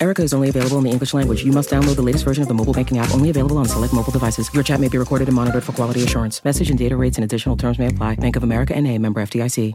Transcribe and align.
Erica 0.00 0.22
is 0.22 0.32
only 0.32 0.48
available 0.48 0.78
in 0.78 0.84
the 0.84 0.90
English 0.90 1.12
language. 1.12 1.44
You 1.44 1.52
must 1.52 1.70
download 1.70 1.96
the 1.96 2.02
latest 2.02 2.24
version 2.24 2.42
of 2.42 2.48
the 2.48 2.54
mobile 2.54 2.72
banking 2.72 2.98
app, 2.98 3.12
only 3.12 3.30
available 3.30 3.58
on 3.58 3.66
select 3.66 3.92
mobile 3.92 4.12
devices. 4.12 4.52
Your 4.54 4.62
chat 4.62 4.80
may 4.80 4.88
be 4.88 4.98
recorded 4.98 5.28
and 5.28 5.34
monitored 5.34 5.64
for 5.64 5.72
quality 5.72 6.02
assurance. 6.04 6.44
Message 6.44 6.70
and 6.70 6.78
data 6.78 6.96
rates 6.96 7.16
and 7.16 7.24
additional 7.24 7.56
terms 7.56 7.78
may 7.78 7.88
apply. 7.88 8.14
Bank 8.16 8.36
of 8.36 8.42
America 8.42 8.74
and 8.76 8.86
a 8.86 8.96
member 8.98 9.20
FDIC. 9.20 9.74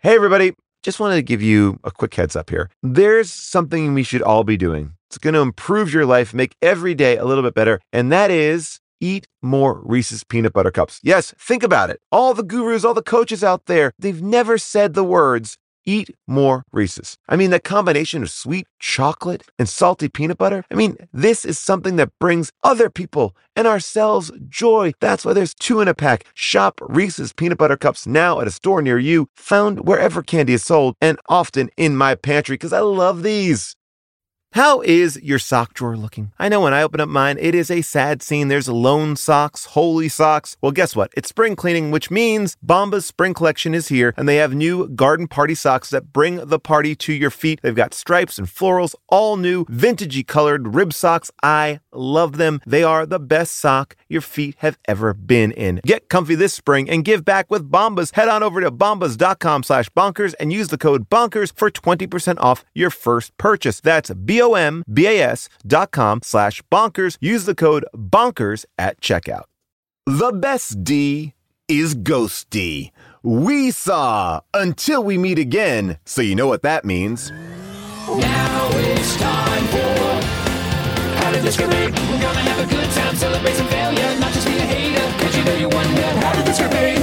Hey, 0.00 0.14
everybody. 0.14 0.52
Just 0.82 1.00
wanted 1.00 1.16
to 1.16 1.22
give 1.22 1.42
you 1.42 1.80
a 1.82 1.90
quick 1.90 2.14
heads 2.14 2.36
up 2.36 2.50
here. 2.50 2.70
There's 2.82 3.32
something 3.32 3.92
we 3.92 4.04
should 4.04 4.22
all 4.22 4.44
be 4.44 4.56
doing. 4.56 4.92
It's 5.08 5.18
going 5.18 5.34
to 5.34 5.40
improve 5.40 5.92
your 5.92 6.06
life, 6.06 6.32
make 6.32 6.54
every 6.62 6.94
day 6.94 7.16
a 7.16 7.24
little 7.24 7.42
bit 7.42 7.54
better, 7.54 7.80
and 7.92 8.12
that 8.12 8.30
is 8.30 8.78
eat 9.00 9.26
more 9.42 9.80
Reese's 9.84 10.22
peanut 10.22 10.52
butter 10.52 10.70
cups. 10.70 11.00
Yes, 11.02 11.34
think 11.38 11.62
about 11.62 11.90
it. 11.90 12.00
All 12.12 12.34
the 12.34 12.42
gurus, 12.42 12.84
all 12.84 12.94
the 12.94 13.02
coaches 13.02 13.42
out 13.42 13.66
there, 13.66 13.92
they've 13.98 14.22
never 14.22 14.58
said 14.58 14.94
the 14.94 15.02
words 15.04 15.56
eat 15.86 16.14
more 16.26 16.64
Reese's. 16.72 17.16
I 17.28 17.36
mean, 17.36 17.50
that 17.50 17.64
combination 17.64 18.22
of 18.22 18.30
sweet 18.30 18.66
chocolate 18.78 19.44
and 19.58 19.68
salty 19.68 20.08
peanut 20.08 20.36
butter, 20.36 20.64
I 20.70 20.74
mean, 20.74 20.96
this 21.12 21.44
is 21.44 21.58
something 21.58 21.96
that 21.96 22.10
brings 22.18 22.52
other 22.62 22.90
people 22.90 23.34
and 23.54 23.66
ourselves 23.66 24.30
joy. 24.48 24.92
That's 25.00 25.24
why 25.24 25.32
there's 25.32 25.54
two 25.54 25.80
in 25.80 25.88
a 25.88 25.94
pack. 25.94 26.26
Shop 26.34 26.80
Reese's 26.82 27.32
peanut 27.32 27.58
butter 27.58 27.76
cups 27.76 28.06
now 28.06 28.40
at 28.40 28.46
a 28.46 28.50
store 28.50 28.82
near 28.82 28.98
you, 28.98 29.28
found 29.36 29.86
wherever 29.86 30.22
candy 30.22 30.52
is 30.52 30.64
sold, 30.64 30.96
and 31.00 31.18
often 31.28 31.70
in 31.76 31.96
my 31.96 32.14
pantry 32.14 32.54
because 32.54 32.72
I 32.72 32.80
love 32.80 33.22
these. 33.22 33.76
How 34.52 34.80
is 34.80 35.20
your 35.22 35.38
sock 35.38 35.74
drawer 35.74 35.98
looking? 35.98 36.32
I 36.38 36.48
know 36.48 36.62
when 36.62 36.72
I 36.72 36.82
open 36.82 37.00
up 37.00 37.10
mine, 37.10 37.36
it 37.38 37.54
is 37.54 37.70
a 37.70 37.82
sad 37.82 38.22
scene. 38.22 38.48
There's 38.48 38.68
lone 38.70 39.16
socks, 39.16 39.66
holy 39.66 40.08
socks. 40.08 40.56
Well, 40.62 40.72
guess 40.72 40.96
what? 40.96 41.12
It's 41.14 41.28
spring 41.28 41.56
cleaning, 41.56 41.90
which 41.90 42.10
means 42.10 42.56
Bomba's 42.62 43.04
spring 43.04 43.34
collection 43.34 43.74
is 43.74 43.88
here, 43.88 44.14
and 44.16 44.26
they 44.26 44.36
have 44.36 44.54
new 44.54 44.88
garden 44.88 45.28
party 45.28 45.54
socks 45.54 45.90
that 45.90 46.10
bring 46.10 46.36
the 46.36 46.58
party 46.58 46.94
to 46.96 47.12
your 47.12 47.30
feet. 47.30 47.60
They've 47.62 47.74
got 47.74 47.92
stripes 47.92 48.38
and 48.38 48.46
florals, 48.46 48.94
all 49.08 49.36
new, 49.36 49.66
vintagey 49.66 50.26
colored 50.26 50.74
rib 50.74 50.94
socks. 50.94 51.30
I 51.42 51.80
love 51.92 52.38
them. 52.38 52.60
They 52.66 52.82
are 52.82 53.04
the 53.04 53.20
best 53.20 53.56
sock 53.56 53.94
your 54.08 54.20
feet 54.20 54.56
have 54.58 54.78
ever 54.86 55.12
been 55.14 55.52
in. 55.52 55.80
Get 55.84 56.08
comfy 56.08 56.34
this 56.34 56.54
spring 56.54 56.88
and 56.88 57.04
give 57.04 57.24
back 57.24 57.50
with 57.50 57.70
Bombas. 57.70 58.14
Head 58.14 58.28
on 58.28 58.42
over 58.42 58.60
to 58.60 58.70
bombas.com 58.70 59.62
slash 59.62 59.88
bonkers 59.90 60.34
and 60.40 60.52
use 60.52 60.68
the 60.68 60.78
code 60.78 61.08
bonkers 61.08 61.52
for 61.54 61.70
20% 61.70 62.38
off 62.40 62.64
your 62.74 62.90
first 62.90 63.36
purchase. 63.38 63.80
That's 63.80 64.12
B-O-M-B-A-S 64.12 65.48
dot 65.66 65.90
com 65.90 66.20
slash 66.22 66.62
bonkers. 66.72 67.16
Use 67.20 67.44
the 67.44 67.54
code 67.54 67.84
bonkers 67.94 68.64
at 68.78 69.00
checkout. 69.00 69.44
The 70.06 70.32
best 70.32 70.84
D 70.84 71.34
is 71.68 71.94
Ghost 71.94 72.48
D. 72.50 72.92
We 73.22 73.72
saw 73.72 74.40
until 74.54 75.02
we 75.02 75.18
meet 75.18 75.38
again, 75.38 75.98
so 76.04 76.22
you 76.22 76.36
know 76.36 76.46
what 76.46 76.62
that 76.62 76.84
means. 76.84 77.32
Now 78.08 78.68
it's 78.72 79.16
time 79.16 79.66
for 79.66 80.05
Discriminate. 81.32 81.92
We're 81.94 82.20
gonna 82.20 82.40
have 82.40 82.66
a 82.66 82.70
good 82.70 82.90
time, 82.90 83.14
celebrate 83.16 83.54
some 83.54 83.68
failure, 83.68 84.18
not 84.18 84.32
just 84.32 84.46
be 84.46 84.56
a 84.56 84.60
hater. 84.60 85.24
Cause 85.24 85.36
you 85.36 85.44
know 85.44 85.54
you 85.54 85.76
discriminate. 86.46 87.00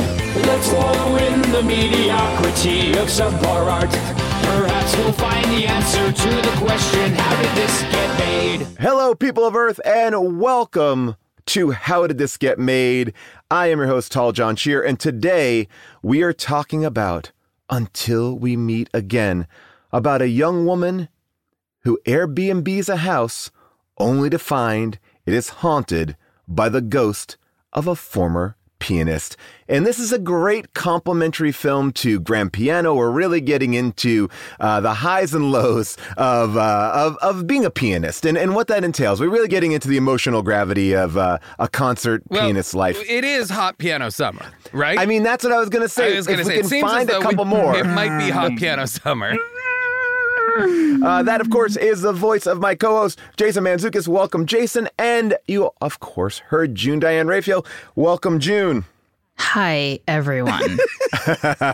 Let's 0.48 0.72
wallow 0.72 1.16
in 1.18 1.42
the 1.52 1.62
mediocrity 1.62 2.92
of 2.94 3.08
subpar 3.08 3.72
art. 3.72 3.90
Perhaps 3.90 4.96
we'll 4.98 5.12
find 5.12 5.46
the 5.52 5.68
answer 5.68 6.12
to 6.12 6.30
the 6.30 6.56
question, 6.58 7.14
how 7.14 7.42
did 7.42 7.56
this 7.56 7.82
get 7.84 8.20
made? 8.20 8.68
Hello, 8.80 9.14
people 9.14 9.46
of 9.46 9.56
Earth, 9.56 9.80
and 9.86 10.40
welcome 10.40 11.18
to 11.48 11.72
How 11.72 12.08
Did 12.08 12.18
This 12.18 12.38
Get 12.38 12.58
Made? 12.58 13.14
I 13.52 13.68
am 13.68 13.80
your 13.80 13.88
host, 13.88 14.12
Tall 14.12 14.32
John 14.32 14.56
Scheer, 14.56 14.82
and 14.82 15.00
today 15.00 15.68
we 16.02 16.24
are 16.24 16.34
talking 16.34 16.84
about 16.86 17.32
Until 17.70 18.38
We 18.38 18.56
Meet 18.56 18.90
Again, 18.94 19.46
about 19.92 20.22
a 20.22 20.30
young 20.30 20.66
woman 20.66 21.10
who 21.82 22.00
Airbnbs 22.06 22.90
a 22.90 22.98
house 22.98 23.52
only 23.98 24.30
to 24.30 24.40
find 24.40 25.00
it 25.26 25.34
is 25.34 25.50
haunted 25.50 26.16
by 26.48 26.70
the 26.70 26.82
ghost 26.82 27.38
of 27.72 27.88
a 27.88 27.96
former 27.96 28.56
pianist. 28.80 29.38
And 29.70 29.86
this 29.86 29.98
is 29.98 30.12
a 30.12 30.20
great 30.20 30.74
complimentary 30.74 31.54
film 31.54 31.94
to 31.94 32.20
Grand 32.20 32.52
Piano. 32.52 32.94
We're 32.94 33.12
really 33.12 33.40
getting 33.40 33.74
into 33.76 34.30
uh, 34.60 34.82
the 34.82 34.94
highs 34.96 35.34
and 35.34 35.54
lows 35.54 35.96
of, 36.18 36.58
uh, 36.58 36.92
of, 36.94 37.16
of 37.22 37.48
being 37.48 37.64
a 37.64 37.70
pianist 37.72 38.26
and, 38.26 38.38
and 38.38 38.54
what 38.56 38.68
that 38.68 38.84
entails. 38.84 39.22
We're 39.22 39.30
really 39.30 39.48
getting 39.48 39.72
into 39.72 39.88
the 39.88 39.96
emotional 39.96 40.44
gravity 40.44 40.94
of 40.94 41.16
uh, 41.16 41.38
a 41.60 41.70
concert 41.70 42.24
Well, 42.28 42.42
pianist's 42.44 42.74
life. 42.74 43.02
It 43.10 43.24
is 43.24 43.50
hot 43.50 43.78
piano 43.78 44.12
summer, 44.12 44.46
right? 44.74 45.00
I 45.00 45.06
mean, 45.06 45.24
that's 45.24 45.46
what 45.46 45.54
I 45.54 45.60
was 45.60 45.70
going 45.70 45.84
to 45.84 45.90
say. 45.90 46.14
I 46.14 46.18
was 46.18 46.28
going 46.28 46.40
to 46.40 46.42
if 46.42 46.48
say 46.48 46.54
we 46.56 46.60
it 46.60 46.62
can 46.64 46.70
seems 46.70 46.92
find 46.92 47.10
as 47.10 47.16
a 47.16 47.20
though 47.20 47.26
we- 47.26 47.26
couple 47.36 47.46
more. 47.46 47.78
It 47.78 47.86
might 47.86 48.18
be 48.20 48.30
hot 48.32 48.58
piano 48.58 48.86
summer. 48.86 49.34
Uh, 51.04 51.24
that, 51.24 51.42
of 51.42 51.50
course, 51.50 51.76
is 51.76 52.02
the 52.02 52.14
voice 52.14 52.46
of 52.46 52.60
my 52.60 52.76
co-host, 52.76 53.20
Jason 53.38 53.64
Mantzoukas. 53.64 54.08
Welcome, 54.08 54.46
Jason. 54.46 54.88
And 54.98 55.36
you, 55.48 55.72
of 55.82 56.00
course, 56.00 56.40
heard 56.40 56.76
June 56.76 57.00
Diane 57.00 57.28
Raphael. 57.28 57.66
Welcome, 57.96 58.40
June. 58.40 58.86
Hi, 59.38 60.00
everyone. 60.08 60.78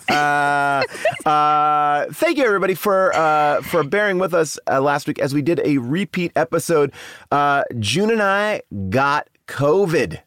uh, 0.10 0.84
uh, 1.26 2.06
thank 2.12 2.38
you, 2.38 2.46
everybody, 2.46 2.74
for 2.74 3.14
uh, 3.16 3.62
for 3.62 3.84
bearing 3.84 4.18
with 4.18 4.34
us 4.34 4.58
uh, 4.70 4.80
last 4.80 5.08
week 5.08 5.20
as 5.20 5.34
we 5.34 5.42
did 5.42 5.60
a 5.64 5.78
repeat 5.78 6.32
episode. 6.36 6.94
Uh, 7.32 7.64
June 7.80 8.12
and 8.12 8.22
I 8.22 8.62
got 8.90 9.30
COVID. 9.48 10.22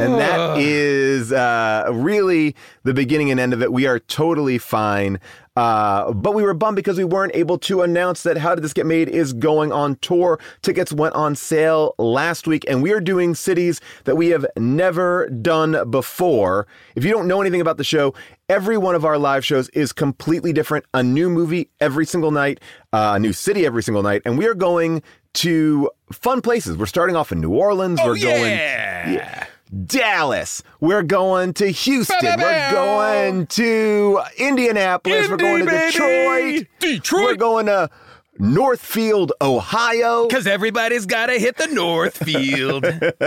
And 0.00 0.14
that 0.14 0.58
is 0.58 1.32
uh, 1.32 1.88
really 1.90 2.54
the 2.84 2.94
beginning 2.94 3.32
and 3.32 3.40
end 3.40 3.52
of 3.52 3.62
it. 3.62 3.72
We 3.72 3.86
are 3.86 3.98
totally 3.98 4.56
fine. 4.56 5.18
Uh, 5.58 6.12
but 6.12 6.34
we 6.36 6.44
were 6.44 6.54
bummed 6.54 6.76
because 6.76 6.96
we 6.96 7.02
weren't 7.02 7.34
able 7.34 7.58
to 7.58 7.82
announce 7.82 8.22
that 8.22 8.38
How 8.38 8.54
Did 8.54 8.62
This 8.62 8.72
Get 8.72 8.86
Made 8.86 9.08
is 9.08 9.32
going 9.32 9.72
on 9.72 9.96
tour. 9.96 10.38
Tickets 10.62 10.92
went 10.92 11.16
on 11.16 11.34
sale 11.34 11.96
last 11.98 12.46
week, 12.46 12.64
and 12.68 12.80
we 12.80 12.92
are 12.92 13.00
doing 13.00 13.34
cities 13.34 13.80
that 14.04 14.14
we 14.14 14.28
have 14.28 14.46
never 14.56 15.28
done 15.30 15.90
before. 15.90 16.68
If 16.94 17.04
you 17.04 17.10
don't 17.10 17.26
know 17.26 17.40
anything 17.40 17.60
about 17.60 17.76
the 17.76 17.82
show, 17.82 18.14
every 18.48 18.78
one 18.78 18.94
of 18.94 19.04
our 19.04 19.18
live 19.18 19.44
shows 19.44 19.68
is 19.70 19.92
completely 19.92 20.52
different. 20.52 20.84
A 20.94 21.02
new 21.02 21.28
movie 21.28 21.70
every 21.80 22.06
single 22.06 22.30
night, 22.30 22.60
uh, 22.92 23.14
a 23.16 23.18
new 23.18 23.32
city 23.32 23.66
every 23.66 23.82
single 23.82 24.04
night, 24.04 24.22
and 24.24 24.38
we 24.38 24.46
are 24.46 24.54
going 24.54 25.02
to 25.34 25.90
fun 26.12 26.40
places. 26.40 26.76
We're 26.76 26.86
starting 26.86 27.16
off 27.16 27.32
in 27.32 27.40
New 27.40 27.50
Orleans. 27.50 27.98
we're 28.04 28.16
going. 28.16 28.52
yeah. 28.52 29.46
Dallas. 29.86 30.62
We're 30.80 31.02
going 31.02 31.54
to 31.54 31.68
Houston. 31.68 32.16
We're 32.22 32.70
going 32.70 33.46
to 33.46 34.20
Indianapolis. 34.36 35.28
We're 35.28 35.36
going 35.36 35.66
to 35.66 35.70
Detroit. 35.70 36.66
Detroit. 36.78 37.22
We're 37.22 37.36
going 37.36 37.66
to 37.66 37.90
Northfield, 38.38 39.32
Ohio. 39.40 40.26
Because 40.26 40.46
everybody's 40.46 41.06
got 41.06 41.26
to 41.26 41.38
hit 41.38 41.56
the 41.56 41.66
Northfield. 41.66 42.84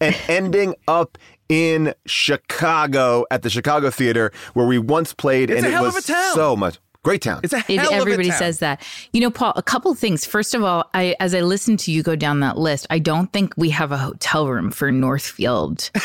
and 0.00 0.16
ending 0.28 0.74
up 0.86 1.18
in 1.48 1.94
Chicago 2.06 3.24
at 3.30 3.42
the 3.42 3.50
Chicago 3.50 3.90
Theater 3.90 4.32
where 4.54 4.66
we 4.66 4.78
once 4.78 5.12
played 5.12 5.50
It's 5.50 5.62
and 5.62 5.72
it 5.72 5.80
was 5.80 5.96
of 5.96 6.04
a 6.04 6.06
town. 6.06 6.34
so 6.34 6.56
much 6.56 6.78
great 7.06 7.22
town. 7.22 7.40
It's 7.44 7.52
a 7.54 7.62
It- 7.68 7.78
hell 7.80 7.92
everybody 7.92 8.28
a 8.28 8.32
town. 8.32 8.38
says 8.38 8.58
that. 8.58 8.82
You 9.12 9.20
know, 9.20 9.30
Paul, 9.30 9.52
a 9.56 9.62
couple 9.62 9.94
things. 9.94 10.26
First 10.26 10.54
of 10.54 10.62
all, 10.64 10.90
I 10.92 11.14
as 11.20 11.34
I 11.34 11.40
listen 11.40 11.76
to 11.78 11.92
you 11.92 12.02
go 12.02 12.16
down 12.16 12.40
that 12.40 12.58
list, 12.58 12.86
I 12.90 12.98
don't 12.98 13.32
think 13.32 13.54
we 13.56 13.70
have 13.70 13.92
a 13.92 13.96
hotel 13.98 14.48
room 14.48 14.70
for 14.70 14.90
Northfield. 14.90 15.90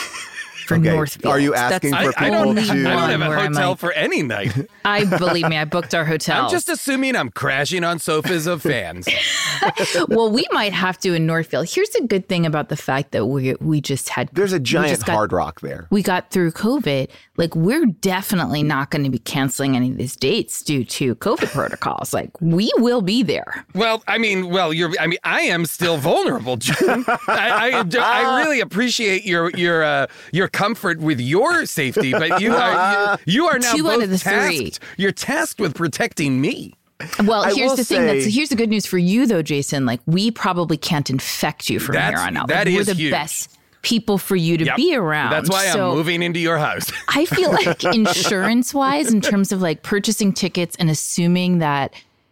For 0.71 0.77
Okay. 0.79 0.89
Northfield. 0.95 1.33
Are 1.33 1.39
you 1.39 1.53
asking 1.53 1.91
That's 1.91 2.05
for 2.05 2.11
the 2.11 2.19
I, 2.21 2.27
I 2.27 2.29
don't, 2.29 2.47
only 2.47 2.63
to- 2.65 2.71
I 2.71 2.75
don't 2.75 3.09
have 3.09 3.21
a 3.21 3.25
hotel 3.47 3.69
like- 3.71 3.79
for 3.79 3.91
any 3.91 4.23
night. 4.23 4.55
I 4.85 5.03
believe 5.05 5.47
me, 5.49 5.57
I 5.57 5.65
booked 5.65 5.93
our 5.93 6.05
hotel. 6.05 6.43
I'm 6.45 6.49
just 6.49 6.69
assuming 6.69 7.15
I'm 7.15 7.29
crashing 7.29 7.83
on 7.83 7.99
sofas 7.99 8.47
of 8.47 8.61
fans. 8.61 9.07
well, 10.07 10.31
we 10.31 10.45
might 10.51 10.73
have 10.73 10.97
to 10.99 11.13
in 11.13 11.25
Northfield. 11.25 11.67
Here's 11.69 11.93
a 11.95 12.03
good 12.07 12.27
thing 12.29 12.45
about 12.45 12.69
the 12.69 12.77
fact 12.77 13.11
that 13.11 13.25
we 13.25 13.53
we 13.59 13.81
just 13.81 14.09
had 14.09 14.29
There's 14.33 14.53
a 14.53 14.59
giant 14.59 15.05
got- 15.05 15.13
hard 15.13 15.31
rock 15.33 15.59
there. 15.61 15.87
we 15.91 16.01
got 16.01 16.31
through 16.31 16.51
COVID, 16.51 17.09
like 17.37 17.55
we're 17.55 17.85
definitely 17.85 18.63
not 18.63 18.91
going 18.91 19.03
to 19.03 19.09
be 19.09 19.19
canceling 19.19 19.75
any 19.75 19.89
of 19.91 19.97
these 19.97 20.15
dates 20.15 20.61
due 20.61 20.83
to 20.85 21.15
COVID 21.15 21.51
protocols. 21.51 22.13
Like 22.13 22.29
we 22.41 22.71
will 22.77 23.01
be 23.01 23.23
there. 23.23 23.65
Well, 23.75 24.03
I 24.07 24.17
mean, 24.17 24.49
well, 24.49 24.71
you're. 24.73 24.91
I 24.99 25.07
mean, 25.07 25.19
I 25.23 25.41
am 25.41 25.65
still 25.65 25.97
vulnerable, 25.97 26.57
June. 26.57 27.03
I, 27.07 27.83
I, 27.83 27.97
I 27.99 28.41
really 28.41 28.59
appreciate 28.61 29.25
your 29.25 29.49
your 29.51 29.83
uh, 29.83 30.07
your 30.31 30.47
comfort 30.61 30.99
with 30.99 31.19
your 31.19 31.65
safety, 31.65 32.11
but 32.11 32.39
you 32.41 32.53
are 32.53 33.17
you, 33.25 33.33
you 33.33 33.47
are 33.47 33.57
now 33.59 33.73
Two 33.73 33.83
both 33.83 33.93
out 33.93 34.03
of 34.03 34.09
the 34.09 34.17
tasked. 34.17 34.55
three. 34.55 34.73
You're 34.97 35.11
tasked 35.11 35.59
with 35.59 35.73
protecting 35.75 36.39
me. 36.41 36.73
Well, 37.23 37.43
I 37.45 37.53
here's 37.53 37.73
the 37.75 37.83
thing. 37.83 38.05
That's 38.05 38.25
here's 38.25 38.49
the 38.49 38.55
good 38.55 38.69
news 38.69 38.85
for 38.85 38.99
you 38.99 39.25
though, 39.25 39.41
Jason. 39.41 39.85
Like 39.87 40.01
we 40.05 40.29
probably 40.29 40.77
can't 40.77 41.09
infect 41.09 41.67
you 41.69 41.79
from 41.79 41.95
here 41.95 42.17
on 42.19 42.37
out. 42.37 42.47
that 42.49 42.67
like, 42.67 42.75
we're 42.75 42.83
the 42.83 42.93
huge. 42.93 43.11
best. 43.11 43.57
people 43.81 44.19
for 44.19 44.35
you 44.35 44.55
to 44.57 44.65
Yep. 44.65 44.75
be 44.75 44.95
around. 44.95 45.31
That's 45.31 45.49
why 45.49 45.65
So 45.71 45.89
I'm 45.89 45.95
moving 45.95 46.21
into 46.21 46.39
your 46.39 46.59
house. 46.59 46.91
I 47.07 47.25
feel 47.25 47.51
like 47.51 47.83
insurance 47.95 48.71
wise, 48.75 49.11
in 49.11 49.21
terms 49.21 49.51
of 49.51 49.59
like 49.63 49.81
purchasing 49.81 50.31
tickets 50.31 50.75
and 50.77 50.91
assuming 50.91 51.57
that, 51.57 51.91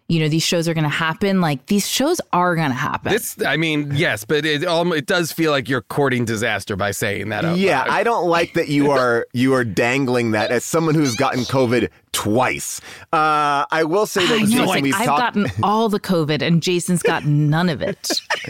you 0.09 0.19
know, 0.19 0.27
these 0.27 0.43
shows 0.43 0.67
are 0.67 0.73
going 0.73 0.85
to 0.85 0.89
happen, 0.89 1.39
like 1.39 1.67
these 1.67 1.87
shows 1.87 2.19
are 2.33 2.55
going 2.55 2.69
to 2.69 2.75
happen. 2.75 3.13
This, 3.13 3.39
I 3.45 3.57
mean, 3.57 3.91
yes, 3.93 4.25
but 4.25 4.43
it 4.43 4.65
um, 4.65 4.91
it 4.91 5.05
does 5.05 5.31
feel 5.31 5.51
like 5.51 5.69
you're 5.69 5.83
courting 5.83 6.25
disaster 6.25 6.75
by 6.75 6.91
saying 6.91 7.29
that. 7.29 7.45
out 7.45 7.57
Yeah, 7.57 7.81
loud. 7.81 7.89
I 7.89 8.03
don't 8.03 8.27
like 8.27 8.53
that 8.55 8.69
you 8.69 8.89
are 8.89 9.27
you 9.33 9.53
are 9.53 9.63
dangling 9.63 10.31
that 10.31 10.49
as 10.49 10.65
someone 10.65 10.95
who's 10.95 11.15
gotten 11.15 11.41
COVID 11.41 11.89
twice. 12.11 12.81
Uh, 13.13 13.65
I 13.71 13.83
will 13.85 14.05
say 14.05 14.25
that 14.25 14.33
I 14.33 14.37
know, 14.39 14.45
Jason, 14.45 14.65
like, 14.65 14.83
we've 14.83 14.95
I've 14.95 15.05
talked. 15.05 15.35
gotten 15.35 15.47
all 15.63 15.89
the 15.89 15.99
COVID 15.99 16.41
and 16.41 16.61
Jason's 16.61 17.01
got 17.03 17.25
none 17.25 17.69
of 17.69 17.81
it. 17.81 18.09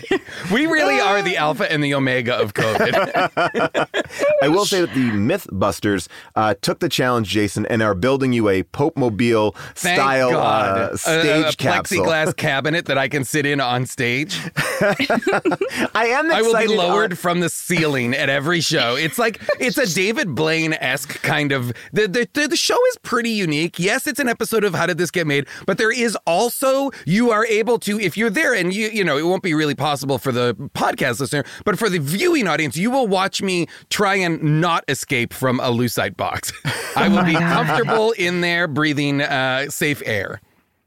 we 0.51 0.65
really 0.67 0.99
are 0.99 1.21
the 1.21 1.37
alpha 1.37 1.71
and 1.71 1.83
the 1.83 1.93
omega 1.93 2.35
of 2.35 2.53
COVID. 2.53 3.89
I 4.41 4.47
will 4.47 4.65
say 4.65 4.81
that 4.81 4.93
the 4.93 5.09
MythBusters 5.11 6.07
uh, 6.35 6.55
took 6.61 6.79
the 6.79 6.89
challenge, 6.89 7.27
Jason, 7.29 7.65
and 7.67 7.81
are 7.81 7.95
building 7.95 8.33
you 8.33 8.49
a 8.49 8.63
Pope 8.63 8.97
Mobile 8.97 9.51
Thank 9.75 9.99
style 9.99 10.31
God. 10.31 10.77
uh, 10.79 10.93
A- 10.93 10.97
stage 10.97 11.53
a, 11.53 11.57
capsule. 11.57 12.05
plexiglass 12.05 12.35
cabinet 12.35 12.85
that 12.85 12.97
I 12.97 13.07
can 13.07 13.23
sit 13.23 13.45
in 13.45 13.59
on 13.59 13.85
stage. 13.85 14.39
I 14.81 16.07
am 16.11 16.31
I 16.31 16.41
will 16.41 16.57
be 16.57 16.67
lowered 16.67 17.11
on- 17.11 17.17
from 17.17 17.39
the 17.39 17.49
ceiling 17.49 18.13
at 18.13 18.29
every 18.29 18.61
show. 18.61 18.95
It's 18.95 19.17
like 19.19 19.41
it's 19.59 19.77
a 19.77 19.85
David 19.93 20.35
Blaine 20.35 20.73
esque 20.73 21.21
kind 21.21 21.51
of. 21.51 21.73
The, 21.93 22.07
the 22.07 22.27
the 22.33 22.47
the 22.47 22.55
show 22.57 22.77
is 22.87 22.97
pretty 23.03 23.31
unique. 23.31 23.48
Yes, 23.51 24.07
it's 24.07 24.19
an 24.19 24.27
episode 24.27 24.63
of 24.63 24.73
How 24.73 24.85
Did 24.85 24.97
This 24.97 25.11
Get 25.11 25.27
Made, 25.27 25.47
but 25.65 25.77
there 25.77 25.91
is 25.91 26.17
also 26.25 26.91
you 27.05 27.31
are 27.31 27.45
able 27.45 27.79
to 27.79 27.99
if 27.99 28.17
you're 28.17 28.29
there 28.29 28.53
and 28.53 28.73
you 28.73 28.89
you 28.89 29.03
know 29.03 29.17
it 29.17 29.23
won't 29.25 29.43
be 29.43 29.53
really 29.53 29.75
possible 29.75 30.17
for 30.17 30.31
the 30.31 30.55
podcast 30.75 31.19
listener, 31.19 31.43
but 31.65 31.77
for 31.77 31.89
the 31.89 31.99
viewing 31.99 32.47
audience, 32.47 32.77
you 32.77 32.91
will 32.91 33.07
watch 33.07 33.41
me 33.41 33.67
try 33.89 34.15
and 34.15 34.61
not 34.61 34.83
escape 34.87 35.33
from 35.33 35.59
a 35.59 35.69
lucite 35.69 36.17
box. 36.17 36.51
I 36.95 37.07
will 37.07 37.23
be 37.23 37.33
comfortable 37.33 38.11
in 38.11 38.41
there 38.41 38.67
breathing 38.67 39.21
uh, 39.21 39.69
safe 39.69 40.01
air. 40.05 40.41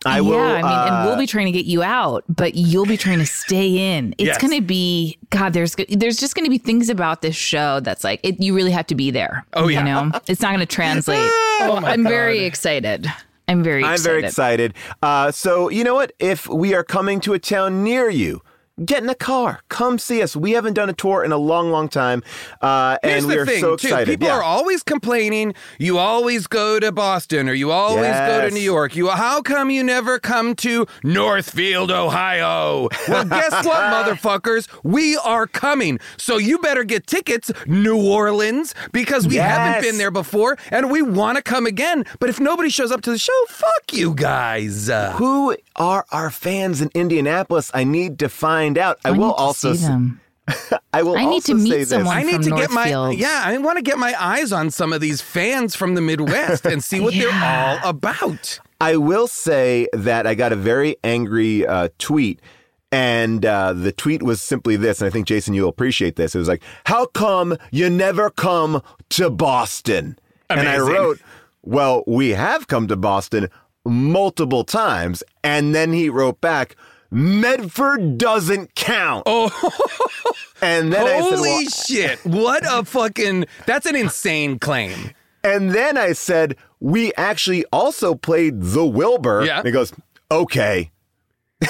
I 0.05 0.21
will. 0.21 0.33
yeah, 0.39 0.53
I 0.55 0.63
mean, 0.63 0.65
and 0.65 0.95
uh, 0.95 1.05
we'll 1.07 1.19
be 1.19 1.27
trying 1.27 1.47
to 1.47 1.53
get 1.53 1.67
you 1.67 1.83
out, 1.83 2.25
but 2.29 2.55
you'll 2.55 2.87
be 2.87 2.97
trying 2.97 3.19
to 3.19 3.27
stay 3.27 3.97
in. 3.97 4.15
It's 4.19 4.27
Yes. 4.29 4.39
going 4.39 4.53
to 4.55 4.61
be 4.63 5.19
God. 5.31 5.53
There's 5.53 5.75
there's 5.89 6.19
just 6.19 6.35
going 6.35 6.45
to 6.45 6.51
be 6.51 6.59
things 6.59 6.89
about 6.89 7.23
this 7.23 7.37
show 7.37 7.81
that's 7.81 8.05
like 8.05 8.21
it, 8.23 8.41
you 8.41 8.55
really 8.55 8.71
have 8.73 8.87
to 8.89 8.95
be 8.95 9.11
there. 9.11 9.45
Oh, 9.55 9.69
yeah. 9.69 9.79
you 9.81 9.85
know, 9.85 10.11
it's 10.29 10.41
not 10.41 10.49
going 10.49 10.61
to 10.61 10.67
translate. 10.67 11.31
I'm 11.61 12.03
very 12.05 12.41
excited. 12.45 13.07
I'm 13.49 13.63
very. 13.63 13.85
I'm 13.85 13.93
excited. 13.95 14.05
very 14.13 14.25
excited. 14.25 14.75
Uh, 15.03 15.31
so, 15.31 15.69
you 15.69 15.85
know 15.85 15.95
what? 15.95 16.13
If 16.19 16.49
we 16.49 16.75
are 16.75 16.85
coming 16.85 17.21
to 17.21 17.35
a 17.35 17.39
town 17.39 17.83
near 17.85 18.09
you, 18.09 18.41
get 18.84 19.02
in 19.02 19.08
a 19.08 19.14
car. 19.14 19.61
Come 19.69 19.99
see 19.99 20.23
us. 20.23 20.37
We 20.37 20.52
haven't 20.52 20.75
done 20.75 20.88
a 20.88 20.93
tour 20.93 21.25
in 21.25 21.32
a 21.32 21.37
long, 21.37 21.70
long 21.70 21.88
time. 21.88 22.23
Uh, 22.61 22.99
and 23.02 23.26
we 23.26 23.37
are 23.37 23.46
thing, 23.46 23.61
so 23.61 23.76
too. 23.76 23.88
excited. 23.88 24.06
People 24.08 24.29
yeah. 24.29 24.37
are 24.37 24.43
always 24.43 24.82
complaining. 24.82 25.55
You 25.79 25.99
always 25.99 26.46
go 26.46 26.81
to 26.81 26.93
Boston 26.93 27.49
or 27.49 27.55
you 27.55 27.70
always 27.70 28.12
go 28.12 28.49
to 28.49 28.55
New 28.55 28.61
York. 28.61 28.96
You 28.96 29.08
how 29.11 29.43
come 29.43 29.70
you 29.70 29.82
never 29.82 30.19
come 30.19 30.55
to 30.56 30.87
Northfield, 31.02 31.90
Ohio? 31.90 32.88
Well, 33.08 33.25
guess 33.25 33.52
what, 33.64 33.82
motherfuckers? 33.93 34.69
We 34.82 35.17
are 35.19 35.46
coming. 35.46 35.99
So 36.17 36.38
you 36.38 36.58
better 36.58 36.84
get 36.84 37.06
tickets, 37.06 37.50
New 37.67 38.02
Orleans, 38.02 38.75
because 38.93 39.26
we 39.26 39.37
haven't 39.37 39.82
been 39.82 39.99
there 39.99 40.11
before 40.11 40.58
and 40.70 40.90
we 40.90 41.02
want 41.02 41.37
to 41.37 41.43
come 41.43 41.67
again. 41.67 42.05
But 42.19 42.31
if 42.31 42.40
nobody 42.40 42.70
shows 42.70 42.90
up 42.90 43.02
to 43.02 43.11
the 43.11 43.19
show, 43.19 43.32
fuck 43.49 43.93
you 43.93 44.14
guys. 44.14 44.88
Who 44.88 45.56
are 45.76 46.06
our 46.11 46.31
fans 46.31 46.81
in 46.81 46.90
Indianapolis? 46.94 47.70
I 47.75 47.84
need 47.84 48.19
to 48.20 48.29
find 48.29 48.72
out. 48.79 48.99
I, 49.05 49.09
I 49.09 49.13
will 49.13 49.29
need 49.29 49.33
to 49.33 49.37
also. 49.37 49.75
see 49.75 49.87
them. 49.87 50.21
I 50.93 51.03
will 51.03 51.17
I 51.17 51.25
need 51.25 51.37
also 51.37 51.53
to 51.53 51.59
meet 51.59 51.71
say 51.71 51.79
this. 51.79 51.91
someone. 51.91 52.17
I 52.17 52.23
need 52.23 52.33
from 52.35 52.43
to 52.43 52.51
get 52.51 52.71
my 52.71 52.91
Northfield. 52.91 53.21
yeah. 53.21 53.43
I 53.45 53.57
want 53.59 53.79
to 53.79 53.83
get 53.83 53.99
my 53.99 54.15
eyes 54.21 54.53
on 54.53 54.71
some 54.71 54.93
of 54.93 55.01
these 55.01 55.21
fans 55.21 55.75
from 55.77 55.95
the 55.95 56.01
Midwest 56.01 56.67
and 56.67 56.83
see 56.83 57.01
what 57.01 57.15
they're 57.15 57.31
all 57.33 57.79
about. 57.85 58.59
I 58.81 58.97
will 58.97 59.29
say 59.29 59.87
that 59.93 60.27
I 60.27 60.35
got 60.35 60.53
a 60.53 60.57
very 60.57 60.97
angry 61.05 61.65
uh, 61.67 61.89
tweet. 61.99 62.41
And 62.91 63.47
uh, 63.47 63.73
the 63.73 63.91
tweet 63.91 64.23
was 64.23 64.43
simply 64.43 64.77
this, 64.77 65.01
and 65.01 65.07
I 65.07 65.11
think 65.11 65.27
Jason, 65.27 65.55
you'll 65.55 65.71
appreciate 65.71 66.17
this. 66.17 66.35
It 66.35 66.39
was 66.39 66.49
like, 66.49 66.63
"How 66.85 67.07
come 67.07 67.57
you 67.71 67.89
never 67.89 68.29
come 68.29 68.83
to 69.11 69.31
Boston?" 69.31 70.19
And 70.51 70.69
I 70.69 70.79
wrote, 70.79 71.19
"Well, 71.63 72.05
we 72.07 72.31
have 72.31 72.67
come 72.67 72.89
to 72.89 72.97
Boston 72.97 73.49
multiple 73.87 74.63
times." 74.63 75.23
And 75.43 75.75
then 75.75 75.95
he 75.95 76.11
wrote 76.11 76.43
back, 76.43 76.77
"Medford 77.12 78.19
doesn't 78.19 78.75
count." 78.75 79.23
Oh. 79.26 79.50
and 80.62 80.93
then 80.93 81.06
I 81.06 81.20
said, 81.20 81.37
Holy 81.37 81.49
well, 81.50 81.64
shit. 81.87 82.25
What 82.25 82.62
a 82.67 82.85
fucking. 82.85 83.44
That's 83.67 83.87
an 83.87 83.94
insane 83.97 84.59
claim. 84.59 85.12
and 85.44 85.70
then 85.73 85.97
I 85.97 86.12
said, 86.12 86.56
"We 86.81 87.12
actually 87.14 87.64
also 87.73 88.14
played 88.14 88.61
the 88.61 88.85
Wilbur." 88.85 89.44
Yeah. 89.44 89.59
And 89.59 89.67
he 89.67 89.73
goes, 89.73 89.93
"Okay." 90.31 90.91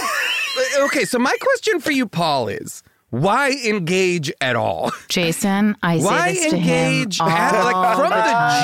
Okay, 0.79 1.05
so 1.05 1.19
my 1.19 1.35
question 1.41 1.81
for 1.81 1.93
you, 1.93 2.07
Paul, 2.07 2.49
is 2.49 2.83
why 3.13 3.51
engage 3.67 4.33
at 4.41 4.57
all? 4.57 4.91
Jason, 5.09 5.77
I 5.83 5.99
Why 5.99 6.33
say 6.33 6.41
this 6.41 6.51
to 6.51 6.57
engage 6.57 7.21
him. 7.21 7.29
at, 7.29 7.55
all 7.55 7.73
like 7.73 7.97
from 7.97 8.11
the 8.11 8.17
the 8.17 8.63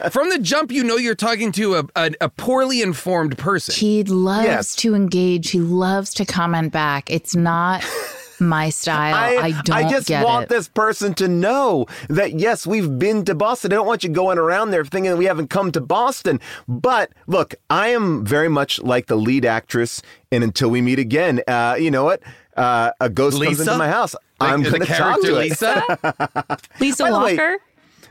jump? 0.00 0.12
From 0.12 0.28
the 0.30 0.38
jump, 0.40 0.72
you 0.72 0.82
know 0.82 0.96
you're 0.96 1.14
talking 1.14 1.52
to 1.52 1.76
a, 1.76 1.84
a, 1.94 2.10
a 2.22 2.28
poorly 2.28 2.82
informed 2.82 3.38
person. 3.38 3.72
He 3.74 4.02
loves 4.02 4.44
Yes. 4.46 4.74
to 4.76 4.96
engage. 4.96 5.50
He 5.50 5.60
loves 5.60 6.12
to 6.14 6.24
comment 6.24 6.72
back. 6.72 7.08
It's 7.08 7.36
not 7.36 7.84
my 8.40 8.68
style. 8.70 9.14
I, 9.40 9.52
don't 9.62 9.76
I 9.76 9.88
just 9.88 10.08
get 10.08 10.24
want 10.24 10.44
it. 10.44 10.48
this 10.48 10.66
person 10.66 11.14
to 11.14 11.28
know 11.28 11.86
that 12.08 12.32
yes, 12.32 12.66
we've 12.66 12.98
been 12.98 13.24
to 13.26 13.34
Boston. 13.36 13.72
I 13.72 13.76
don't 13.76 13.86
want 13.86 14.02
you 14.02 14.10
going 14.10 14.38
around 14.38 14.70
there 14.72 14.84
thinking 14.84 15.12
that 15.12 15.16
we 15.18 15.26
haven't 15.26 15.50
come 15.50 15.70
to 15.70 15.80
Boston. 15.80 16.40
But 16.66 17.12
look, 17.28 17.54
I 17.70 17.90
am 17.90 18.26
very 18.26 18.48
much 18.48 18.80
like 18.82 19.06
the 19.06 19.14
lead 19.16 19.44
actress 19.44 20.02
in 20.32 20.42
Until 20.42 20.68
We 20.70 20.80
Meet 20.80 20.98
Again. 20.98 21.42
Uh, 21.46 21.76
you 21.78 21.92
know 21.92 22.02
what? 22.04 22.20
Uh, 22.56 22.92
a 23.00 23.08
ghost 23.08 23.36
comes 23.38 23.58
Lisa? 23.58 23.62
into 23.62 23.78
my 23.78 23.88
house. 23.88 24.14
Like, 24.40 24.52
I'm 24.52 24.62
going 24.62 24.80
to 24.80 24.86
talk 24.86 24.96
character 24.96 25.28
to 25.28 25.36
it. 25.36 25.50
Lisa. 25.50 26.58
Lisa 26.80 27.02
By 27.04 27.10
the 27.10 27.18
way, 27.18 27.32
Walker. 27.36 27.58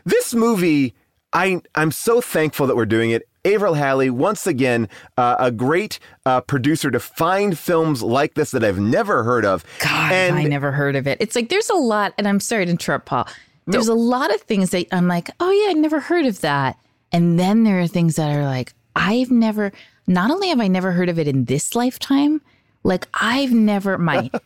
This 0.05 0.33
movie, 0.33 0.93
I 1.31 1.61
I'm 1.75 1.91
so 1.91 2.21
thankful 2.21 2.67
that 2.67 2.75
we're 2.75 2.85
doing 2.85 3.11
it. 3.11 3.27
Averill 3.45 3.73
Halley, 3.73 4.09
once 4.09 4.47
again, 4.47 4.87
uh, 5.17 5.35
a 5.37 5.51
great 5.51 5.99
uh, 6.25 6.39
producer 6.41 6.89
to 6.91 6.99
find 6.99 7.59
films 7.59 8.01
like 8.01 8.35
this 8.35 8.51
that 8.51 8.63
I've 8.63 8.79
never 8.79 9.23
heard 9.23 9.43
of. 9.43 9.65
God, 9.79 10.11
and 10.13 10.35
I 10.37 10.43
never 10.43 10.71
heard 10.71 10.95
of 10.95 11.07
it. 11.07 11.17
It's 11.19 11.35
like 11.35 11.49
there's 11.49 11.69
a 11.69 11.75
lot, 11.75 12.13
and 12.17 12.27
I'm 12.27 12.39
sorry 12.39 12.65
to 12.65 12.71
interrupt, 12.71 13.05
Paul. 13.05 13.27
There's 13.65 13.87
a 13.87 13.93
lot 13.93 14.33
of 14.33 14.41
things 14.41 14.71
that 14.71 14.87
I'm 14.91 15.07
like, 15.07 15.29
oh 15.39 15.49
yeah, 15.49 15.71
I 15.71 15.73
never 15.73 15.99
heard 15.99 16.25
of 16.25 16.41
that. 16.41 16.77
And 17.11 17.39
then 17.39 17.63
there 17.63 17.79
are 17.79 17.87
things 17.87 18.15
that 18.15 18.35
are 18.35 18.43
like, 18.43 18.73
I've 18.95 19.31
never. 19.31 19.71
Not 20.05 20.31
only 20.31 20.49
have 20.49 20.59
I 20.59 20.67
never 20.67 20.91
heard 20.91 21.07
of 21.07 21.17
it 21.17 21.29
in 21.29 21.45
this 21.45 21.75
lifetime, 21.75 22.41
like 22.83 23.07
I've 23.13 23.51
never 23.51 23.97
my. 23.97 24.29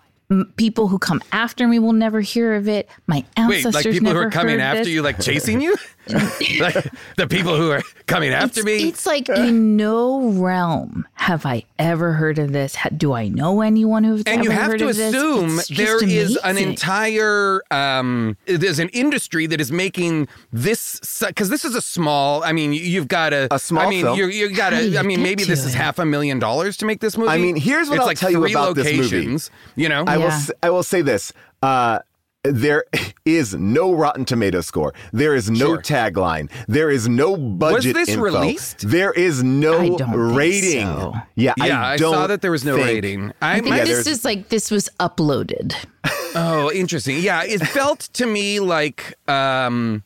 People 0.58 0.89
who 0.89 1.00
come 1.00 1.22
after 1.32 1.70
me 1.70 1.79
will 1.79 1.94
never 1.94 2.20
hear 2.20 2.56
of 2.56 2.67
it. 2.67 2.89
My 3.06 3.24
ancestors 3.38 3.75
Wait, 3.75 3.86
like 3.86 3.94
people 3.94 4.12
who 4.12 4.20
are 4.20 4.29
coming 4.29 4.60
after 4.60 4.84
this. 4.84 4.89
you, 4.89 5.01
like 5.01 5.22
chasing 5.22 5.62
you? 5.62 5.74
like 6.60 6.88
the 7.18 7.28
people 7.28 7.56
who 7.58 7.72
are 7.72 7.82
coming 8.06 8.32
after 8.32 8.60
it's, 8.62 8.66
me? 8.66 8.88
It's 8.90 9.06
like 9.06 9.30
in 9.30 9.76
no 9.78 10.30
realm 10.32 11.08
have 11.14 11.46
I 11.46 11.64
ever 11.80 12.14
heard 12.14 12.40
of 12.40 12.52
this. 12.54 12.76
Do 12.96 13.14
I 13.14 13.28
know 13.28 13.62
anyone 13.62 14.04
who's 14.04 14.20
and 14.24 14.40
ever 14.40 14.44
you 14.44 14.50
have 14.52 14.72
heard 14.72 14.80
to 14.80 14.88
assume 14.90 15.60
It's 15.60 15.68
just 15.68 15.78
there 15.78 16.04
is 16.04 16.38
an 16.44 16.58
entire 16.58 17.62
um 17.72 18.38
there's 18.46 18.80
an 18.80 18.90
industry 18.90 19.46
that 19.48 19.60
is 19.60 19.72
making 19.72 20.28
this 20.52 21.00
because 21.28 21.50
this 21.50 21.66
is 21.66 21.76
a 21.76 21.82
small 21.82 22.44
i 22.44 22.52
mean 22.52 22.72
you've 22.74 23.08
got 23.08 23.30
to 23.30 23.48
A 23.54 23.60
small 23.60 23.86
i 23.86 23.90
mean 23.90 24.06
film. 24.06 24.18
you 24.18 24.28
you 24.28 24.56
got 24.56 24.74
How 24.74 24.80
to 24.80 24.88
you 24.90 24.98
i 24.98 25.02
mean 25.02 25.22
maybe 25.22 25.44
this 25.44 25.66
is 25.66 25.74
half 25.74 26.00
a 26.00 26.06
million 26.06 26.40
dollars 26.40 26.78
to 26.78 26.86
make 26.86 27.00
this 27.00 27.18
movie 27.18 27.30
I 27.30 27.38
mean, 27.38 27.56
here's 27.56 27.90
what 27.90 27.96
it's 27.96 28.02
I'll 28.02 28.08
like 28.08 28.18
tell 28.18 28.32
you 28.32 28.40
three 28.42 28.54
about 28.54 28.76
this 28.76 28.86
movie. 28.86 29.02
locations 29.04 29.52
you 29.76 29.90
know 29.90 30.04
I 30.08 30.18
will. 30.18 30.26
Yeah. 30.26 30.36
s- 30.36 30.52
I 30.64 30.70
will 30.70 30.84
say 30.84 31.02
this. 31.02 31.34
Uh, 31.62 32.00
there 32.51 32.84
is 33.25 33.54
no 33.56 33.94
Rotten 33.94 34.25
Tomato 34.25 34.62
score. 34.62 34.94
There 35.13 35.36
is 35.36 35.50
no 35.50 35.58
Sure. 35.75 35.82
tagline. 35.82 36.50
There 36.68 36.89
is 36.89 37.08
no 37.10 37.36
budget. 37.38 37.96
Was 37.96 38.06
this 38.06 38.10
info. 38.16 38.22
released? 38.24 38.88
There 38.89 39.12
is 39.13 39.44
no 39.44 39.80
I 39.80 39.88
don't 39.89 39.98
think 39.98 40.36
rating. 40.38 40.86
so. 40.86 41.13
Yeah, 41.36 41.54
yeah 41.58 41.86
i, 41.86 41.98
don't 41.98 42.13
saw 42.13 42.27
that 42.27 42.42
there 42.42 42.51
was 42.51 42.63
no 42.66 42.75
think- 42.75 42.88
rating 42.88 43.34
i, 43.42 43.58
I 43.58 43.60
think 43.62 43.75
Yeah, 43.75 43.86
this 43.86 44.08
is 44.08 44.24
like 44.25 44.50
this 44.50 44.72
was 44.72 44.89
uploaded. 45.00 45.75
Oh, 46.36 46.72
interesting. 46.72 47.18
Yeah, 47.20 47.44
it 47.44 47.60
felt 47.68 48.01
to 48.13 48.25
me 48.25 48.60
like 48.60 49.18
um 49.27 50.04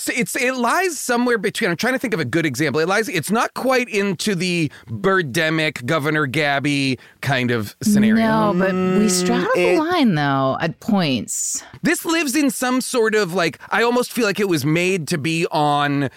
so 0.00 0.12
it's 0.16 0.34
it 0.36 0.54
lies 0.56 0.98
somewhere 0.98 1.36
between. 1.38 1.70
I'm 1.70 1.76
trying 1.76 1.92
to 1.92 1.98
think 1.98 2.14
of 2.14 2.20
a 2.20 2.24
good 2.24 2.46
example. 2.46 2.80
It 2.80 2.88
lies. 2.88 3.08
It's 3.08 3.30
not 3.30 3.54
quite 3.54 3.88
into 3.88 4.34
the 4.34 4.70
Birdemic, 4.88 5.84
Governor 5.86 6.26
Gabbi 6.26 6.98
kind 7.20 7.50
of 7.50 7.74
scenario. 7.82 8.52
No, 8.52 8.54
but 8.58 8.72
we 8.74 9.08
straddle 9.08 9.50
it- 9.54 9.74
the 9.74 9.78
line 9.78 10.14
though 10.14 10.56
at 10.60 10.80
points. 10.80 11.62
This 11.82 12.04
lives 12.04 12.34
in 12.34 12.50
some 12.50 12.80
sort 12.80 13.14
of 13.14 13.34
like. 13.34 13.58
I 13.70 13.82
almost 13.82 14.12
feel 14.12 14.24
like 14.24 14.40
it 14.40 14.48
was 14.48 14.64
made 14.64 15.06
to 15.08 15.18
be 15.18 15.46
on 15.50 16.10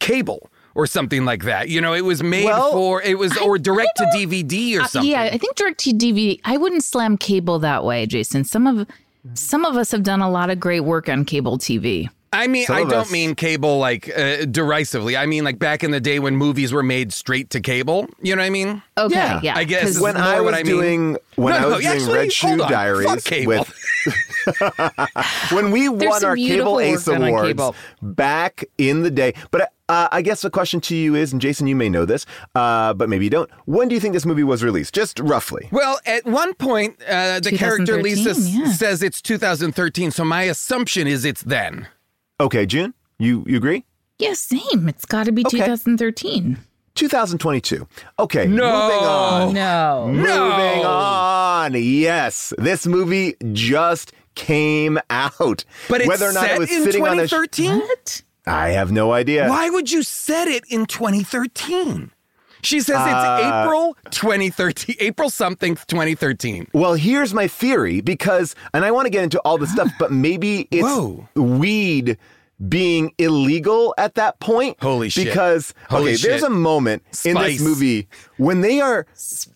cable 0.00 0.50
or 0.74 0.86
something 0.86 1.24
like 1.24 1.44
that. 1.44 1.68
You 1.68 1.80
know, 1.80 1.92
it 1.92 2.04
was 2.04 2.22
made 2.22 2.44
Well, 2.44 2.70
for 2.72 3.02
it 3.02 3.18
was 3.18 3.36
or 3.38 3.58
direct 3.58 3.96
to 3.96 4.04
DVD 4.14 4.78
or 4.78 4.82
Uh, 4.82 4.86
something. 4.86 5.10
yeah, 5.10 5.22
I 5.22 5.36
think 5.38 5.56
direct 5.56 5.80
to 5.80 5.90
DVD. 5.92 6.40
I 6.44 6.56
wouldn't 6.56 6.84
slam 6.84 7.16
cable 7.18 7.58
that 7.58 7.84
way, 7.84 8.06
Jason. 8.06 8.44
Some 8.44 8.66
of 8.66 8.86
some 9.34 9.64
of 9.64 9.76
us 9.76 9.90
have 9.90 10.04
done 10.04 10.20
a 10.22 10.30
lot 10.30 10.48
of 10.50 10.58
great 10.60 10.80
work 10.80 11.08
on 11.08 11.24
cable 11.24 11.58
TV. 11.58 12.08
I 12.32 12.46
mean, 12.46 12.66
Some 12.66 12.76
I 12.76 12.80
don't 12.80 12.92
us- 12.94 13.10
mean 13.12 13.34
cable 13.34 13.78
like 13.78 14.10
uh, 14.16 14.44
derisively. 14.44 15.16
I 15.16 15.26
mean 15.26 15.44
like 15.44 15.58
back 15.58 15.82
in 15.82 15.90
the 15.92 16.00
day 16.00 16.18
when 16.18 16.36
movies 16.36 16.72
were 16.72 16.82
made 16.82 17.12
straight 17.12 17.50
to 17.50 17.60
cable. 17.60 18.06
You 18.20 18.36
know 18.36 18.42
what 18.42 18.46
I 18.46 18.50
mean? 18.50 18.82
Okay, 18.98 19.14
Yeah. 19.14 19.40
yeah. 19.42 19.56
I 19.56 19.64
guess 19.64 19.84
This 19.84 20.00
when 20.00 20.16
is 20.16 20.22
more 20.22 20.30
I 20.30 20.40
what 20.40 20.44
was 20.52 20.54
I 20.54 20.62
mean. 20.62 20.66
doing 20.66 21.16
when 21.36 21.52
No, 21.54 21.58
I 21.58 21.60
no, 21.62 21.68
was 21.70 21.78
doing 21.80 21.88
actually, 21.96 22.14
Red 22.14 22.32
Shoe 22.32 22.48
on. 22.48 22.58
Diaries 22.58 23.06
Fuck 23.08 23.24
cable. 23.24 23.48
with 23.58 23.74
when 25.52 25.70
we 25.70 25.88
won 25.88 26.24
our 26.24 26.36
Cable 26.36 26.80
Ace 26.80 27.06
work 27.06 27.16
done 27.16 27.22
on 27.22 27.28
Awards 27.28 27.48
cable. 27.48 27.74
back 28.02 28.64
in 28.78 29.02
the 29.02 29.10
day. 29.10 29.34
But 29.50 29.72
uh, 29.88 30.08
I 30.12 30.22
guess 30.22 30.42
the 30.42 30.50
question 30.50 30.80
to 30.82 30.96
you 30.96 31.14
is, 31.14 31.32
and 31.32 31.40
Jason, 31.40 31.66
you 31.66 31.74
may 31.76 31.88
know 31.88 32.04
this, 32.04 32.26
uh, 32.54 32.92
but 32.94 33.08
maybe 33.08 33.24
you 33.24 33.30
don't. 33.30 33.50
When 33.64 33.88
do 33.88 33.94
you 33.94 34.00
think 34.00 34.12
this 34.14 34.26
movie 34.26 34.44
was 34.44 34.62
released? 34.62 34.94
Just 34.94 35.18
roughly. 35.20 35.68
Well, 35.72 35.98
at 36.06 36.24
one 36.26 36.54
point, 36.54 37.02
uh, 37.08 37.40
the 37.40 37.52
character 37.56 38.02
Lisa 38.02 38.38
yeah. 38.40 38.72
says 38.72 39.02
it's 39.02 39.22
2013, 39.22 40.10
so 40.10 40.24
my 40.24 40.42
assumption 40.44 41.06
is 41.06 41.24
it's 41.24 41.42
then. 41.42 41.88
Okay, 42.40 42.66
June, 42.66 42.94
you 43.18 43.44
you 43.46 43.56
agree? 43.56 43.84
yeah, 44.18 44.32
same. 44.34 44.88
It's 44.88 45.04
got 45.04 45.24
to 45.26 45.32
be 45.32 45.42
Okay. 45.46 45.58
2013. 45.58 46.58
2022. 46.94 47.86
Okay, 48.18 48.46
No. 48.46 48.64
moving 48.64 49.06
on. 49.06 49.52
No. 49.54 50.06
Moving 50.12 50.84
on. 50.84 51.74
Yes, 51.74 52.52
this 52.58 52.86
movie 52.86 53.34
just 53.52 54.12
came 54.34 54.98
out. 55.10 55.64
But 55.88 56.00
it's 56.00 56.08
whether 56.08 56.26
or 56.28 56.32
not 56.32 56.42
set 56.44 56.56
it 56.56 56.58
was 56.58 56.70
in 56.72 56.82
sitting 56.82 57.06
on 57.06 57.18
a, 57.20 57.26
sh- 57.28 57.30
2013? 57.30 57.82
I 58.46 58.70
have 58.70 58.90
no 58.90 59.12
idea. 59.12 59.48
Why 59.48 59.70
would 59.70 59.90
you 59.92 60.02
set 60.02 60.48
it 60.48 60.64
in 60.68 60.86
2013? 60.86 62.10
She 62.68 62.80
says 62.80 63.00
it's 63.00 63.14
Uh, 63.14 63.62
April 63.64 63.96
2013, 64.10 64.96
April 65.00 65.30
something 65.30 65.74
2013. 65.74 66.68
Well, 66.74 66.94
here's 66.94 67.32
my 67.32 67.48
theory 67.48 68.02
because, 68.02 68.54
and 68.74 68.84
I 68.84 68.90
want 68.90 69.06
to 69.06 69.10
get 69.10 69.24
into 69.24 69.38
all 69.40 69.56
the 69.56 69.66
stuff, 69.66 69.90
but 69.98 70.12
maybe 70.12 70.68
it's 70.70 70.82
Whoa. 70.82 71.26
weed 71.34 72.18
being 72.68 73.14
illegal 73.16 73.94
at 73.96 74.16
that 74.16 74.38
point. 74.40 74.76
Holy 74.82 75.08
shit. 75.08 75.24
Because, 75.24 75.72
Holy 75.88 76.12
okay, 76.12 76.22
there's 76.22 76.42
a 76.42 76.50
moment 76.50 77.04
in 77.24 77.36
this 77.36 77.58
movie 77.58 78.06
when 78.36 78.60
they 78.60 78.82
are, 78.82 79.06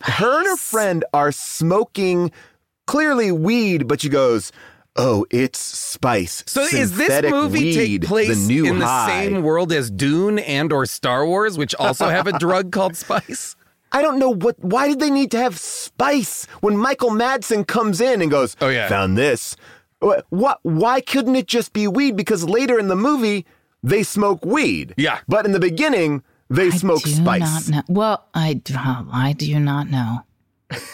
her 0.01 0.39
and 0.39 0.47
her 0.47 0.57
friend 0.57 1.05
are 1.13 1.33
smoking 1.33 2.33
clearly 2.87 3.31
weed, 3.31 3.89
but 3.89 4.01
she 4.01 4.09
goes, 4.09 4.53
Oh, 4.97 5.25
it's 5.31 5.59
spice. 5.59 6.45
So 6.47 6.63
is 6.63 6.97
this 6.97 7.31
movie 7.31 7.59
weed, 7.61 7.75
take 8.03 8.09
place 8.09 8.29
the 8.29 8.47
new 8.47 8.67
in 8.67 8.79
the 8.79 9.07
same 9.07 9.43
world 9.43 9.73
as 9.73 9.91
Dune 9.91 10.39
and 10.39 10.73
or 10.73 10.85
Star 10.87 11.25
Wars, 11.27 11.57
which 11.57 11.75
also 11.77 12.09
have 12.09 12.27
a 12.27 12.39
drug 12.39 12.73
called 12.77 12.97
spice? 12.97 13.57
I 13.91 14.03
don't 14.03 14.19
know 14.19 14.31
what. 14.35 14.59
Why 14.63 14.89
did 14.89 15.01
they 15.01 15.11
need 15.11 15.31
to 15.33 15.39
have 15.39 15.59
spice 15.59 16.47
when 16.61 16.77
Michael 16.77 17.11
Madsen 17.11 17.67
comes 17.67 18.01
in 18.01 18.23
and 18.23 18.31
goes, 18.31 18.57
Oh, 18.61 18.69
yeah. 18.69 18.89
found 18.89 19.17
this." 19.17 19.57
What? 20.01 20.27
what 20.31 20.59
why 20.63 21.01
couldn't 21.01 21.37
it 21.37 21.47
just 21.47 21.73
be 21.73 21.87
weed? 21.87 22.17
Because 22.17 22.43
later 22.45 22.79
in 22.79 22.89
the 22.89 22.97
movie 22.97 23.47
they 23.85 24.03
smoke 24.03 24.45
weed. 24.45 24.95
Yeah. 24.97 25.21
but 25.29 25.47
in 25.47 25.53
the 25.53 25.61
beginning 25.61 26.23
they 26.51 26.71
smoke 26.71 27.03
do 27.03 27.11
spice. 27.11 27.69
Not 27.69 27.89
know. 27.89 27.95
Well, 27.95 28.27
I, 28.35 28.55
do- 28.55 28.75
I 28.77 29.33
do 29.37 29.59
not 29.61 29.89
know. 29.89 30.23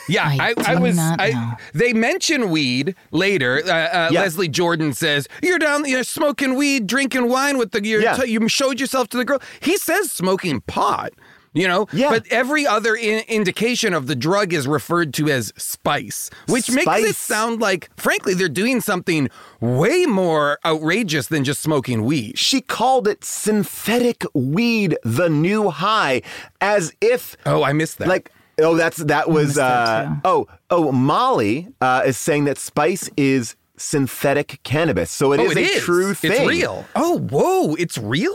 Yeah, 0.08 0.26
I 0.26 0.54
I, 0.58 0.72
I, 0.72 0.74
was. 0.76 0.98
I, 0.98 1.56
they 1.74 1.92
mention 1.92 2.50
weed 2.50 2.94
later. 3.10 3.62
Uh, 3.64 3.70
uh, 3.70 4.08
Yeah. 4.12 4.20
Leslie 4.22 4.48
Jordan 4.48 4.92
says, 4.94 5.28
"You're 5.42 5.58
down, 5.58 5.86
you're 5.88 6.04
smoking 6.04 6.54
weed, 6.54 6.86
drinking 6.86 7.28
wine 7.28 7.58
with 7.58 7.72
the. 7.72 7.84
You're 7.84 8.00
Yeah. 8.02 8.16
t- 8.16 8.30
you 8.30 8.48
showed 8.48 8.80
yourself 8.80 9.08
to 9.10 9.16
the 9.16 9.24
girl." 9.24 9.40
He 9.60 9.76
says 9.76 10.10
smoking 10.12 10.60
pot. 10.62 11.12
You 11.54 11.66
know, 11.66 11.86
Yeah. 11.92 12.10
but 12.10 12.24
every 12.30 12.66
other 12.66 12.94
in- 12.94 13.24
indication 13.26 13.94
of 13.94 14.06
the 14.06 14.14
drug 14.14 14.52
is 14.52 14.68
referred 14.68 15.14
to 15.14 15.28
as 15.30 15.50
spice, 15.56 16.28
which 16.46 16.70
makes 16.70 16.86
it 16.98 17.16
sound 17.16 17.58
like, 17.60 17.88
frankly, 17.96 18.34
they're 18.34 18.50
doing 18.50 18.82
something 18.82 19.30
way 19.58 20.04
more 20.04 20.58
outrageous 20.64 21.26
than 21.28 21.44
just 21.44 21.60
smoking 21.62 22.04
weed. 22.04 22.38
She 22.38 22.60
called 22.60 23.08
it 23.08 23.24
synthetic 23.24 24.24
weed, 24.34 24.98
the 25.02 25.28
new 25.30 25.70
high, 25.70 26.20
as 26.60 26.92
if 27.00 27.36
Oh, 27.46 27.62
I 27.64 27.72
missed 27.72 27.98
that. 27.98 28.08
like 28.08 28.30
oh 28.60 28.76
that's 28.76 28.98
that 28.98 29.30
was 29.30 29.58
uh, 29.58 30.14
oh 30.24 30.46
oh 30.70 30.92
Molly 30.92 31.68
uh, 31.80 32.02
is 32.06 32.16
saying 32.18 32.44
that 32.44 32.58
spice 32.58 33.10
is 33.16 33.56
synthetic 33.76 34.60
cannabis, 34.64 35.10
so 35.10 35.32
it 35.32 35.40
oh, 35.40 35.44
is 35.44 35.52
it 35.52 35.58
a 35.58 35.60
is 35.60 35.82
true 35.82 36.14
thing. 36.14 36.32
It's 36.32 36.40
real. 36.40 36.84
Oh, 36.94 37.18
whoa, 37.18 37.74
it's 37.74 37.98
real. 37.98 38.34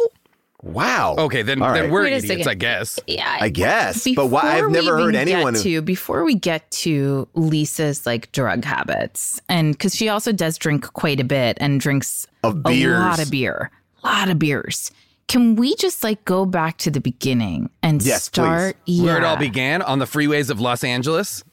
Wow. 0.61 1.15
Okay, 1.17 1.41
then, 1.41 1.61
All 1.61 1.73
then 1.73 1.83
right. 1.83 1.91
we're 1.91 2.03
Wait 2.03 2.23
idiots. 2.23 2.47
I 2.47 2.53
guess. 2.53 2.99
Yeah, 3.05 3.37
I 3.41 3.49
guess, 3.49 4.07
but 4.15 4.27
why? 4.27 4.43
I've 4.43 4.71
never 4.71 4.97
heard 4.97 5.15
even 5.15 5.27
anyone. 5.27 5.53
Get 5.53 5.63
who- 5.63 5.69
to, 5.69 5.81
before 5.81 6.23
we 6.23 6.35
get 6.35 6.71
to 6.71 7.27
Lisa's 7.33 8.05
like 8.05 8.31
drug 8.31 8.63
habits, 8.63 9.41
and 9.49 9.73
because 9.73 9.93
she 9.93 10.07
also 10.07 10.31
does 10.31 10.57
drink 10.57 10.91
quite 10.93 11.19
a 11.19 11.25
bit 11.25 11.57
and 11.59 11.81
drinks 11.81 12.25
Of 12.43 12.61
a 12.65 12.69
lot 12.69 13.19
of 13.19 13.29
beer, 13.29 13.71
a 14.03 14.07
lot 14.07 14.29
of 14.29 14.39
beers. 14.39 14.89
Can 15.27 15.55
we 15.55 15.75
just 15.75 16.03
like 16.03 16.23
go 16.25 16.45
back 16.45 16.77
to 16.79 16.91
the 16.91 16.99
beginning 17.01 17.69
and 17.81 18.01
Yes, 18.03 18.23
start 18.25 18.75
yeah. 18.85 19.03
Where 19.05 19.17
it 19.17 19.23
all 19.23 19.37
began 19.37 19.81
on 19.81 19.99
the 19.99 20.05
freeways 20.05 20.49
of 20.49 20.59
Los 20.59 20.83
Angeles. 20.83 21.43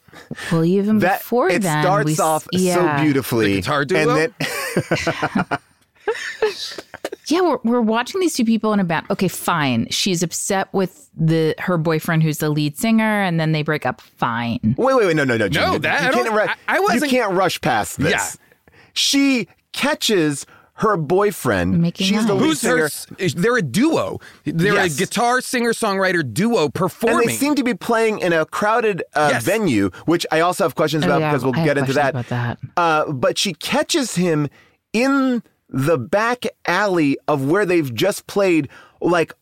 Well, 0.51 0.65
even 0.65 0.99
before 0.99 1.09
that 1.09 1.19
before 1.21 1.49
it 1.49 1.61
then, 1.61 1.83
starts 1.83 2.05
we, 2.05 2.17
off 2.19 2.47
yeah. 2.51 2.97
so 2.97 3.03
beautifully, 3.03 3.45
The 3.55 3.61
guitar 3.61 3.85
duo? 3.85 3.99
and 4.17 4.33
then 4.37 5.57
Yeah, 7.27 7.41
we're, 7.41 7.59
we're 7.63 7.81
watching 7.81 8.19
these 8.19 8.33
two 8.33 8.43
people 8.43 8.73
in 8.73 8.81
a 8.81 8.83
band. 8.83 9.05
Okay, 9.09 9.29
fine. 9.29 9.87
She's 9.89 10.21
upset 10.21 10.67
with 10.73 11.09
the 11.15 11.55
her 11.59 11.77
boyfriend, 11.77 12.23
who's 12.23 12.39
the 12.39 12.49
lead 12.49 12.77
singer, 12.77 13.21
and 13.23 13.39
then 13.39 13.53
they 13.53 13.63
break 13.63 13.85
up. 13.85 14.01
Fine. 14.01 14.59
wait, 14.77 14.95
wait, 14.95 15.05
wait, 15.05 15.15
no, 15.15 15.23
no, 15.23 15.37
no, 15.37 15.47
Jim, 15.47 15.61
No, 15.63 15.73
you, 15.73 15.79
that- 15.79 16.01
you 16.01 16.07
I 16.09 16.11
can't 16.11 16.25
don't- 16.25 16.35
ru- 16.35 16.41
I- 16.41 16.55
I 16.67 16.79
wasn't- 16.81 17.03
You 17.11 17.17
can't 17.19 17.33
rush 17.33 17.61
past 17.61 17.99
this. 17.99 18.11
Yeah. 18.11 18.29
She 18.93 19.47
catches 19.71 20.45
her 20.81 20.97
boyfriend. 20.97 21.79
Making 21.81 22.07
She's 22.07 22.25
the 22.25 22.33
out. 22.33 22.39
lead 22.39 22.45
Who's 22.47 22.59
singer. 22.61 22.89
her? 23.17 23.27
They're 23.29 23.57
a 23.57 23.61
duo. 23.61 24.19
They're 24.45 24.73
Yes. 24.73 24.95
a 24.95 24.97
guitar 24.97 25.39
singer 25.41 25.73
songwriter 25.73 26.23
duo 26.33 26.69
performing. 26.69 27.19
And 27.21 27.29
they 27.29 27.33
seem 27.33 27.55
to 27.55 27.63
be 27.63 27.73
playing 27.73 28.19
in 28.19 28.33
a 28.33 28.45
crowded 28.45 29.03
uh, 29.13 29.29
Yes. 29.33 29.43
venue, 29.43 29.91
which 30.05 30.25
I 30.31 30.39
also 30.41 30.63
have 30.65 30.75
questions 30.75 31.03
Oh, 31.03 31.07
about 31.07 31.21
yeah, 31.21 31.29
because 31.31 31.43
we'll 31.45 31.55
I 31.55 31.59
have 31.59 31.65
get 31.67 31.77
into 31.77 31.93
that. 31.93 32.09
about 32.11 32.27
that. 32.29 32.57
Uh, 32.75 33.11
but 33.11 33.37
she 33.37 33.53
catches 33.53 34.15
him 34.15 34.47
in 34.93 35.43
the 35.69 35.97
back 35.97 36.45
alley 36.67 37.17
of 37.27 37.45
where 37.45 37.65
they've 37.65 37.93
just 37.93 38.27
played, 38.27 38.67
like 38.99 39.33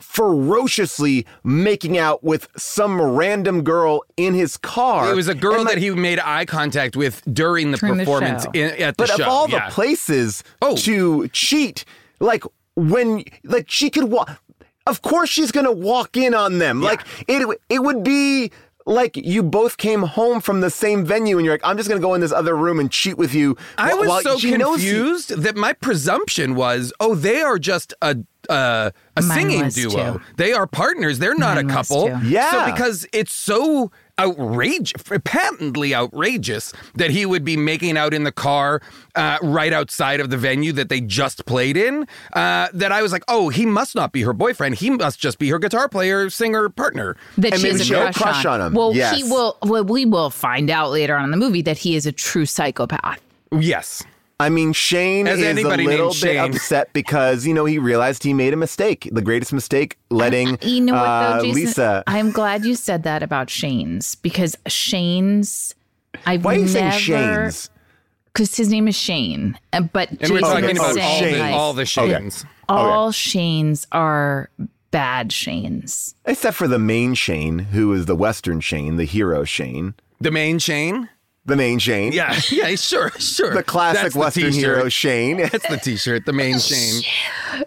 ferociously 0.00 1.26
making 1.42 1.98
out 1.98 2.22
with 2.22 2.48
some 2.56 3.00
random 3.00 3.62
girl 3.62 4.02
in 4.16 4.34
his 4.34 4.56
car. 4.56 5.10
it 5.10 5.14
was 5.16 5.28
a 5.28 5.34
girl 5.34 5.54
And, 5.54 5.64
like, 5.64 5.74
that 5.74 5.80
he 5.80 5.90
made 5.90 6.18
eye 6.20 6.44
contact 6.44 6.96
with 6.96 7.22
during 7.32 7.70
the 7.70 7.76
During 7.78 7.98
performance 7.98 8.44
show. 8.44 8.50
in, 8.54 8.70
at 8.80 8.96
the 8.96 9.02
But 9.02 9.08
show. 9.08 9.16
But 9.18 9.22
of 9.22 9.28
all 9.28 9.48
yeah. 9.50 9.68
the 9.68 9.72
places 9.72 10.44
Oh. 10.62 10.76
to 10.76 11.28
cheat, 11.28 11.84
like 12.20 12.44
when 12.76 13.24
like 13.44 13.70
she 13.70 13.90
could 13.90 14.04
walk, 14.04 14.40
of 14.86 15.02
course 15.02 15.30
she's 15.30 15.50
gonna 15.52 15.72
walk 15.72 16.16
in 16.16 16.34
on 16.34 16.58
them. 16.58 16.80
Like 16.82 17.02
it, 17.28 17.46
it 17.68 17.82
would 17.82 18.02
be 18.04 18.50
like 18.86 19.16
you 19.16 19.42
both 19.42 19.76
came 19.78 20.02
home 20.02 20.40
from 20.40 20.60
the 20.60 20.68
same 20.70 21.04
venue 21.06 21.38
and 21.38 21.44
you're 21.44 21.54
like, 21.54 21.62
I'm 21.64 21.76
just 21.76 21.88
gonna 21.88 22.00
go 22.00 22.14
in 22.14 22.20
this 22.20 22.32
other 22.32 22.54
room 22.56 22.78
and 22.80 22.90
cheat 22.90 23.16
with 23.16 23.34
you. 23.34 23.56
I 23.78 23.94
was 23.94 24.08
while 24.08 24.20
so 24.22 24.38
she 24.38 24.56
knows 24.56 24.84
you- 24.84 24.92
confused 24.92 25.30
that 25.42 25.56
my 25.56 25.72
presumption 25.72 26.54
was, 26.54 26.92
oh, 27.00 27.14
they 27.14 27.40
are 27.42 27.58
just 27.58 27.94
a 28.02 28.16
uh, 28.50 28.90
a 29.16 29.22
Mine 29.22 29.38
singing 29.50 29.68
duo. 29.70 30.14
too. 30.14 30.20
They 30.36 30.52
are 30.52 30.66
partners. 30.66 31.18
They're 31.18 31.34
not 31.34 31.56
Mine 31.56 31.70
a 31.70 31.72
couple. 31.72 32.10
Yeah. 32.24 32.50
So 32.66 32.72
because 32.72 33.06
it's 33.14 33.32
so 33.32 33.90
outrageous, 34.18 35.02
patently 35.24 35.94
outrageous 35.94 36.72
that 36.94 37.10
he 37.10 37.26
would 37.26 37.44
be 37.44 37.56
making 37.56 37.96
out 37.96 38.14
in 38.14 38.24
the 38.24 38.32
car 38.32 38.80
uh, 39.14 39.38
right 39.42 39.72
outside 39.72 40.20
of 40.20 40.30
the 40.30 40.36
venue 40.36 40.72
that 40.72 40.88
they 40.88 41.00
just 41.00 41.46
played 41.46 41.76
in, 41.76 42.06
uh, 42.32 42.68
that 42.72 42.92
I 42.92 43.02
was 43.02 43.12
like, 43.12 43.24
oh, 43.28 43.48
he 43.48 43.66
must 43.66 43.94
not 43.94 44.12
be 44.12 44.22
her 44.22 44.32
boyfriend. 44.32 44.76
He 44.76 44.90
must 44.90 45.18
just 45.18 45.38
be 45.38 45.48
her 45.50 45.58
guitar 45.58 45.88
player, 45.88 46.30
singer, 46.30 46.68
partner. 46.68 47.16
that 47.38 47.52
And 47.52 47.60
she 47.60 47.68
has 47.68 47.80
a 47.80 47.84
she 47.84 47.94
had 47.94 48.02
a 48.02 48.12
crush, 48.12 48.42
crush 48.42 48.46
on 48.46 48.60
him. 48.60 48.74
Well, 48.74 48.94
Yes. 48.94 49.16
he 49.16 49.24
will. 49.24 49.56
Well, 49.62 49.84
we 49.84 50.04
will 50.04 50.30
find 50.30 50.70
out 50.70 50.90
later 50.90 51.16
on 51.16 51.24
in 51.24 51.30
the 51.30 51.36
movie 51.36 51.62
that 51.62 51.78
he 51.78 51.96
is 51.96 52.06
a 52.06 52.12
true 52.12 52.46
psychopath. 52.46 53.20
Yes. 53.52 54.02
I 54.40 54.48
mean, 54.48 54.72
Shane 54.72 55.26
As 55.28 55.38
is 55.38 55.58
a 55.64 55.76
little 55.76 56.08
bit 56.08 56.14
Shane. 56.14 56.38
upset 56.38 56.92
because 56.92 57.46
you 57.46 57.54
know 57.54 57.64
he 57.64 57.78
realized 57.78 58.24
he 58.24 58.34
made 58.34 58.52
a 58.52 58.56
mistake, 58.56 59.08
the 59.12 59.22
greatest 59.22 59.52
mistake, 59.52 59.96
letting 60.10 60.58
You 60.62 60.80
know 60.80 60.94
what, 60.94 61.02
uh, 61.02 61.40
Jason? 61.42 61.54
Lisa. 61.54 62.04
I'm 62.06 62.30
glad 62.32 62.64
you 62.64 62.74
said 62.74 63.04
that 63.04 63.22
about 63.22 63.48
Shane's 63.48 64.14
because 64.16 64.56
Shane's. 64.66 65.74
I've 66.26 66.44
Why 66.44 66.54
are 66.56 66.58
you 66.58 66.68
saying 66.68 66.92
Shane's? 66.92 67.70
Because 68.32 68.56
his 68.56 68.68
name 68.68 68.88
is 68.88 68.96
Shane, 68.96 69.56
uh, 69.72 69.82
but 69.82 70.10
And 70.10 70.18
Jason 70.20 70.34
we're 70.34 70.40
talking 70.40 70.68
was 70.78 70.96
about 70.96 70.98
all 71.04 71.20
the, 71.20 71.38
like, 71.38 71.54
all 71.54 71.72
the 71.72 71.82
Shanes. 71.84 72.44
all 72.68 73.12
Shanes 73.12 73.86
are 73.92 74.50
bad 74.90 75.30
Shanes. 75.30 76.14
Except 76.24 76.56
for 76.56 76.66
the 76.66 76.78
main 76.80 77.14
Shane, 77.14 77.60
who 77.60 77.92
is 77.92 78.06
the 78.06 78.16
Western 78.16 78.58
Shane, 78.60 78.96
the 78.96 79.04
hero 79.04 79.44
Shane, 79.44 79.94
The 80.20 80.32
main 80.32 80.58
Shane? 80.58 81.08
The 81.46 81.56
main 81.56 81.78
Shane. 81.78 82.12
Yeah, 82.12 82.38
yeah, 82.50 82.74
sure, 82.76 83.10
sure. 83.18 83.54
the 83.54 83.62
classic 83.62 84.02
That's 84.02 84.14
Western 84.16 84.44
t-shirt. 84.52 84.54
hero 84.76 84.88
Shane. 84.88 85.36
That's 85.52 85.68
the 85.68 85.76
t-shirt, 85.76 86.24
the 86.26 86.32
main 86.32 86.58
Shane. 86.58 87.02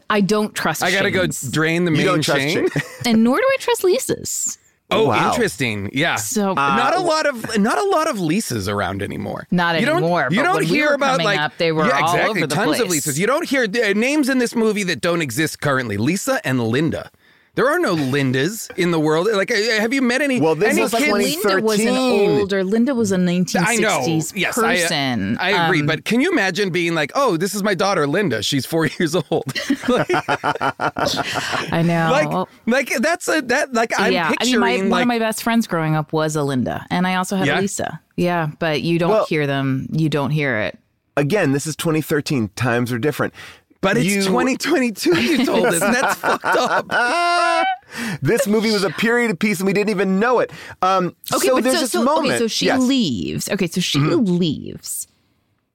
I 0.10 0.22
don't 0.22 0.54
trust. 0.56 0.84
I 0.84 0.92
gotta 0.92 1.12
go 1.12 1.28
drain 1.52 1.86
the 1.86 1.92
You 1.92 1.98
main 1.98 2.06
don't 2.06 2.22
trust 2.24 2.42
Shane. 2.42 2.70
Shane. 2.70 2.82
and 3.06 3.24
nor 3.24 3.38
do 3.38 3.44
I 3.44 3.58
trust 3.60 3.84
Lisa's. 3.84 4.58
Oh, 4.90 5.08
Wow. 5.08 5.30
interesting. 5.32 5.90
Yeah. 5.92 6.16
So- 6.16 6.54
not 6.54 6.96
a 6.96 7.02
lot 7.02 7.26
of 7.26 7.58
not 7.60 7.78
a 7.78 7.84
lot 7.84 8.08
of 8.10 8.18
Lisas 8.18 8.72
around 8.72 9.04
anymore. 9.04 9.46
Not 9.52 9.78
you 9.82 9.86
don't, 9.86 9.98
anymore, 9.98 10.30
You 10.32 10.42
don't 10.42 10.56
when 10.56 10.64
we 10.64 10.66
hear 10.70 10.88
were 10.90 10.94
about 10.96 11.22
like 11.22 11.38
up, 11.40 11.58
they 11.58 11.74
were 11.74 11.86
yeah, 11.88 12.00
all 12.00 12.04
exactly 12.16 12.30
over 12.30 12.48
the 12.48 12.56
tons 12.56 12.80
of 12.80 12.88
place. 12.88 13.06
Lisas. 13.06 13.20
You 13.20 13.28
don't 13.28 13.46
hear 13.48 13.64
uh, 13.64 13.94
names 13.94 14.30
in 14.30 14.38
this 14.38 14.56
movie 14.56 14.84
that 14.84 15.02
don't 15.02 15.22
exist 15.22 15.60
currently. 15.60 15.98
Lisa 15.98 16.40
and 16.48 16.64
Linda. 16.64 17.12
There 17.58 17.68
are 17.68 17.80
no 17.80 17.96
Lindas 17.96 18.70
in 18.78 18.92
the 18.92 19.00
world. 19.00 19.26
Like, 19.34 19.50
uh, 19.50 19.56
have 19.56 19.92
you 19.92 20.04
met 20.04 20.22
any? 20.22 20.40
Well, 20.40 20.54
this 20.54 20.74
any 20.74 20.84
was 20.84 20.92
kids? 20.94 21.08
20 21.10 21.24
Linda 21.38 21.62
was 21.64 21.80
an 21.80 21.88
older. 21.88 22.64
Linda 22.64 22.94
was 22.94 23.12
a 23.12 23.18
1960s 23.18 23.64
I 23.66 23.76
know. 23.78 24.06
Yes, 24.36 24.54
person. 24.56 25.38
I, 25.40 25.54
I 25.54 25.66
agree. 25.66 25.80
Um, 25.80 25.88
but 25.88 26.06
can 26.06 26.22
you 26.22 26.32
imagine 26.32 26.70
being 26.70 26.94
like, 26.94 27.12
"Oh, 27.16 27.36
this 27.36 27.56
is 27.56 27.64
my 27.64 27.74
daughter, 27.74 28.06
Linda. 28.06 28.44
She's 28.44 28.68
four 28.68 28.86
years 29.00 29.16
old." 29.16 29.46
like, 29.90 30.08
I 30.12 31.82
know. 31.84 32.10
like, 32.12 32.30
Well, 32.30 32.48
like 32.68 32.90
that's 33.00 33.28
a 33.28 33.42
that 33.42 33.74
like 33.74 33.92
I'm 34.00 34.14
yeah, 34.14 34.26
I 34.26 34.30
mean, 34.30 34.38
picturing 34.38 34.60
my, 34.90 34.90
one 34.90 35.02
of 35.02 35.08
my 35.08 35.18
best 35.20 35.42
friends 35.42 35.66
growing 35.66 35.96
up 35.96 36.14
was 36.14 36.36
a 36.36 36.44
Linda, 36.44 36.86
and 36.92 37.08
I 37.08 37.16
also 37.16 37.36
had 37.36 37.48
Yeah? 37.48 37.60
a 37.60 37.62
Lisa. 37.62 38.00
Yeah, 38.16 38.52
but 38.60 38.84
you 38.84 39.00
don't 39.00 39.10
Well- 39.10 39.26
hear 39.26 39.48
them. 39.48 39.88
You 39.92 40.10
don't 40.10 40.30
hear 40.32 40.60
it. 40.60 40.78
Again, 41.16 41.52
this 41.54 41.66
is 41.66 41.76
2013. 41.76 42.50
Times 42.56 42.92
are 42.92 43.00
different. 43.00 43.34
But 43.82 43.98
it's 43.98 44.06
You- 44.08 44.24
2022. 44.24 45.20
You 45.22 45.46
told 45.46 45.66
us, 45.68 45.82
and 45.82 45.94
that's 45.96 46.16
fucked 46.16 46.46
up. 46.46 47.66
This 48.22 48.48
movie 48.48 48.72
was 48.72 48.84
a 48.84 48.90
period 48.90 49.40
piece 49.40 49.60
and 49.60 49.66
we 49.68 49.72
didn't 49.74 49.90
even 49.92 50.20
know 50.20 50.40
it. 50.40 50.52
Um, 50.82 51.16
Okay, 51.34 51.48
so 51.48 51.56
but 51.56 51.64
there's 51.64 51.76
so, 51.78 51.82
this 51.82 51.92
so 51.92 52.04
moment. 52.04 52.34
okay, 52.34 52.38
so 52.40 52.48
she 52.48 52.66
Yes. 52.66 52.80
Mm-hmm. 52.80 52.88
leaves. 52.90 53.50
Okay, 53.50 53.68
so 53.68 53.80
she 53.80 54.00
leaves. 54.00 55.08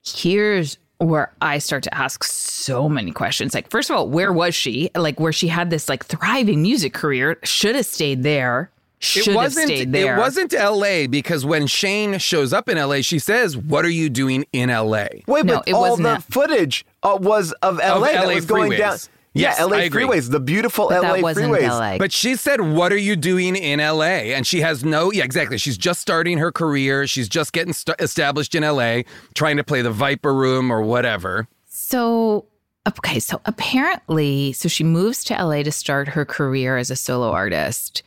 Here's 0.05 0.79
where 0.99 1.33
I 1.41 1.59
start 1.59 1.83
to 1.85 1.95
ask 1.95 2.23
so 2.25 2.89
many 2.89 3.13
questions. 3.13 3.55
Like, 3.55 3.71
first 3.71 3.89
of 3.91 3.97
all, 3.97 4.09
where 4.09 4.33
was 4.33 4.55
she? 4.55 4.91
Like, 4.95 5.19
where 5.21 5.33
she 5.33 5.49
had 5.49 5.71
this 5.71 5.89
like 5.89 6.05
thriving 6.05 6.63
music 6.63 6.93
career, 6.93 7.39
should 7.45 7.75
have 7.77 7.87
stayed 7.87 8.23
there. 8.23 8.71
Should 8.99 9.29
it 9.29 9.35
wasn't. 9.35 9.67
stayed 9.69 9.91
there. 9.93 10.15
It 10.17 10.19
wasn't 10.19 10.55
L.A. 10.55 11.09
because 11.09 11.45
when 11.45 11.67
Shane 11.67 12.19
shows 12.19 12.53
up 12.53 12.69
in 12.69 12.79
L.A., 12.79 13.03
she 13.03 13.19
says, 13.19 13.57
"What 13.57 13.85
are 13.85 13.91
you 13.91 14.09
doing 14.09 14.45
in 14.53 14.71
L.A.?" 14.71 15.25
Wait, 15.27 15.45
No, 15.45 15.57
but 15.57 15.69
it 15.69 15.73
all 15.73 15.81
wasn't 15.81 16.05
the 16.05 16.15
that. 16.15 16.23
footage 16.25 16.87
uh, 17.03 17.19
was 17.21 17.53
of 17.63 17.79
LA 17.79 18.01
that 18.01 18.27
LA 18.27 18.35
was 18.35 18.47
going 18.47 18.73
down. 18.73 18.99
Yes, 19.35 19.57
yeah, 19.59 19.65
LA 19.65 19.77
I 19.77 19.81
agree. 19.83 20.05
freeways, 20.05 20.31
the 20.31 20.41
beautiful 20.41 20.89
But 20.91 21.03
LA 21.03 21.15
that 21.15 21.23
wasn't 21.23 21.53
freeways. 21.55 21.69
LA. 21.69 21.99
But 21.99 22.13
she 22.13 22.37
said, 22.37 22.61
"What 22.61 22.93
are 22.93 22.99
you 22.99 23.17
doing 23.17 23.57
in 23.57 23.81
L.A.?" 23.81 24.35
And 24.35 24.47
she 24.47 24.61
has 24.61 24.85
no. 24.85 25.11
Yeah, 25.11 25.25
exactly. 25.25 25.57
She's 25.57 25.79
just 25.79 26.01
starting 26.03 26.37
her 26.37 26.53
career. 26.53 27.07
She's 27.07 27.31
just 27.31 27.55
getting 27.55 27.73
st- 27.73 27.99
established 27.99 28.55
in 28.55 28.63
L.A., 28.63 29.07
trying 29.35 29.57
to 29.57 29.65
play 29.65 29.81
the 29.81 29.91
Viper 29.91 30.35
Room 30.35 30.71
or 30.71 30.83
whatever. 30.83 31.49
So, 31.67 32.45
okay, 32.87 33.19
so 33.19 33.41
apparently, 33.47 34.53
so 34.53 34.69
she 34.69 34.85
moves 34.85 35.25
to 35.25 35.35
LA 35.35 35.63
to 35.63 35.73
start 35.73 36.09
her 36.09 36.27
career 36.27 36.77
as 36.77 36.91
a 36.91 36.97
solo 36.97 37.31
artist. 37.31 38.03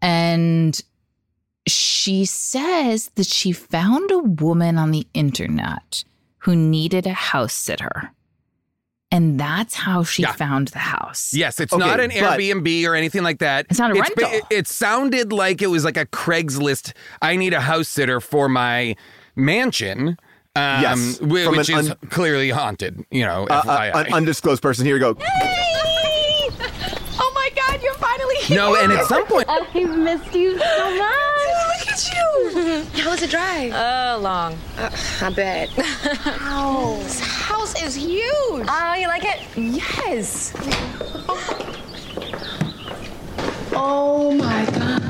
And 0.00 0.80
she 1.66 2.24
says 2.24 3.10
that 3.16 3.26
she 3.26 3.52
found 3.52 4.10
a 4.10 4.18
woman 4.18 4.78
on 4.78 4.90
the 4.90 5.06
internet 5.12 6.02
who 6.38 6.56
needed 6.56 7.06
a 7.06 7.12
house 7.12 7.52
sitter. 7.52 8.10
And 9.12 9.38
that's 9.38 9.74
how 9.74 10.02
she 10.02 10.22
Yeah. 10.22 10.32
found 10.32 10.68
the 10.68 10.78
house. 10.78 11.32
Yes, 11.34 11.60
it's 11.60 11.72
Okay, 11.72 11.84
not 11.86 12.00
an 12.00 12.10
Airbnb 12.10 12.86
or 12.88 12.94
anything 12.94 13.22
like 13.22 13.38
that. 13.40 13.66
It's 13.70 13.78
not 13.78 13.90
a 13.90 13.94
ba- 13.94 14.00
rental. 14.00 14.30
It, 14.32 14.44
it 14.50 14.66
sounded 14.66 15.32
like 15.32 15.60
it 15.62 15.66
was 15.68 15.84
like 15.84 15.98
a 15.98 16.06
Craigslist. 16.06 16.92
I 17.20 17.36
need 17.36 17.52
a 17.52 17.60
house 17.60 17.88
sitter 17.88 18.20
for 18.20 18.48
my 18.48 18.96
mansion. 19.36 20.16
Um, 20.56 20.82
Yes, 20.82 21.18
from 21.18 21.28
which 21.30 21.68
an 21.68 21.78
is 21.78 21.90
un- 21.90 21.96
clearly 22.10 22.50
haunted. 22.50 23.04
You 23.10 23.24
know, 23.26 23.46
Uh, 23.50 23.54
uh, 23.54 23.62
FYI. 23.92 24.06
an 24.06 24.12
undisclosed 24.14 24.62
person. 24.62 24.84
Here 24.86 24.96
you 24.96 25.00
go. 25.00 25.16
Oh 27.24 27.30
my 27.34 27.50
god, 27.54 27.82
you're 27.82 27.94
finally 27.94 28.34
here. 28.36 28.56
no, 28.56 28.74
and 28.76 28.92
at 28.92 29.04
some 29.06 29.26
point, 29.26 29.48
I've 29.48 29.72
missed 29.74 30.34
you 30.34 30.58
so 30.58 30.96
much. 30.98 31.51
Look 31.92 32.00
at 32.00 32.08
you. 32.14 32.84
How 33.02 33.10
was 33.10 33.20
the 33.20 33.26
drive? 33.26 33.70
Uh, 33.72 34.18
long. 34.18 34.56
I 35.20 35.28
bet. 35.30 35.68
Wow. 35.76 36.98
This 37.02 37.20
house 37.20 37.82
is 37.82 37.94
huge. 37.94 38.66
Oh, 38.66 38.94
you 38.98 39.08
like 39.08 39.24
it? 39.24 39.40
Yes. 39.56 40.54
oh 43.74 44.32
my 44.32 44.64
god. 44.70 45.02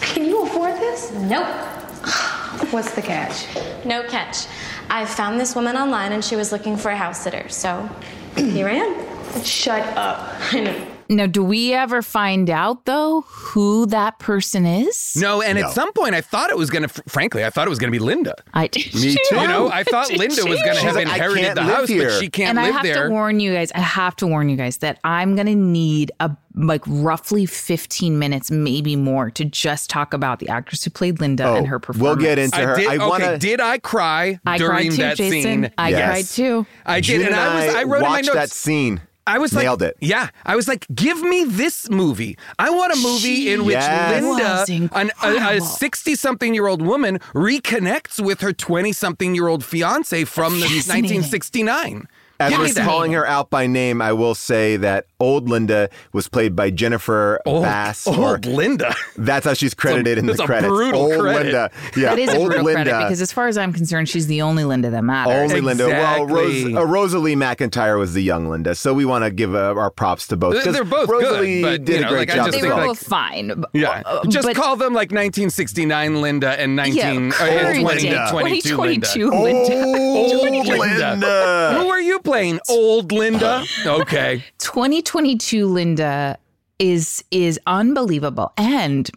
Can 0.00 0.26
you 0.26 0.44
afford 0.44 0.74
this? 0.74 1.10
Nope. 1.12 1.46
What's 2.70 2.92
the 2.94 3.02
catch? 3.02 3.46
No 3.84 4.04
catch. 4.04 4.46
I 4.90 5.04
found 5.06 5.40
this 5.40 5.56
woman 5.56 5.76
online 5.76 6.12
and 6.12 6.24
she 6.24 6.36
was 6.36 6.52
looking 6.52 6.76
for 6.76 6.92
a 6.92 6.96
house 6.96 7.20
sitter, 7.20 7.48
so 7.48 7.90
here 8.36 8.68
I 8.68 8.74
am. 8.74 9.42
Shut 9.42 9.82
up. 9.96 10.36
I 10.52 10.60
know. 10.60 10.86
Now, 11.12 11.26
do 11.26 11.42
we 11.42 11.74
ever 11.74 12.02
find 12.02 12.48
out, 12.48 12.84
though, 12.86 13.22
who 13.22 13.84
that 13.86 14.20
person 14.20 14.64
is? 14.64 15.16
no, 15.16 15.42
and 15.42 15.58
No. 15.58 15.66
at 15.66 15.72
some 15.72 15.92
point, 15.92 16.14
I 16.14 16.20
thought 16.20 16.50
it 16.50 16.56
was 16.56 16.70
going 16.70 16.84
to. 16.86 17.02
Frankly, 17.08 17.44
I 17.44 17.50
thought 17.50 17.66
it 17.66 17.70
was 17.70 17.80
going 17.80 17.92
to 17.92 17.98
be 17.98 18.02
Linda. 18.02 18.36
I, 18.54 18.62
Me 18.94 19.16
too. 19.28 19.36
You 19.40 19.48
know, 19.48 19.68
I 19.68 19.82
thought 19.90 20.06
Did 20.06 20.18
Linda 20.20 20.44
was 20.46 20.62
going 20.62 20.76
to 20.76 20.82
have 20.82 20.94
like, 20.94 21.06
inherited 21.06 21.56
the 21.56 21.62
live 21.62 21.66
house, 21.88 21.88
but 21.92 22.20
she 22.20 22.30
can't 22.30 22.50
and 22.50 22.60
I 22.60 22.70
have 22.70 22.82
there. 22.84 23.08
to 23.08 23.10
warn 23.10 23.40
you 23.40 23.52
guys. 23.52 23.72
I 23.72 23.80
have 23.80 24.14
to 24.16 24.26
warn 24.28 24.48
you 24.48 24.56
guys 24.56 24.78
that 24.78 25.00
I'm 25.02 25.34
gonna 25.34 25.56
need 25.56 26.12
a 26.20 26.30
like 26.54 26.82
roughly 26.86 27.44
15 27.46 28.18
minutes, 28.18 28.50
maybe 28.50 28.94
more, 28.96 29.30
to 29.32 29.44
just 29.44 29.90
talk 29.90 30.14
about 30.14 30.38
the 30.38 30.48
actress 30.48 30.84
who 30.84 30.90
played 30.90 31.20
Linda 31.20 31.44
Oh, 31.44 31.54
and 31.56 31.66
her 31.66 31.78
performance. 31.80 32.02
we'll 32.18 32.24
get 32.24 32.38
into 32.38 32.56
her. 32.60 32.74
I 32.74 32.78
did. 32.78 32.88
I 32.88 32.94
okay, 32.96 33.06
want 33.08 33.22
to. 33.24 33.38
did 33.38 33.60
I 33.60 33.78
cry 33.78 34.38
I 34.46 34.58
during 34.58 34.74
cried 34.74 34.90
too, 34.90 34.96
that 35.02 35.16
Jason. 35.16 35.42
scene? 35.64 35.70
I 35.76 35.88
Yes. 35.90 36.06
cried 36.08 36.24
too. 36.26 36.66
I 36.86 37.00
June 37.00 37.18
did, 37.18 37.26
and 37.28 37.36
I 37.36 37.66
was. 37.66 37.74
I 37.74 37.82
wrote 37.84 37.96
in 37.96 38.02
my 38.02 38.08
watched 38.10 38.26
notes. 38.26 38.34
that 38.36 38.50
scene. 38.50 39.00
I 39.30 39.38
was 39.38 39.52
like, 39.52 39.64
Nailed 39.64 39.82
it. 39.82 39.96
Yeah, 40.00 40.28
I 40.44 40.56
was 40.56 40.66
like, 40.66 40.86
give 40.94 41.20
me 41.22 41.44
this 41.44 41.88
movie. 41.88 42.36
I 42.58 42.70
want 42.70 42.92
a 42.92 42.96
movie 42.96 43.52
in 43.52 43.64
which 43.64 43.74
Yes. 43.74 44.68
Linda, 44.68 44.88
an, 44.94 45.10
a 45.22 45.60
sixty-something-year-old 45.60 46.82
woman, 46.82 47.18
reconnects 47.34 48.22
with 48.24 48.40
her 48.40 48.52
twenty-something-year-old 48.52 49.64
fiance 49.64 50.24
from 50.24 50.54
the 50.54 50.66
1969. 50.66 52.08
As 52.40 52.56
we're 52.58 52.72
calling 52.84 53.12
her 53.12 53.26
out 53.26 53.50
by 53.50 53.66
name, 53.66 54.00
I 54.00 54.12
will 54.14 54.34
say 54.34 54.76
that 54.78 55.06
old 55.20 55.48
Linda 55.48 55.88
was 56.12 56.28
played 56.28 56.56
by 56.56 56.70
Jennifer 56.70 57.40
old, 57.46 57.62
Bass. 57.62 58.06
old 58.06 58.18
or 58.18 58.38
Linda. 58.38 58.94
that's 59.16 59.44
how 59.46 59.54
she's 59.54 59.74
credited 59.74 60.18
in 60.18 60.26
the 60.26 60.34
credits. 60.34 60.68
brutal 60.68 61.00
old 61.02 61.20
credit. 61.20 61.44
Linda. 61.52 61.70
Yeah, 61.96 62.10
that 62.14 62.18
is 62.18 62.30
a 62.30 62.36
old 62.38 62.48
brutal 62.48 62.64
Linda. 62.64 62.82
credit 62.90 63.04
because, 63.04 63.20
as 63.20 63.32
far 63.32 63.48
as 63.48 63.56
I'm 63.58 63.72
concerned, 63.72 64.08
she's 64.08 64.26
the 64.26 64.42
only 64.42 64.64
Linda 64.64 64.90
that 64.90 65.04
matters. 65.04 65.50
Only 65.52 65.60
Linda. 65.60 65.86
Well, 65.88 66.26
Rose, 66.26 66.64
uh, 66.74 66.86
Rosalie 66.86 67.36
McIntyre 67.36 67.98
was 67.98 68.14
the 68.14 68.22
young 68.22 68.48
Linda, 68.48 68.74
so 68.74 68.92
we 68.94 69.04
want 69.04 69.24
to 69.24 69.30
give 69.30 69.54
uh, 69.54 69.74
our 69.76 69.90
props 69.90 70.26
to 70.28 70.36
both. 70.36 70.62
'cause 70.64 70.74
They're 70.74 70.84
both 70.84 71.08
good, 71.08 71.22
Rosalie 71.22 71.62
but, 71.62 71.84
did 71.84 71.94
you 71.96 72.00
know, 72.00 72.06
a 72.06 72.10
great 72.10 72.28
like, 72.28 72.36
job. 72.36 72.50
they 72.52 72.62
were 72.62 72.68
well. 72.74 72.86
both 72.88 73.06
fine. 73.06 73.64
Yeah, 73.72 74.02
Uh, 74.06 74.24
just 74.28 74.46
but- 74.46 74.56
call 74.56 74.76
them 74.76 74.94
like 74.94 75.10
1969 75.12 76.20
Linda 76.22 76.58
and 76.60 76.76
19 76.76 76.94
yeah, 76.96 77.28
uh, 77.28 77.32
current 77.32 77.80
20, 77.80 78.02
day, 78.02 78.26
22 78.30 78.76
Linda. 78.76 79.06
2022 79.06 79.30
Linda. 79.30 79.98
Old 79.98 80.42
Linda. 80.42 80.78
Linda. 80.78 81.74
Who 81.78 81.88
are 81.88 82.00
you 82.00 82.18
playing? 82.20 82.60
Old 82.68 83.12
Linda? 83.12 83.64
Okay. 83.86 84.44
2022 84.58 85.09
Linda 85.14 86.38
is 86.78 87.22
is 87.30 87.60
unbelievable. 87.66 88.52
And 88.56 89.10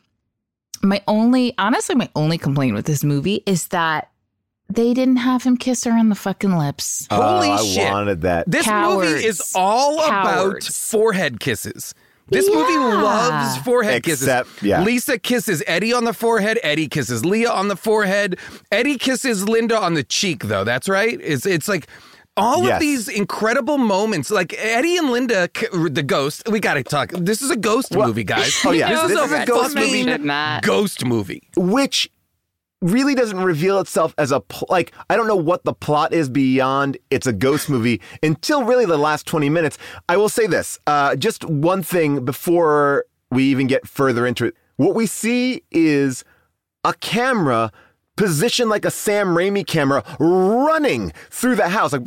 my 0.81 1.01
only 1.07 1.53
honestly 1.57 1.95
my 1.95 2.09
only 2.15 2.37
complaint 2.37 2.75
with 2.75 2.85
this 2.85 3.03
movie 3.03 3.43
is 3.45 3.67
that 3.67 4.09
they 4.69 4.93
didn't 4.93 5.17
have 5.17 5.43
him 5.43 5.57
kiss 5.57 5.83
her 5.83 5.91
on 5.91 6.09
the 6.09 6.15
fucking 6.15 6.57
lips. 6.57 7.07
Oh, 7.11 7.21
Holy 7.21 7.49
oh, 7.49 7.63
shit. 7.63 7.87
I 7.87 7.91
wanted 7.91 8.21
that. 8.21 8.49
This 8.49 8.65
Cowards. 8.65 9.09
movie 9.11 9.25
is 9.25 9.51
all 9.55 10.03
about 10.03 10.63
forehead 10.63 11.39
kisses. 11.39 11.93
This 12.29 12.47
movie 12.47 12.77
loves 12.77 13.57
forehead 13.59 14.07
Except- 14.07 14.49
kisses. 14.49 14.63
yeah. 14.63 14.81
Lisa 14.83 15.19
kisses 15.19 15.61
Eddie 15.67 15.93
on 15.93 16.05
the 16.05 16.13
forehead. 16.13 16.57
Eddie 16.63 16.87
kisses 16.87 17.25
Leah 17.25 17.51
on 17.51 17.67
the 17.67 17.75
forehead. 17.75 18.39
Eddie 18.71 18.97
kisses 18.97 19.47
Linda 19.47 19.77
on 19.77 19.93
the 19.93 20.03
cheek, 20.03 20.45
though. 20.45 20.63
That's 20.63 20.87
right. 20.89 21.19
It's 21.21 21.45
it's 21.45 21.67
like 21.67 21.87
all 22.35 22.67
of 22.67 22.79
these 22.79 23.07
incredible 23.07 23.77
moments, 23.77 24.31
like 24.31 24.53
Eddie 24.57 24.97
and 24.97 25.09
Linda, 25.11 25.49
the 25.71 26.03
ghost. 26.03 26.43
We 26.49 26.59
got 26.59 26.75
to 26.75 26.83
talk. 26.83 27.11
This 27.11 27.41
is 27.41 27.51
a 27.51 27.55
ghost 27.55 27.93
movie, 27.93 28.23
guys. 28.23 28.59
Oh, 28.65 28.71
yeah. 28.71 28.89
this, 28.89 29.01
This 29.03 29.11
is 29.19 29.25
is 29.25 29.31
a, 29.31 29.41
a 29.43 29.45
ghost 29.45 29.75
movie. 29.75 30.17
Matt. 30.17 30.63
Ghost 30.63 31.05
movie. 31.05 31.43
which 31.55 32.09
really 32.81 33.15
doesn't 33.15 33.41
reveal 33.41 33.79
itself 33.79 34.13
as 34.17 34.31
a 34.33 34.41
pl- 34.41 34.67
like 34.69 34.91
I 35.09 35.15
don't 35.15 35.25
know 35.27 35.37
what 35.37 35.63
the 35.63 35.73
plot 35.73 36.11
is 36.11 36.27
beyond 36.29 36.97
it's 37.09 37.25
a 37.25 37.31
ghost 37.31 37.69
movie 37.69 38.01
until 38.21 38.65
really 38.65 38.85
the 38.85 38.97
last 38.97 39.25
20 39.25 39.49
minutes. 39.49 39.77
I 40.09 40.17
will 40.17 40.27
say 40.27 40.47
this, 40.47 40.79
uh, 40.85 41.15
just 41.15 41.45
one 41.45 41.81
thing 41.81 42.25
before 42.25 43.05
we 43.31 43.45
even 43.45 43.67
get 43.67 43.87
further 43.87 44.27
into 44.27 44.45
it. 44.45 44.55
What 44.75 44.95
we 44.95 45.05
see 45.05 45.63
is 45.71 46.25
a 46.83 46.93
camera 46.95 47.71
positioned 48.15 48.69
like 48.69 48.85
a 48.85 48.91
Sam 48.91 49.27
Raimi 49.29 49.65
camera 49.65 50.03
running 50.19 51.11
through 51.29 51.55
the 51.55 51.69
house 51.69 51.93
like 51.93 52.01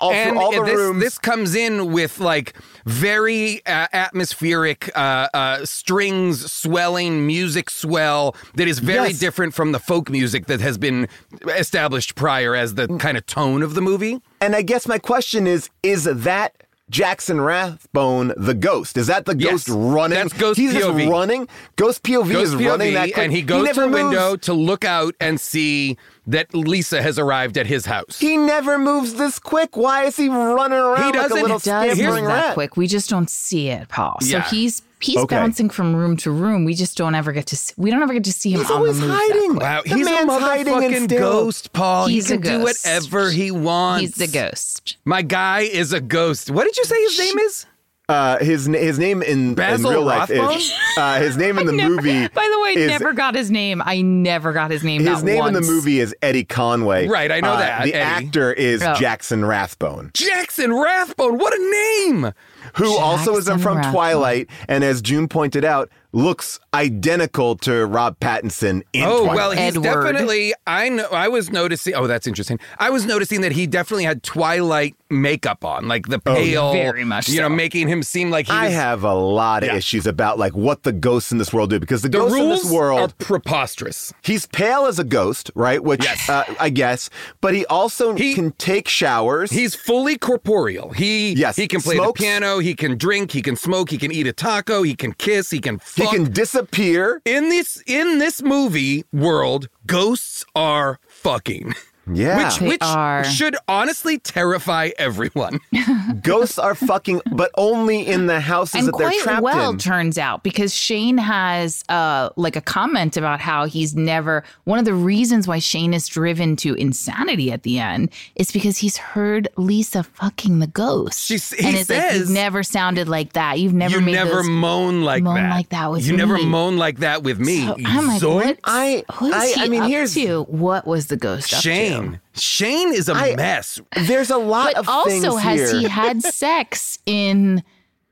all 0.00 0.12
and 0.12 0.30
through 0.30 0.40
all 0.40 0.52
the 0.52 0.62
this, 0.64 0.76
rooms. 0.76 1.02
this 1.02 1.18
comes 1.18 1.54
in 1.54 1.92
with 1.92 2.20
like 2.20 2.54
very 2.86 3.64
uh, 3.66 3.86
atmospheric 3.92 4.90
uh, 4.96 5.28
uh, 5.34 5.64
strings 5.64 6.50
swelling 6.50 7.26
music 7.26 7.70
swell 7.70 8.34
that 8.54 8.68
is 8.68 8.78
very 8.78 9.08
Yes. 9.08 9.18
different 9.18 9.54
from 9.54 9.72
the 9.72 9.78
folk 9.78 10.10
music 10.10 10.46
that 10.46 10.60
has 10.60 10.78
been 10.78 11.08
established 11.48 12.14
prior 12.14 12.54
as 12.54 12.74
the 12.74 12.86
kind 12.98 13.16
of 13.16 13.26
tone 13.26 13.62
of 13.62 13.74
the 13.74 13.80
movie. 13.80 14.20
And 14.40 14.54
I 14.54 14.62
guess 14.62 14.86
my 14.86 14.98
question 14.98 15.46
is 15.46 15.68
is 15.82 16.04
that 16.04 16.54
Jackson 16.90 17.40
Rathbone 17.40 18.32
the 18.36 18.54
ghost. 18.54 18.96
Is 18.96 19.08
that 19.08 19.24
the 19.26 19.36
Yes. 19.36 19.50
ghost 19.50 19.68
running? 19.70 20.18
That's 20.18 20.32
Ghost 20.32 20.58
He's 20.58 20.72
POV. 20.72 20.98
just 20.98 21.10
running. 21.10 21.48
Ghost 21.76 22.02
POV 22.02 22.32
Goes 22.32 22.48
is 22.54 22.56
running 22.56 22.94
that 22.94 23.12
quick. 23.12 23.18
and 23.18 23.32
he 23.32 23.42
goes 23.42 23.60
to 23.60 23.64
never 23.66 23.82
the 23.82 23.88
window 23.88 24.30
moves. 24.30 24.46
to 24.46 24.54
look 24.54 24.84
out 24.84 25.14
and 25.20 25.38
see 25.40 25.96
that 26.26 26.54
Lisa 26.54 27.02
has 27.02 27.18
arrived 27.18 27.56
at 27.58 27.66
his 27.66 27.86
house. 27.86 28.18
He 28.18 28.36
never 28.36 28.78
moves 28.78 29.14
this 29.14 29.38
quick. 29.38 29.76
Why 29.76 30.04
is 30.04 30.16
he 30.16 30.28
running 30.28 30.78
around 30.78 31.00
like 31.06 31.14
a 31.14 31.18
doesn't- 31.28 31.42
little 31.42 31.56
It 31.58 31.64
does 31.64 31.98
move 31.98 32.14
that 32.14 32.22
rat? 32.24 32.54
quick. 32.54 32.76
We 32.76 32.86
just 32.86 33.08
don't 33.10 33.30
see 33.30 33.68
it, 33.68 33.88
Paul. 33.88 34.16
So 34.20 34.28
Yeah. 34.38 34.48
he's 34.48 34.82
he's 35.00 35.16
Okay. 35.18 35.36
bouncing 35.36 35.70
from 35.70 35.94
room 35.96 36.16
to 36.18 36.30
room. 36.30 36.64
We 36.64 36.74
just 36.74 36.96
don't 36.96 37.14
ever 37.14 37.32
get 37.32 37.46
to 37.46 37.56
see, 37.56 37.74
we 37.76 37.90
don't 37.90 38.02
ever 38.02 38.12
get 38.14 38.24
to 38.24 38.32
see 38.32 38.50
him 38.52 38.60
He's 38.60 38.70
on 38.70 38.76
always 38.78 38.98
the 39.00 39.06
move. 39.06 39.16
hiding. 39.16 39.50
quick. 39.50 39.62
Wow, 39.62 39.82
The 39.84 39.94
he's 39.94 40.06
a 40.06 40.10
man's 40.10 40.30
hiding 40.32 40.74
motherfucking 40.74 41.08
ghost, 41.18 41.72
Paul. 41.72 42.06
He's 42.08 42.28
he 42.28 42.34
a 42.34 42.38
can 42.38 42.58
do 42.58 42.64
whatever 42.64 43.30
he 43.30 43.50
wants. 43.50 44.00
He's 44.00 44.14
the 44.14 44.26
ghost. 44.28 44.96
My 45.04 45.22
guy 45.22 45.60
is 45.60 45.92
a 45.92 46.00
ghost. 46.00 46.50
What 46.50 46.64
did 46.64 46.76
you 46.76 46.84
say 46.84 47.00
his 47.02 47.18
name 47.18 47.38
is? 47.38 47.66
Uh, 48.10 48.38
his 48.38 48.64
his 48.64 48.98
name 48.98 49.20
in, 49.20 49.50
in 49.60 49.82
real 49.84 50.02
life 50.02 50.30
Rothbone? 50.30 50.56
is 50.56 50.72
uh, 50.96 51.18
his 51.20 51.36
name 51.36 51.58
in 51.58 51.66
the 51.66 51.74
movie. 51.74 52.26
By 52.34 52.48
the 52.50 52.60
way, 52.62 52.70
is- 52.82 52.88
never 52.88 53.12
got 53.12 53.34
his 53.34 53.50
name. 53.50 53.82
I 53.84 54.00
never 54.00 54.54
got 54.54 54.70
his 54.70 54.82
name. 54.82 55.02
His 55.02 55.10
not 55.22 55.24
name 55.24 55.44
in 55.44 55.52
the 55.52 55.60
movie 55.60 56.00
is 56.00 56.14
Eddie 56.22 56.44
Conway. 56.44 57.06
Right, 57.06 57.30
I 57.30 57.40
know 57.40 57.52
Uh, 57.52 57.58
that, 57.58 57.84
The 57.84 57.92
Eddie. 57.92 58.26
actor 58.26 58.50
is 58.50 58.82
Oh. 58.82 58.94
Jackson 58.94 59.44
Rathbone, 59.44 60.12
Jackson 60.14 60.72
Rathbone. 60.74 61.36
What 61.36 61.52
a 61.52 61.70
name! 61.70 62.32
Who 62.76 62.96
also 62.96 63.36
is 63.36 63.46
Jackson 63.46 63.62
from. 63.62 63.92
Twilight, 63.92 64.50
and 64.68 64.84
as 64.84 65.00
June 65.02 65.28
pointed 65.28 65.64
out, 65.64 65.90
looks 66.12 66.58
identical 66.72 67.54
to 67.56 67.84
Rob 67.86 68.18
Pattinson 68.18 68.82
in 68.92 69.04
Oh 69.04 69.24
Twilight. 69.24 69.36
well, 69.36 69.50
he's 69.50 69.76
Edward. 69.76 69.82
definitely. 70.12 70.54
I 70.66 70.88
know. 70.88 71.06
I 71.10 71.28
was 71.28 71.50
noticing. 71.50 71.94
Oh, 71.94 72.06
that's 72.06 72.26
interesting. 72.26 72.58
I 72.78 72.90
was 72.90 73.04
noticing 73.04 73.42
that 73.42 73.52
he 73.52 73.66
definitely 73.66 74.04
had 74.04 74.22
Twilight 74.22 74.94
makeup 75.10 75.64
on, 75.64 75.88
like 75.88 76.08
the 76.08 76.18
pale, 76.18 76.72
Very 76.72 77.04
much 77.04 77.28
You 77.28 77.40
know, 77.40 77.48
making 77.48 77.88
him 77.88 78.02
seem 78.02 78.30
like 78.30 78.46
he 78.46 78.52
I 78.52 78.66
was. 78.66 78.74
have 78.74 79.04
a 79.04 79.14
lot 79.14 79.62
of 79.62 79.68
Yeah. 79.70 79.76
issues 79.76 80.06
about 80.06 80.38
like 80.38 80.54
what 80.54 80.82
the 80.82 80.92
ghosts 80.92 81.32
in 81.32 81.38
this 81.38 81.52
world 81.52 81.70
do 81.70 81.78
because 81.80 82.02
the, 82.02 82.08
the 82.08 82.18
ghosts 82.18 82.38
in 82.38 82.48
this 82.50 82.70
world 82.70 83.10
are 83.10 83.24
preposterous. 83.24 84.12
He's 84.22 84.46
pale 84.46 84.86
as 84.86 84.98
a 84.98 85.04
ghost, 85.04 85.50
right? 85.54 85.82
Which 85.82 86.04
Yes. 86.04 86.28
uh, 86.28 86.44
I 86.60 86.70
guess, 86.70 87.08
but 87.40 87.54
he 87.54 87.64
also 87.66 88.14
He- 88.14 88.34
can 88.34 88.52
take 88.52 88.88
showers. 88.88 89.50
He's 89.50 89.74
fully 89.74 90.16
corporeal. 90.18 90.90
He 90.90 91.32
Yes, 91.32 91.56
he 91.56 91.66
can 91.68 91.80
play 91.80 91.96
smokes. 91.96 92.18
the 92.20 92.24
piano. 92.24 92.58
He 92.58 92.74
can 92.74 92.96
drink. 92.98 93.32
He 93.32 93.40
can 93.42 93.56
smoke. 93.56 93.90
He 93.90 93.98
can 93.98 94.12
eat 94.12 94.26
a 94.26 94.32
taco. 94.32 94.82
He 94.82 94.94
can 94.94 95.12
kiss. 95.14 95.50
He 95.50 95.58
can 95.60 95.78
he 95.98 96.16
can 96.16 96.32
disappear. 96.32 97.20
in 97.24 97.48
this 97.48 97.82
in 97.86 98.18
this 98.18 98.42
movie 98.42 99.04
world, 99.12 99.68
ghosts 99.86 100.44
are 100.54 100.98
fucking. 101.08 101.74
Yeah, 102.12 102.44
Which 102.46 102.58
They 102.58 102.68
which 102.68 102.82
are. 102.82 103.24
should 103.24 103.56
honestly 103.68 104.18
terrify 104.18 104.90
everyone. 104.98 105.60
ghosts 106.22 106.58
are 106.58 106.74
fucking, 106.74 107.20
but 107.32 107.50
only 107.56 108.06
in 108.06 108.26
the 108.26 108.40
houses 108.40 108.74
and 108.76 108.88
that 108.88 108.98
they're 108.98 109.12
trapped 109.22 109.42
well 109.42 109.70
in. 109.70 109.78
turns 109.78 110.18
out 110.18 110.42
because 110.42 110.74
Shane 110.74 111.18
has 111.18 111.84
uh 111.88 112.30
like 112.36 112.56
a 112.56 112.60
comment 112.60 113.16
about 113.16 113.40
how 113.40 113.66
he's 113.66 113.94
never 113.94 114.44
one 114.64 114.78
of 114.78 114.84
the 114.84 114.94
reasons 114.94 115.46
why 115.48 115.58
Shane 115.58 115.92
is 115.94 116.06
driven 116.08 116.56
to 116.56 116.74
insanity 116.74 117.50
at 117.52 117.62
the 117.62 117.78
end 117.78 118.10
is 118.36 118.50
because 118.52 118.78
he's 118.78 118.96
heard 118.96 119.48
Lisa 119.56 120.02
fucking 120.02 120.58
the 120.60 120.66
ghost. 120.66 121.26
She's- 121.26 121.50
he 121.52 121.66
and 121.66 121.76
it's 121.76 121.90
like 121.90 122.00
says- 122.00 122.18
you've 122.20 122.30
never 122.30 122.62
sounded 122.62 123.08
like 123.08 123.32
that. 123.34 123.58
You've 123.58 123.74
never 123.74 123.98
you 123.98 124.04
made 124.04 124.12
never 124.12 124.36
those 124.36 124.48
moan 124.48 125.02
like 125.02 125.22
moan 125.22 125.34
that. 125.36 125.50
like 125.50 125.68
that 125.70 125.90
with 125.90 126.06
you 126.06 126.16
never 126.16 126.34
me. 126.34 126.46
moan 126.46 126.76
like 126.76 126.98
that 126.98 127.22
with 127.22 127.38
me. 127.38 127.66
So 127.66 127.76
I'm 127.84 128.06
like, 128.06 128.22
Zoink. 128.22 128.34
what? 128.34 128.58
I- 128.64 129.04
I- 129.08 129.54
I 129.58 129.68
mean, 129.68 129.82
up 129.82 129.88
here's- 129.88 130.14
to? 130.14 130.42
What 130.44 130.86
was 130.86 131.06
the 131.08 131.16
ghost 131.16 131.52
up 131.54 131.62
to? 131.62 131.68
Shane. 132.02 132.20
Shane 132.34 132.94
is 132.94 133.08
a 133.08 133.14
I- 133.14 133.36
mess. 133.36 133.80
There's 133.96 134.30
a 134.30 134.38
lot 134.38 134.74
But 134.74 134.76
of 134.78 134.88
also, 134.88 135.08
things 135.10 135.42
has 135.42 135.70
here. 135.70 135.80
he 135.80 135.88
had 135.88 136.22
sex 136.34 136.98
in? 137.06 137.62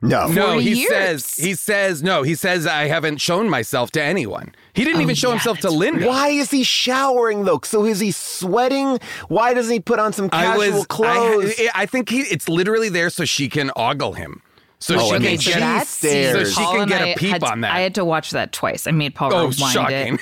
no, 0.02 0.28
No, 0.28 0.58
he 0.58 0.80
years. 0.82 1.24
says 1.24 1.34
he 1.34 1.54
says 1.54 2.02
no. 2.02 2.22
He 2.22 2.34
says 2.34 2.66
I 2.66 2.86
haven't 2.86 3.18
shown 3.20 3.48
myself 3.48 3.90
to 3.92 4.02
anyone. 4.02 4.54
He 4.74 4.84
didn't 4.84 4.98
Oh, 5.00 5.02
even 5.02 5.14
show 5.14 5.28
yeah, 5.28 5.34
himself 5.36 5.56
to 5.58 5.62
that's 5.64 5.74
Linda. 5.74 6.06
Why 6.06 6.28
is 6.28 6.50
he 6.50 6.62
showering 6.64 7.44
though? 7.44 7.60
So 7.64 7.84
is 7.86 7.98
he 8.00 8.10
sweating? 8.12 8.98
Why 9.28 9.54
doesn't 9.54 9.72
he 9.72 9.80
put 9.80 9.98
on 9.98 10.12
some 10.12 10.26
I 10.32 10.44
casual 10.44 10.78
was. 10.78 10.86
clothes? 10.86 11.54
I, 11.58 11.70
I 11.74 11.86
think 11.86 12.10
he. 12.10 12.20
It's 12.20 12.48
literally 12.48 12.88
there 12.90 13.08
so 13.10 13.24
she 13.24 13.48
can 13.48 13.70
ogle 13.74 14.12
him. 14.12 14.42
So 14.78 14.96
Oh, 14.96 14.98
she 14.98 15.04
and 15.04 15.10
can 15.14 15.22
then 15.22 15.32
get. 15.36 15.40
she 15.40 15.52
that 15.54 15.86
stares. 15.86 16.54
So 16.54 16.60
she 16.60 16.64
Paul 16.66 16.74
can 16.76 16.88
get 16.88 17.00
a 17.02 17.10
I 17.12 17.14
peep 17.14 17.30
had 17.32 17.42
on 17.44 17.62
that. 17.62 17.72
I 17.74 17.80
had 17.80 17.94
to 17.94 18.04
watch 18.04 18.30
that 18.32 18.52
twice. 18.52 18.86
I 18.86 18.90
made 18.90 19.14
Paul 19.14 19.32
Oh, 19.32 19.38
rewind 19.48 19.54
shocking. 19.72 20.14
it, 20.16 20.20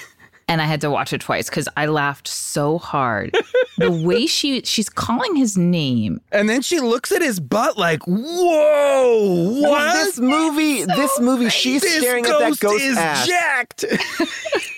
and 0.49 0.61
I 0.61 0.65
had 0.65 0.81
to 0.83 0.91
watch 0.91 1.13
it 1.13 1.21
twice 1.21 1.49
because 1.49 1.69
I 1.77 1.87
laughed 1.87 2.29
so 2.29 2.79
hard. 2.79 3.37
the 3.79 3.91
way 3.91 4.27
she 4.29 4.61
she's 4.63 4.89
calling 4.89 5.37
his 5.37 5.57
name. 5.57 6.21
And 6.33 6.49
then 6.49 6.63
she 6.63 6.81
looks 6.81 7.13
at 7.13 7.23
his 7.23 7.41
butt 7.41 7.77
like, 7.79 8.03
"Whoa, 8.07 9.61
what?" 9.61 9.93
this 9.95 10.19
movie, 10.19 10.85
this 10.85 11.21
movie, 11.21 11.49
she's 11.49 11.83
This 11.83 12.01
staring 12.01 12.25
at 12.27 12.39
that 12.39 12.49
ghost 12.51 12.61
ghost 12.61 12.85
is 12.85 12.97
ass. 12.97 13.27
jacked. 13.27 13.85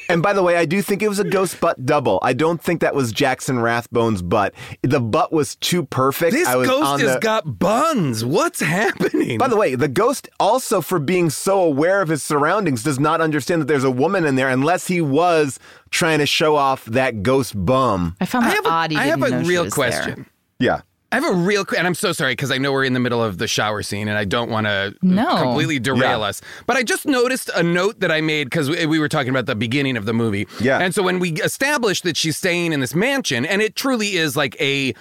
And 0.08 0.22
by 0.22 0.32
the 0.32 0.42
way, 0.44 0.56
I 0.56 0.66
do 0.66 0.82
think 0.82 1.02
it 1.02 1.08
was 1.08 1.18
a 1.18 1.24
ghost 1.24 1.60
butt 1.60 1.84
double. 1.84 2.20
I 2.22 2.32
don't 2.32 2.62
think 2.62 2.80
that 2.80 2.94
was 2.94 3.10
Jackson 3.10 3.58
Rathbone's 3.58 4.22
butt. 4.22 4.54
The 4.82 5.00
butt 5.00 5.32
was 5.32 5.56
too 5.56 5.84
perfect. 5.84 6.32
this 6.32 6.46
I 6.46 6.54
was 6.54 6.68
ghost 6.68 6.84
on 6.86 7.00
has 7.00 7.14
the, 7.14 7.18
got 7.20 7.58
buns. 7.58 8.24
What's 8.24 8.60
happening? 8.60 9.38
By 9.38 9.48
the 9.48 9.56
way, 9.56 9.74
the 9.74 9.88
ghost 9.88 10.28
also, 10.38 10.80
for 10.80 11.00
being 11.00 11.28
so 11.30 11.60
aware 11.60 12.02
of 12.02 12.08
his 12.08 12.22
surroundings, 12.22 12.84
does 12.84 13.00
not 13.00 13.20
understand 13.20 13.60
that 13.62 13.66
there's 13.66 13.82
a 13.82 13.90
woman 13.90 14.24
in 14.24 14.36
there 14.36 14.48
unless 14.48 14.86
he 14.86 15.00
was 15.00 15.55
trying 15.90 16.18
to 16.18 16.26
show 16.26 16.56
off 16.56 16.84
that 16.86 17.22
ghost 17.22 17.52
bum. 17.64 18.16
I 18.20 18.26
found 18.26 18.44
I 18.44 18.48
that 18.48 18.56
have 18.56 18.66
a, 18.66 18.68
odd. 18.70 18.90
He 18.92 18.96
I 18.96 19.04
have 19.06 19.20
didn't 19.20 19.34
a 19.34 19.42
know 19.42 19.48
real 19.48 19.70
question. 19.70 20.14
there. 20.16 20.26
Yeah. 20.58 20.80
I 21.12 21.20
have 21.20 21.24
a 21.24 21.34
real, 21.38 21.64
que- 21.64 21.78
and 21.78 21.86
I'm 21.86 21.94
so 21.94 22.10
sorry 22.12 22.32
because 22.32 22.50
I 22.50 22.58
know 22.58 22.72
we're 22.72 22.82
in 22.84 22.92
the 22.92 23.00
middle 23.00 23.22
of 23.22 23.38
the 23.38 23.46
shower 23.46 23.80
scene, 23.84 24.08
and 24.08 24.18
I 24.18 24.24
don't 24.24 24.50
want 24.50 24.66
to 24.66 24.92
No. 25.02 25.36
completely 25.36 25.78
derail 25.78 26.18
Yeah. 26.18 26.26
us. 26.26 26.42
But 26.66 26.76
I 26.76 26.82
just 26.82 27.06
noticed 27.06 27.48
a 27.54 27.62
note 27.62 28.00
that 28.00 28.10
I 28.10 28.20
made 28.20 28.50
because 28.50 28.68
we, 28.68 28.84
we 28.86 28.98
were 28.98 29.08
talking 29.08 29.30
about 29.30 29.46
the 29.46 29.54
beginning 29.54 29.96
of 29.96 30.04
the 30.04 30.12
movie. 30.12 30.48
Yeah. 30.60 30.78
and 30.80 30.92
so 30.94 31.04
when 31.04 31.20
we 31.20 31.30
established 31.34 32.02
that 32.02 32.16
she's 32.16 32.36
staying 32.36 32.72
in 32.72 32.80
this 32.80 32.94
mansion, 32.94 33.46
and 33.46 33.62
it 33.62 33.76
truly 33.76 34.16
is 34.16 34.36
like 34.36 34.56
a 34.60 34.88
c- 34.88 34.94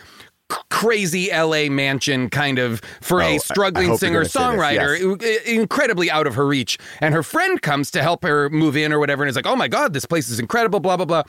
crazy 0.69 1.29
LA 1.31 1.69
mansion 1.69 2.29
kind 2.29 2.60
of 2.60 2.81
for 3.01 3.21
Oh, 3.21 3.25
I- 3.25 3.29
I 3.29 3.31
a 3.36 3.39
struggling 3.39 3.89
hope 3.89 4.01
you're 4.01 4.25
singer 4.25 4.55
songwriter, 4.58 5.19
this, 5.19 5.39
i- 5.47 5.49
incredibly 5.49 6.12
out 6.12 6.27
of 6.27 6.36
her 6.36 6.45
reach. 6.45 6.77
And 7.01 7.13
her 7.13 7.23
friend 7.23 7.62
comes 7.62 7.89
to 7.91 8.01
help 8.03 8.23
her 8.23 8.49
move 8.49 8.75
in 8.77 8.91
or 8.93 8.99
whatever, 8.99 9.23
and 9.23 9.29
is 9.29 9.36
like, 9.36 9.47
"Oh 9.47 9.55
my 9.55 9.67
god, 9.67 9.93
this 9.93 10.05
place 10.05 10.29
is 10.29 10.39
incredible." 10.39 10.79
Blah 10.79 10.97
blah 10.97 11.05
blah. 11.05 11.23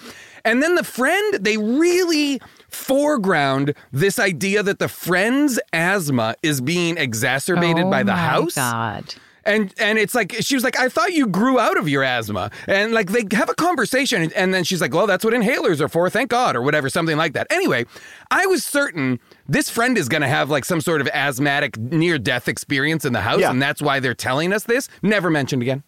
And 0.45 0.63
then 0.63 0.75
the 0.75 0.85
friend, 0.85 1.35
they 1.41 1.57
really 1.57 2.41
foreground 2.69 3.75
this 3.93 4.19
idea 4.19 4.63
that 4.63 4.79
the 4.79 4.89
friend's 4.89 5.59
asthma 5.73 6.35
is 6.43 6.61
being 6.61 6.97
exacerbated 6.99 7.85
oh 7.87 7.91
by 7.91 8.03
the 8.03 8.13
oh 8.13 8.17
my 8.17 8.21
house. 8.21 8.55
God. 8.55 9.15
And 9.47 9.73
and 9.79 9.99
it's 9.99 10.15
like 10.15 10.35
she 10.41 10.55
was 10.57 10.65
like, 10.65 10.79
I 10.79 10.89
thought 10.89 11.13
you 11.13 11.27
grew 11.29 11.59
out 11.59 11.79
of 11.79 11.89
your 11.89 12.03
asthma. 12.03 12.51
And 12.67 12.93
like 12.93 13.11
they 13.13 13.25
have 13.37 13.49
a 13.49 13.55
conversation, 13.55 14.31
and, 14.35 14.53
then 14.53 14.65
she's 14.65 14.81
like, 14.81 14.93
Well, 14.93 15.07
that's 15.07 15.25
what 15.25 15.33
inhalers 15.35 15.81
are 15.81 15.89
for, 15.89 16.11
thank 16.11 16.31
God, 16.31 16.57
or 16.57 16.63
whatever, 16.63 16.89
something 16.91 17.17
like 17.17 17.33
that. 17.35 17.47
Anyway, 17.51 17.87
I 18.31 18.47
was 18.47 18.65
certain 18.65 19.21
this 19.49 19.71
friend 19.71 19.97
is 19.97 20.09
gonna 20.09 20.29
have 20.29 20.51
like 20.51 20.65
some 20.65 20.81
sort 20.81 21.01
of 21.01 21.09
asthmatic 21.09 21.77
near 21.79 22.19
death 22.19 22.49
experience 22.49 23.05
in 23.05 23.13
the 23.13 23.21
house, 23.21 23.41
Yeah. 23.41 23.51
and 23.51 23.63
that's 23.63 23.81
why 23.81 24.01
they're 24.01 24.15
telling 24.15 24.53
us 24.53 24.65
this. 24.65 24.89
Never 25.03 25.31
mentioned 25.31 25.63
again. 25.63 25.83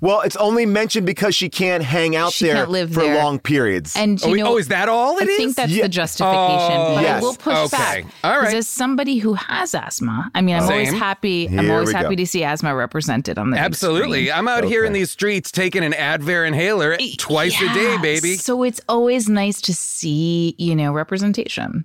Well, 0.00 0.20
it's 0.22 0.36
only 0.36 0.66
mentioned 0.66 1.06
because 1.06 1.34
she 1.34 1.48
can't 1.48 1.82
hang 1.82 2.14
out 2.16 2.32
She 2.32 2.46
there 2.46 2.54
can't 2.56 2.70
live 2.70 2.92
for 2.94 3.00
there. 3.02 3.16
long 3.16 3.38
periods. 3.38 3.94
And 3.96 4.20
Oh, 4.22 4.26
you 4.28 4.32
wait, 4.34 4.38
know, 4.42 4.54
oh, 4.54 4.58
is 4.58 4.68
that 4.68 4.88
all 4.88 5.18
it 5.18 5.28
I 5.28 5.30
is? 5.32 5.36
think 5.36 5.56
that's 5.56 5.72
Yeah. 5.72 5.82
the 5.84 5.88
justification. 5.88 6.76
Oh, 6.76 6.94
but 6.96 7.02
yes. 7.02 7.22
I 7.22 7.24
will 7.26 7.34
push 7.34 7.56
Okay. 7.56 7.76
back. 8.02 8.04
All 8.24 8.38
right. 8.38 8.44
'Cause 8.46 8.54
As 8.54 8.68
somebody 8.68 9.18
who 9.18 9.34
has 9.34 9.74
asthma, 9.74 10.30
I 10.34 10.40
mean, 10.42 10.54
I'm 10.56 10.62
always 10.62 10.90
Same. 10.90 10.98
happy. 10.98 11.48
I'm 11.48 11.70
always 11.70 11.88
we 11.88 11.92
go. 11.94 11.98
happy 11.98 12.16
to 12.16 12.26
see 12.26 12.44
asthma 12.44 12.74
represented 12.74 13.38
on 13.38 13.50
the 13.50 13.58
Absolutely. 13.58 14.26
screen. 14.26 14.38
I'm 14.38 14.48
out 14.48 14.64
here 14.64 14.84
in 14.84 14.92
these 14.92 15.10
streets 15.10 15.50
taking 15.50 15.82
an 15.84 15.92
Advair 15.92 16.46
inhaler 16.46 16.96
twice 17.18 17.60
a 17.60 17.68
day, 17.74 17.96
baby. 17.98 18.36
So 18.36 18.62
it's 18.62 18.80
always 18.88 19.28
nice 19.28 19.60
to 19.62 19.74
see, 19.74 20.54
you 20.58 20.74
know, 20.76 20.92
representation. 20.92 21.84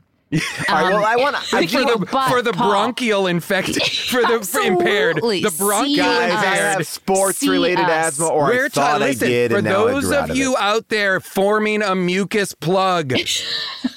All 0.70 0.76
right, 0.76 0.94
well, 0.94 1.06
I 1.06 1.16
want 1.16 1.36
to. 1.50 1.68
For 1.68 1.84
the 1.86 2.08
but, 2.12 2.30
for 2.30 2.42
the 2.42 2.54
bronchial 2.54 3.28
infected 3.28 3.82
for 3.84 4.22
the 4.22 4.46
for 4.46 4.62
impaired 4.62 5.18
Absolutely. 5.18 5.42
the 5.42 5.52
bronchial 5.58 5.88
See 5.88 5.98
Guys, 5.98 6.32
I 6.32 6.36
impaired 6.36 6.78
have 6.78 6.88
sports 6.88 7.46
related 7.48 7.86
us. 7.86 8.14
asthma, 8.14 8.28
or 8.28 8.46
I 8.46 8.50
We're 8.50 8.70
thought 8.70 8.90
trying. 9.00 9.04
I 9.04 9.06
Listen, 9.08 9.28
did, 9.30 9.52
for 9.52 9.58
and 9.58 9.66
now 9.66 9.88
I 9.88 9.92
those 9.92 10.06
grew 10.06 10.16
out 10.16 10.24
of 10.26 10.30
of 10.32 10.36
you 10.38 10.54
it. 10.54 10.60
out 10.62 10.90
there 10.90 11.20
forming 11.20 11.82
a 11.82 11.96
mucus 11.96 12.54
plug, 12.54 13.14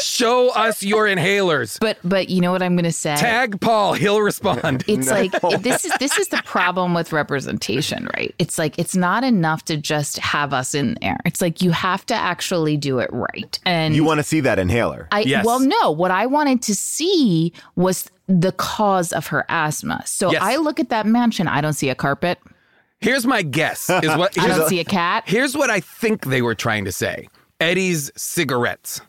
show 0.00 0.50
us 0.50 0.82
your 0.82 1.06
inhalers. 1.06 1.78
But 1.80 1.98
but 2.04 2.28
you 2.28 2.40
know 2.40 2.52
what 2.52 2.62
I'm 2.62 2.74
going 2.74 2.84
to 2.84 2.92
say? 2.92 3.16
Tag 3.16 3.60
Paul. 3.60 3.94
He'll 3.94 4.20
respond. 4.20 4.84
It's 4.90 5.08
like 5.08 5.32
this 5.62 5.84
is 5.84 5.92
this 5.98 6.18
is 6.18 6.28
the 6.28 6.42
problem 6.44 6.94
with 6.94 7.12
representation, 7.12 8.08
right? 8.16 8.34
It's 8.38 8.58
like 8.58 8.78
it's 8.78 8.96
not 8.96 9.24
enough 9.24 9.64
to 9.66 9.76
just 9.76 10.18
have 10.18 10.52
us 10.52 10.74
in 10.74 10.96
there. 11.00 11.16
It's 11.24 11.40
like 11.40 11.62
you 11.62 11.70
have 11.70 12.04
to 12.06 12.14
actually 12.14 12.76
do 12.76 12.98
it 12.98 13.08
right. 13.12 13.58
And 13.64 13.94
You 13.94 14.04
want 14.04 14.18
to 14.18 14.24
see 14.24 14.40
that 14.40 14.58
inhaler? 14.58 15.08
I 15.12 15.20
Yes. 15.20 15.44
well 15.44 15.60
no, 15.60 15.90
what 15.90 16.10
I 16.10 16.26
wanted 16.26 16.62
to 16.62 16.74
see 16.74 17.52
was 17.76 18.10
the 18.26 18.52
cause 18.52 19.12
of 19.12 19.28
her 19.28 19.44
asthma. 19.48 20.02
So 20.06 20.32
Yes. 20.32 20.42
I 20.42 20.56
look 20.56 20.80
at 20.80 20.88
that 20.90 21.06
mansion, 21.06 21.46
I 21.48 21.60
don't 21.60 21.72
see 21.74 21.88
a 21.88 21.94
carpet. 21.94 22.38
Here's 23.00 23.26
my 23.26 23.42
guess. 23.42 23.88
Is 23.88 24.08
what 24.16 24.38
I 24.38 24.48
don't 24.48 24.68
see 24.68 24.80
a 24.80 24.84
cat. 24.84 25.24
here's 25.26 25.56
what 25.56 25.70
I 25.70 25.80
think 25.80 26.26
they 26.26 26.42
were 26.42 26.54
trying 26.54 26.84
to 26.84 26.92
say. 26.92 27.28
Eddie's 27.60 28.10
cigarettes. 28.16 29.00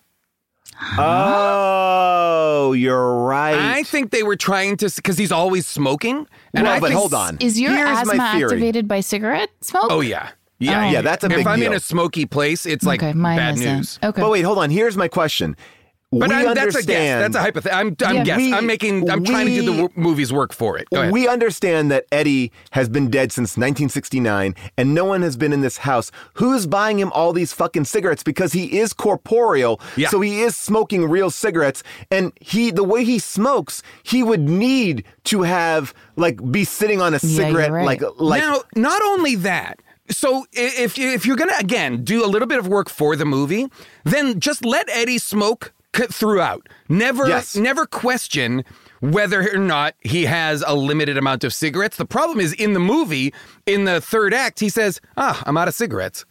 Oh, 0.98 2.74
you're 2.74 3.16
right. 3.24 3.56
I 3.56 3.84
think 3.84 4.12
they 4.12 4.24
were 4.24 4.36
trying 4.36 4.78
to 4.78 4.92
because 4.96 5.18
he's 5.18 5.32
always 5.32 5.68
smoking. 5.68 6.28
And 6.54 6.64
well, 6.66 6.74
I 6.74 6.80
but 6.80 6.88
think, 6.88 7.00
hold 7.00 7.14
on. 7.14 7.38
Is 7.40 7.60
your 7.60 7.72
Here's 7.72 7.90
asthma 7.90 8.22
activated 8.22 8.88
by 8.88 9.00
cigarette 9.00 9.50
smoke? 9.62 9.88
Oh 9.90 10.02
yeah, 10.02 10.32
yeah, 10.60 10.88
Oh. 10.88 10.92
Yeah, 10.92 11.02
that's 11.02 11.24
a 11.24 11.30
big 11.30 11.40
if 11.40 11.48
I'm 11.48 11.62
in 11.62 11.74
a 11.74 11.80
smoky 11.80 12.26
place, 12.26 12.66
it's 12.66 12.86
like 12.86 13.02
okay, 13.02 13.14
mine 13.14 13.38
bad 13.38 13.54
isn't. 13.56 13.78
news. 13.78 14.00
Okay. 14.04 14.22
But 14.22 14.32
wait, 14.32 14.42
hold 14.42 14.58
on. 14.58 14.70
Here's 14.70 14.98
my 14.98 15.08
question. 15.08 15.56
But 16.14 16.30
we 16.30 16.36
I'm, 16.36 16.48
understand. 16.48 16.56
that's 16.58 16.76
a 16.76 16.88
guess. 16.88 17.22
That's 17.22 17.36
a 17.38 17.42
hypothetical. 17.42 17.80
I'm, 17.80 17.96
I'm 18.10 18.16
Yeah. 18.18 18.24
guess. 18.26 18.38
We- 18.38 18.54
I'm 18.54 18.66
making. 18.66 19.10
I'm 19.10 19.24
trying 19.24 19.48
to 19.48 19.56
do 19.56 19.62
the 19.66 19.72
w- 19.84 19.90
movies 19.96 20.34
work 20.34 20.52
for 20.52 20.78
it. 20.78 20.90
Go 20.94 21.00
ahead. 21.02 21.14
We 21.14 21.28
understand 21.30 21.90
that 21.92 22.06
Eddie 22.12 22.52
has 22.72 22.90
been 22.90 23.10
dead 23.10 23.32
since 23.32 23.56
1969 23.58 24.54
and 24.78 24.94
no 24.94 25.06
one 25.06 25.22
has 25.22 25.38
been 25.38 25.54
in 25.54 25.62
this 25.62 25.78
house. 25.78 26.12
Who's 26.34 26.68
buying 26.68 27.00
him 27.00 27.12
all 27.14 27.32
these 27.32 27.54
fucking 27.54 27.86
cigarettes 27.86 28.24
because 28.24 28.52
he 28.52 28.78
is 28.80 28.92
corporeal. 28.92 29.80
Yeah. 29.96 30.10
So 30.10 30.20
he 30.20 30.42
is 30.42 30.58
smoking 30.58 31.08
real 31.10 31.30
cigarettes 31.30 31.82
and 32.10 32.34
he 32.42 32.72
the 32.72 32.84
way 32.84 33.04
he 33.06 33.18
smokes, 33.20 33.82
he 34.04 34.22
would 34.22 34.42
need 34.42 35.06
to 35.26 35.44
have 35.44 35.94
like 36.18 36.40
be 36.52 36.66
sitting 36.66 37.02
on 37.02 37.14
a 37.14 37.20
Yeah, 37.24 37.30
you're 37.30 37.46
cigarette 37.48 37.72
right. 37.72 37.86
like 37.86 38.02
like 38.18 38.42
now, 38.42 38.62
not 38.76 39.02
only 39.02 39.36
that. 39.36 39.82
So 40.10 40.46
if 40.52 40.98
you, 40.98 41.10
if 41.10 41.26
you're 41.26 41.38
gonna 41.38 41.54
again 41.58 42.04
do 42.04 42.26
a 42.26 42.28
little 42.28 42.48
bit 42.50 42.60
of 42.60 42.68
work 42.68 42.90
for 42.90 43.16
the 43.16 43.24
movie, 43.24 43.68
then 44.04 44.42
just 44.42 44.66
let 44.66 44.90
Eddie 44.90 45.18
smoke 45.20 45.66
c- 45.66 45.72
throughout. 45.94 46.68
Never 46.90 47.28
Yes. 47.28 47.56
never 47.56 47.86
question 47.86 48.64
whether 49.02 49.54
or 49.54 49.58
not 49.58 49.96
he 50.02 50.26
has 50.26 50.64
a 50.66 50.76
limited 50.76 51.18
amount 51.18 51.44
of 51.44 51.54
cigarettes. 51.54 51.98
The 51.98 52.06
problem 52.06 52.40
is 52.40 52.54
in 52.54 52.74
the 52.74 52.80
movie, 52.80 53.34
in 53.66 53.86
the 53.86 54.00
third 54.02 54.34
act, 54.34 54.60
he 54.60 54.70
says, 54.70 55.02
"Ah, 55.18 55.42
I'm 55.46 55.58
out 55.58 55.68
of 55.68 55.74
cigarettes." 55.74 56.26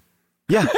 yeah. 0.48 0.66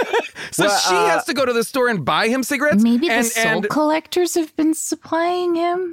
So 0.50 0.66
Well, 0.66 0.78
she 0.80 0.94
uh, 0.94 1.06
has 1.06 1.24
to 1.24 1.34
go 1.34 1.46
to 1.46 1.52
the 1.54 1.64
store 1.64 1.88
and 1.88 2.04
buy 2.04 2.28
him 2.28 2.42
cigarettes. 2.42 2.82
Maybe 2.82 3.08
the 3.08 3.22
soul 3.22 3.46
and 3.46 3.68
collectors 3.70 4.34
have 4.34 4.54
been 4.54 4.74
supplying 4.74 5.54
him. 5.54 5.90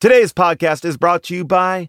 Today's 0.00 0.32
podcast 0.32 0.84
is 0.84 0.96
brought 0.96 1.22
to 1.24 1.34
you 1.34 1.44
by 1.44 1.88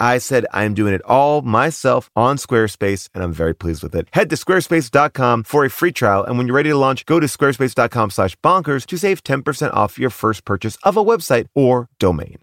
I 0.00 0.18
said 0.18 0.46
I'm 0.52 0.74
doing 0.74 0.94
it 0.94 1.02
all 1.04 1.42
myself 1.42 2.10
on 2.16 2.38
Squarespace, 2.38 3.08
and 3.14 3.22
I'm 3.22 3.32
very 3.32 3.54
pleased 3.54 3.82
with 3.82 3.94
it. 3.94 4.08
Head 4.12 4.30
to 4.30 4.36
squarespace.com 4.36 5.44
for 5.44 5.64
a 5.64 5.70
free 5.70 5.92
trial. 5.92 6.24
And 6.24 6.38
when 6.38 6.46
you're 6.46 6.56
ready 6.56 6.70
to 6.70 6.76
launch, 6.76 7.04
go 7.06 7.20
to 7.20 7.26
squarespace.com 7.26 8.10
slash 8.10 8.34
bonkers 8.36 8.86
to 8.86 8.96
save 8.96 9.22
10% 9.22 9.74
off 9.74 9.98
your 9.98 10.10
first 10.10 10.44
purchase 10.44 10.76
of 10.82 10.96
a 10.96 11.04
website 11.04 11.46
or 11.54 11.88
domain. 11.98 12.38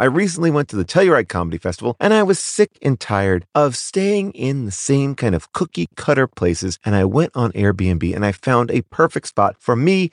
I 0.00 0.04
recently 0.04 0.52
went 0.52 0.68
to 0.68 0.76
the 0.76 0.84
Telluride 0.84 1.28
Comedy 1.28 1.58
Festival 1.58 1.96
and 1.98 2.14
I 2.14 2.22
was 2.22 2.38
sick 2.38 2.78
and 2.82 3.00
tired 3.00 3.44
of 3.52 3.74
staying 3.74 4.30
in 4.30 4.64
the 4.64 4.70
same 4.70 5.16
kind 5.16 5.34
of 5.34 5.50
cookie 5.52 5.88
cutter 5.96 6.28
places. 6.28 6.78
And 6.84 6.94
I 6.94 7.04
went 7.04 7.32
on 7.34 7.50
Airbnb 7.50 8.14
and 8.14 8.24
I 8.24 8.30
found 8.30 8.70
a 8.70 8.82
perfect 8.82 9.26
spot 9.26 9.56
for 9.58 9.74
me 9.74 10.12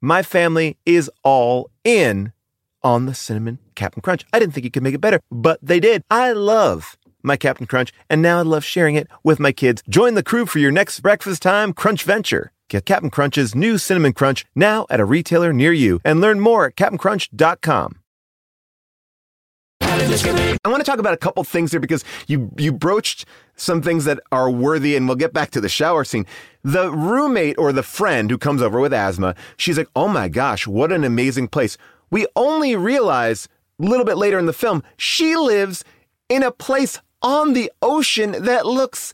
my 0.00 0.22
family 0.22 0.76
is 0.84 1.10
all 1.22 1.70
in 1.84 2.32
on 2.82 3.06
the 3.06 3.14
cinnamon 3.14 3.58
Captain 3.74 4.02
Crunch. 4.02 4.24
I 4.32 4.38
didn't 4.38 4.54
think 4.54 4.64
you 4.64 4.70
could 4.70 4.82
make 4.82 4.94
it 4.94 5.00
better, 5.00 5.20
but 5.30 5.58
they 5.62 5.80
did. 5.80 6.02
I 6.10 6.32
love 6.32 6.96
my 7.22 7.36
Captain 7.36 7.66
Crunch, 7.66 7.92
and 8.08 8.22
now 8.22 8.38
I 8.38 8.42
love 8.42 8.64
sharing 8.64 8.94
it 8.94 9.08
with 9.22 9.40
my 9.40 9.52
kids. 9.52 9.82
Join 9.88 10.14
the 10.14 10.22
crew 10.22 10.46
for 10.46 10.58
your 10.58 10.70
next 10.70 11.00
breakfast 11.00 11.42
time 11.42 11.72
crunch 11.72 12.02
venture. 12.04 12.52
Get 12.68 12.84
Captain 12.84 13.10
Crunch's 13.10 13.54
new 13.54 13.78
cinnamon 13.78 14.12
crunch 14.12 14.44
now 14.54 14.86
at 14.90 15.00
a 15.00 15.04
retailer 15.04 15.52
near 15.52 15.72
you 15.72 16.00
and 16.04 16.20
learn 16.20 16.38
more 16.38 16.66
at 16.66 16.76
CaptainCrunch.com. 16.76 17.97
I 20.00 20.68
want 20.68 20.78
to 20.78 20.88
talk 20.88 21.00
about 21.00 21.12
a 21.12 21.18
couple 21.18 21.42
things 21.42 21.72
here 21.72 21.80
because 21.80 22.04
you 22.28 22.52
you 22.56 22.70
broached 22.72 23.24
some 23.56 23.82
things 23.82 24.04
that 24.04 24.20
are 24.30 24.48
worthy, 24.48 24.94
and 24.94 25.08
we'll 25.08 25.16
get 25.16 25.32
back 25.32 25.50
to 25.50 25.60
the 25.60 25.68
shower 25.68 26.04
scene. 26.04 26.24
The 26.62 26.92
roommate 26.92 27.58
or 27.58 27.72
the 27.72 27.82
friend 27.82 28.30
who 28.30 28.38
comes 28.38 28.62
over 28.62 28.78
with 28.78 28.92
asthma, 28.92 29.34
she's 29.56 29.76
like, 29.76 29.88
"Oh 29.96 30.06
my 30.06 30.28
gosh, 30.28 30.68
what 30.68 30.92
an 30.92 31.02
amazing 31.02 31.48
place." 31.48 31.76
We 32.10 32.26
only 32.36 32.76
realize 32.76 33.48
a 33.80 33.86
little 33.86 34.04
bit 34.04 34.16
later 34.16 34.38
in 34.38 34.46
the 34.46 34.52
film 34.52 34.84
she 34.96 35.34
lives 35.34 35.84
in 36.28 36.44
a 36.44 36.52
place 36.52 37.00
on 37.20 37.52
the 37.52 37.72
ocean 37.82 38.44
that 38.44 38.66
looks 38.66 39.12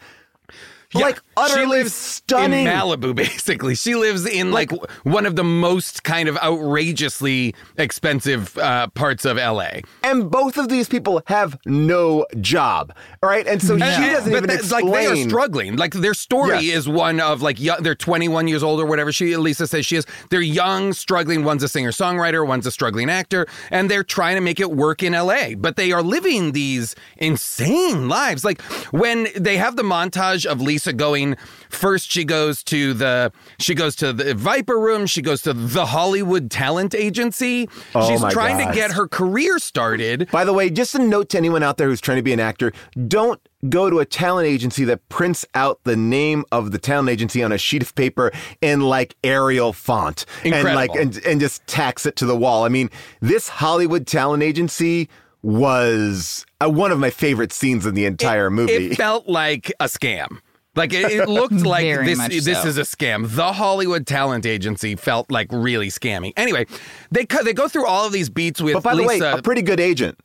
like 1.01 1.21
utterly 1.37 1.61
she 1.63 1.67
lives 1.67 1.93
stunning. 1.95 2.67
in 2.67 2.73
Malibu. 2.73 3.15
Basically, 3.25 3.75
she 3.75 3.95
lives 3.95 4.27
in 4.27 4.51
like, 4.53 4.71
w- 4.71 4.87
one 5.05 5.27
of 5.27 5.37
the 5.37 5.45
most 5.45 6.05
kind 6.05 6.29
of 6.29 6.37
outrageously 6.39 7.55
expensive 7.79 8.57
uh, 8.59 8.89
parts 8.89 9.25
of 9.25 9.37
LA. 9.37 9.81
and 10.03 10.31
both 10.31 10.57
of 10.59 10.69
these 10.69 10.89
people 10.89 11.23
have 11.27 11.59
no 11.67 12.27
job, 12.41 12.93
right? 13.23 13.47
And 13.47 13.63
so 13.63 13.75
she 13.77 13.81
doesn't 13.81 14.31
but 14.33 14.37
even 14.39 14.49
that's 14.49 14.63
explain. 14.65 14.87
like 14.91 14.95
they 14.95 15.07
are 15.07 15.29
struggling. 15.29 15.77
Like 15.77 15.93
their 15.95 16.15
story 16.15 16.51
Yes. 16.67 16.77
is 16.79 16.89
one 16.89 17.21
of 17.21 17.43
like 17.43 17.59
young, 17.61 17.83
they're 17.83 17.95
21 17.95 18.49
years 18.49 18.63
old 18.63 18.81
or 18.81 18.87
whatever. 18.87 19.13
She 19.13 19.37
Lisa 19.37 19.67
says 19.67 19.87
she 19.87 19.97
is. 19.97 20.07
They're 20.31 20.41
young, 20.41 20.93
struggling. 20.93 21.45
One's 21.45 21.63
a 21.63 21.69
singer 21.69 21.91
songwriter, 21.91 22.47
one's 22.47 22.67
a 22.67 22.71
struggling 22.71 23.09
actor, 23.09 23.47
and 23.71 23.91
they're 23.91 24.05
trying 24.05 24.35
to 24.35 24.41
make 24.41 24.61
it 24.61 24.71
work 24.71 25.03
in 25.03 25.13
LA. 25.15 25.55
But 25.57 25.77
they 25.77 25.93
are 25.93 26.03
living 26.03 26.53
these 26.53 26.95
insane 27.19 28.09
lives. 28.09 28.45
Like 28.45 28.61
when 28.93 29.29
they 29.37 29.57
have 29.57 29.77
the 29.77 29.83
montage 29.83 30.45
of 30.47 30.61
Lisa 30.61 30.84
Going 30.93 31.37
first. 31.71 32.11
She 32.11 32.25
goes 32.25 32.63
to 32.65 32.95
the 32.95 33.33
she 33.59 33.75
goes 33.75 33.97
to 33.97 34.13
the 34.13 34.35
Viper 34.35 34.79
Room. 34.79 35.07
She 35.07 35.23
goes 35.23 35.43
to 35.43 35.53
the 35.53 35.87
Hollywood 35.87 36.51
Talent 36.51 36.95
Agency. 36.95 37.69
Oh 37.95 38.09
She's 38.09 38.21
trying 38.33 38.59
God. 38.59 38.69
to 38.69 38.75
get 38.75 38.93
her 38.93 39.09
career 39.09 39.59
started. 39.59 40.31
By 40.31 40.45
the 40.45 40.53
way, 40.53 40.71
just 40.71 40.95
a 40.95 40.99
note 40.99 41.31
to 41.31 41.39
anyone 41.39 41.63
out 41.63 41.77
there 41.77 41.89
who's 41.89 42.01
trying 42.01 42.19
to 42.19 42.23
be 42.23 42.33
an 42.33 42.41
actor: 42.41 42.73
don't 43.09 43.41
go 43.69 43.89
to 43.89 43.99
a 44.01 44.05
talent 44.05 44.47
agency 44.47 44.85
that 44.85 45.09
prints 45.09 45.47
out 45.55 45.81
the 45.85 45.97
name 45.97 46.45
of 46.53 46.71
the 46.71 46.79
talent 46.79 47.09
agency 47.09 47.43
on 47.43 47.53
a 47.53 47.59
sheet 47.59 47.83
of 47.83 47.95
paper 47.95 48.31
in 48.61 48.81
like 48.81 49.17
Arial 49.25 49.73
font 49.73 50.27
and 50.45 50.65
like 50.75 50.95
and, 50.95 51.17
and 51.25 51.41
just 51.41 51.67
tacks 51.67 52.07
it 52.07 52.17
to 52.17 52.27
the 52.27 52.37
wall. 52.37 52.65
I 52.65 52.69
mean, 52.69 52.91
this 53.21 53.49
Hollywood 53.49 54.07
talent 54.07 54.43
agency 54.43 55.09
was 55.43 56.47
uh, 56.61 56.71
one 56.71 56.91
of 56.91 56.99
my 56.99 57.11
favorite 57.11 57.53
scenes 57.53 57.85
in 57.85 57.95
the 57.95 58.07
entire 58.07 58.49
movie. 58.51 58.73
It 58.73 58.97
felt 58.97 59.29
like 59.29 59.71
a 59.79 59.85
scam. 59.85 60.39
Like 60.77 60.93
it, 60.93 61.11
it 61.13 61.29
looked 61.29 61.53
like 61.65 61.85
this. 62.05 62.19
much 62.19 62.31
This 62.33 62.63
so. 62.63 62.69
is 62.69 62.79
a 62.79 62.83
scam. 62.83 63.29
The 63.29 63.53
Hollywood 63.53 64.07
Talent 64.07 64.45
Agency 64.47 64.97
felt 64.97 65.31
like 65.31 65.49
really 65.53 65.89
scammy. 65.89 66.33
Anyway, 66.37 66.67
they 67.11 67.25
co- 67.27 67.43
they 67.45 67.53
go 67.53 67.69
through 67.69 67.87
all 67.87 68.07
of 68.07 68.13
these 68.13 68.29
beats 68.29 68.61
with 68.61 68.75
but 68.75 68.83
by 68.83 68.95
the 68.95 69.05
way, 69.05 69.19
a 69.21 69.41
pretty 69.43 69.63
good 69.63 69.79
agent. 69.81 70.19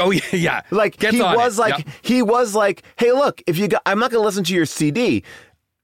oh 0.00 0.10
yeah, 0.10 0.20
yeah. 0.32 0.62
Like 0.70 0.96
Gets 0.98 1.16
he 1.16 1.22
was 1.22 1.58
it. 1.58 1.60
like 1.60 1.78
Yep. 1.78 1.88
he 2.02 2.22
was 2.22 2.54
like, 2.54 2.82
hey, 2.96 3.12
look, 3.12 3.42
if 3.46 3.58
you 3.58 3.68
got, 3.68 3.82
I'm 3.86 3.98
not 3.98 4.10
going 4.10 4.22
to 4.22 4.26
listen 4.26 4.42
to 4.44 4.54
your 4.54 4.66
CD. 4.66 5.22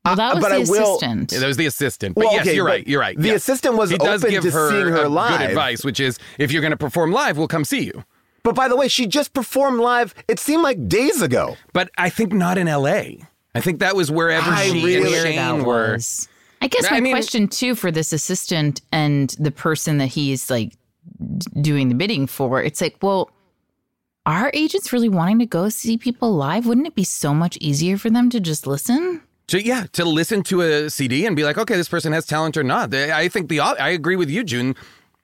Well, 0.05 0.17
that 0.17 0.33
Uh, 0.33 0.35
was 0.37 0.43
but 0.45 0.49
the 0.49 0.55
I 0.55 0.59
will- 0.59 0.97
assistant. 0.97 1.33
Yeah, 1.33 1.39
that 1.41 1.47
was 1.47 1.57
the 1.59 1.67
assistant. 1.67 2.15
But 2.15 2.25
Well, 2.25 2.33
yes, 2.33 2.43
okay, 2.47 2.55
you're 2.57 2.65
but 2.65 2.71
right. 2.71 2.87
You're 2.89 3.01
right. 3.01 3.19
the 3.19 3.29
yeah. 3.29 3.35
assistant 3.35 3.75
was 3.77 3.91
he 3.91 3.99
does 3.99 4.23
open 4.25 4.31
give 4.33 4.43
to 4.45 4.51
her 4.51 4.71
seeing 4.71 4.87
her 4.89 5.05
a 5.05 5.09
live. 5.09 5.39
Good 5.39 5.51
advice, 5.51 5.85
which 5.85 6.01
is 6.01 6.19
if 6.39 6.51
you're 6.53 6.63
going 6.63 6.71
to 6.71 6.77
perform 6.79 7.13
live, 7.13 7.37
we'll 7.37 7.49
come 7.49 7.65
see 7.65 7.83
you. 7.85 8.05
But 8.43 8.55
by 8.55 8.69
the 8.69 8.77
way, 8.77 8.89
she 8.89 9.07
just 9.07 9.35
performed 9.35 9.81
live. 9.81 10.15
It 10.27 10.39
seemed 10.39 10.63
like 10.63 10.89
days 10.89 11.21
ago. 11.21 11.57
But 11.75 11.91
I 11.99 12.09
think 12.09 12.33
not 12.33 12.57
in 12.57 12.67
L.A. 12.69 13.21
I 13.55 13.61
think 13.61 13.81
that 13.81 13.97
was 13.97 14.11
wherever 14.11 14.51
I 14.51 14.67
she 14.69 14.85
really- 14.85 14.97
and 14.97 15.35
Shane 15.35 15.65
were. 15.65 15.93
was. 15.93 16.29
I 16.61 16.69
guess 16.69 16.87
I 16.87 16.95
my 16.97 17.01
mean- 17.01 17.13
question 17.13 17.49
too 17.49 17.75
for 17.75 17.91
this 17.91 18.13
assistant 18.13 18.81
and 18.93 19.31
the 19.39 19.51
person 19.51 19.99
that 19.99 20.07
he's 20.09 20.51
like 20.51 20.73
doing 21.61 21.89
the 21.89 21.95
bidding 21.95 22.27
for, 22.27 22.63
it's 22.63 22.81
like, 22.81 22.97
well, 23.03 23.31
are 24.27 24.51
agents 24.53 24.93
really 24.93 25.09
wanting 25.09 25.39
to 25.39 25.47
go 25.47 25.69
see 25.69 25.97
people 25.97 26.35
live? 26.35 26.67
Wouldn't 26.67 26.87
it 26.87 26.95
be 26.95 27.05
so 27.05 27.33
much 27.33 27.57
easier 27.61 27.97
for 27.97 28.11
them 28.11 28.29
to 28.31 28.41
just 28.41 28.67
listen? 28.67 29.23
To, 29.47 29.63
yeah, 29.63 29.87
to 29.93 30.05
listen 30.05 30.43
to 30.45 30.61
a 30.61 30.91
CD 30.91 31.25
and 31.25 31.35
be 31.35 31.43
like, 31.45 31.57
okay, 31.57 31.75
this 31.77 31.89
person 31.89 32.13
has 32.13 32.27
talent 32.27 32.57
or 32.59 32.63
not. 32.63 32.93
I 32.95 33.29
think 33.29 33.49
the 33.49 33.61
I 33.61 33.89
agree 33.89 34.17
with 34.17 34.29
you, 34.29 34.45
June. 34.45 34.75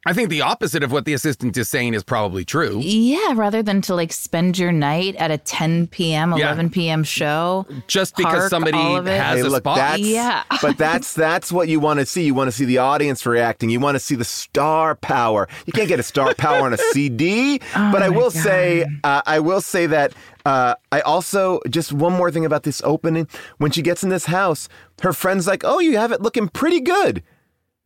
I 0.06 0.12
think 0.12 0.28
the 0.28 0.42
opposite 0.42 0.82
of 0.82 0.92
what 0.92 1.04
the 1.06 1.14
assistant 1.14 1.56
is 1.56 1.68
saying 1.68 1.94
is 1.94 2.02
probably 2.04 2.44
true. 2.44 2.78
Yeah, 2.82 3.32
rather 3.34 3.62
than 3.62 3.80
to 3.82 3.94
like 3.94 4.12
spend 4.12 4.58
your 4.58 4.70
night 4.72 5.16
at 5.16 5.30
a 5.30 5.38
10 5.38 5.86
p.m., 5.88 6.32
Yeah. 6.36 6.46
11 6.48 6.70
p.m. 6.70 7.04
show. 7.04 7.66
Just 7.86 8.16
because 8.16 8.34
park 8.34 8.50
somebody 8.50 8.76
all 8.76 8.96
of 8.96 9.06
it. 9.06 9.18
has 9.20 9.36
Hey, 9.38 9.40
a 9.40 9.48
look, 9.48 9.62
spot. 9.62 9.76
that's 9.78 10.00
Yeah. 10.00 10.42
but 10.62 10.76
that's 10.76 11.14
that's 11.14 11.50
what 11.50 11.68
you 11.68 11.80
want 11.80 12.00
to 12.00 12.06
see. 12.06 12.24
You 12.24 12.34
want 12.34 12.48
to 12.48 12.52
see 12.52 12.64
the 12.66 12.78
audience 12.78 13.24
reacting. 13.24 13.70
You 13.70 13.80
want 13.80 13.94
to 13.94 13.98
see 14.00 14.14
the 14.14 14.24
star 14.24 14.94
power. 14.94 15.48
You 15.66 15.72
can't 15.72 15.88
get 15.88 15.98
a 16.00 16.02
star 16.04 16.34
power 16.38 16.60
on 16.66 16.72
a 16.74 16.78
CD. 16.92 17.60
Oh 17.74 17.90
but 17.92 18.02
I 18.02 18.08
will 18.10 18.30
say, 18.30 18.84
uh, 19.04 19.22
I 19.26 19.40
will 19.40 19.60
say 19.60 19.86
that 19.86 20.12
uh, 20.44 20.74
I 20.92 21.00
also 21.00 21.60
just 21.70 21.92
one 21.94 22.12
more 22.12 22.30
thing 22.30 22.44
about 22.44 22.64
this 22.64 22.82
opening. 22.84 23.26
When 23.56 23.70
she 23.70 23.80
gets 23.80 24.02
in 24.02 24.10
this 24.10 24.26
house, 24.26 24.68
her 25.02 25.14
friend's 25.14 25.46
like, 25.46 25.62
"Oh, 25.64 25.78
you 25.78 25.96
have 25.96 26.12
it 26.12 26.20
looking 26.20 26.48
pretty 26.48 26.80
good." 26.80 27.22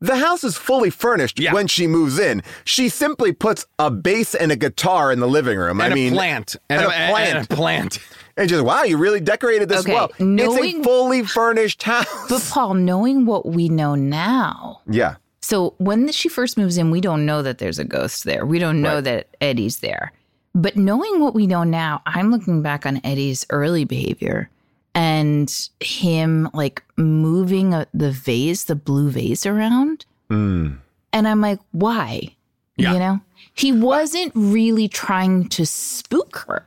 The 0.00 0.16
house 0.16 0.44
is 0.44 0.56
fully 0.56 0.90
furnished 0.90 1.40
Yeah. 1.40 1.52
when 1.52 1.66
she 1.66 1.86
moves 1.88 2.18
in. 2.18 2.42
She 2.64 2.88
simply 2.88 3.32
puts 3.32 3.66
a 3.78 3.90
bass 3.90 4.34
and 4.34 4.52
a 4.52 4.56
guitar 4.56 5.10
in 5.10 5.18
the 5.20 5.26
living 5.26 5.58
room. 5.58 5.80
and 5.80 5.92
I 5.92 5.94
mean, 5.94 6.12
plant. 6.12 6.54
and, 6.70 6.82
a 6.82 6.88
and 6.90 7.12
plant. 7.12 7.44
a 7.52 7.54
plant. 7.56 7.98
And 8.36 8.48
just 8.48 8.64
wow, 8.64 8.84
you 8.84 8.96
really 8.96 9.18
decorated 9.20 9.68
this 9.68 9.80
Okay, 9.80 9.94
well. 9.94 10.10
it's 10.18 10.56
a 10.78 10.82
fully 10.84 11.24
furnished 11.24 11.82
house. 11.82 12.06
But 12.28 12.46
Paul, 12.48 12.74
knowing 12.74 13.26
what 13.26 13.46
we 13.46 13.68
know 13.68 13.96
now, 13.96 14.80
yeah. 14.88 15.16
So 15.40 15.74
when 15.78 16.10
she 16.12 16.28
first 16.28 16.56
moves 16.56 16.78
in, 16.78 16.90
we 16.92 17.00
don't 17.00 17.26
know 17.26 17.42
that 17.42 17.58
there's 17.58 17.78
a 17.80 17.84
ghost 17.84 18.22
there. 18.24 18.46
We 18.46 18.58
don't 18.60 18.80
know 18.82 18.96
Right. 18.96 19.04
that 19.04 19.26
Eddie's 19.40 19.78
there. 19.80 20.12
But 20.54 20.76
knowing 20.76 21.20
what 21.20 21.34
we 21.34 21.46
know 21.46 21.64
now, 21.64 22.02
I'm 22.06 22.30
looking 22.30 22.62
back 22.62 22.86
on 22.86 23.00
Eddie's 23.02 23.46
early 23.50 23.84
behavior 23.84 24.50
and 24.94 25.68
him 25.80 26.48
like 26.52 26.82
moving 26.96 27.74
uh, 27.74 27.84
the 27.94 28.10
vase, 28.10 28.64
the 28.64 28.74
blue 28.76 29.10
vase 29.10 29.46
around. 29.46 30.04
Hmm. 30.28 30.74
And 31.12 31.26
I'm 31.28 31.40
like, 31.40 31.60
why? 31.72 32.34
Yeah. 32.76 32.92
You 32.92 32.98
know, 32.98 33.20
he 33.54 33.72
wasn't 33.72 34.32
really 34.34 34.88
trying 34.88 35.48
to 35.50 35.66
spook 35.66 36.44
her. 36.48 36.64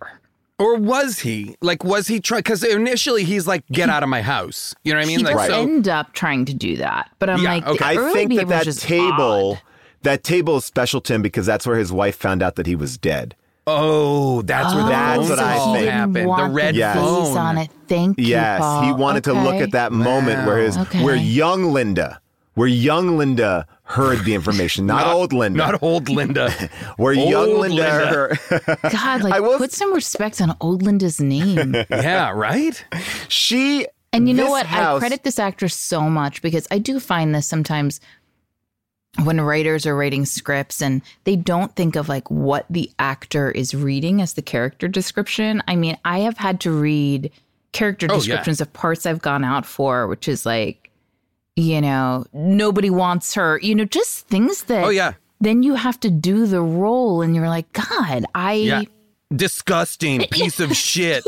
Or 0.59 0.75
was 0.75 1.19
he? 1.19 1.55
Like, 1.61 1.83
was 1.83 2.07
he 2.07 2.19
trying? 2.19 2.39
Because 2.39 2.63
initially 2.63 3.23
he's 3.23 3.47
like, 3.47 3.65
get 3.67 3.89
out 3.89 4.03
of 4.03 4.09
my 4.09 4.21
house. 4.21 4.75
You 4.83 4.93
know 4.93 4.99
what 4.99 5.05
I 5.05 5.07
mean? 5.07 5.19
he 5.19 5.25
like, 5.25 5.35
does 5.35 5.47
so. 5.47 5.61
end 5.61 5.87
up 5.87 6.13
trying 6.13 6.45
to 6.45 6.53
do 6.53 6.77
that. 6.77 7.09
But 7.17 7.29
I'm 7.31 7.41
Yeah, 7.41 7.53
like, 7.55 7.67
okay. 7.67 7.85
I 7.85 8.13
think 8.13 8.35
that 8.35 8.47
that 8.47 8.65
table, 8.77 9.53
odd. 9.53 9.61
that 10.03 10.23
table 10.23 10.57
is 10.57 10.65
special 10.65 11.01
to 11.01 11.15
him 11.15 11.21
because 11.23 11.45
that's 11.47 11.65
where 11.65 11.77
his 11.77 11.91
wife 11.91 12.15
found 12.15 12.43
out 12.43 12.55
that 12.57 12.67
he 12.67 12.75
was 12.75 12.97
dead. 12.97 13.35
Oh, 13.79 14.41
that's 14.41 14.73
where 14.73 14.83
the 14.83 14.89
That's 14.89 15.29
what 15.29 15.39
I 15.39 15.73
think. 15.73 15.89
happened. 15.89 16.29
The 16.29 16.49
red 16.51 16.75
Yes. 16.75 16.95
phone. 16.97 17.37
on 17.37 17.57
it. 17.57 17.69
Thank 17.87 18.19
you. 18.19 18.25
Yes, 18.27 18.57
he 18.59 18.63
Paul. 18.91 18.97
wanted 18.97 19.23
to 19.25 19.33
look 19.33 19.55
at 19.55 19.71
that 19.71 19.91
moment 19.91 20.45
where 20.45 20.57
his, 20.59 20.77
Okay. 20.77 21.03
where 21.03 21.15
young 21.15 21.71
Linda, 21.73 22.19
where 22.55 22.67
young 22.67 23.17
Linda 23.17 23.65
heard 23.83 24.23
the 24.25 24.33
information, 24.35 24.85
not, 24.85 25.05
old 25.07 25.33
Linda, 25.33 25.57
Not 25.57 25.83
old 25.83 26.07
Linda. 26.09 26.49
where 26.97 27.13
young 27.13 27.59
Linda, 27.59 27.75
Linda. 27.75 28.07
heard- 28.07 28.77
God, 28.91 29.23
like 29.23 29.33
I 29.33 29.39
will- 29.39 29.57
put 29.57 29.71
some 29.73 29.93
respect 29.93 30.39
on 30.41 30.55
old 30.61 30.81
Linda's 30.83 31.19
name. 31.19 31.75
yeah, 31.89 32.31
right? 32.31 32.83
she. 33.27 33.87
And 34.13 34.27
you 34.27 34.33
know 34.33 34.49
what? 34.49 34.65
I 34.69 34.99
credit 34.99 35.23
this 35.23 35.39
actress 35.39 35.73
so 35.73 36.01
much 36.09 36.41
because 36.41 36.67
I 36.69 36.79
do 36.79 36.99
find 36.99 37.33
this 37.33 37.47
sometimes 37.47 38.01
when 39.23 39.41
writers 39.41 39.85
are 39.85 39.95
writing 39.95 40.25
scripts 40.25 40.81
and 40.81 41.01
they 41.25 41.35
don't 41.35 41.75
think 41.75 41.95
of 41.95 42.07
like 42.07 42.29
what 42.31 42.65
the 42.69 42.89
actor 42.97 43.51
is 43.51 43.75
reading 43.75 44.21
as 44.21 44.33
the 44.33 44.41
character 44.41 44.87
description. 44.87 45.61
I 45.67 45.75
mean, 45.75 45.97
I 46.05 46.19
have 46.19 46.37
had 46.37 46.59
to 46.61 46.71
read 46.71 47.31
character 47.73 48.07
Oh, 48.09 48.13
yeah. 48.13 48.19
descriptions 48.19 48.61
of 48.61 48.71
parts 48.73 49.05
I've 49.05 49.21
gone 49.21 49.43
out 49.43 49.65
for, 49.65 50.07
which 50.07 50.27
is 50.27 50.45
like, 50.45 50.89
you 51.57 51.81
know, 51.81 52.25
nobody 52.33 52.89
wants 52.89 53.33
her, 53.35 53.59
you 53.61 53.75
know, 53.75 53.85
just 53.85 54.27
things 54.27 54.63
that 54.63 54.85
Oh, 54.85 54.89
yeah. 54.89 55.13
then 55.41 55.61
you 55.61 55.75
have 55.75 55.99
to 55.99 56.09
do 56.09 56.45
the 56.47 56.61
role 56.61 57.21
and 57.21 57.35
you're 57.35 57.49
like, 57.49 57.71
God, 57.73 58.25
I 58.33 58.53
Yeah. 58.53 58.81
Disgusting 59.35 60.21
piece 60.31 60.59
of 60.59 60.75
shit. 60.77 61.25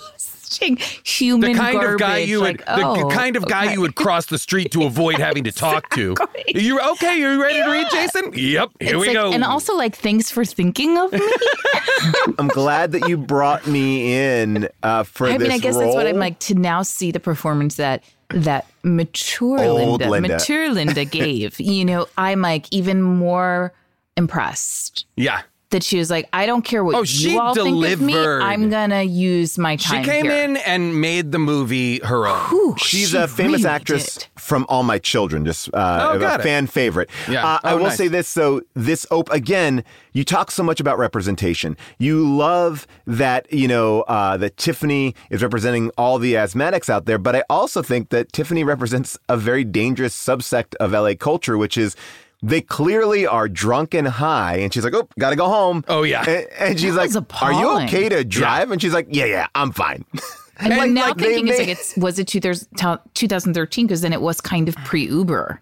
Human 0.57 1.51
The 1.53 1.57
kind 1.57 1.73
garbage. 1.75 1.93
of 1.93 1.99
guy 1.99 2.17
you 2.19 2.41
would, 2.41 2.59
like, 2.59 2.65
the 2.65 2.85
oh, 2.85 3.09
kind 3.09 3.35
of 3.35 3.45
guy 3.47 3.65
okay. 3.65 3.73
you 3.73 3.81
would 3.81 3.95
cross 3.95 4.25
the 4.27 4.37
street 4.37 4.71
to 4.71 4.83
avoid 4.83 5.17
having 5.19 5.43
to 5.45 5.51
talk 5.65 5.89
to. 5.91 6.15
You 6.47 6.79
okay? 6.79 7.17
You 7.17 7.41
ready 7.41 7.59
to 7.63 7.69
read, 7.69 7.87
Jason? 7.91 8.31
Yep. 8.33 8.69
Here 8.79 8.89
It's 8.89 8.91
we 8.93 9.07
like- 9.07 9.13
go. 9.13 9.31
And 9.33 9.43
also, 9.43 9.75
like, 9.75 9.95
thanks 9.95 10.29
for 10.29 10.45
thinking 10.45 10.97
of 10.97 11.11
me. 11.11 11.19
I'm 12.37 12.47
glad 12.49 12.91
that 12.93 13.07
you 13.07 13.17
brought 13.17 13.65
me 13.67 14.15
in 14.15 14.67
uh, 14.83 15.03
for 15.03 15.27
I 15.27 15.37
this 15.37 15.47
mean, 15.47 15.51
I 15.51 15.57
guess 15.57 15.77
that's 15.77 15.93
what 15.95 16.07
I'm 16.07 16.17
like 16.17 16.39
to 16.39 16.55
now 16.55 16.81
see 16.81 17.11
the 17.11 17.19
performance 17.19 17.75
that 17.75 18.03
that 18.29 18.65
mature 18.83 19.59
Old 19.59 20.01
Linda, 20.01 20.09
Linda. 20.09 20.27
mature 20.29 20.69
Linda 20.71 21.05
gave. 21.05 21.59
You 21.59 21.85
know, 21.85 22.07
I'm 22.17 22.41
like 22.41 22.65
even 22.71 23.01
more 23.01 23.73
impressed 24.17 25.05
yeah. 25.15 25.41
That 25.73 25.83
she 25.83 25.97
was 25.97 26.09
like, 26.09 26.27
I 26.33 26.45
don't 26.47 26.63
care 26.63 26.83
what 26.83 26.95
Oh, 26.95 26.99
you 27.01 27.05
she 27.05 27.37
all 27.37 27.53
think 27.53 27.85
of 27.85 28.01
me. 28.01 28.15
I'm 28.17 28.69
gonna 28.69 29.03
use 29.03 29.57
my 29.59 29.75
time. 29.75 30.03
She 30.03 30.09
came 30.09 30.25
here." 30.25 30.43
in 30.45 30.57
and 30.57 30.99
made 31.01 31.31
the 31.31 31.39
movie 31.39 31.99
her 31.99 32.25
own. 32.25 32.39
Whew, 32.49 32.75
She's 32.79 33.09
she 33.09 33.17
a 33.17 33.27
famous 33.27 33.61
really 33.63 33.69
actress 33.75 34.15
did. 34.15 34.27
from 34.37 34.65
All 34.69 34.83
My 34.83 34.97
Children, 34.97 35.45
just 35.45 35.67
uh, 35.73 36.11
Oh, 36.13 36.19
got 36.19 36.39
a 36.39 36.41
it. 36.41 36.43
fan 36.43 36.65
favorite. 36.67 37.09
Yeah. 37.29 37.45
Uh, 37.45 37.59
I 37.63 37.73
Oh, 37.73 37.77
will 37.77 37.83
nice. 37.85 37.97
say 37.97 38.07
this. 38.07 38.33
though: 38.33 38.61
this 38.73 39.05
op- 39.11 39.31
again, 39.31 39.83
you 40.13 40.23
talk 40.23 40.49
so 40.51 40.63
much 40.63 40.79
about 40.79 40.97
representation. 40.97 41.75
You 41.99 42.25
love 42.27 42.87
that 43.05 43.51
you 43.51 43.67
know 43.67 44.01
uh, 44.03 44.37
that 44.37 44.57
Tiffany 44.57 45.13
is 45.29 45.43
representing 45.43 45.91
all 45.97 46.17
the 46.19 46.33
asthmatics 46.35 46.89
out 46.89 47.05
there, 47.05 47.17
but 47.17 47.35
I 47.35 47.43
also 47.49 47.81
think 47.81 48.09
that 48.09 48.31
Tiffany 48.31 48.63
represents 48.63 49.17
a 49.27 49.35
very 49.37 49.63
dangerous 49.63 50.15
subsect 50.15 50.75
of 50.75 50.91
LA 50.93 51.13
culture, 51.15 51.57
which 51.57 51.77
is. 51.77 51.95
They 52.43 52.59
clearly 52.61 53.25
are 53.25 53.47
drunk 53.47 53.93
and 53.93 54.07
high, 54.07 54.57
and 54.57 54.73
she's 54.73 54.83
like, 54.83 54.93
"Oh, 54.93 55.07
gotta 55.17 55.37
go 55.37 55.47
home." 55.47 55.83
Oh, 55.87 56.03
yeah. 56.03 56.23
and, 56.27 56.47
and 56.59 56.79
she's 56.79 56.93
That 56.95 56.99
like, 56.99 57.07
was 57.07 57.15
"Are 57.41 57.53
you 57.53 57.59
appalling. 57.59 57.87
okay 57.87 58.09
to 58.09 58.23
drive?" 58.25 58.69
And 58.69 58.81
she's 58.81 58.93
like, 58.93 59.07
"Yeah, 59.09 59.25
yeah, 59.25 59.47
I'm 59.55 59.71
fine." 59.71 60.05
And, 60.55 60.71
And, 60.71 60.93
now 60.93 61.07
like, 61.07 61.17
they 61.17 61.23
thinking 61.33 61.47
it's 61.47 61.57
made- 61.57 61.67
like 61.67 61.77
it's 61.79 61.97
was 61.97 62.19
it 62.19 62.27
2000 62.27 62.67
2013 63.15 63.87
because 63.87 64.01
then 64.01 64.13
it 64.13 64.21
was 64.21 64.39
kind 64.39 64.69
of 64.69 64.75
pre 64.85 65.07
Uber. 65.07 65.59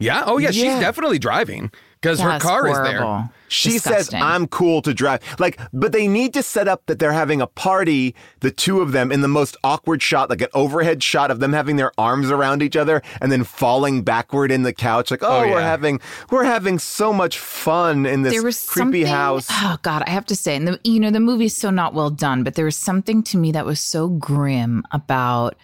Yeah. 0.00 0.24
Oh, 0.26 0.38
yeah. 0.38 0.50
She's 0.50 0.64
Yeah. 0.64 0.80
definitely 0.80 1.20
driving 1.20 1.70
because 2.06 2.20
her 2.20 2.28
That's 2.30 2.44
car 2.44 2.66
is 2.68 2.76
there. 2.78 3.00
horrible. 3.02 3.30
She 3.48 3.70
Disgusting. 3.72 4.18
says, 4.18 4.22
I'm 4.22 4.48
cool 4.48 4.82
to 4.82 4.92
drive. 4.92 5.20
Like, 5.38 5.60
but 5.72 5.92
they 5.92 6.08
need 6.08 6.34
to 6.34 6.42
set 6.42 6.66
up 6.66 6.86
that 6.86 6.98
they're 6.98 7.12
having 7.12 7.40
a 7.40 7.46
party, 7.46 8.14
the 8.40 8.50
two 8.50 8.80
of 8.80 8.90
them, 8.90 9.12
in 9.12 9.20
the 9.20 9.28
most 9.28 9.56
awkward 9.62 10.02
shot, 10.02 10.30
like 10.30 10.40
an 10.40 10.48
overhead 10.52 11.00
shot 11.02 11.30
of 11.30 11.38
them 11.38 11.52
having 11.52 11.76
their 11.76 11.92
arms 11.96 12.28
around 12.30 12.60
each 12.60 12.74
other 12.76 13.02
and 13.20 13.30
then 13.30 13.44
falling 13.44 14.02
backward 14.02 14.50
in 14.50 14.62
the 14.64 14.72
couch. 14.72 15.10
Like, 15.12 15.22
oh, 15.22 15.44
Oh, 15.44 15.50
we're 15.50 15.60
having 15.60 16.00
we're 16.30 16.44
having 16.44 16.78
so 16.80 17.12
much 17.12 17.38
fun 17.38 18.04
in 18.06 18.22
this 18.22 18.32
there 18.32 18.42
was 18.42 18.66
creepy 18.68 19.04
house. 19.04 19.46
Oh 19.50 19.76
God, 19.82 20.02
I 20.06 20.10
have 20.10 20.26
to 20.26 20.34
say, 20.36 20.56
and 20.56 20.66
the 20.66 20.80
you 20.82 20.98
know 20.98 21.10
the 21.10 21.20
movie's 21.20 21.54
so 21.56 21.70
not 21.70 21.94
well 21.94 22.10
done, 22.10 22.42
but 22.42 22.54
there 22.54 22.64
was 22.64 22.76
something 22.76 23.22
to 23.24 23.38
me 23.38 23.52
that 23.52 23.64
was 23.66 23.78
so 23.80 24.08
grim 24.08 24.82
about 24.92 25.54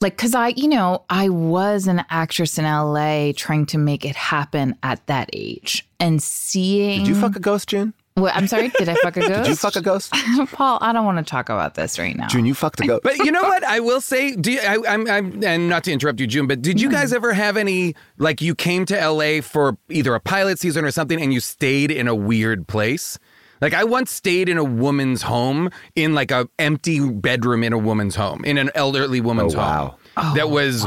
like 0.00 0.16
because 0.16 0.34
i 0.34 0.48
you 0.48 0.68
know 0.68 1.04
i 1.10 1.28
was 1.28 1.86
an 1.86 2.04
actress 2.10 2.58
in 2.58 2.64
la 2.64 3.32
trying 3.36 3.66
to 3.66 3.78
make 3.78 4.04
it 4.04 4.16
happen 4.16 4.76
at 4.82 5.04
that 5.06 5.28
age 5.32 5.86
and 6.00 6.22
seeing 6.22 7.00
Did 7.00 7.08
you 7.08 7.14
fuck 7.14 7.34
a 7.34 7.40
ghost, 7.40 7.68
June? 7.68 7.92
What, 8.14 8.34
i'm 8.34 8.48
sorry 8.48 8.70
did 8.78 8.88
i 8.88 8.94
fuck 8.96 9.16
a 9.16 9.20
ghost 9.20 9.32
Did 9.44 9.48
you 9.48 9.56
fuck 9.56 9.76
a 9.76 9.80
ghost? 9.80 10.12
paul 10.52 10.78
i 10.80 10.92
don't 10.92 11.04
want 11.04 11.18
to 11.18 11.24
talk 11.24 11.48
about 11.48 11.74
this 11.74 11.98
right 11.98 12.16
now 12.16 12.26
June, 12.28 12.46
you 12.46 12.54
fucked 12.54 12.80
a 12.80 12.86
ghost. 12.86 13.02
But 13.02 13.18
you 13.18 13.30
know 13.30 13.42
what? 13.42 13.62
I 13.64 13.80
will 13.80 14.00
say, 14.00 14.34
do 14.34 14.52
you, 14.52 14.60
I, 14.60 14.78
I'm, 14.88 15.08
I'm, 15.08 15.44
and 15.44 15.68
not 15.68 15.84
to 15.84 15.92
interrupt 15.92 16.20
you, 16.20 16.26
June, 16.26 16.46
but 16.46 16.62
did 16.62 16.80
you 16.80 16.90
guys 16.90 17.12
ever 17.12 17.32
have 17.32 17.56
any, 17.56 17.94
like 18.18 18.40
you 18.40 18.54
came 18.54 18.84
to 18.86 19.08
LA 19.08 19.40
for 19.40 19.76
either 19.88 20.14
a 20.14 20.20
pilot 20.20 20.58
season 20.58 20.84
or 20.84 20.90
something 20.90 21.20
and 21.20 21.32
you 21.32 21.40
stayed 21.40 21.90
in 21.90 22.08
a 22.08 22.14
weird 22.14 22.66
place? 22.66 23.18
Like 23.60 23.74
I 23.74 23.84
once 23.84 24.10
stayed 24.10 24.48
in 24.48 24.56
a 24.58 24.64
woman's 24.64 25.22
home 25.22 25.70
in 25.96 26.14
like 26.14 26.30
a 26.30 26.48
empty 26.58 27.00
bedroom 27.00 27.62
in 27.64 27.72
a 27.72 27.78
woman's 27.78 28.14
home, 28.14 28.44
in 28.44 28.56
an 28.58 28.70
elderly 28.74 29.20
woman's 29.20 29.54
Oh, 29.54 29.58
wow. 29.58 29.96
home. 30.16 30.34
that 30.36 30.50
was 30.50 30.82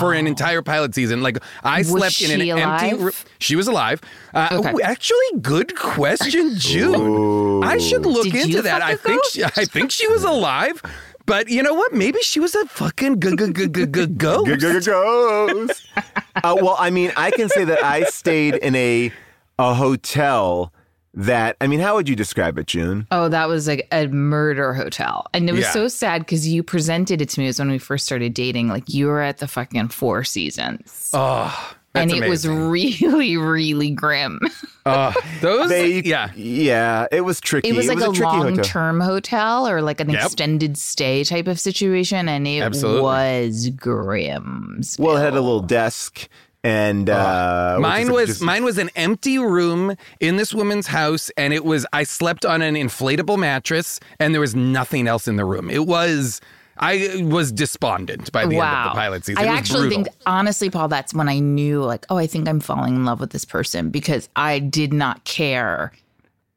for 0.00 0.12
an 0.14 0.26
entire 0.26 0.62
pilot 0.62 0.94
season. 0.94 1.22
Like 1.22 1.38
I 1.62 1.78
Was 1.78 1.88
slept 1.88 2.22
in 2.22 2.30
an 2.32 2.40
she 2.40 2.50
empty 2.50 2.94
room. 2.94 3.12
She 3.40 3.56
was 3.56 3.66
alive. 3.68 4.00
Uh, 4.32 4.48
Okay. 4.52 4.72
ooh, 4.72 4.80
actually, 4.80 5.40
good 5.40 5.76
question, 5.76 6.52
June. 6.56 7.62
I 7.64 7.78
should 7.78 8.06
look 8.06 8.24
Did 8.24 8.34
into 8.46 8.62
that. 8.62 8.80
fuck 8.80 8.88
I 8.88 8.92
a 8.92 8.96
think 8.96 9.22
she, 9.30 9.44
I 9.44 9.48
think 9.64 9.90
she 9.90 10.06
was 10.08 10.24
alive. 10.24 10.80
But 11.26 11.48
you 11.48 11.62
know 11.62 11.72
what? 11.72 11.94
Maybe 11.94 12.18
she 12.20 12.38
was 12.38 12.54
a 12.54 12.66
fucking 12.66 13.20
g- 13.20 13.34
g- 13.36 13.52
g- 13.52 13.68
g- 13.68 13.86
g- 13.86 14.06
ghost. 14.18 14.86
Ghost. 14.86 15.82
uh, 15.96 16.56
well, 16.60 16.76
I 16.78 16.90
mean, 16.90 17.12
I 17.16 17.30
can 17.30 17.48
say 17.48 17.64
that 17.64 17.82
I 17.82 18.04
stayed 18.04 18.56
in 18.56 18.74
a 18.76 19.10
a 19.58 19.72
hotel 19.72 20.72
that. 21.14 21.56
I 21.60 21.66
mean, 21.66 21.80
how 21.80 21.94
would 21.94 22.08
you 22.08 22.16
describe 22.16 22.58
it, 22.58 22.66
June? 22.66 23.06
Oh, 23.10 23.28
that 23.28 23.48
was 23.48 23.66
like 23.68 23.86
a 23.92 24.06
murder 24.08 24.74
hotel. 24.74 25.26
And 25.32 25.48
it 25.48 25.52
was 25.52 25.62
Yeah. 25.62 25.70
so 25.72 25.88
sad 25.88 26.20
because 26.22 26.46
you 26.48 26.62
presented 26.62 27.20
it 27.20 27.28
to 27.30 27.40
me. 27.40 27.46
It 27.46 27.50
was 27.50 27.58
when 27.58 27.70
we 27.70 27.78
first 27.78 28.04
started 28.06 28.34
dating. 28.34 28.68
Like 28.68 28.88
you 28.88 29.06
were 29.06 29.20
at 29.22 29.38
the 29.38 29.48
fucking 29.48 29.88
Four 29.88 30.24
Seasons. 30.24 31.10
Oh, 31.12 31.74
and 31.96 32.10
that's 32.10 32.22
it 32.22 32.28
was 32.28 32.48
really, 32.48 33.36
really 33.36 33.90
grim. 33.90 34.40
Oh, 34.84 35.14
those. 35.40 35.68
They, 35.68 36.02
yeah. 36.02 36.30
yeah, 36.34 37.06
it 37.12 37.20
was 37.20 37.40
tricky. 37.40 37.68
It 37.68 37.76
was 37.76 37.86
like 37.86 37.98
a, 37.98 38.06
tricky 38.12 38.18
hotel. 38.24 38.42
long 38.42 38.56
term 38.62 39.00
hotel 39.00 39.68
or 39.68 39.80
like 39.80 40.00
an 40.00 40.10
Yep. 40.10 40.24
extended 40.24 40.76
stay 40.76 41.22
type 41.22 41.46
of 41.46 41.60
situation. 41.60 42.28
And 42.28 42.48
it 42.48 42.62
Absolutely. 42.62 43.02
was 43.02 43.68
grim. 43.70 44.80
Well, 44.98 45.16
it 45.16 45.20
had 45.20 45.34
a 45.34 45.40
little 45.40 45.60
desk, 45.60 46.28
and 46.64 47.08
uh, 47.10 47.74
which 47.76 47.82
Mine 47.82 48.12
was 48.12 48.26
just- 48.28 48.42
mine 48.42 48.64
was 48.64 48.78
an 48.78 48.90
empty 48.96 49.38
room 49.38 49.94
in 50.18 50.36
this 50.36 50.52
woman's 50.52 50.88
house, 50.88 51.30
and 51.36 51.52
it 51.54 51.64
was 51.64 51.86
I 51.92 52.02
slept 52.04 52.44
on 52.44 52.62
an 52.62 52.74
inflatable 52.74 53.38
mattress, 53.38 54.00
and 54.18 54.34
there 54.34 54.40
was 54.40 54.54
nothing 54.56 55.06
else 55.06 55.28
in 55.28 55.36
the 55.36 55.44
room. 55.44 55.70
It 55.70 55.86
was 55.86 56.40
I 56.76 57.22
was 57.30 57.52
despondent 57.52 58.32
by 58.32 58.46
the 58.46 58.56
end 58.56 58.64
of 58.64 58.84
the 58.92 58.98
pilot 58.98 59.24
season. 59.24 59.38
I 59.44 59.46
It 59.46 59.50
was 59.50 59.58
actually 59.60 59.80
brutal. 59.88 60.04
think, 60.04 60.16
honestly, 60.26 60.70
Paul, 60.70 60.88
that's 60.88 61.14
when 61.14 61.28
I 61.28 61.38
knew, 61.38 61.84
like, 61.84 62.04
oh, 62.10 62.16
I 62.16 62.26
think 62.26 62.48
I'm 62.48 62.58
falling 62.58 62.96
in 62.96 63.04
love 63.04 63.20
with 63.20 63.30
this 63.30 63.44
person 63.44 63.90
because 63.90 64.28
I 64.34 64.58
did 64.58 64.92
not 64.92 65.22
care. 65.22 65.92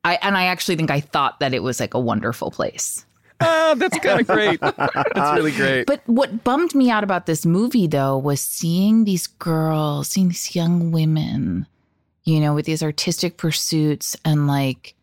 I 0.03 0.17
and 0.23 0.37
I 0.37 0.45
actually 0.45 0.75
think 0.77 0.89
I 0.89 1.01
thought 1.01 1.39
that 1.41 1.53
it 1.53 1.61
was 1.61 1.79
like 1.79 1.93
a 1.93 1.99
wonderful 1.99 2.49
place. 2.49 3.05
Oh, 3.41 3.75
that's 3.75 3.99
kind 3.99 4.21
of 4.21 4.27
great. 4.27 4.59
that's 4.59 5.37
really 5.37 5.51
great. 5.51 5.85
But 5.85 6.01
what 6.05 6.43
bummed 6.43 6.75
me 6.75 6.89
out 6.89 7.03
about 7.03 7.25
this 7.25 7.45
movie, 7.45 7.87
though, 7.87 8.17
was 8.17 8.41
seeing 8.41 9.03
these 9.03 9.27
girls, 9.27 10.09
seeing 10.09 10.29
these 10.29 10.55
young 10.55 10.91
women, 10.91 11.67
you 12.23 12.39
know, 12.39 12.53
with 12.53 12.65
these 12.65 12.83
artistic 12.83 13.37
pursuits 13.37 14.15
and 14.25 14.47
like 14.47 14.95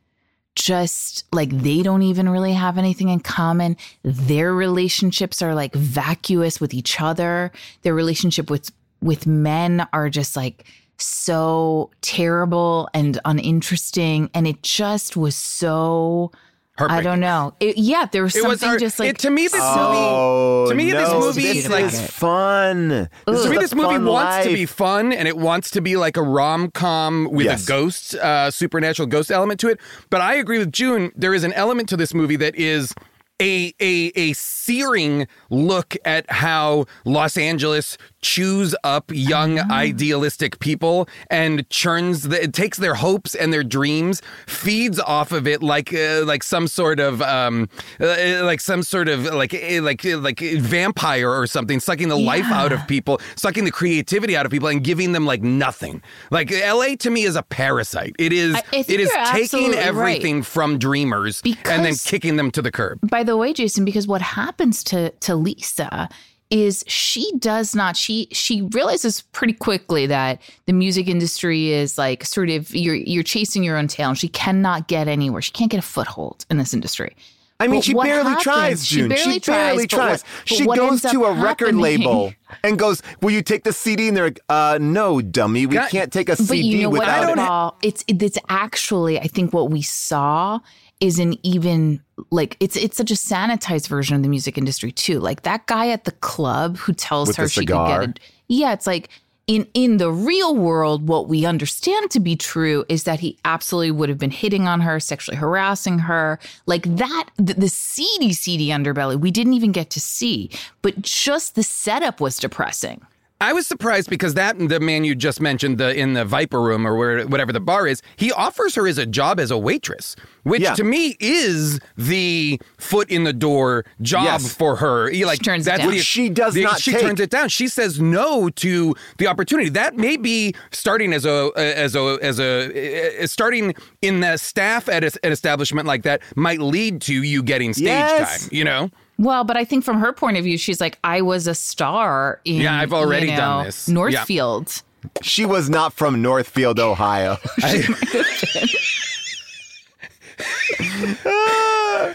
just 0.55 1.25
like 1.33 1.51
they 1.51 1.83
don't 1.83 2.03
even 2.03 2.29
really 2.29 2.53
have 2.53 2.79
anything 2.79 3.09
in 3.09 3.21
common. 3.21 3.77
Their 4.03 4.55
relationships 4.55 5.43
are 5.43 5.55
like 5.55 5.75
vacuous 5.75 6.61
with 6.61 6.75
each 6.75 7.01
other. 7.01 7.51
Their 7.83 7.95
relationship 7.95 8.51
with 8.51 8.71
with 9.01 9.27
men 9.27 9.87
are 9.93 10.09
just 10.09 10.37
like 10.37 10.65
so 10.99 11.91
terrible 12.01 12.89
and 12.95 13.21
uninteresting. 13.25 14.31
And 14.35 14.47
it 14.47 14.63
just 14.63 15.17
was 15.17 15.35
so 15.35 16.31
I 16.77 17.03
don't 17.03 17.21
know. 17.21 17.55
It, 17.61 17.79
yeah, 17.79 18.07
there 18.11 18.23
was 18.25 18.35
It 18.35 18.39
something 18.41 18.51
was 18.51 18.63
hard. 18.63 18.81
just 18.81 18.99
like 18.99 19.11
It- 19.11 19.19
to 19.21 19.31
me, 19.31 19.43
this 19.47 19.55
Oh, 19.63 20.65
movie. 20.65 20.71
To 20.71 20.75
me, 20.77 20.93
this 20.93 21.11
movie 21.13 21.43
this 21.43 21.57
is 21.65 21.71
like 21.71 21.85
is 21.85 22.01
fun. 22.11 22.89
This 23.27 23.43
To 23.45 23.49
me, 23.49 23.59
this 23.59 23.75
movie 23.75 23.95
fun 23.95 24.05
wants 24.07 24.47
to 24.47 24.53
be 24.53 24.67
fun 24.67 25.13
and 25.13 25.29
it 25.29 25.37
wants 25.37 25.71
to 25.73 25.81
be 25.81 25.97
like 25.97 26.17
a 26.17 26.23
rom 26.23 26.71
com 26.73 27.29
with 27.31 27.47
Yes. 27.47 27.65
a 27.65 27.67
ghost, 27.69 28.15
uh, 28.17 28.51
supernatural 28.51 29.07
ghost 29.07 29.31
element 29.31 29.61
to 29.61 29.69
it. 29.69 29.79
But 30.11 30.21
I 30.21 30.35
agree 30.35 30.59
with 30.59 30.73
June. 30.73 31.13
There 31.15 31.33
is 31.33 31.45
an 31.45 31.53
element 31.53 31.89
to 31.91 31.97
this 31.97 32.13
movie 32.13 32.37
that 32.37 32.57
is 32.57 32.93
a 33.41 33.75
a 33.81 34.13
a 34.15 34.33
searing 34.35 35.27
look 35.51 35.97
at 36.05 36.31
how 36.31 36.85
Los 37.05 37.37
Angeles 37.37 37.99
chews 38.21 38.75
up 38.85 39.11
young 39.13 39.59
idealistic 39.71 40.59
people 40.61 41.09
and 41.31 41.69
churns 41.69 42.23
the, 42.29 42.45
it 42.45 42.55
takes 42.55 42.79
their 42.79 42.95
hopes 42.95 43.35
and 43.35 43.53
their 43.53 43.65
dreams 43.65 44.23
feeds 44.47 44.99
off 45.01 45.33
of 45.33 45.47
it 45.47 45.63
like 45.63 45.93
uh, 45.93 46.23
like 46.25 46.43
some 46.43 46.69
sort 46.69 47.01
of 47.01 47.21
um 47.23 47.69
uh, 48.01 48.43
like 48.45 48.61
some 48.61 48.83
sort 48.83 49.09
of 49.09 49.25
like 49.25 49.53
uh, 49.53 49.83
like 49.83 50.05
uh, 50.07 50.17
like 50.19 50.41
vampire 50.41 51.31
or 51.31 51.47
something 51.47 51.81
sucking 51.81 52.09
the 52.09 52.17
life 52.17 52.47
out 52.47 52.73
of 52.73 52.87
people 52.87 53.21
sucking 53.35 53.65
the 53.65 53.73
creativity 53.73 54.37
out 54.37 54.47
of 54.47 54.53
people 54.53 54.69
and 54.69 54.85
giving 54.85 55.13
them 55.13 55.27
like 55.27 55.43
nothing. 55.43 56.01
Like 56.31 56.51
LA 56.51 56.95
to 57.01 57.11
me 57.11 57.25
is 57.25 57.35
a 57.35 57.43
parasite. 57.43 58.15
It 58.19 58.33
is 58.33 58.55
I, 58.55 58.63
I 58.73 58.77
it 58.77 59.01
is 59.01 59.11
taking 59.11 59.43
absolutely 59.43 59.77
right. 59.77 59.87
everything 59.87 60.43
from 60.43 60.79
dreamers 60.79 61.43
and 61.45 61.85
then 61.85 61.95
kicking 61.97 62.37
them 62.37 62.51
to 62.53 62.63
the 62.63 62.71
curb. 62.71 63.01
by 63.11 63.24
the 63.25 63.37
way, 63.37 63.53
Jason, 63.53 63.85
because 63.85 64.07
what 64.07 64.23
happens 64.23 64.85
to 64.85 65.11
to 65.11 65.35
Lisa 65.35 66.09
is 66.51 66.85
she 66.87 67.33
does 67.39 67.75
not 67.75 67.97
she 67.97 68.29
she 68.31 68.63
realizes 68.63 69.23
pretty 69.33 69.55
quickly 69.55 70.07
that 70.07 70.41
the 70.67 70.73
music 70.73 71.09
industry 71.09 71.71
is 71.73 71.97
like 71.99 72.25
sort 72.25 72.51
of 72.51 72.73
you're 72.75 72.95
you're 72.95 73.23
chasing 73.25 73.65
your 73.65 73.77
own 73.79 73.89
tail 73.89 74.11
and 74.11 74.19
she 74.19 74.29
cannot 74.29 74.87
get 74.87 75.09
anywhere. 75.09 75.41
She 75.43 75.53
can't 75.53 75.71
get 75.71 75.79
a 75.79 75.83
foothold 75.83 76.45
in 76.51 76.59
this 76.59 76.75
industry. 76.75 77.17
I 77.61 77.69
mean, 77.69 77.79
But 77.79 77.85
she 77.85 77.95
barely 77.95 78.31
happens- 78.31 78.43
tries, 78.43 78.87
she 78.87 78.97
June. 78.97 79.09
barely 79.11 79.39
barely 79.39 79.87
tries, 79.87 80.23
tries. 80.23 80.23
what- 80.23 80.27
but 80.49 80.57
she 80.57 80.67
goes 80.89 81.03
to 81.03 81.25
a 81.25 81.33
record 81.33 81.67
happening- 81.69 81.81
label 81.81 82.33
and 82.65 82.77
goes, 82.79 83.01
"Will 83.23 83.31
you 83.31 83.43
take 83.43 83.63
the 83.63 83.73
CD?" 83.73 84.09
And 84.09 84.17
they're 84.17 84.25
like, 84.25 84.41
"Uh, 84.49 84.79
no, 84.81 85.23
dummy. 85.23 85.65
We 85.65 85.77
God- 85.77 85.89
can't 85.91 86.13
take 86.13 86.29
a 86.29 86.33
But 86.37 86.47
CD 86.47 86.67
you 86.67 86.83
know 86.83 86.91
what, 86.91 87.01
without 87.01 87.31
it." 87.31 87.37
Paul? 87.37 87.79
It's 87.83 88.05
it's 88.09 88.39
actually 88.49 89.19
I 89.21 89.29
think 89.29 89.53
what 89.55 89.71
we 89.71 89.83
saw 89.83 90.59
is 91.05 91.19
an 91.19 91.35
even 91.43 92.01
like 92.31 92.57
it's 92.61 92.77
it's 92.77 92.97
such 92.97 93.11
a 93.11 93.15
sanitized 93.15 93.89
version 93.89 94.17
of 94.17 94.23
the 94.23 94.29
music 94.29 94.57
industry 94.57 94.91
too. 94.91 95.21
Like 95.21 95.43
that 95.43 95.67
guy 95.67 95.91
at 95.91 96.05
the 96.05 96.13
club 96.13 96.79
who 96.79 96.95
tells 96.95 97.29
With 97.29 97.37
her 97.37 97.49
she 97.49 97.67
could 97.67 97.77
get 97.77 98.03
it. 98.03 98.21
Yeah, 98.49 98.73
it's 98.73 98.87
like 98.87 99.11
in 99.47 99.69
in 99.75 99.99
the 99.99 100.11
real 100.11 100.57
world, 100.57 101.07
what 101.07 101.29
we 101.29 101.45
understand 101.45 102.11
to 102.13 102.21
be 102.21 102.37
true 102.37 102.87
is 102.89 103.05
that 103.05 103.21
he 103.21 103.39
absolutely 103.45 103.91
would 103.91 104.09
have 104.09 104.19
been 104.19 104.31
hitting 104.31 104.67
on 104.67 104.81
her, 104.81 104.99
sexually 104.99 105.37
harassing 105.37 105.99
her, 105.99 106.39
like 106.65 106.85
that. 106.97 107.29
The, 107.37 107.53
the 107.53 107.69
seedy, 107.69 108.33
seedy 108.33 108.69
underbelly 108.69 109.21
we 109.21 109.31
didn't 109.31 109.53
even 109.53 109.73
get 109.73 109.91
to 109.91 110.01
see, 110.01 110.51
but 110.81 111.03
just 111.03 111.55
the 111.55 111.63
setup 111.63 112.19
was 112.19 112.39
depressing. 112.39 113.03
I 113.45 113.53
was 113.53 113.67
surprised 113.67 114.09
because 114.09 114.35
that 114.35 114.59
the 114.59 114.81
man 114.81 115.05
you 115.05 115.15
just 115.15 115.39
mentioned 115.39 115.77
the 115.77 115.95
in 115.95 116.15
the 116.15 116.25
Viper 116.25 116.63
Room 116.63 116.87
or 116.87 116.97
where 116.97 117.27
whatever 117.27 117.53
the 117.53 117.61
bar 117.61 117.87
is, 117.87 118.01
he 118.17 118.33
offers 118.33 118.75
her 118.77 118.89
as 118.89 118.97
a 118.97 119.05
job 119.05 119.39
as 119.39 119.51
a 119.51 119.59
waitress, 119.59 120.17
which 120.45 120.63
Yeah. 120.63 120.75
to 120.75 120.83
me 120.83 121.17
is 121.21 121.79
the 121.99 122.59
foot 122.79 123.11
in 123.11 123.25
the 123.25 123.35
door 123.35 123.85
job 124.01 124.41
Yes. 124.41 124.55
for 124.55 124.77
her. 124.77 125.11
He, 125.11 125.27
like 125.27 125.43
turns 125.43 125.67
it 125.67 125.71
that's 125.71 125.81
down. 125.81 125.91
the- 125.91 125.97
Which 125.97 126.07
she 126.07 126.31
does 126.31 126.55
the- 126.55 126.63
not 126.63 126.81
She 126.81 126.93
take. 126.93 127.03
turns 127.03 127.21
it 127.21 127.29
down. 127.29 127.51
She 127.51 127.69
says 127.69 128.01
no 128.01 128.49
to 128.49 128.95
the 129.19 129.27
opportunity. 129.27 129.69
That 129.69 129.95
may 129.97 130.17
be 130.17 130.55
starting 130.71 131.13
as 131.13 131.27
a 131.27 131.51
as 131.57 131.95
a 131.95 132.19
as 132.23 132.41
a 132.41 133.23
uh, 133.23 133.27
starting 133.27 133.75
in 134.01 134.21
the 134.21 134.39
staff 134.39 134.89
at 134.89 135.05
a- 135.05 135.19
an 135.23 135.33
establishment 135.33 135.87
like 135.87 136.03
that 136.05 136.23
might 136.35 136.61
lead 136.61 137.03
to 137.03 137.13
you 137.23 137.43
getting 137.43 137.75
stage 137.75 137.85
Yes. 137.89 138.41
time. 138.41 138.49
You 138.53 138.65
know. 138.65 138.91
Well, 139.19 139.45
but 139.45 139.57
I 139.57 139.65
think 139.65 139.85
from 139.85 139.99
her 140.01 140.13
point 140.13 140.37
of 140.37 140.45
view, 140.45 140.59
she's 140.59 140.81
like, 140.81 140.99
I 141.05 141.21
was 141.23 141.47
a 141.47 141.55
star 141.55 142.41
in 142.45 142.57
Yeah, 142.63 142.79
I've 142.79 142.93
already 142.93 143.29
you 143.31 143.37
done 143.37 143.59
know, 143.59 143.65
this. 143.65 143.89
Yeah. 143.89 143.95
Northfield. 143.95 144.83
She 145.23 145.45
was 145.45 145.69
not 145.71 145.93
from 145.93 146.21
Northfield, 146.23 146.81
Ohio. 146.81 147.37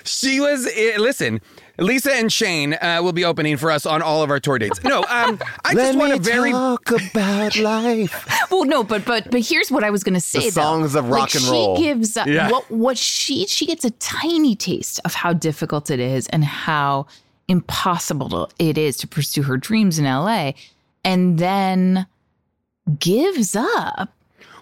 She 0.03 0.39
was. 0.39 0.67
eh, 0.75 0.97
Listen, 0.97 1.41
Lisa 1.79 2.13
and 2.13 2.31
Shane 2.31 2.73
uh, 2.75 2.99
will 3.01 3.13
be 3.13 3.25
opening 3.25 3.57
for 3.57 3.71
us 3.71 3.85
on 3.85 4.01
all 4.01 4.21
of 4.23 4.29
our 4.29 4.39
tour 4.39 4.59
dates. 4.59 4.83
No, 4.83 4.99
um, 5.09 5.39
I 5.65 5.73
Let 5.73 5.75
just 5.75 5.97
want 5.97 6.11
me 6.11 6.17
a 6.17 6.21
very. 6.21 6.51
talk 6.51 6.91
about 6.91 7.55
life. 7.57 8.27
Well, 8.51 8.65
no, 8.65 8.83
but 8.83 9.05
but 9.05 9.29
but 9.31 9.41
here's 9.41 9.71
what 9.71 9.83
I 9.83 9.89
was 9.89 10.03
going 10.03 10.13
to 10.15 10.19
say. 10.19 10.45
The 10.45 10.51
songs 10.51 10.93
though. 10.93 10.99
of 10.99 11.09
rock 11.09 11.33
like, 11.33 11.35
and 11.35 11.43
roll. 11.45 11.77
She 11.77 11.83
gives 11.83 12.17
uh, 12.17 12.25
Yeah. 12.27 12.49
what 12.51 12.69
what 12.69 12.97
she 12.97 13.45
she 13.47 13.65
gets 13.65 13.83
a 13.85 13.91
tiny 13.91 14.55
taste 14.55 14.99
of 15.05 15.13
how 15.13 15.33
difficult 15.33 15.89
it 15.89 15.99
is 15.99 16.27
and 16.27 16.43
how 16.43 17.07
impossible 17.47 18.51
it 18.59 18.77
is 18.77 18.95
to 18.97 19.07
pursue 19.07 19.43
her 19.43 19.57
dreams 19.57 19.97
in 19.99 20.05
LA, 20.05 20.51
and 21.03 21.39
then 21.39 22.05
gives 22.99 23.55
up 23.55 24.13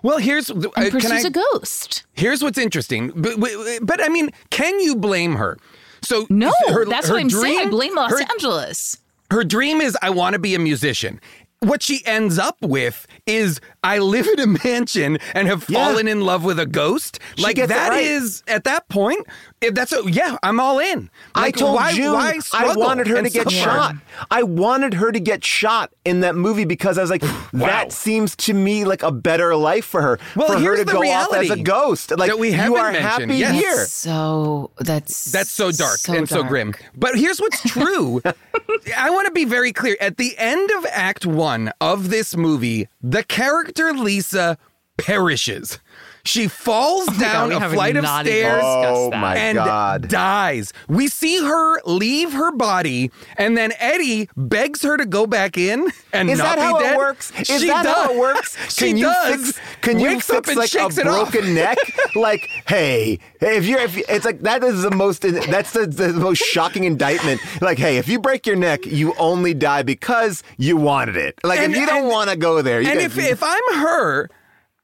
Well, 0.03 0.17
here's. 0.17 0.49
and 0.49 0.65
uh, 0.65 0.69
can 0.71 0.91
pursues 0.91 1.25
I, 1.25 1.27
a 1.27 1.31
ghost. 1.31 2.03
here's 2.13 2.41
what's 2.43 2.57
interesting. 2.57 3.11
But, 3.15 3.39
but, 3.39 3.51
but 3.81 4.03
I 4.03 4.09
mean, 4.09 4.31
can 4.49 4.79
you 4.79 4.95
blame 4.95 5.35
her? 5.35 5.57
So 6.01 6.25
No, 6.29 6.51
her- 6.69 6.85
that's 6.85 7.07
her 7.07 7.13
what 7.15 7.21
I'm 7.21 7.29
saying. 7.29 7.59
I 7.59 7.69
blame 7.69 7.95
Los 7.95 8.11
her- 8.11 8.21
Angeles. 8.31 8.97
her 9.31 9.43
dream 9.43 9.81
is 9.81 9.97
I 10.01 10.09
want 10.09 10.33
to 10.33 10.39
be 10.39 10.55
a 10.55 10.59
musician. 10.59 11.19
What 11.59 11.81
she 11.81 12.05
ends 12.05 12.37
up 12.37 12.55
with 12.61 13.07
is 13.25 13.59
I 13.83 13.97
live 13.97 14.27
in 14.27 14.39
a 14.39 14.45
mansion 14.63 15.17
and 15.33 15.47
have 15.47 15.65
Yeah. 15.67 15.85
fallen 15.85 16.07
in 16.07 16.21
love 16.21 16.43
with 16.43 16.59
a 16.59 16.67
ghost. 16.67 17.19
She 17.35 17.41
like 17.41 17.55
gets 17.55 17.71
it 17.71 17.73
that 17.75 17.89
right. 17.89 18.03
is 18.05 18.43
at 18.47 18.63
that 18.65 18.87
point. 18.89 19.25
If 19.59 19.73
that's 19.73 19.91
a, 19.91 20.03
yeah, 20.05 20.37
I'm 20.43 20.59
all 20.59 20.77
in. 20.77 21.09
I 21.33 21.49
told 21.49 21.73
why, 21.75 21.91
June 21.91 22.13
why 22.13 22.39
I 22.53 22.75
wanted 22.75 23.07
her 23.07 23.23
to 23.23 23.29
get 23.29 23.49
suffer? 23.49 23.55
shot. 23.55 23.95
I 24.29 24.43
wanted 24.43 24.93
her 24.93 25.11
to 25.11 25.19
get 25.19 25.43
shot 25.43 25.91
in 26.05 26.19
that 26.19 26.35
movie 26.35 26.65
because 26.65 26.99
I 26.99 27.01
was 27.01 27.09
like, 27.09 27.23
that 27.53 27.91
seems 27.91 28.35
to 28.35 28.53
me 28.53 28.85
like 28.85 29.01
a 29.01 29.11
better 29.11 29.55
life 29.55 29.85
for 29.85 30.03
her. 30.03 30.19
Well, 30.35 30.47
for 30.47 30.53
her 30.53 30.59
here's 30.59 30.79
to 30.79 30.85
the 30.85 30.91
go 30.91 31.01
off 31.09 31.33
as 31.33 31.49
a 31.49 31.57
ghost. 31.57 32.11
Like 32.15 32.29
that 32.29 32.37
we 32.37 32.49
you 32.53 32.75
are 32.75 32.91
mentioned. 32.91 33.31
happy 33.31 33.35
Yes. 33.37 33.55
here. 33.55 33.85
So 33.85 34.69
that's 34.77 35.31
That's 35.31 35.49
so 35.49 35.71
dark 35.71 35.99
and 36.07 36.29
so 36.29 36.43
grim. 36.43 36.75
But 36.95 37.15
here's 37.17 37.39
what's 37.41 37.61
true. 37.63 38.21
I 38.95 39.09
want 39.09 39.25
to 39.25 39.31
be 39.31 39.45
very 39.45 39.73
clear. 39.73 39.97
At 39.99 40.17
the 40.17 40.37
end 40.37 40.69
of 40.77 40.85
Act 40.91 41.25
One 41.25 41.71
of 41.81 42.11
this 42.11 42.37
movie, 42.37 42.87
the 43.01 43.23
character 43.23 43.91
Lisa 43.91 44.59
perishes. 44.97 45.79
She 46.27 46.47
falls 46.47 47.07
down 47.17 47.49
we 47.49 47.55
a 47.55 47.69
flight 47.69 47.95
of 47.95 48.05
stairs 48.05 48.61
Oh 48.63 49.11
and 49.13 49.57
God. 49.57 50.07
dies. 50.09 50.73
We 50.87 51.07
see 51.07 51.39
her 51.39 51.81
leave 51.85 52.33
her 52.33 52.51
body, 52.51 53.11
and 53.37 53.57
then 53.57 53.71
Eddie 53.79 54.29
begs 54.35 54.81
her 54.83 54.97
to 54.97 55.05
go 55.05 55.25
back 55.25 55.57
in 55.57 55.87
and 56.13 56.29
Is 56.29 56.37
not 56.39 56.57
that 56.57 56.59
how 56.59 56.77
be 56.77 56.83
dead. 56.83 56.93
it 56.93 56.97
works? 56.97 57.31
Is 57.39 57.47
she 57.61 57.67
that 57.67 57.83
does. 57.83 57.95
how 57.95 58.13
it 58.13 58.19
works? 58.19 58.57
she 58.75 58.87
can 58.89 58.97
you 58.97 59.05
does. 59.05 59.45
fix? 59.53 59.59
Can 59.81 59.99
you 59.99 60.07
Wakes 60.09 60.29
up 60.29 60.45
fix 60.45 60.49
and 60.49 60.57
like 60.57 60.73
a 60.73 61.01
it 61.01 61.07
off. 61.07 61.31
broken 61.31 61.53
neck? 61.53 61.77
Like, 62.15 62.49
hey, 62.67 63.19
hey, 63.39 63.57
if 63.57 63.65
you're, 63.65 63.79
if 63.79 63.95
you- 63.95 64.05
it's 64.09 64.25
like 64.25 64.41
that 64.41 64.63
is 64.63 64.81
the 64.81 64.91
most. 64.91 65.21
That's 65.21 65.71
the, 65.73 65.85
the 65.85 66.13
most 66.13 66.39
shocking 66.39 66.83
indictment. 66.85 67.39
Like, 67.61 67.77
hey, 67.77 67.97
if 67.97 68.07
you 68.07 68.19
break 68.19 68.47
your 68.47 68.55
neck, 68.55 68.85
you 68.85 69.13
only 69.19 69.53
die 69.53 69.83
because 69.83 70.41
you 70.57 70.77
wanted 70.77 71.15
it. 71.15 71.35
Like, 71.43 71.59
And- 71.59 71.73
if 71.73 71.79
you 71.79 71.85
don't 71.85 72.07
want 72.09 72.29
to 72.31 72.35
go 72.35 72.61
there, 72.61 72.81
you 72.81 72.89
and 72.89 72.99
gotta- 72.99 73.05
if, 73.21 73.31
if 73.31 73.43
I'm 73.43 73.75
her, 73.81 74.29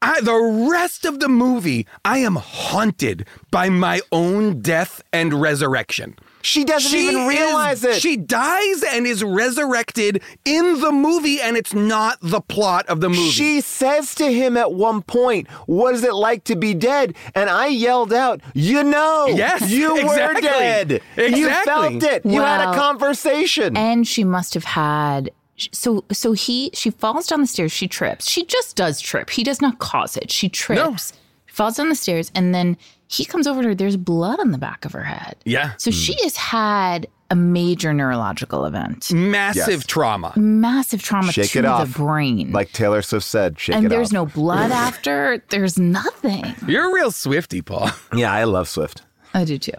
I, 0.04 0.20
the 0.22 0.68
rest 0.70 1.06
of 1.06 1.20
the 1.20 1.30
movie, 1.30 1.88
I 2.04 2.18
am 2.20 2.36
haunted 2.36 3.26
by 3.52 3.70
my 3.70 4.02
own 4.12 4.62
death 4.62 5.02
and 5.14 5.34
resurrection. 5.34 6.16
she 6.42 6.66
doesn't 6.66 6.92
She 6.92 7.08
even 7.08 7.26
realize 7.26 7.86
is- 7.86 7.96
it. 7.96 8.02
She 8.02 8.18
dies 8.18 8.84
and 8.84 9.08
is 9.08 9.24
resurrected 9.24 10.22
in 10.44 10.82
the 10.82 10.92
movie, 10.92 11.40
and 11.40 11.56
it's 11.56 11.74
not 11.74 12.18
the 12.22 12.42
plot 12.42 12.86
of 12.88 13.00
the 13.00 13.08
movie. 13.08 13.30
She 13.30 13.62
says 13.62 14.14
to 14.16 14.30
him 14.32 14.58
at 14.58 14.74
one 14.74 15.04
point, 15.04 15.48
"What 15.68 15.96
is 15.96 16.04
it 16.04 16.14
like 16.14 16.44
to 16.46 16.58
be 16.58 16.74
dead?" 16.74 17.16
And 17.34 17.50
I 17.50 17.68
yelled 17.68 18.12
out, 18.12 18.42
"You 18.54 18.84
know, 18.84 19.28
Yes, 19.30 19.70
you 19.70 19.96
exactly. 19.98 20.42
were 20.42 20.42
dead. 20.42 21.02
You 21.16 21.50
felt 21.64 22.04
it. 22.04 22.26
You 22.26 22.42
had 22.42 22.60
a 22.70 22.76
conversation." 22.78 23.78
and 23.78 24.06
she 24.06 24.26
must 24.26 24.54
have 24.54 24.66
had 24.66 25.30
so 25.72 26.04
so 26.12 26.34
he 26.34 26.72
she 26.74 26.90
falls 26.90 27.28
down 27.28 27.42
the 27.42 27.48
stairs 27.48 27.72
she 27.72 27.88
trips. 27.88 28.30
She 28.30 28.46
just 28.46 28.76
does 28.76 29.00
trip. 29.00 29.30
He 29.30 29.44
does 29.44 29.62
not 29.62 29.80
cause 29.80 30.18
it. 30.18 30.32
She 30.32 30.50
trips 30.50 31.14
falls 31.54 31.78
down 31.78 31.90
the 31.90 31.96
stairs 31.96 32.32
and 32.36 32.54
then 32.54 32.76
he 33.08 33.24
comes 33.24 33.46
over 33.46 33.62
to 33.62 33.70
her. 33.70 33.76
There's 33.76 33.96
blood 33.96 34.40
on 34.40 34.52
the 34.52 34.58
back 34.58 34.86
of 34.86 34.92
her 34.92 35.04
head. 35.04 35.36
Yeah. 35.46 35.74
so 35.78 35.92
she 35.92 36.16
mm. 36.16 36.24
has 36.24 36.36
had 36.36 37.08
a 37.30 37.36
major 37.36 37.94
neurological 37.94 38.66
event. 38.66 39.12
Massive 39.14 39.82
Yes. 39.82 39.86
trauma. 39.86 40.34
massive 40.36 41.02
trauma 41.02 41.32
Shake 41.32 41.52
to 41.52 41.60
it 41.60 41.62
the 41.62 41.92
brain. 41.96 42.52
Like 42.52 42.72
Taylor 42.74 43.02
Swift 43.02 43.26
said, 43.26 43.60
"Shake 43.60 43.76
and 43.76 43.86
it 43.86 43.90
there's 43.90 44.10
off." 44.10 44.14
no 44.14 44.26
blood 44.26 44.72
after. 44.88 45.44
There's 45.50 45.80
nothing. 45.80 46.56
You're 46.68 46.90
a 46.92 46.94
real 46.94 47.12
Swifty, 47.12 47.62
Paul. 47.62 47.90
Yeah, 48.16 48.32
I 48.32 48.44
love 48.44 48.68
Swift. 48.68 49.04
i 49.34 49.46
do 49.46 49.58
too 49.58 49.72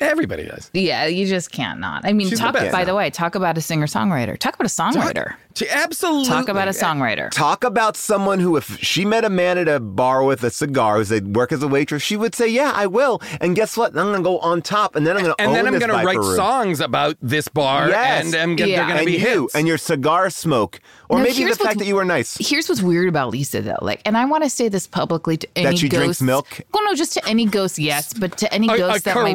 Everybody 0.00 0.44
does. 0.46 0.70
yeah 0.72 1.06
you 1.06 1.26
just 1.26 1.52
can't 1.52 1.78
not 1.78 2.04
i 2.06 2.12
mean 2.12 2.28
She's 2.28 2.38
talk 2.40 2.54
best. 2.54 2.72
by 2.72 2.84
the 2.84 2.94
way 2.94 3.10
talk 3.10 3.34
about 3.34 3.58
a 3.58 3.60
singer 3.60 3.86
songwriter 3.86 4.38
talk 4.38 4.54
about 4.54 4.66
a 4.66 4.68
songwriter 4.74 5.34
She 5.54 5.68
absolutely 5.68 6.26
talk 6.26 6.48
about 6.48 6.68
a 6.68 6.70
songwriter 6.70 7.30
Talk 7.30 7.62
about 7.64 7.96
someone 7.96 8.40
who, 8.40 8.56
if 8.56 8.78
she 8.80 9.04
met 9.04 9.24
a 9.24 9.28
man 9.30 9.58
at 9.58 9.68
a 9.68 9.80
bar 9.80 10.24
with 10.24 10.42
a 10.44 10.50
cigar 10.50 10.96
who 10.96 11.04
said 11.04 11.36
work 11.36 11.52
as 11.52 11.62
a 11.62 11.68
waitress, 11.68 12.02
she 12.02 12.16
would 12.16 12.34
say, 12.34 12.48
"Yeah, 12.48 12.72
I 12.74 12.86
will." 12.86 13.20
And 13.40 13.54
guess 13.54 13.76
what? 13.76 13.88
I'm 13.96 14.10
gonna 14.12 14.22
go 14.22 14.38
on 14.38 14.62
top, 14.62 14.96
and 14.96 15.06
then 15.06 15.16
I'm 15.16 15.22
gonna 15.22 15.34
And 15.38 15.48
own 15.48 15.54
then 15.54 15.66
I'm 15.66 15.78
going 15.78 15.90
to 15.90 16.06
write 16.06 16.16
room. 16.16 16.36
songs 16.36 16.80
about 16.80 17.16
this 17.20 17.48
bar, 17.48 17.88
Yes. 17.90 18.24
and 18.26 18.34
I'm 18.34 18.56
gonna, 18.56 18.70
Yeah. 18.70 18.76
they're 18.78 18.94
going 18.94 19.00
to 19.00 19.04
be 19.06 19.18
you 19.18 19.42
hits. 19.42 19.54
and 19.54 19.68
your 19.68 19.76
cigar 19.78 20.30
smoke, 20.30 20.80
or 21.10 21.18
Now, 21.18 21.24
maybe 21.24 21.44
the 21.44 21.54
fact 21.54 21.78
that 21.80 21.86
you 21.86 21.96
were 21.96 22.04
nice. 22.06 22.36
Here's 22.40 22.68
what's 22.68 22.80
weird 22.82 23.08
about 23.08 23.30
Lisa 23.30 23.60
though. 23.60 23.76
Like, 23.82 24.00
and 24.06 24.16
I 24.16 24.24
want 24.24 24.44
to 24.44 24.50
say 24.50 24.68
this 24.70 24.86
publicly 24.86 25.36
to 25.36 25.48
any 25.54 25.66
that 25.66 25.78
she 25.78 25.88
drinks 25.90 26.22
milk? 26.22 26.60
Well, 26.72 26.82
no, 26.84 26.94
just 26.94 27.12
to 27.14 27.28
any 27.28 27.44
ghost, 27.44 27.78
yes, 27.78 28.12
but 28.14 28.36
to 28.38 28.52
any 28.54 28.68
a, 28.68 28.76
ghost 28.78 29.00
a 29.00 29.04
that 29.04 29.16
might 29.16 29.34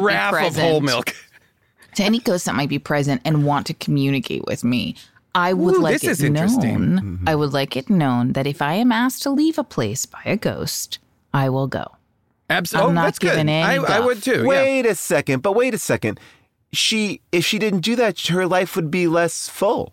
carafe 0.54 0.66
of 0.66 0.70
whole 0.70 0.80
milk. 0.80 1.14
to 1.94 2.04
any 2.04 2.20
ghost 2.20 2.46
that 2.46 2.54
might 2.54 2.68
be 2.68 2.78
present 2.78 3.20
and 3.24 3.44
want 3.44 3.66
to 3.66 3.74
communicate 3.74 4.44
with 4.46 4.64
me, 4.64 4.96
I 5.34 5.52
would 5.52 5.76
Ooh, 5.76 5.80
like 5.80 5.94
this 5.94 6.04
it 6.04 6.10
is 6.10 6.22
interesting. 6.22 6.94
known. 6.94 7.00
Mm-hmm. 7.00 7.28
I 7.28 7.34
would 7.34 7.52
like 7.52 7.76
it 7.76 7.90
known 7.90 8.32
that 8.32 8.46
if 8.46 8.62
I 8.62 8.74
am 8.74 8.92
asked 8.92 9.22
to 9.22 9.30
leave 9.30 9.58
a 9.58 9.64
place 9.64 10.06
by 10.06 10.22
a 10.24 10.36
ghost, 10.36 10.98
I 11.32 11.48
will 11.48 11.66
go. 11.66 11.86
Absolutely. 12.50 12.84
I'm 12.84 12.90
oh, 12.90 12.94
not 12.94 13.04
that's 13.04 13.18
good. 13.18 13.38
any 13.38 13.62
I, 13.62 13.76
I 13.76 14.00
would 14.00 14.22
too. 14.22 14.42
yeah. 14.42 14.48
Wait 14.48 14.86
a 14.86 14.94
second, 14.94 15.42
but 15.42 15.52
wait 15.52 15.74
a 15.74 15.78
second. 15.78 16.18
She, 16.72 17.20
if 17.30 17.44
she 17.44 17.58
didn't 17.58 17.80
do 17.80 17.96
that, 17.96 18.18
her 18.28 18.46
life 18.46 18.76
would 18.76 18.90
be 18.90 19.06
less 19.06 19.48
full. 19.48 19.92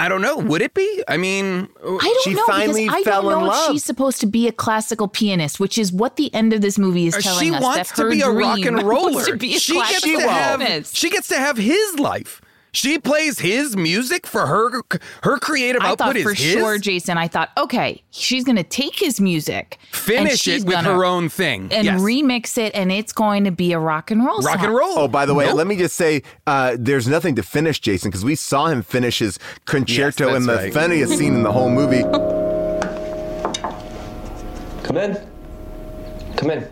I 0.00 0.08
don't 0.08 0.22
know. 0.22 0.38
Would 0.38 0.62
it 0.62 0.72
be? 0.74 1.04
I 1.06 1.16
mean, 1.18 1.68
I 1.84 2.20
She 2.24 2.32
know 2.34 2.44
finally 2.46 2.88
I 2.88 3.02
fell 3.02 3.22
don't 3.22 3.42
in 3.42 3.46
love. 3.48 3.70
she's 3.72 3.84
supposed 3.84 4.18
to 4.20 4.26
be 4.26 4.48
a 4.48 4.52
classical 4.52 5.08
pianist, 5.08 5.60
which 5.60 5.76
is 5.76 5.92
what 5.92 6.16
the 6.16 6.32
end 6.34 6.52
of 6.54 6.62
this 6.62 6.78
movie 6.78 7.06
is 7.06 7.14
Uh, 7.16 7.20
telling 7.20 7.40
she 7.40 7.54
us. 7.54 7.62
wants 7.62 7.90
that 7.90 7.96
to 8.02 8.10
be 8.10 8.22
a 8.22 8.30
rock 8.30 8.60
and 8.60 8.82
roller. 8.92 9.24
To 9.26 9.36
be 9.36 9.56
a 9.56 9.58
she 9.58 9.74
gets 9.74 10.00
to 10.00 10.18
have 10.20 10.86
she 10.86 11.10
gets 11.10 11.28
to 11.28 11.36
have 11.36 11.56
his 11.58 11.98
life. 11.98 12.40
She 12.72 12.98
plays 12.98 13.40
his 13.40 13.76
music 13.76 14.26
for 14.26 14.46
her. 14.46 14.82
Her 15.22 15.38
creative 15.38 15.82
I 15.82 15.88
output 15.90 15.98
thought 16.06 16.16
is 16.16 16.22
for 16.22 16.30
his. 16.34 16.52
sure, 16.52 16.78
Jason. 16.78 17.18
I 17.18 17.26
thought, 17.26 17.50
okay, 17.58 18.02
she's 18.10 18.44
going 18.44 18.56
to 18.56 18.62
take 18.62 18.96
his 18.98 19.20
music, 19.20 19.78
Finish 19.90 20.46
it 20.46 20.64
with 20.64 20.76
her 20.76 21.04
own 21.04 21.28
thing. 21.28 21.68
and 21.72 21.84
yes. 21.84 22.00
remix 22.00 22.56
it, 22.58 22.74
and 22.74 22.92
it's 22.92 23.12
going 23.12 23.44
to 23.44 23.50
be 23.50 23.72
a 23.72 23.78
rock 23.78 24.10
and 24.12 24.24
roll 24.24 24.40
rock 24.40 24.56
song. 24.58 24.66
and 24.66 24.74
roll. 24.74 24.98
Oh, 25.00 25.08
by 25.08 25.26
the 25.26 25.34
way, 25.34 25.46
Nope. 25.46 25.56
let 25.56 25.66
me 25.66 25.76
just 25.76 25.96
say, 25.96 26.22
uh, 26.46 26.76
there's 26.78 27.08
nothing 27.08 27.34
to 27.36 27.42
finish, 27.42 27.80
Jason, 27.80 28.10
because 28.10 28.24
we 28.24 28.34
saw 28.36 28.66
him 28.66 28.82
finish 28.82 29.18
his 29.18 29.38
concerto 29.64 30.28
Yes, 30.28 30.36
in 30.36 30.46
the 30.46 30.54
right. 30.56 30.72
funniest 30.72 31.18
scene 31.18 31.34
in 31.34 31.42
the 31.42 31.52
whole 31.52 31.70
movie. 31.70 32.02
Come 34.84 34.96
in. 34.96 35.18
Come 36.36 36.50
in. 36.50 36.68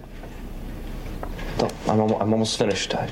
I'm, 1.89 2.01
I'm 2.01 2.33
almost 2.33 2.59
finished. 2.59 2.95
I, 2.95 3.11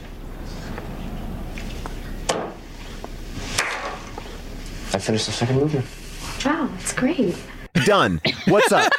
I 4.96 4.98
finished 4.98 5.26
the 5.26 5.32
second 5.32 5.56
movement. 5.56 5.84
Wow, 6.42 6.70
it's 6.80 6.94
great. 6.94 7.36
Done. 7.84 8.18
What's 8.46 8.72
up? 8.72 8.90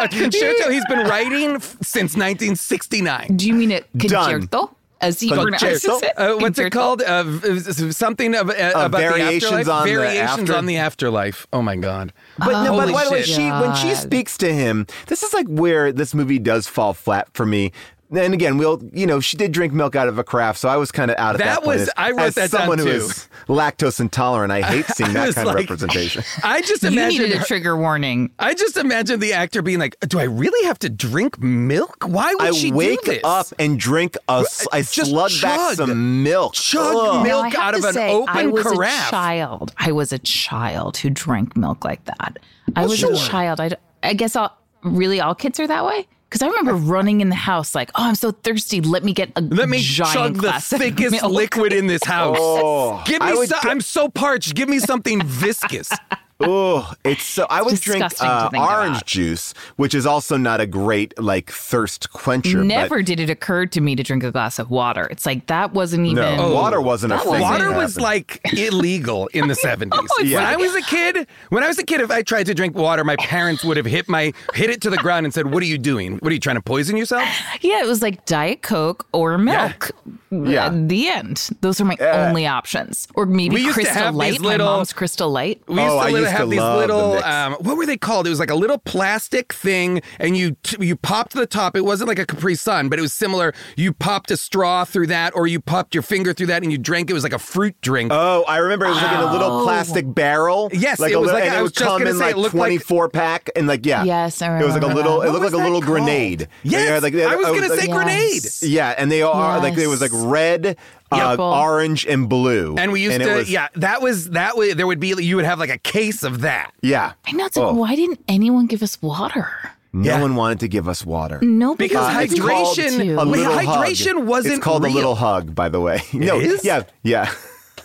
a 0.00 0.08
concerto 0.08 0.70
he's 0.70 0.84
been 0.86 1.08
writing 1.08 1.56
f- 1.56 1.76
since 1.82 2.12
1969. 2.14 3.36
Do 3.36 3.48
you 3.48 3.54
mean 3.54 3.72
it 3.72 3.86
Done. 3.98 4.42
concerto? 4.42 4.76
As 5.00 5.18
he 5.20 5.28
Concerto. 5.28 5.98
it? 5.98 6.12
Uh, 6.16 6.36
what's 6.36 6.58
it 6.58 6.70
called? 6.70 7.02
Uh, 7.02 7.22
v- 7.24 7.58
v- 7.58 7.92
something 7.92 8.34
of, 8.34 8.48
uh, 8.48 8.72
about 8.76 8.92
variations 8.92 9.50
the 9.50 9.56
afterlife. 9.58 9.68
on 9.68 9.86
the 9.86 9.92
variations 9.94 10.40
after- 10.40 10.54
on 10.54 10.66
the 10.66 10.76
afterlife. 10.78 11.46
Oh 11.52 11.60
my 11.62 11.76
god! 11.76 12.12
But 12.38 12.62
no, 12.64 12.76
but 12.78 12.90
by 12.92 13.04
the 13.04 13.10
way, 13.10 13.22
she 13.22 13.50
when 13.50 13.74
she 13.74 13.94
speaks 13.94 14.38
to 14.38 14.50
him, 14.54 14.86
this 15.08 15.22
is 15.22 15.34
like 15.34 15.46
where 15.48 15.92
this 15.92 16.14
movie 16.14 16.38
does 16.38 16.66
fall 16.66 16.94
flat 16.94 17.28
for 17.34 17.44
me. 17.44 17.72
And 18.10 18.32
again, 18.34 18.56
we'll 18.56 18.80
you 18.92 19.06
know 19.06 19.18
she 19.20 19.36
did 19.36 19.50
drink 19.52 19.72
milk 19.72 19.96
out 19.96 20.06
of 20.08 20.16
a 20.18 20.22
carafe, 20.24 20.56
so 20.56 20.68
I 20.68 20.76
was 20.76 20.92
kind 20.92 21.10
of 21.10 21.16
out 21.18 21.34
of 21.34 21.38
that, 21.40 21.62
That 21.62 21.66
was- 21.66 21.82
As- 21.82 21.90
I 21.96 22.10
wrote 22.12 22.20
as 22.20 22.34
that 22.36 22.50
down, 22.52 22.60
someone 22.60 22.78
who 22.78 22.84
too. 22.84 22.90
is 22.90 23.28
lactose 23.48 23.98
intolerant. 23.98 24.52
I 24.52 24.62
hate 24.62 24.86
seeing 24.86 25.12
that 25.14 25.26
was 25.26 25.34
kind 25.34 25.48
of 25.48 25.54
representation. 25.56 26.22
I 26.44 26.60
just 26.62 26.82
You 26.84 26.90
imagine. 26.90 27.22
needed 27.24 27.40
a 27.42 27.44
trigger 27.44 27.76
warning. 27.76 28.30
I 28.38 28.54
just 28.54 28.76
imagine 28.76 29.18
the 29.18 29.32
actor 29.32 29.60
being 29.62 29.78
like, 29.80 29.96
"Do 30.06 30.20
I 30.20 30.24
really 30.24 30.66
have 30.66 30.78
to 30.80 30.88
drink 30.88 31.40
milk? 31.40 32.04
Why 32.06 32.32
would 32.34 32.42
I 32.48 32.50
she 32.52 32.70
wake 32.70 33.02
do 33.04 33.12
this? 33.12 33.20
up 33.24 33.46
and 33.58 33.78
drink 33.78 34.16
a 34.28 34.44
I 34.72 34.82
Just 34.82 35.10
slug 35.10 35.32
back 35.42 35.74
some 35.74 36.22
milk. 36.22 36.54
Chug 36.54 36.94
Ugh. 36.94 37.24
milk. 37.24 37.26
Now, 37.26 37.40
I 37.40 37.48
have 37.48 37.58
out 37.58 37.70
to 37.72 37.78
of 37.78 37.84
an 37.86 37.94
say, 37.94 38.12
open 38.12 38.36
I 38.36 38.46
was 38.46 38.62
carafe. 38.62 39.08
a 39.08 39.10
child. 39.10 39.72
I 39.78 39.90
was 39.92 40.12
a 40.12 40.18
child 40.20 40.96
who 40.98 41.10
drank 41.10 41.56
milk 41.56 41.84
like 41.84 42.04
that. 42.04 42.38
I 42.76 42.86
was 42.86 42.98
sure. 42.98 43.14
a 43.14 43.16
child. 43.16 43.60
I, 43.60 43.70
I 44.02 44.12
guess 44.14 44.36
all, 44.36 44.56
really 44.84 45.20
all 45.20 45.34
kids 45.34 45.58
are 45.60 45.66
that 45.66 45.84
way. 45.84 46.06
Because 46.28 46.42
I 46.42 46.48
remember 46.48 46.74
running 46.74 47.20
in 47.20 47.28
the 47.28 47.36
house 47.36 47.74
like, 47.74 47.90
oh, 47.94 48.02
I'm 48.04 48.16
so 48.16 48.32
thirsty. 48.32 48.80
Let 48.80 49.04
me 49.04 49.12
get 49.12 49.30
a 49.36 49.40
Let 49.40 49.68
me 49.68 49.78
giant 49.80 50.14
chug 50.14 50.34
the 50.34 50.40
glass 50.40 50.72
of 50.72 50.80
thickest 50.80 51.12
milk." 51.12 51.32
liquid 51.32 51.72
in 51.72 51.86
this 51.86 52.02
house. 52.04 52.36
Oh, 52.40 53.02
Give 53.06 53.22
I 53.22 53.32
me. 53.32 53.38
would 53.38 53.48
So, 53.48 53.56
go- 53.62 53.70
I'm 53.70 53.80
so 53.80 54.08
parched. 54.08 54.54
Give 54.54 54.68
me 54.68 54.78
something 54.80 55.22
viscous. 55.22 55.90
Oh, 56.38 56.92
it's 57.02 57.24
so. 57.24 57.46
I 57.48 57.62
would 57.62 57.80
drink 57.80 58.02
disgusting 58.04 58.26
to 58.28 58.60
uh, 58.62 58.66
orange 58.66 58.96
about. 58.98 59.06
juice, 59.06 59.54
which 59.76 59.94
is 59.94 60.04
also 60.04 60.36
not 60.36 60.60
a 60.60 60.66
great 60.66 61.18
like 61.18 61.50
thirst 61.50 62.12
quencher. 62.12 62.58
but- 62.58 62.66
Never 62.66 63.00
did 63.02 63.20
it 63.20 63.30
occur 63.30 63.64
to 63.66 63.80
me 63.80 63.96
to 63.96 64.02
drink 64.02 64.22
a 64.22 64.30
glass 64.30 64.58
of 64.58 64.70
water. 64.70 65.06
It's 65.10 65.24
like 65.24 65.46
that 65.46 65.72
wasn't 65.72 66.04
even. 66.06 66.36
No, 66.36 66.52
water 66.52 66.80
wasn't 66.80 67.14
a 67.14 67.18
thing. 67.20 67.40
Water 67.40 67.72
was 67.72 67.98
like 67.98 68.40
illegal 68.52 69.28
in 69.28 69.48
the 69.48 69.54
70s. 69.64 69.88
it's 70.18 70.34
When 70.34 70.44
I 70.44 70.56
was 70.56 70.74
a 70.74 70.82
kid, 70.82 71.26
when 71.48 71.62
I 71.64 71.68
was 71.68 71.78
a 71.78 71.84
kid, 71.84 72.02
if 72.02 72.10
I 72.10 72.22
tried 72.22 72.44
to 72.46 72.54
drink 72.54 72.76
water, 72.76 73.02
my 73.02 73.16
parents 73.16 73.64
would 73.64 73.78
have 73.78 73.86
hit 73.86 74.06
my 74.08 74.32
hit 74.54 74.68
it 74.68 74.82
to 74.82 74.90
the 74.90 74.98
ground 74.98 75.24
and 75.24 75.32
said, 75.32 75.50
"What 75.52 75.62
are 75.62 75.66
you 75.66 75.78
doing? 75.78 76.18
What 76.18 76.30
are 76.30 76.34
you 76.34 76.40
trying 76.40 76.56
to 76.56 76.62
poison 76.62 76.98
yourself?" 76.98 77.26
Yeah, 77.62 77.82
it 77.82 77.86
was 77.86 78.02
like 78.02 78.26
Diet 78.26 78.60
Coke 78.60 79.06
or 79.12 79.38
milk. 79.38 79.90
Yeah. 80.30 80.66
At 80.66 80.88
the 80.88 81.08
end. 81.08 81.48
Those 81.62 81.80
are 81.80 81.84
my 81.86 81.96
only 82.00 82.46
options. 82.46 83.08
Or 83.14 83.24
maybe 83.24 83.54
We 83.54 83.62
used 83.62 83.78
to 83.78 83.84
Crystal 83.84 84.12
Light. 84.12 84.40
little- 84.40 84.66
My 84.66 84.74
mom's 84.76 84.92
Crystal 84.92 85.30
Light. 85.30 85.62
We 85.66 85.76
used 85.80 85.86
Oh, 85.94 86.00
to 86.00 86.04
I 86.04 86.10
li- 86.26 86.30
used 86.30 86.36
have 86.38 86.46
to 86.46 86.50
these 86.50 86.60
love 86.60 86.74
the 86.88 86.94
little, 86.94 87.24
um, 87.24 87.52
what 87.60 87.76
were 87.76 87.86
they 87.86 87.96
called? 87.96 88.26
It 88.26 88.30
was 88.30 88.38
like 88.40 88.50
a 88.50 88.54
little 88.54 88.78
plastic 88.78 89.52
thing, 89.52 90.00
and 90.18 90.36
you 90.36 90.56
t- 90.62 90.84
you 90.84 90.96
popped 90.96 91.32
the 91.34 91.46
top. 91.46 91.76
It 91.76 91.84
wasn't 91.84 92.08
like 92.08 92.18
a 92.18 92.26
Capri 92.26 92.54
Sun, 92.54 92.88
but 92.88 92.98
it 92.98 93.02
was 93.02 93.12
similar. 93.12 93.52
You 93.76 93.92
popped 93.92 94.30
a 94.30 94.36
straw 94.36 94.84
through 94.84 95.08
that, 95.08 95.34
or 95.34 95.46
you 95.46 95.60
popped 95.60 95.94
your 95.94 96.02
finger 96.02 96.32
through 96.32 96.46
that, 96.48 96.62
and 96.62 96.70
you 96.72 96.78
drank. 96.78 97.10
It 97.10 97.14
was 97.14 97.22
like 97.22 97.32
a 97.32 97.38
fruit 97.38 97.74
drink. 97.80 98.10
Oh, 98.12 98.44
I 98.48 98.58
remember 98.58 98.86
it 98.86 98.90
was 98.90 98.98
like 99.02 99.12
in 99.12 99.20
a 99.20 99.32
little 99.32 99.60
Oh. 99.60 99.64
plastic 99.64 100.12
barrel. 100.14 100.70
Yes, 100.72 100.98
like 100.98 101.12
it 101.12 101.14
a 101.14 101.18
was 101.20 101.26
little, 101.26 101.40
like- 101.40 101.48
and 101.48 101.56
I 101.58 101.62
was 101.62 101.72
just 101.72 101.84
gonna 101.84 102.10
in 102.10 102.16
say, 102.18 102.24
like 102.24 102.34
it 102.36 102.38
looked 102.38 102.54
like- 102.54 102.60
twenty 102.60 102.78
four 102.78 103.08
pack, 103.08 103.50
and 103.56 103.66
like 103.66 103.84
yeah, 103.86 104.04
Yes, 104.04 104.42
I 104.42 104.46
remember. 104.46 104.64
It 104.64 104.66
was 104.72 104.82
like 104.82 104.92
a 104.92 104.94
little. 104.94 105.20
that. 105.20 105.28
It 105.28 105.30
looked 105.32 105.44
like 105.44 105.52
a 105.54 105.56
little 105.56 105.80
called? 105.80 105.84
grenade. 106.00 106.48
Yes, 106.62 106.82
They 106.86 106.92
had, 106.92 107.02
like, 107.02 107.14
I 107.14 107.36
was 107.36 107.46
gonna 107.46 107.68
like- 107.68 107.80
say 107.80 107.86
grenade. 107.88 108.42
Yeah, 108.62 108.94
and 108.96 109.10
they 109.10 109.22
are 109.22 109.58
like 109.60 109.76
it 109.76 109.86
was 109.86 110.00
like 110.00 110.10
red, 110.14 110.76
uh, 111.12 111.36
orange, 111.38 112.04
and 112.06 112.28
blue. 112.28 112.76
And 112.78 112.92
we 112.92 113.02
used 113.02 113.20
it 113.20 113.24
to, 113.24 113.34
was- 113.36 113.50
yeah, 113.50 113.68
that 113.76 114.02
was 114.02 114.30
that 114.30 114.56
way. 114.56 114.72
There 114.72 114.86
would 114.86 115.00
be, 115.00 115.08
you 115.18 115.36
would 115.36 115.44
have 115.44 115.58
like 115.58 115.70
a 115.70 115.78
case 115.78 116.22
of 116.22 116.40
that. 116.42 116.72
yeah. 116.82 117.12
I 117.26 117.32
know. 117.32 117.46
It's 117.46 117.56
like, 117.56 117.66
Oh. 117.66 117.74
why 117.74 117.94
didn't 117.96 118.20
anyone 118.28 118.66
give 118.66 118.82
us 118.82 119.00
water? 119.00 119.48
No 119.92 120.02
Yeah. 120.12 120.20
one 120.20 120.34
wanted 120.36 120.60
to 120.60 120.68
give 120.68 120.88
us 120.88 121.06
water. 121.06 121.38
No, 121.42 121.74
Because 121.74 122.08
Uh, 122.08 122.10
hydration- 122.20 123.18
a 123.18 123.24
little 123.24 123.52
hydration 123.54 124.14
hug. 124.16 124.24
wasn't 124.26 124.54
It's 124.56 124.64
called 124.64 124.84
real. 124.84 124.92
a 124.92 124.94
little 124.94 125.14
hug, 125.14 125.54
by 125.54 125.68
the 125.68 125.80
way. 125.80 126.02
no, 126.12 126.38
is? 126.38 126.64
yeah, 126.64 126.82
yeah. 127.02 127.30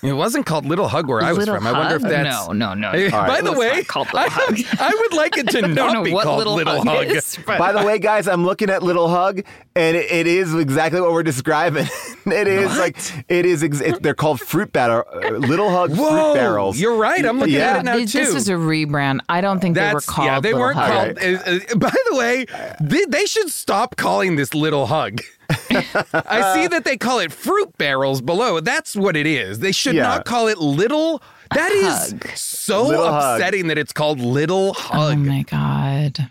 It 0.03 0.13
wasn't 0.13 0.47
called 0.47 0.65
Little 0.65 0.87
Hug 0.87 1.07
where 1.07 1.21
I 1.21 1.29
was 1.29 1.37
Little 1.37 1.53
from. 1.57 1.67
I 1.67 1.73
wonder 1.73 1.95
if 1.97 2.01
Hug? 2.01 2.09
that's 2.09 2.47
No, 2.47 2.53
no, 2.53 2.73
no. 2.73 2.89
Hey, 2.91 3.11
All 3.11 3.27
By 3.27 3.39
the 3.41 3.51
way, 3.53 3.83
called 3.83 4.07
I, 4.15 4.25
Hug. 4.31 4.59
I 4.79 4.89
would 4.99 5.13
like 5.13 5.37
it 5.37 5.47
to 5.49 5.61
don't 5.61 5.75
not 5.75 5.93
know 5.93 6.01
be 6.03 6.11
what 6.11 6.23
called 6.23 6.39
Little, 6.39 6.55
Little 6.55 6.77
Hug, 6.83 6.87
Hug. 6.87 7.05
is. 7.05 7.37
but- 7.45 7.59
By 7.59 7.71
the 7.71 7.83
way, 7.85 7.99
guys, 7.99 8.27
I'm 8.27 8.43
looking 8.43 8.71
at 8.71 8.81
Little 8.81 9.09
Hug, 9.09 9.43
and 9.75 9.95
it, 9.97 10.11
it 10.11 10.27
is 10.27 10.53
exactly 10.55 10.99
what 11.01 11.11
we're 11.11 11.23
describing. 11.23 11.87
it 12.25 12.47
is 12.47 12.77
like 12.77 12.97
it 13.29 13.45
is. 13.45 13.63
Ex- 13.63 13.81
it, 13.81 14.01
they're 14.03 14.13
called 14.13 14.39
fruit 14.41 14.71
barrel, 14.73 15.03
uh, 15.13 15.29
Little 15.31 15.69
Hug 15.69 15.91
Whoa, 15.95 16.09
fruit 16.09 16.33
barrels. 16.33 16.79
you're 16.79 16.95
right. 16.95 17.25
I'm 17.25 17.39
looking 17.39 17.55
Yeah. 17.55 17.71
at 17.71 17.79
it 17.79 17.83
now 17.83 17.95
this, 17.97 18.11
too. 18.11 18.19
this 18.19 18.35
is 18.35 18.49
a 18.49 18.53
rebrand. 18.53 19.19
I 19.29 19.41
don't 19.41 19.59
think 19.59 19.75
they 19.75 19.93
were 19.93 20.01
called. 20.01 20.25
yeah, 20.27 20.39
they 20.39 20.53
weren't 20.53 20.77
Hug. 20.77 21.17
called. 21.17 21.35
uh, 21.35 21.49
uh, 21.71 21.75
by 21.75 21.93
the 22.09 22.15
way, 22.17 22.45
they, 22.81 23.05
they 23.05 23.25
should 23.25 23.49
stop 23.49 23.95
calling 23.95 24.35
this 24.35 24.53
Little 24.53 24.87
Hug. 24.87 25.19
I 25.49 26.53
see 26.55 26.67
that 26.67 26.83
they 26.85 26.97
call 26.97 27.19
it 27.19 27.31
fruit 27.31 27.77
barrels 27.77 28.21
below. 28.21 28.59
That's 28.61 28.95
what 28.95 29.15
it 29.17 29.25
is. 29.27 29.59
They 29.59 29.71
should 29.71 29.95
Yeah. 29.95 30.03
not 30.03 30.25
call 30.25 30.47
it 30.47 30.57
Little. 30.59 31.21
That 31.53 31.71
is 31.73 32.11
Hug. 32.11 32.27
so 32.35 32.83
Little 32.87 33.11
Hug. 33.11 33.39
upsetting 33.39 33.67
that 33.67 33.77
it's 33.77 33.91
called 33.91 34.19
Little 34.21 34.73
hug. 34.73 35.13
Oh 35.13 35.19
my 35.19 35.43
god. 35.43 36.29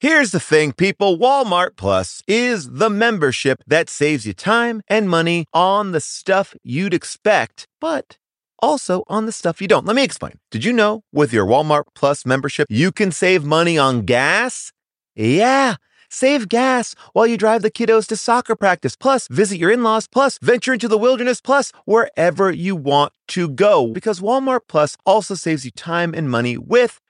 Here's 0.00 0.30
the 0.30 0.38
thing, 0.38 0.70
people 0.74 1.18
Walmart 1.18 1.70
Plus 1.76 2.22
is 2.28 2.70
the 2.70 2.88
membership 2.88 3.64
that 3.66 3.90
saves 3.90 4.24
you 4.24 4.32
time 4.32 4.80
and 4.86 5.10
money 5.10 5.44
on 5.52 5.90
the 5.90 5.98
stuff 5.98 6.54
you'd 6.62 6.94
expect, 6.94 7.66
but 7.80 8.16
also 8.60 9.02
on 9.08 9.26
the 9.26 9.32
stuff 9.32 9.60
you 9.60 9.66
don't. 9.66 9.84
Let 9.84 9.96
me 9.96 10.04
explain. 10.04 10.38
Did 10.52 10.64
you 10.64 10.72
know 10.72 11.02
with 11.12 11.32
your 11.32 11.46
Walmart 11.46 11.82
Plus 11.96 12.24
membership, 12.24 12.68
you 12.70 12.92
can 12.92 13.10
save 13.10 13.44
money 13.44 13.76
on 13.76 14.02
gas? 14.02 14.70
Yeah. 15.16 15.74
Save 16.08 16.48
gas 16.48 16.94
while 17.12 17.26
you 17.26 17.36
drive 17.36 17.62
the 17.62 17.70
kiddos 17.70 18.06
to 18.06 18.16
soccer 18.16 18.54
practice, 18.54 18.94
plus 18.94 19.26
visit 19.26 19.58
your 19.58 19.72
in 19.72 19.82
laws, 19.82 20.06
plus 20.06 20.38
venture 20.40 20.72
into 20.72 20.86
the 20.86 20.96
wilderness, 20.96 21.40
plus 21.40 21.72
wherever 21.86 22.52
you 22.52 22.76
want 22.76 23.12
to 23.28 23.48
go. 23.48 23.88
Because 23.88 24.20
Walmart 24.20 24.60
Plus 24.68 24.96
also 25.04 25.34
saves 25.34 25.64
you 25.64 25.70
time 25.72 26.14
and 26.14 26.30
money 26.30 26.56
with 26.56 27.00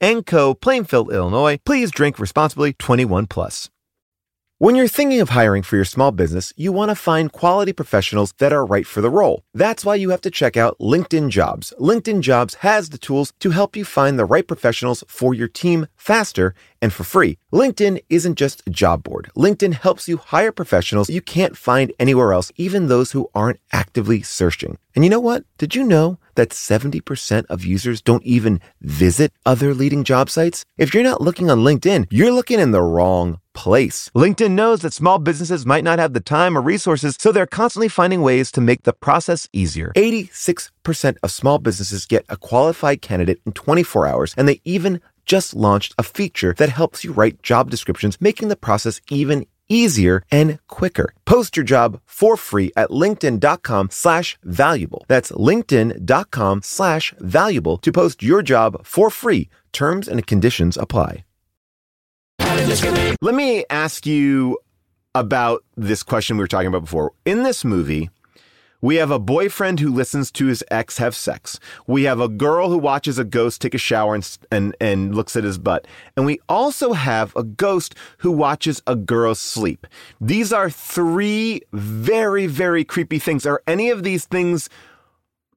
and 0.00 0.26
Co. 0.26 0.54
Plainfield, 0.54 1.12
Illinois. 1.12 1.58
Please 1.64 1.90
drink 1.90 2.18
responsibly. 2.18 2.72
21 2.72 3.26
plus. 3.26 3.70
When 4.58 4.76
you're 4.76 4.88
thinking 4.96 5.20
of 5.20 5.30
hiring 5.30 5.64
for 5.64 5.74
your 5.76 5.84
small 5.84 6.12
business, 6.12 6.52
you 6.56 6.70
want 6.70 6.90
to 6.90 6.94
find 6.94 7.32
quality 7.32 7.72
professionals 7.72 8.32
that 8.38 8.52
are 8.52 8.64
right 8.64 8.86
for 8.86 9.00
the 9.00 9.10
role. 9.10 9.42
That's 9.52 9.84
why 9.84 9.96
you 9.96 10.10
have 10.10 10.20
to 10.20 10.30
check 10.30 10.56
out 10.56 10.78
LinkedIn 10.78 11.28
Jobs. 11.30 11.74
LinkedIn 11.80 12.20
Jobs 12.20 12.54
has 12.68 12.88
the 12.88 12.96
tools 12.96 13.32
to 13.40 13.50
help 13.50 13.76
you 13.76 13.84
find 13.84 14.16
the 14.16 14.24
right 14.24 14.46
professionals 14.46 15.02
for 15.08 15.34
your 15.34 15.48
team 15.48 15.88
faster 15.96 16.54
and 16.80 16.92
for 16.92 17.02
free. 17.02 17.36
LinkedIn 17.52 18.04
isn't 18.08 18.38
just 18.38 18.62
a 18.64 18.70
job 18.70 19.02
board. 19.02 19.28
LinkedIn 19.36 19.74
helps 19.74 20.08
you 20.08 20.18
hire 20.18 20.52
professionals 20.52 21.10
you 21.10 21.20
can't 21.20 21.56
find 21.56 21.92
anywhere 21.98 22.32
else, 22.32 22.52
even 22.56 22.86
those 22.86 23.10
who 23.10 23.28
aren't 23.34 23.60
actively 23.72 24.22
searching. 24.22 24.78
And 24.94 25.04
you 25.04 25.10
know 25.10 25.20
what? 25.20 25.44
Did 25.58 25.74
you 25.74 25.82
know 25.82 26.18
that 26.34 26.50
70% 26.50 27.44
of 27.48 27.64
users 27.64 28.00
don't 28.00 28.22
even 28.24 28.60
visit 28.80 29.32
other 29.46 29.74
leading 29.74 30.04
job 30.04 30.30
sites? 30.30 30.64
If 30.78 30.94
you're 30.94 31.02
not 31.02 31.20
looking 31.20 31.50
on 31.50 31.60
LinkedIn, 31.60 32.06
you're 32.10 32.32
looking 32.32 32.60
in 32.60 32.72
the 32.72 32.82
wrong 32.82 33.38
place. 33.54 34.10
LinkedIn 34.14 34.50
knows 34.52 34.82
that 34.82 34.92
small 34.92 35.18
businesses 35.18 35.64
might 35.64 35.84
not 35.84 35.98
have 35.98 36.12
the 36.12 36.20
time 36.20 36.58
or 36.58 36.60
resources, 36.60 37.16
so 37.18 37.32
they're 37.32 37.46
constantly 37.46 37.88
finding 37.88 38.20
ways 38.20 38.50
to 38.52 38.60
make 38.60 38.82
the 38.82 38.92
process 38.92 39.48
easier. 39.52 39.92
86% 39.96 41.16
of 41.22 41.30
small 41.30 41.58
businesses 41.58 42.06
get 42.06 42.24
a 42.28 42.36
qualified 42.36 43.00
candidate 43.00 43.40
in 43.46 43.52
24 43.52 44.06
hours, 44.06 44.34
and 44.36 44.48
they 44.48 44.60
even 44.64 45.00
just 45.24 45.54
launched 45.54 45.94
a 45.96 46.02
feature 46.02 46.54
that 46.58 46.68
helps 46.68 47.04
you 47.04 47.12
write 47.12 47.42
job 47.42 47.70
descriptions, 47.70 48.20
making 48.20 48.48
the 48.48 48.56
process 48.56 49.00
even 49.08 49.46
easier 49.68 50.22
and 50.30 50.58
quicker. 50.68 51.14
Post 51.24 51.56
your 51.56 51.64
job 51.64 52.00
for 52.06 52.36
free 52.36 52.72
at 52.76 52.90
linkedin.com 52.90 53.90
slash 53.90 54.38
valuable. 54.42 55.04
That's 55.08 55.30
linkedin.com 55.32 56.62
slash 56.62 57.14
valuable 57.18 57.78
to 57.78 57.92
post 57.92 58.22
your 58.22 58.42
job 58.42 58.84
for 58.84 59.10
free. 59.10 59.48
Terms 59.72 60.08
and 60.08 60.26
conditions 60.26 60.76
apply. 60.76 61.24
Let 63.20 63.34
me 63.34 63.64
ask 63.70 64.06
you 64.06 64.58
about 65.14 65.64
this 65.76 66.02
question 66.02 66.36
we 66.36 66.42
were 66.42 66.48
talking 66.48 66.68
about 66.68 66.82
before. 66.82 67.12
In 67.24 67.42
this 67.42 67.64
movie, 67.64 68.10
We 68.84 68.96
have 68.96 69.10
a 69.10 69.18
boyfriend 69.18 69.80
who 69.80 69.88
listens 69.88 70.30
to 70.32 70.44
his 70.44 70.62
ex 70.70 70.98
have 70.98 71.14
sex. 71.14 71.58
We 71.86 72.02
have 72.02 72.20
a 72.20 72.28
girl 72.28 72.68
who 72.68 72.76
watches 72.76 73.18
a 73.18 73.24
ghost 73.24 73.62
take 73.62 73.72
a 73.72 73.78
shower 73.78 74.14
and, 74.14 74.38
and, 74.50 74.76
and 74.78 75.14
looks 75.14 75.36
at 75.36 75.42
his 75.42 75.56
butt. 75.56 75.86
And 76.18 76.26
we 76.26 76.38
also 76.50 76.92
have 76.92 77.34
a 77.34 77.44
ghost 77.44 77.94
who 78.18 78.30
watches 78.30 78.82
a 78.86 78.94
girl 78.94 79.34
sleep. 79.34 79.86
These 80.20 80.52
are 80.52 80.68
three 80.68 81.62
very, 81.72 82.46
very 82.46 82.84
creepy 82.84 83.18
things. 83.18 83.46
Are 83.46 83.62
any 83.66 83.88
of 83.88 84.02
these 84.02 84.26
things 84.26 84.68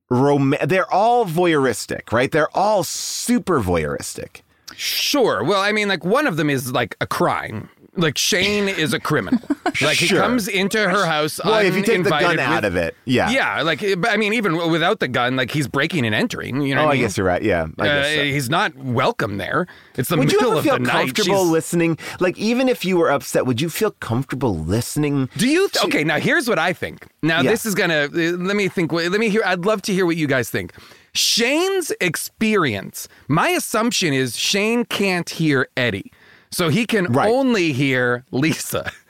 rom- 0.10 0.56
They're 0.64 0.90
all 0.90 1.26
voyeuristic, 1.26 2.14
right? 2.14 2.32
They're 2.32 2.56
all 2.56 2.86
super 2.86 3.60
voyeuristic. 3.60 4.40
Sure. 4.74 5.44
Well, 5.44 5.60
I 5.60 5.74
mean, 5.74 5.90
like 5.90 6.06
one 6.06 6.28
of 6.28 6.38
them 6.38 6.50
is 6.50 6.72
like 6.72 6.96
a 7.02 7.08
crime. 7.08 7.70
Like 7.98 8.18
Shane 8.18 8.70
is 8.70 8.93
a 8.93 9.00
criminal. 9.00 9.39
Like 9.80 9.98
he 9.98 10.08
comes 10.08 10.48
into 10.48 10.80
her 10.89 11.06
house. 11.06 11.39
Well, 11.43 11.60
if 11.64 11.76
you 11.76 11.84
take 11.84 12.04
the 12.04 12.10
gun 12.10 12.24
uninvited 12.24 12.39
out 12.39 12.64
with- 12.64 12.66
of 12.66 12.76
it, 12.78 12.95
yeah. 13.06 13.30
Yeah, 13.30 13.62
like 13.62 13.84
I 14.08 14.18
mean, 14.18 14.34
even 14.34 14.56
without 14.72 15.00
the 15.00 15.08
gun, 15.08 15.36
like 15.36 15.52
he's 15.52 15.68
breaking 15.68 16.04
and 16.04 16.16
entering. 16.16 16.62
You 16.64 16.74
know, 16.74 16.86
Oh, 16.86 16.88
I 16.88 16.93
mean? 16.93 17.02
guess 17.02 17.16
you're 17.16 17.28
right. 17.28 17.43
Yeah, 17.43 17.68
I 17.78 17.86
guess 17.86 18.06
Uh, 18.08 18.16
so. 18.16 18.24
He's 18.24 18.50
not 18.50 18.76
welcome 18.76 19.38
there. 19.38 19.68
It's 19.95 20.10
the 20.10 20.18
Would 20.18 20.30
middle 20.30 20.58
of 20.58 20.64
the 20.64 20.80
night. 20.80 20.80
Would 20.80 20.80
you 20.80 20.86
feel 20.86 20.93
comfortable 21.04 21.38
She's- 21.43 21.52
listening? 21.52 22.00
Like, 22.20 22.39
even 22.39 22.70
if 22.70 22.86
you 22.86 22.98
were 22.98 23.12
upset, 23.12 23.45
would 23.45 23.62
you 23.62 23.70
feel 23.70 23.91
comfortable 24.00 24.58
listening? 24.58 25.30
Do 25.38 25.48
you? 25.48 25.70
Th- 25.70 25.86
okay, 25.86 26.04
now 26.04 26.18
here's 26.20 26.48
what 26.50 26.58
I 26.58 26.74
think. 26.74 27.06
Now 27.22 27.41
Yeah. 27.41 27.52
this 27.52 27.64
is 27.68 27.76
gonna. 27.76 28.06
uh, 28.06 28.10
Let 28.12 28.56
me 28.56 28.70
think. 28.70 28.91
Let 28.93 29.12
me 29.12 29.30
hear. 29.30 29.43
I'd 29.45 29.66
love 29.66 29.84
to 29.84 29.93
hear 29.93 30.08
what 30.08 30.16
you 30.18 30.26
guys 30.26 30.50
think. 30.50 30.74
Shane's 31.14 31.91
experience. 32.02 33.08
My 33.28 33.50
assumption 33.50 34.14
is 34.14 34.36
Shane 34.38 34.86
can't 34.86 35.30
hear 35.30 35.68
Eddie, 35.78 36.12
so 36.52 36.70
he 36.70 36.86
can 36.86 37.06
Right. 37.06 37.30
only 37.30 37.74
hear 37.74 38.24
Lisa. 38.32 38.91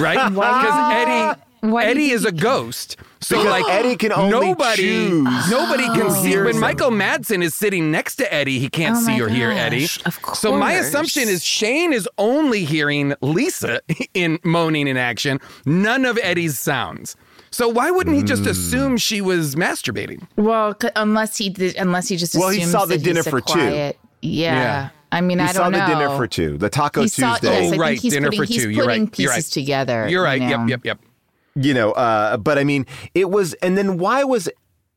Right? 0.00 0.16
Why 0.32 0.62
Because 0.62 0.64
does 0.64 0.92
Eddie. 1.08 1.40
why 1.72 1.84
Eddie 1.84 2.10
is 2.10 2.24
a 2.24 2.32
ghost, 2.32 2.96
so 3.20 3.36
Because 3.38 3.62
like 3.62 3.72
Eddie 3.72 3.96
can 3.96 4.12
only 4.12 4.30
nobody, 4.48 4.82
choose 4.82 5.50
nobody 5.50 5.84
can 5.84 6.06
to 6.06 6.10
see. 6.10 6.28
hear 6.30 6.44
When. 6.46 6.58
Michael 6.58 6.90
Madsen 6.90 7.42
is 7.44 7.54
sitting 7.54 7.90
next 7.92 8.16
to 8.16 8.34
Eddie, 8.34 8.58
he 8.58 8.68
can't 8.68 8.96
Oh 8.96 9.00
see 9.00 9.12
my 9.12 9.20
or 9.20 9.28
hear 9.28 9.50
Eddie. 9.52 9.86
of 10.04 10.20
course. 10.20 10.40
So 10.40 10.58
my 10.58 10.72
assumption 10.72 11.28
is 11.28 11.42
Shane 11.44 11.92
is 11.94 12.08
only 12.18 12.64
hearing 12.64 13.14
Lisa 13.22 13.80
in 14.14 14.40
moaning 14.44 14.88
in 14.88 14.96
action, 14.96 15.40
none 15.64 16.04
of 16.04 16.18
Eddie's 16.22 16.58
sounds. 16.58 17.16
So 17.52 17.68
why 17.68 17.90
wouldn't 17.92 18.16
he 18.16 18.22
Hmm. 18.22 18.26
just 18.26 18.46
assume 18.46 18.96
she 18.98 19.20
was 19.20 19.54
masturbating? 19.54 20.26
Well, 20.36 20.74
unless 20.96 21.38
he 21.38 21.48
did, 21.50 21.76
unless 21.76 22.08
he 22.08 22.16
just 22.16 22.34
Well, 22.34 22.48
he 22.50 22.64
saw 22.64 22.84
the 22.84 22.96
that 22.98 23.04
dinner 23.04 23.20
he's 23.20 23.26
a 23.28 23.30
for 23.30 23.40
two. 23.40 23.52
quiet- 23.52 23.98
Yeah. 24.20 24.54
Yeah. 24.54 24.88
I 25.14 25.20
mean, 25.20 25.38
You 25.38 25.44
I 25.44 25.52
saw 25.52 25.62
don't 25.64 25.72
know. 25.72 25.78
the 25.86 25.86
dinner 25.94 26.16
for 26.16 26.26
two, 26.26 26.58
the 26.58 26.68
Taco 26.68 27.02
He 27.02 27.08
saw, 27.08 27.32
Tuesday. 27.34 27.62
yes, 27.62 27.72
I 27.72 27.76
Oh, 27.76 27.78
right, 27.78 27.88
think 27.90 28.00
he's 28.00 28.12
dinner 28.12 28.26
putting, 28.28 28.40
for 28.40 28.44
he's 28.44 28.62
two. 28.62 28.70
You're 28.70 28.84
putting 28.86 29.04
right, 29.06 29.18
you're 29.18 29.30
pieces 29.32 29.46
right. 29.56 29.62
together. 29.62 30.08
You're 30.08 30.22
right. 30.22 30.40
you 30.42 30.48
Yep, 30.48 30.60
know. 30.60 30.66
yep, 30.66 30.84
yep. 30.84 31.00
you 31.54 31.72
know, 31.74 31.92
uh, 31.92 32.36
but 32.36 32.58
I 32.58 32.64
mean, 32.64 32.86
it 33.14 33.30
was, 33.30 33.54
and 33.54 33.78
then 33.78 33.96
why 33.98 34.24
was 34.24 34.48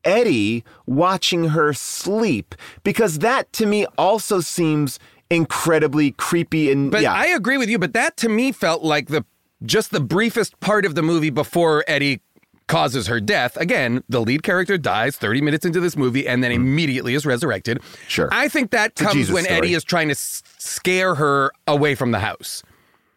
Eddie 0.04 0.64
watching 0.86 1.50
her 1.50 1.72
sleep? 1.72 2.54
Because 2.82 3.18
that 3.20 3.52
to 3.54 3.66
me 3.66 3.86
also 3.96 4.40
seems 4.40 4.98
incredibly 5.30 6.12
creepy 6.12 6.70
and 6.70 6.90
But 6.90 7.02
yeah. 7.02 7.12
I 7.12 7.26
agree 7.26 7.58
with 7.58 7.68
you. 7.68 7.78
But 7.78 7.92
that 7.92 8.16
to 8.18 8.28
me 8.28 8.50
felt 8.52 8.82
like 8.82 9.08
the 9.08 9.24
just 9.64 9.90
the 9.90 10.00
briefest 10.00 10.58
part 10.60 10.84
of 10.86 10.94
the 10.94 11.02
movie 11.02 11.30
before 11.30 11.84
Eddie 11.88 12.20
causes 12.68 13.08
her 13.08 13.20
death. 13.20 13.56
Again, 13.56 14.04
the 14.08 14.20
lead 14.20 14.42
character 14.44 14.78
dies 14.78 15.16
30 15.16 15.40
minutes 15.40 15.66
into 15.66 15.80
this 15.80 15.96
movie 15.96 16.28
and 16.28 16.44
then 16.44 16.52
immediately 16.52 17.14
is 17.14 17.26
resurrected. 17.26 17.78
Mm. 17.80 17.84
Sure. 18.08 18.28
I 18.30 18.48
think 18.48 18.70
that 18.70 19.00
a 19.00 19.04
comes 19.04 19.32
when 19.32 19.44
story. 19.44 19.58
Eddie 19.58 19.74
is 19.74 19.82
trying 19.84 20.08
to 20.08 20.12
s- 20.12 20.42
scare 20.58 21.16
her 21.16 21.50
away 21.66 21.94
from 21.96 22.12
the 22.12 22.20
house. 22.20 22.62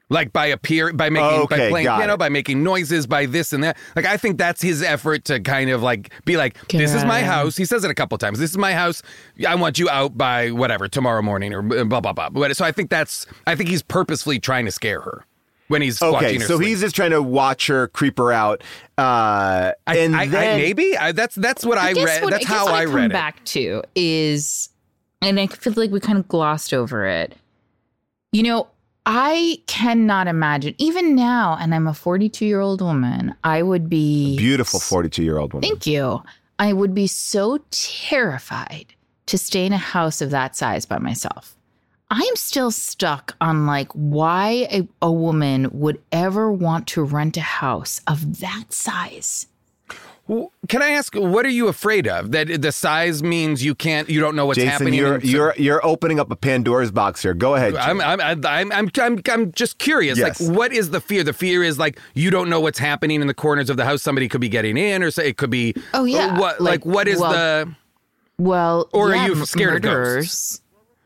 Like 0.09 0.33
by 0.33 0.47
appear 0.47 0.91
by 0.91 1.09
making 1.09 1.29
by 1.29 1.35
Okay, 1.43 1.69
playing 1.69 1.85
piano, 1.87 2.15
it. 2.15 2.17
by 2.17 2.27
making 2.27 2.63
noises, 2.63 3.07
by 3.07 3.27
this 3.27 3.53
and 3.53 3.63
that. 3.63 3.77
Like 3.95 4.05
I 4.05 4.17
think 4.17 4.37
that's 4.37 4.61
his 4.61 4.83
effort 4.83 5.23
to 5.25 5.39
kind 5.39 5.69
of 5.69 5.81
like 5.81 6.11
be 6.25 6.35
like, 6.35 6.55
Get 6.67 6.79
this 6.79 6.93
is 6.93 7.05
my 7.05 7.19
out 7.19 7.23
of 7.23 7.33
house. 7.33 7.55
He 7.55 7.63
says 7.63 7.85
it 7.85 7.91
a 7.91 7.93
couple 7.93 8.17
times. 8.17 8.37
This 8.37 8.51
is 8.51 8.57
my 8.57 8.73
house. 8.73 9.01
I 9.47 9.55
want 9.55 9.79
you 9.79 9.89
out 9.89 10.17
by 10.17 10.51
whatever 10.51 10.89
tomorrow 10.89 11.21
morning 11.21 11.53
or 11.53 11.61
blah 11.61 12.01
blah 12.01 12.11
blah. 12.11 12.29
But- 12.29 12.57
So 12.57 12.65
I 12.65 12.73
think 12.73 12.89
that's 12.89 13.25
I 13.47 13.55
think 13.55 13.69
he's 13.69 13.81
purposefully 13.83 14.37
trying 14.37 14.65
to 14.65 14.71
scare 14.71 14.99
her 14.99 15.25
when 15.71 15.81
he's 15.81 16.01
okay, 16.01 16.35
her. 16.37 16.45
so 16.45 16.57
sleep. 16.57 16.67
he's 16.67 16.81
just 16.81 16.95
trying 16.95 17.11
to 17.11 17.21
watch 17.21 17.67
her 17.67 17.87
creep 17.89 18.17
her 18.17 18.31
out. 18.31 18.61
Uh, 18.97 19.71
I, 19.87 19.97
and 19.97 20.15
I, 20.15 20.27
then 20.27 20.53
I, 20.53 20.57
maybe 20.57 20.95
I, 20.97 21.11
that's 21.11 21.35
that's 21.35 21.65
what 21.65 21.77
I, 21.77 21.93
guess 21.93 22.05
read. 22.05 22.23
what- 22.23 22.31
That's 22.31 22.45
guess 22.45 22.53
how 22.57 22.65
what 22.65 22.75
I 22.75 22.85
come 22.85 22.95
read 22.95 23.05
it. 23.05 23.13
back 23.13 23.43
to 23.45 23.81
is, 23.95 24.69
and 25.21 25.39
I 25.39 25.47
feel 25.47 25.73
like 25.75 25.91
we 25.91 25.99
kind 25.99 26.17
of 26.19 26.27
glossed 26.27 26.73
over 26.73 27.05
it. 27.05 27.35
You 28.31 28.43
know, 28.43 28.67
I 29.05 29.57
cannot 29.67 30.27
imagine 30.27 30.75
even 30.77 31.15
now, 31.15 31.57
and 31.59 31.73
I'm 31.73 31.87
a 31.87 31.93
42 31.93 32.45
year 32.45 32.59
old 32.59 32.81
woman. 32.81 33.33
I 33.43 33.63
would 33.63 33.89
be 33.89 34.37
beautiful 34.37 34.79
42 34.79 35.23
year 35.23 35.37
old 35.39 35.53
woman. 35.53 35.67
Thank 35.67 35.87
you. 35.87 36.21
I 36.59 36.73
would 36.73 36.93
be 36.93 37.07
so 37.07 37.57
terrified 37.71 38.93
to 39.25 39.37
stay 39.37 39.65
in 39.65 39.73
a 39.73 39.77
house 39.77 40.21
of 40.21 40.29
that 40.29 40.55
size 40.55 40.85
by 40.85 40.99
myself. 40.99 41.55
I'm 42.13 42.35
still 42.35 42.71
stuck 42.71 43.35
on 43.39 43.65
like 43.65 43.89
why 43.93 44.67
a, 44.69 44.87
a 45.01 45.11
woman 45.11 45.69
would 45.71 46.01
ever 46.11 46.51
want 46.51 46.85
to 46.89 47.03
rent 47.03 47.37
a 47.37 47.41
house 47.41 48.01
of 48.05 48.41
that 48.41 48.65
size. 48.73 49.47
Can 50.69 50.81
I 50.81 50.89
ask 50.91 51.13
what 51.15 51.45
are 51.45 51.49
you 51.49 51.67
afraid 51.67 52.07
of? 52.07 52.31
That 52.31 52.61
the 52.61 52.71
size 52.71 53.23
means 53.23 53.63
you 53.63 53.75
can't, 53.75 54.09
you 54.09 54.19
don't 54.19 54.35
know 54.35 54.45
what's 54.45 54.57
Jason, 54.57 54.71
happening. 54.71 54.93
you're 54.93 55.15
in- 55.15 55.21
you're 55.27 55.53
you're 55.57 55.85
opening 55.85 56.19
up 56.19 56.29
a 56.31 56.35
Pandora's 56.35 56.91
box 56.91 57.21
here. 57.21 57.33
Go 57.33 57.55
ahead. 57.55 57.75
I'm, 57.75 57.99
I'm, 58.01 58.21
I'm, 58.21 58.45
I'm, 58.45 58.71
I'm, 58.71 58.89
I'm, 59.01 59.21
I'm 59.29 59.51
just 59.53 59.77
curious. 59.77 60.17
Yes. 60.17 60.39
Like, 60.41 60.55
what 60.57 60.71
is 60.73 60.91
the 60.91 61.01
fear? 61.01 61.23
The 61.23 61.33
fear 61.33 61.63
is 61.63 61.79
like 61.79 61.97
you 62.13 62.29
don't 62.29 62.49
know 62.49 62.59
what's 62.61 62.79
happening 62.79 63.19
in 63.21 63.27
the 63.27 63.33
corners 63.33 63.69
of 63.69 63.77
the 63.77 63.83
house. 63.85 64.01
Somebody 64.01 64.27
could 64.29 64.41
be 64.41 64.49
getting 64.49 64.77
in, 64.77 65.01
or 65.03 65.11
say 65.11 65.27
it 65.29 65.37
could 65.37 65.49
be. 65.49 65.73
Oh, 65.93 66.05
yeah. 66.05 66.37
What 66.39 66.61
like, 66.61 66.85
Like, 66.85 66.85
what 66.85 67.07
is 67.07 67.19
well, 67.19 67.31
the? 67.31 67.75
Well, 68.37 68.89
Or 68.93 69.13
are 69.13 69.27
you 69.27 69.33
m- 69.33 69.45
scared 69.45 69.77
of 69.85 69.91
ghosts? 69.91 70.61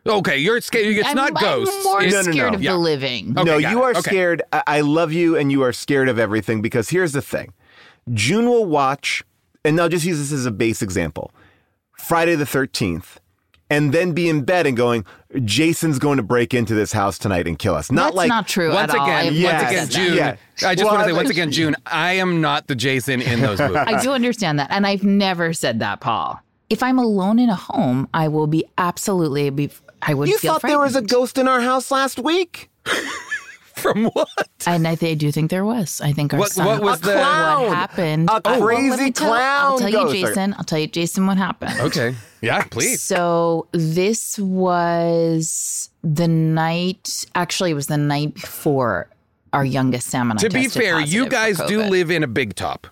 Murderers. 0.06 0.20
Okay, 0.20 0.38
you're 0.38 0.62
scared. 0.62 0.96
It's 0.98 1.08
I'm, 1.08 1.16
not 1.16 1.34
ghosts. 1.40 1.76
I'm 1.78 1.84
more 1.84 2.02
It's- 2.02 2.14
No, 2.14 2.22
no, 2.22 2.32
scared 2.32 2.52
no. 2.52 2.56
of 2.58 2.64
Yeah. 2.64 2.72
the 2.74 2.78
living. 2.78 3.34
Okay, 3.38 3.44
no, 3.44 3.58
you 3.58 3.80
it. 3.80 3.84
are 3.84 3.90
Okay. 3.92 4.00
scared. 4.02 4.42
I, 4.54 4.64
I 4.68 4.82
love 4.82 5.12
you, 5.14 5.36
and 5.38 5.52
you 5.52 5.62
are 5.64 5.74
scared 5.74 6.10
of 6.10 6.20
everything 6.20 6.62
because 6.62 6.90
here's 6.90 7.12
the 7.14 7.22
thing: 7.22 7.54
June 8.14 8.46
will 8.46 8.66
watch, 8.66 9.24
and 9.64 9.80
I'll 9.80 9.90
just 9.90 10.06
use 10.06 10.18
this 10.20 10.32
as 10.32 10.46
a 10.46 10.52
base 10.52 10.82
example. 10.82 11.32
Friday 11.98 12.36
the 12.36 12.46
Thirteenth, 12.46 13.20
and 13.70 13.92
then 13.94 14.12
be 14.12 14.30
in 14.30 14.44
bed 14.44 14.68
and 14.68 14.78
going, 14.78 15.06
"Jason's 15.44 15.98
going 15.98 16.18
to 16.18 16.24
break 16.24 16.54
into 16.54 16.76
this 16.76 16.92
house 16.92 17.18
tonight 17.18 17.48
and 17.48 17.58
kill 17.58 17.74
us." 17.76 17.92
Not 17.92 18.06
That's 18.08 18.16
like 18.16 18.30
not 18.30 18.48
true 18.48 18.72
Once 18.74 18.94
at 18.94 19.02
again, 19.02 19.10
I 19.10 19.30
Yes. 19.30 19.62
once 19.62 19.72
again. 19.96 20.08
June. 20.08 20.18
Yeah. 20.18 20.36
I 20.68 20.76
just 20.76 20.86
Well, 20.86 20.94
want 20.94 21.08
to 21.08 21.10
say 21.10 21.16
once 21.18 21.30
again, 21.30 21.52
June. 21.52 21.76
I 21.88 22.14
am 22.14 22.42
not 22.42 22.68
the 22.68 22.76
Jason 22.76 23.22
in 23.22 23.42
those 23.42 23.60
movies. 23.60 23.78
I 23.88 24.02
do 24.02 24.12
understand 24.12 24.60
that. 24.60 24.68
And 24.72 24.86
I've 24.86 25.04
never 25.04 25.52
said 25.52 25.80
that, 25.80 26.00
Paul. 26.00 26.40
If 26.70 26.82
I'm 26.82 26.98
alone 26.98 27.40
in 27.40 27.50
a 27.50 27.56
home, 27.56 28.08
I 28.14 28.28
will 28.28 28.48
be 28.48 28.66
absolutely 28.78 29.50
be 29.52 29.70
I 30.08 30.14
would 30.14 30.30
you 30.30 30.38
feel 30.38 30.54
thought 30.54 30.62
there 30.62 30.80
was 30.80 30.96
a 30.96 31.02
ghost 31.02 31.38
in 31.38 31.48
our 31.48 31.62
house 31.62 31.92
last 31.92 32.20
week. 32.20 32.70
From 33.76 34.06
what? 34.06 34.30
And 34.66 34.88
I, 34.88 34.92
I 35.02 35.14
do 35.16 35.32
think 35.32 35.52
there 35.52 35.66
was. 35.66 36.00
I 36.02 36.12
think 36.14 36.34
our 36.34 36.40
What- 36.40 36.52
son. 36.52 36.66
what 36.66 36.82
was 36.82 36.92
what 36.92 37.02
the- 37.02 37.14
Clown! 37.14 37.68
happened? 37.74 38.30
A 38.30 38.34
oh, 38.34 38.42
well, 38.46 38.60
let 38.60 38.66
crazy 38.66 39.04
me 39.06 39.12
tell- 39.12 39.34
I'll 39.34 39.78
clown 39.78 39.92
tell 39.92 40.04
ghost. 40.06 40.16
you, 40.16 40.28
Jason. 40.28 40.54
I'll 40.58 40.64
tell 40.64 40.80
you, 40.80 40.88
Jason, 40.88 41.28
what 41.28 41.38
happened. 41.38 41.80
Okay. 41.82 42.16
Yeah, 42.42 42.64
please. 42.64 43.02
So 43.02 43.68
this 43.74 44.40
was 44.40 45.90
the 46.04 46.28
night. 46.28 47.26
Actually, 47.36 47.72
it 47.72 47.76
was 47.76 47.88
the 47.88 47.98
night 47.98 48.36
before 48.36 49.10
our 49.54 49.66
youngest 49.66 50.08
Sam 50.08 50.32
and 50.32 50.40
I 50.40 50.44
To 50.44 50.50
be 50.50 50.68
fair, 50.68 51.00
you 51.02 51.28
guys 51.28 51.60
do 51.68 51.82
live 51.84 52.12
in 52.12 52.24
a 52.24 52.28
big 52.28 52.56
top. 52.56 52.88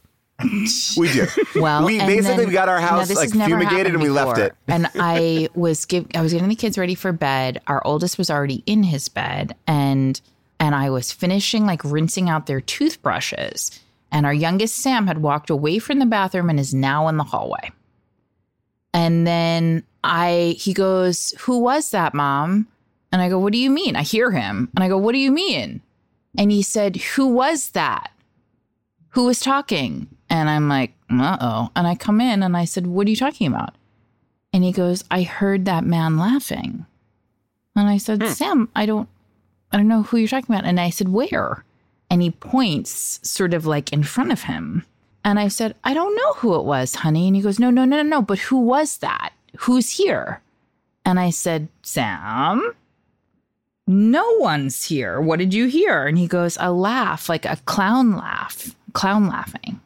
We 0.97 1.11
do. 1.11 1.27
Well, 1.55 1.85
we 1.85 1.99
basically 1.99 2.45
then- 2.45 2.53
got 2.53 2.69
our 2.69 2.79
house 2.79 3.07
this 3.07 3.17
like 3.17 3.31
fumigated 3.31 3.93
and 3.93 4.01
we 4.01 4.09
left 4.09 4.39
it. 4.39 4.55
and 4.67 4.87
I 4.95 5.49
was 5.55 5.85
give 5.85 6.07
I 6.15 6.21
was 6.21 6.33
getting 6.33 6.49
the 6.49 6.55
kids 6.55 6.77
ready 6.77 6.95
for 6.95 7.11
bed. 7.11 7.61
Our 7.67 7.85
oldest 7.85 8.17
was 8.17 8.29
already 8.29 8.63
in 8.65 8.83
his 8.83 9.09
bed, 9.09 9.55
and 9.67 10.19
and 10.59 10.75
I 10.75 10.89
was 10.89 11.11
finishing 11.11 11.65
like 11.65 11.83
rinsing 11.83 12.29
out 12.29 12.45
their 12.45 12.61
toothbrushes. 12.61 13.79
And 14.11 14.25
our 14.25 14.33
youngest 14.33 14.75
Sam 14.75 15.07
had 15.07 15.21
walked 15.23 15.49
away 15.49 15.79
from 15.79 15.99
the 15.99 16.05
bathroom 16.05 16.49
and 16.49 16.59
is 16.59 16.73
now 16.73 17.07
in 17.07 17.17
the 17.17 17.23
hallway. 17.23 17.71
And 18.93 19.25
then 19.25 19.83
I 20.03 20.55
he 20.59 20.73
goes, 20.73 21.33
"Who 21.41 21.59
was 21.59 21.89
that, 21.91 22.13
mom?" 22.13 22.67
And 23.11 23.21
I 23.21 23.29
go, 23.29 23.39
"What 23.39 23.53
do 23.53 23.59
you 23.59 23.69
mean?" 23.69 23.95
I 23.95 24.03
hear 24.03 24.31
him, 24.31 24.69
and 24.75 24.83
I 24.83 24.87
go, 24.87 24.97
"What 24.97 25.13
do 25.13 25.19
you 25.19 25.31
mean?" 25.31 25.81
And 26.37 26.51
he 26.51 26.61
said, 26.61 26.97
"Who 26.97 27.27
was 27.27 27.71
that?" 27.71 28.11
Who 29.14 29.26
was 29.26 29.39
talking? 29.39 30.07
And 30.30 30.49
I'm 30.49 30.68
like, 30.68 30.93
uh 31.09 31.38
oh. 31.39 31.72
And 31.76 31.88
I 31.88 31.95
come 31.95 32.20
in 32.20 32.43
and 32.43 32.57
I 32.57 32.66
said, 32.66 32.88
what 32.88 33.07
are 33.07 33.09
you 33.09 33.16
talking 33.16 33.47
about? 33.47 33.76
And 34.51 34.64
he 34.64 34.72
goes, 34.72 35.03
I 35.09 35.24
heard 35.24 35.66
that 35.66 35.84
man 35.84 36.18
laughing. 36.18 36.86
And 37.76 37.88
I 37.89 37.97
said, 37.97 38.28
Sam, 38.30 38.70
I 38.76 38.86
don't, 38.86 39.09
I 39.72 39.78
don't 39.78 39.88
know 39.88 40.03
who 40.03 40.18
you're 40.18 40.28
talking 40.28 40.53
about. 40.53 40.66
And 40.66 40.80
I 40.80 40.89
said, 40.89 41.09
where? 41.09 41.64
And 42.09 42.22
he 42.22 42.32
points 42.32 43.20
sort 43.28 43.53
of 43.53 43.66
like 43.66 43.91
in 43.91 44.03
front 44.03 44.32
of 44.32 44.43
him. 44.43 44.86
And 45.26 45.39
I 45.39 45.47
said, 45.47 45.76
I 45.84 45.93
don't 45.93 46.16
know 46.16 46.34
who 46.34 46.55
it 46.55 46.66
was, 46.66 46.95
honey. 46.95 47.28
And 47.28 47.36
he 47.36 47.41
goes, 47.41 47.59
no, 47.59 47.70
no, 47.70 47.86
no, 47.86 47.97
no, 47.97 48.09
no. 48.09 48.22
But 48.22 48.39
who 48.39 48.57
was 48.57 48.97
that? 48.97 49.32
Who's 49.59 49.91
here? 49.91 50.41
And 51.05 51.20
I 51.20 51.30
said, 51.30 51.68
Sam, 51.82 52.74
no 53.88 54.38
one's 54.38 54.84
here. 54.84 55.22
What 55.22 55.39
did 55.39 55.53
you 55.53 55.68
hear? 55.68 56.05
And 56.07 56.18
he 56.18 56.28
goes, 56.28 56.57
a 56.59 56.72
laugh, 56.72 57.30
like 57.30 57.45
a 57.45 57.57
clown 57.66 58.16
laugh, 58.16 58.76
clown 58.93 59.27
laughing. 59.27 59.79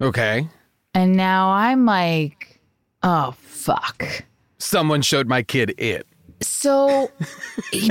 Okay. 0.00 0.48
And 0.94 1.16
now 1.16 1.50
I'm 1.50 1.84
like, 1.86 2.60
oh, 3.02 3.34
fuck. 3.38 4.24
Someone 4.58 5.02
showed 5.02 5.28
my 5.28 5.42
kid 5.42 5.74
it. 5.78 6.06
So, 6.42 7.10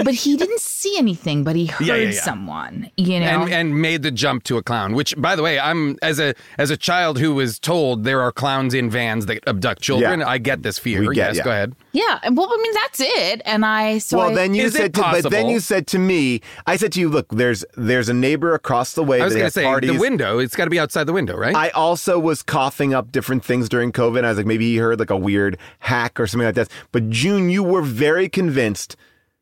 but 0.04 0.14
he 0.14 0.36
didn't 0.36 0.60
see 0.60 0.97
anything, 0.97 1.43
but 1.43 1.56
he 1.56 1.68
heard 1.68 1.86
Yeah, 1.88 1.95
yeah, 1.95 2.10
yeah. 2.10 2.22
someone, 2.22 2.89
you 2.97 3.20
know? 3.20 3.26
and 3.26 3.54
and 3.54 3.82
made 3.82 4.02
the 4.04 4.12
jump 4.12 4.43
to 4.43 4.58
a 4.58 4.64
clown. 4.64 4.93
Which, 4.93 5.16
by 5.18 5.36
the 5.36 5.43
way, 5.43 5.60
I'm 5.60 5.97
as 6.02 6.20
a 6.20 6.34
as 6.58 6.70
a 6.72 6.78
child 6.78 7.20
who 7.20 7.36
was 7.36 7.60
told 7.60 8.04
there 8.04 8.22
are 8.22 8.32
clowns 8.32 8.74
in 8.74 8.89
vans 8.89 9.28
that 9.28 9.47
abduct 9.47 9.82
children. 9.82 10.20
Yeah. 10.22 10.28
I 10.28 10.38
get 10.39 10.64
this 10.64 10.80
fear. 10.80 11.04
Get- 11.04 11.16
yes, 11.16 11.38
yeah. 11.38 11.43
go 11.43 11.52
ahead. 11.52 11.76
yeah. 11.91 12.20
and 12.24 12.36
Well, 12.36 12.50
I 12.52 12.58
mean, 12.62 12.74
that's 12.74 13.00
it. 13.02 13.41
And 13.45 13.66
I, 13.66 13.97
so 14.00 14.18
well, 14.18 14.30
I, 14.32 14.36
then 14.36 14.54
you 14.54 14.70
said, 14.70 14.93
to, 14.95 15.02
but 15.02 15.30
then 15.30 15.47
you 15.50 15.60
said 15.60 15.88
to 15.88 16.00
me, 16.00 16.41
I 16.66 16.76
said 16.76 16.91
to 16.93 17.00
you, 17.00 17.10
look, 17.10 17.28
there's 17.30 17.64
there's 17.76 18.10
a 18.10 18.14
neighbor 18.14 18.54
across 18.54 18.93
the 18.93 19.04
way 19.04 19.22
I 19.22 19.26
was 19.26 19.34
going 19.36 19.45
to 19.45 19.52
say 19.52 19.64
parties. 19.64 19.91
the 19.91 20.00
window. 20.00 20.39
It's 20.39 20.56
got 20.56 20.64
to 20.66 20.70
be 20.70 20.80
outside 20.80 21.04
the 21.06 21.14
window, 21.14 21.38
right? 21.38 21.56
I 21.56 21.70
also 21.70 22.18
was 22.18 22.41
coughing 22.41 22.93
up 22.93 23.12
different 23.12 23.43
things 23.45 23.70
during 23.70 23.91
COVID. 23.91 24.24
I 24.24 24.30
was 24.30 24.38
like, 24.38 24.47
maybe 24.47 24.66
he 24.72 24.78
heard 24.78 25.00
like 25.00 25.10
a 25.10 25.18
weird 25.18 25.58
hack 25.80 26.20
or 26.20 26.28
something 26.28 26.45
like 26.45 26.56
that. 26.56 26.70
But 26.91 27.10
June, 27.10 27.50
you 27.50 27.64
were 27.64 27.82
very 27.82 28.28
convinced 28.40 28.96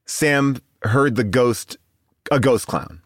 Sam 0.06 0.62
heard 0.84 1.16
the 1.16 1.24
ghost, 1.24 1.78
a 2.32 2.40
ghost 2.40 2.68
clown. 2.68 3.02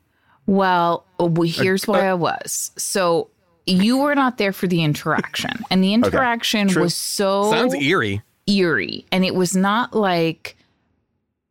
Well, 0.48 1.06
well, 1.20 1.48
here's 1.48 1.88
why 1.88 2.08
I 2.08 2.14
was. 2.14 2.72
So 2.78 3.30
you 3.66 3.98
were 4.00 4.16
not 4.16 4.38
there 4.38 4.54
for 4.54 4.68
the 4.68 4.84
interaction, 4.84 5.52
and 5.70 5.84
the 5.84 5.94
interaction 6.00 6.68
True. 6.68 6.84
was 6.84 6.96
so 6.96 7.52
Sounds 7.52 7.74
eerie. 7.76 8.22
eerie, 8.48 9.06
and 9.12 9.24
it 9.24 9.36
was 9.36 9.56
not 9.56 9.94
like 9.94 10.58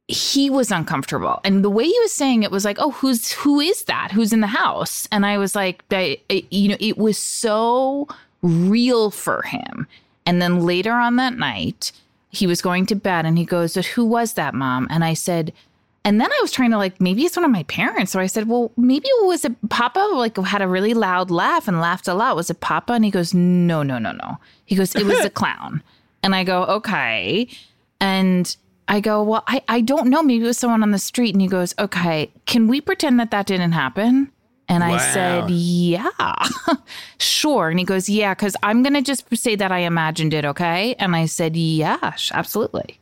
he 0.09 0.51
was 0.51 0.73
uncomfortable. 0.73 1.41
And 1.45 1.65
the 1.65 1.71
way 1.71 1.85
he 1.85 1.99
was 2.01 2.13
saying 2.13 2.43
it 2.43 2.51
was 2.51 2.65
like, 2.65 2.79
"Oh, 2.81 2.91
who's 2.91 3.31
who 3.33 3.61
is 3.61 3.85
that? 3.85 4.11
Who's 4.11 4.33
in 4.33 4.41
the 4.41 4.49
house?" 4.49 5.07
And 5.13 5.25
I 5.25 5.39
was 5.39 5.55
like, 5.55 5.85
I, 5.93 6.19
I- 6.29 6.45
you 6.51 6.69
know, 6.69 6.77
it 6.81 6.99
was 6.99 7.17
so 7.17 8.09
real 8.43 9.11
for 9.11 9.43
him. 9.43 9.87
And 10.27 10.43
then 10.43 10.67
later 10.67 10.93
on 10.93 11.17
that 11.17 11.37
night, 11.39 11.93
he 12.31 12.47
was 12.47 12.63
going 12.63 12.87
to 12.87 12.95
bed, 12.95 13.27
and 13.27 13.37
he 13.37 13.45
goes, 13.45 13.75
"But 13.75 13.87
"Who 13.87 14.05
was 14.05 14.35
that, 14.35 14.55
mom?" 14.55 14.87
And 14.91 15.05
I 15.05 15.15
said. 15.15 15.53
And 16.03 16.19
then 16.19 16.33
I 16.33 16.39
was 16.41 16.51
trying 16.51 16.71
to 16.71 16.79
like 16.79 16.99
maybe 16.99 17.25
it's 17.25 17.37
one 17.37 17.45
of 17.45 17.51
my 17.51 17.65
parents. 17.65 18.13
So 18.13 18.21
I 18.21 18.27
said, 18.27 18.49
"Well, 18.49 18.73
maybe 18.75 19.07
it 19.07 19.27
was 19.27 19.45
a 19.45 19.51
Papa." 19.69 19.99
Like 20.15 20.39
had 20.39 20.63
a 20.63 20.67
really 20.67 20.95
loud 20.95 21.31
laugh 21.31 21.69
and 21.69 21.79
laughed 21.79 22.09
a 22.09 22.15
lot. 22.15 22.37
Was 22.37 22.49
it 22.49 22.61
Papa? 22.61 22.95
And 22.95 23.05
he 23.05 23.11
goes, 23.11 23.35
"No, 23.35 23.83
no, 23.83 23.99
no, 23.99 24.13
no." 24.13 24.39
He 24.65 24.77
goes, 24.77 24.95
"It 24.95 25.05
was 25.05 25.23
a 25.23 25.29
clown." 25.41 25.83
And 26.23 26.35
I 26.35 26.43
go, 26.43 26.63
"Okay." 26.65 27.49
And 28.01 28.57
I 28.89 29.01
go, 29.01 29.23
"Well, 29.23 29.45
I 29.47 29.63
I 29.69 29.83
don't 29.83 30.09
know. 30.09 30.23
Maybe 30.23 30.43
it 30.43 30.47
was 30.47 30.57
someone 30.57 30.83
on 30.83 30.91
the 30.91 30.99
street." 30.99 31.35
And 31.35 31.43
he 31.43 31.49
goes, 31.49 31.75
"Okay, 31.79 32.31
can 32.47 32.67
we 32.67 32.81
pretend 32.81 33.21
that 33.21 33.31
that 33.33 33.45
didn't 33.45 33.73
happen?" 33.73 34.33
And 34.71 34.85
I 34.85 34.99
said, 35.13 35.51
"Yeah, 35.51 36.09
sure." 37.19 37.69
And 37.71 37.79
he 37.79 37.85
goes, 37.85 38.09
"Yeah, 38.09 38.35
because 38.35 38.57
I'm 38.63 38.83
gonna 38.83 39.03
just 39.03 39.25
say 39.37 39.57
that 39.57 39.73
I 39.73 39.81
imagined 39.81 40.33
it." 40.33 40.45
Okay. 40.45 40.95
And 40.99 41.15
I 41.17 41.27
said, 41.27 41.57
"Yeah, 41.57 42.13
absolutely." 42.33 42.99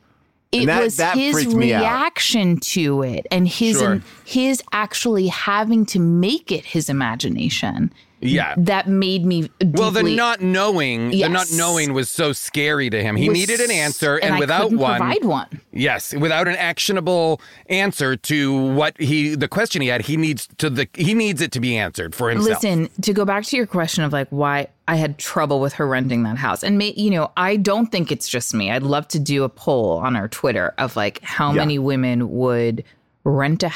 It 0.51 0.65
that- 0.65 0.81
was 0.81 0.97
that 0.97 1.15
his 1.15 1.45
out. 1.45 1.53
reaction 1.53 2.59
to 2.59 3.03
it 3.03 3.27
and 3.29 3.47
his 3.47 3.77
Sure. 3.77 4.01
his 4.25 4.63
actually 4.73 5.27
having 5.27 5.85
to 5.87 5.99
make 5.99 6.51
it 6.51 6.65
his 6.65 6.89
imagination 6.89 7.93
Yeah. 8.21 8.53
that 8.57 8.87
made 8.87 9.25
me 9.25 9.49
Well, 9.63 9.91
the 9.91 9.99
deeply- 10.01 10.15
not 10.15 10.41
knowing, 10.41 11.11
the 11.11 11.27
not 11.29 11.47
knowing 11.53 11.93
was 11.93 12.09
so 12.09 12.33
scary 12.33 12.89
to 12.89 13.01
him. 13.01 13.15
He 13.15 13.29
was- 13.29 13.37
needed 13.37 13.59
an 13.61 13.71
answer, 13.71 14.17
and, 14.17 14.35
I 14.35 14.39
without 14.39 14.71
one, 14.71 14.99
provide 14.99 15.23
one. 15.23 15.47
yes, 15.71 16.13
without 16.13 16.47
an 16.47 16.55
actionable 16.55 17.39
answer 17.67 18.15
to 18.17 18.53
what 18.73 18.99
he, 18.99 19.35
the 19.35 19.47
question 19.47 19.81
he 19.81 19.87
had, 19.87 20.01
he 20.07 20.17
needs 20.17 20.47
to 20.57 20.69
the 20.69 20.87
he 20.95 21.13
needs 21.13 21.41
it 21.41 21.51
to 21.53 21.59
be 21.59 21.77
answered 21.77 22.13
for 22.13 22.29
himself. 22.29 22.61
Listen, 22.63 22.89
to 23.01 23.13
go 23.13 23.23
back 23.25 23.45
to 23.45 23.55
your 23.57 23.65
question 23.67 24.03
of 24.03 24.11
like 24.11 24.27
why 24.31 24.67
I 24.87 24.95
had 24.95 25.17
trouble 25.17 25.59
with 25.61 25.73
her 25.73 25.87
renting 25.87 26.23
that 26.23 26.37
house. 26.37 26.63
And 26.63 26.77
may, 26.77 26.93
you 26.97 27.11
know, 27.11 27.31
I 27.37 27.55
don't 27.55 27.91
think 27.91 28.11
it's 28.11 28.27
just 28.27 28.53
me. 28.53 28.71
I'd 28.71 28.83
love 28.83 29.07
to 29.09 29.19
do 29.19 29.43
a 29.43 29.49
poll 29.49 29.97
on 29.99 30.15
our 30.15 30.27
Twitter 30.27 30.73
of 30.77 30.95
like 30.95 31.21
how 31.23 31.51
Yeah. 31.51 31.59
many 31.59 31.79
women 31.79 32.31
would 32.31 32.83
rent 33.23 33.63
a 33.63 33.71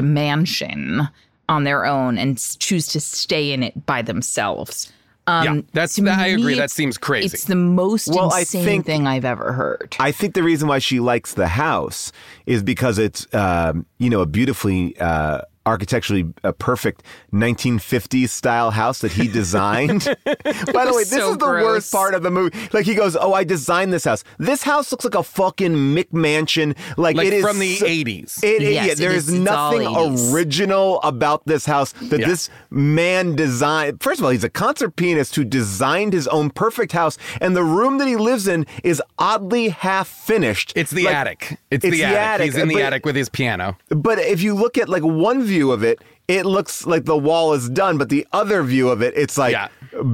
mansion 0.00 1.08
on 1.48 1.64
their 1.64 1.84
own 1.84 2.18
and 2.18 2.38
choose 2.58 2.86
to 2.88 3.00
stay 3.00 3.52
in 3.52 3.62
it 3.62 3.86
by 3.86 4.02
themselves. 4.02 4.92
Um, 5.26 5.44
Yeah, 5.44 5.62
that's- 5.72 5.94
to 5.96 6.08
I 6.08 6.28
agree. 6.28 6.56
That 6.56 6.70
seems 6.70 6.98
crazy. 6.98 7.26
It's 7.26 7.44
the 7.44 7.54
most 7.54 8.08
Well, 8.08 8.32
I 8.32 8.40
insane 8.40 8.64
think- 8.64 8.86
thing 8.86 9.06
I've 9.06 9.24
ever 9.24 9.52
heard. 9.52 9.94
I 10.00 10.10
think 10.10 10.34
the 10.34 10.42
reason 10.42 10.66
why 10.68 10.80
she 10.80 10.98
likes 10.98 11.34
the 11.34 11.46
house 11.48 12.10
is 12.46 12.62
because 12.64 12.98
it's, 12.98 13.32
um, 13.32 13.86
you 13.98 14.10
know, 14.10 14.20
a 14.20 14.26
beautifully 14.26 14.98
uh, 14.98 15.42
architecturally 15.66 16.26
uh, 16.44 16.52
perfect 16.52 17.02
1950s 17.32 18.28
style 18.30 18.70
house 18.70 19.00
that 19.00 19.12
he 19.12 19.28
designed. 19.28 20.04
By 20.24 20.84
the 20.86 20.92
way, 20.94 21.04
this 21.04 21.10
So 21.10 21.30
is 21.32 21.38
the 21.38 21.46
gross. 21.46 21.64
worst 21.64 21.92
part 21.92 22.14
of 22.14 22.22
the 22.22 22.30
movie. 22.30 22.56
Like 22.72 22.86
he 22.86 22.94
goes, 22.94 23.16
"Oh, 23.16 23.32
I 23.32 23.44
designed 23.44 23.92
this 23.92 24.04
house. 24.04 24.24
This 24.38 24.62
house 24.62 24.90
looks 24.92 25.04
like 25.04 25.14
a 25.14 25.22
fucking 25.22 25.72
McMansion. 25.72 26.76
Like, 26.96 27.16
like 27.16 27.26
it 27.28 27.32
is 27.34 27.44
from 27.44 27.58
the 27.58 27.74
so- 27.76 27.86
eighties. 27.86 28.38
It, 28.42 28.62
it- 28.62 28.72
Yes, 28.72 28.86
yeah, 28.86 28.92
it 28.92 28.98
there 28.98 29.10
is. 29.12 29.28
is 29.28 29.38
It's 29.40 29.50
all 29.50 29.76
nothing 29.78 30.32
original 30.34 31.00
about 31.02 31.44
this 31.46 31.66
house 31.66 31.92
that 31.92 32.20
Yeah. 32.20 32.26
this 32.28 32.48
man 32.70 33.36
designed. 33.36 34.02
First 34.02 34.20
of 34.20 34.24
all, 34.24 34.30
he's 34.30 34.44
a 34.44 34.48
concert 34.50 34.96
pianist 34.96 35.34
who 35.36 35.44
designed 35.44 36.12
his 36.14 36.26
own 36.28 36.50
perfect 36.50 36.92
house, 36.92 37.18
and 37.40 37.54
the 37.56 37.64
room 37.64 37.98
that 37.98 38.08
he 38.08 38.16
lives 38.16 38.48
in 38.48 38.66
is 38.82 39.02
oddly 39.18 39.68
half 39.68 40.08
finished. 40.08 40.72
It's 40.74 40.90
the 40.90 41.04
Like, 41.04 41.14
attic. 41.14 41.58
It's, 41.70 41.84
it's 41.84 41.84
the, 41.84 41.90
the 41.90 42.04
attic. 42.04 42.18
attic, 42.18 42.44
He's 42.46 42.56
in 42.56 42.68
the 42.68 42.74
but- 42.76 42.82
attic 42.84 43.04
with 43.06 43.16
his 43.16 43.28
piano. 43.28 43.76
But 43.90 44.18
if 44.18 44.42
you 44.42 44.54
look 44.54 44.78
at 44.78 44.88
like 44.88 45.02
one 45.02 45.42
view 45.44 45.51
of 45.60 45.82
it, 45.82 46.00
it 46.28 46.46
looks 46.46 46.86
like 46.86 47.04
the 47.04 47.16
wall 47.16 47.52
is 47.52 47.68
done, 47.68 47.98
but 47.98 48.08
the 48.08 48.26
other 48.32 48.62
view 48.62 48.88
of 48.88 49.02
it, 49.02 49.12
it's 49.16 49.36
like 49.36 49.52
Yeah. 49.52 49.68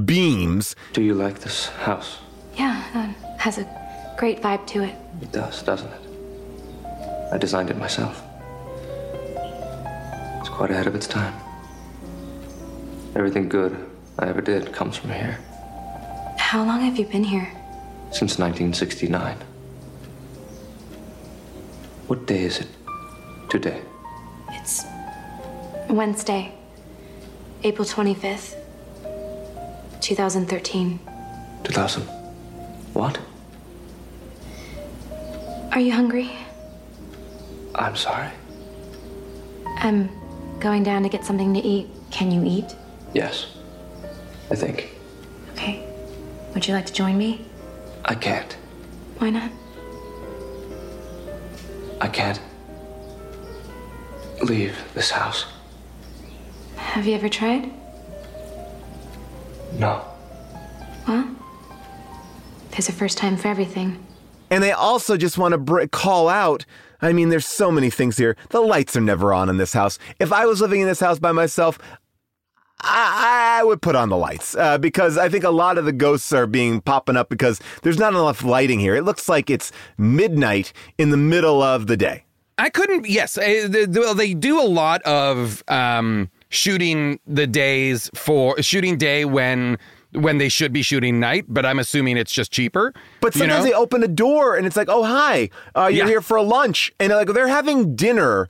beams. 0.05 0.75
Do 0.93 1.03
you 1.03 1.15
like 1.15 1.41
this 1.41 1.67
house? 1.85 2.19
Yeah, 2.57 2.83
that 2.95 3.11
has 3.39 3.59
a 3.59 3.67
great 4.19 4.43
vibe 4.43 4.67
to 4.69 4.83
it. 4.83 4.95
It 5.23 5.31
does, 5.33 5.63
doesn't 5.63 5.89
it? 5.89 6.01
I 7.33 7.39
designed 7.39 7.71
it 7.71 7.77
myself. 7.79 8.21
It's 10.41 10.49
quite 10.49 10.71
ahead 10.71 10.87
of 10.87 10.95
its 10.95 11.07
time. 11.07 11.35
Everything 13.15 13.49
good 13.49 13.77
I 14.19 14.27
ever 14.29 14.41
did 14.41 14.73
comes 14.73 14.97
from 14.97 15.11
here. 15.11 15.39
How 16.39 16.65
long 16.65 16.81
have 16.81 16.99
you 16.99 17.05
been 17.05 17.25
here? 17.25 17.49
Since 18.11 18.39
1969. 18.39 19.37
What 22.07 22.27
day 22.27 22.43
is 22.45 22.59
it? 22.61 22.69
Today. 23.51 23.81
Wednesday, 25.89 26.53
April 27.63 27.87
25th, 27.87 28.57
2013. 30.01 31.01
2000. 31.65 32.03
What? 32.93 33.19
Are 35.73 35.81
you 35.81 35.93
hungry? 35.93 36.31
I'm 37.75 37.97
sorry. 37.97 38.29
I'm 39.77 40.11
going 40.61 40.83
down 40.83 41.03
to 41.05 41.09
get 41.09 41.25
something 41.25 41.55
to 41.55 41.61
eat. 41.61 41.89
Can 42.11 42.31
you 42.31 42.45
eat? 42.45 42.75
Yes. 43.15 43.47
I 44.51 44.57
think. 44.57 44.91
Okay. 45.53 45.87
Would 46.53 46.67
you 46.67 46.75
like 46.75 46.87
to 46.87 46.93
join 46.93 47.17
me? 47.17 47.47
I 48.05 48.15
can't. 48.15 48.53
Why 49.19 49.31
not? 49.31 49.51
I 52.01 52.09
can't 52.09 52.41
leave 54.43 54.77
this 54.95 55.11
house. 55.11 55.47
Have 56.99 57.07
you 57.07 57.15
ever 57.15 57.29
tried? 57.29 57.71
No. 59.75 60.05
Well, 61.07 61.33
there's 62.73 62.89
a 62.89 62.93
first 62.93 63.17
time 63.17 63.37
for 63.37 63.47
everything. 63.47 64.05
And 64.51 64.65
they 64.65 64.73
also 64.73 65.17
just 65.17 65.39
want 65.39 65.53
to 65.53 65.59
br- 65.59 65.87
call 65.87 66.29
out. 66.29 66.65
I 67.01 67.13
mean, 67.13 67.29
there's 67.29 67.47
so 67.47 67.71
many 67.71 67.89
things 67.89 68.17
here. 68.17 68.37
The 68.51 68.61
lights 68.61 68.97
are 68.97 69.01
never 69.01 69.33
on 69.33 69.49
in 69.49 69.59
this 69.59 69.73
house. 69.75 70.01
If 70.19 70.33
I 70.33 70.45
was 70.47 70.61
living 70.61 70.81
in 70.81 70.89
this 70.89 70.99
house 70.99 71.21
by 71.21 71.31
myself, 71.31 71.79
I, 72.81 73.59
I 73.61 73.63
would 73.65 73.81
put 73.81 73.95
on 73.95 74.09
the 74.09 74.17
lights 74.17 74.57
uh, 74.57 74.79
because 74.79 75.17
I 75.17 75.29
think 75.29 75.45
a 75.45 75.51
lot 75.51 75.79
of 75.79 75.85
the 75.85 75.93
ghosts 75.93 76.33
are 76.33 76.49
being 76.49 76.81
popping 76.81 77.17
up 77.17 77.29
because 77.29 77.61
there's 77.83 77.99
not 78.01 78.13
enough 78.13 78.43
lighting 78.43 78.81
here. 78.81 78.97
It 78.97 79.05
looks 79.05 79.29
like 79.29 79.51
it's 79.51 79.71
midnight 79.99 80.73
in 80.99 81.11
the 81.11 81.17
middle 81.17 81.63
of 81.63 81.87
the 81.87 81.97
day. 81.97 82.25
I 82.59 82.71
couldn't. 82.71 83.07
Yes, 83.09 83.39
eh, 83.39 83.69
the- 83.69 83.87
the- 83.87 84.01
well, 84.01 84.15
they 84.17 84.35
do 84.35 84.61
a 84.61 84.67
lot 84.67 85.01
of 85.03 85.63
um, 85.69 86.29
shooting 86.51 87.21
the 87.27 87.47
days 87.47 88.11
for 88.15 88.61
shooting 88.63 88.97
day 88.97 89.25
when 89.25 89.79
when 90.13 90.39
they 90.39 90.49
should 90.49 90.73
be 90.73 90.81
shooting 90.83 91.21
night. 91.21 91.45
But 91.49 91.67
I'm 91.67 91.79
assuming 91.79 92.17
it's 92.17 92.33
just 92.33 92.51
cheaper. 92.51 92.95
But 93.21 93.35
you 93.35 93.41
sometimes 93.41 93.65
know? 93.65 93.71
they 93.71 93.77
open 93.77 94.01
the 94.01 94.09
door 94.09 94.57
and 94.57 94.67
it's 94.67 94.77
like, 94.77 94.89
oh, 94.89 95.03
hi, 95.05 95.51
uh, 95.77 95.83
you're 95.87 96.07
Yeah. 96.07 96.07
here 96.07 96.23
for 96.23 96.37
a 96.39 96.43
lunch. 96.43 96.93
And 96.99 97.13
like 97.13 97.29
they're 97.29 97.49
having 97.49 97.95
dinner 97.95 98.49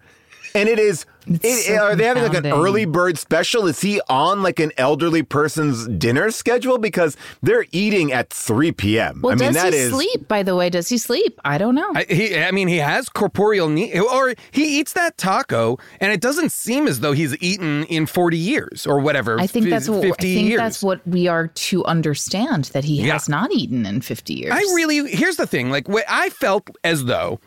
and 0.55 0.68
It's 0.68 1.05
It- 1.42 1.64
so 1.66 1.76
are 1.76 1.96
they 1.96 2.04
having 2.04 2.22
like 2.22 2.34
an 2.34 2.46
early 2.46 2.84
bird 2.84 3.18
special? 3.18 3.66
Is 3.66 3.80
he 3.80 4.00
on 4.08 4.42
like 4.42 4.58
an 4.60 4.72
elderly 4.78 5.22
person's 5.22 5.86
dinner 5.88 6.30
schedule 6.30 6.78
because 6.78 7.16
they're 7.42 7.66
eating 7.72 8.12
at 8.12 8.30
3 8.30 8.72
p.m.? 8.72 9.20
Well, 9.22 9.32
I 9.32 9.36
mean, 9.36 9.52
does 9.52 9.62
that 9.62 9.72
he 9.72 9.78
is 9.78 9.92
sleep? 9.92 10.28
By 10.28 10.42
the 10.42 10.56
way, 10.56 10.70
does 10.70 10.88
he 10.88 10.98
sleep? 10.98 11.38
I 11.44 11.58
don't 11.58 11.74
know. 11.74 11.90
I, 11.94 12.04
he, 12.08 12.38
I 12.38 12.50
mean, 12.50 12.68
he 12.68 12.78
has 12.78 13.08
corporeal 13.08 13.68
need, 13.68 13.98
or 13.98 14.34
he 14.50 14.78
eats 14.80 14.92
that 14.94 15.18
taco, 15.18 15.78
and 16.00 16.12
it 16.12 16.20
doesn't 16.20 16.52
seem 16.52 16.86
as 16.86 17.00
though 17.00 17.12
he's 17.12 17.36
eaten 17.42 17.84
in 17.84 18.06
forty 18.06 18.38
years 18.38 18.86
or 18.86 18.98
whatever. 19.00 19.38
I 19.40 19.46
think 19.46 19.66
f- 19.66 19.70
that's 19.70 19.88
what 19.88 19.98
I 19.98 20.08
fifty 20.08 20.34
think 20.34 20.48
years. 20.48 20.58
that's 20.58 20.82
what 20.82 21.06
we 21.06 21.28
are 21.28 21.48
to 21.48 21.84
understand 21.84 22.64
that 22.66 22.84
he 22.84 23.02
Yeah. 23.02 23.12
has 23.14 23.28
not 23.28 23.52
eaten 23.52 23.84
in 23.86 24.00
50 24.00 24.34
years. 24.34 24.52
I 24.52 24.60
really 24.74 25.10
here's 25.10 25.36
the 25.36 25.46
thing. 25.46 25.70
Like 25.70 25.86
wh- 25.88 26.02
I 26.08 26.30
felt 26.30 26.70
as 26.84 27.04
though. 27.04 27.40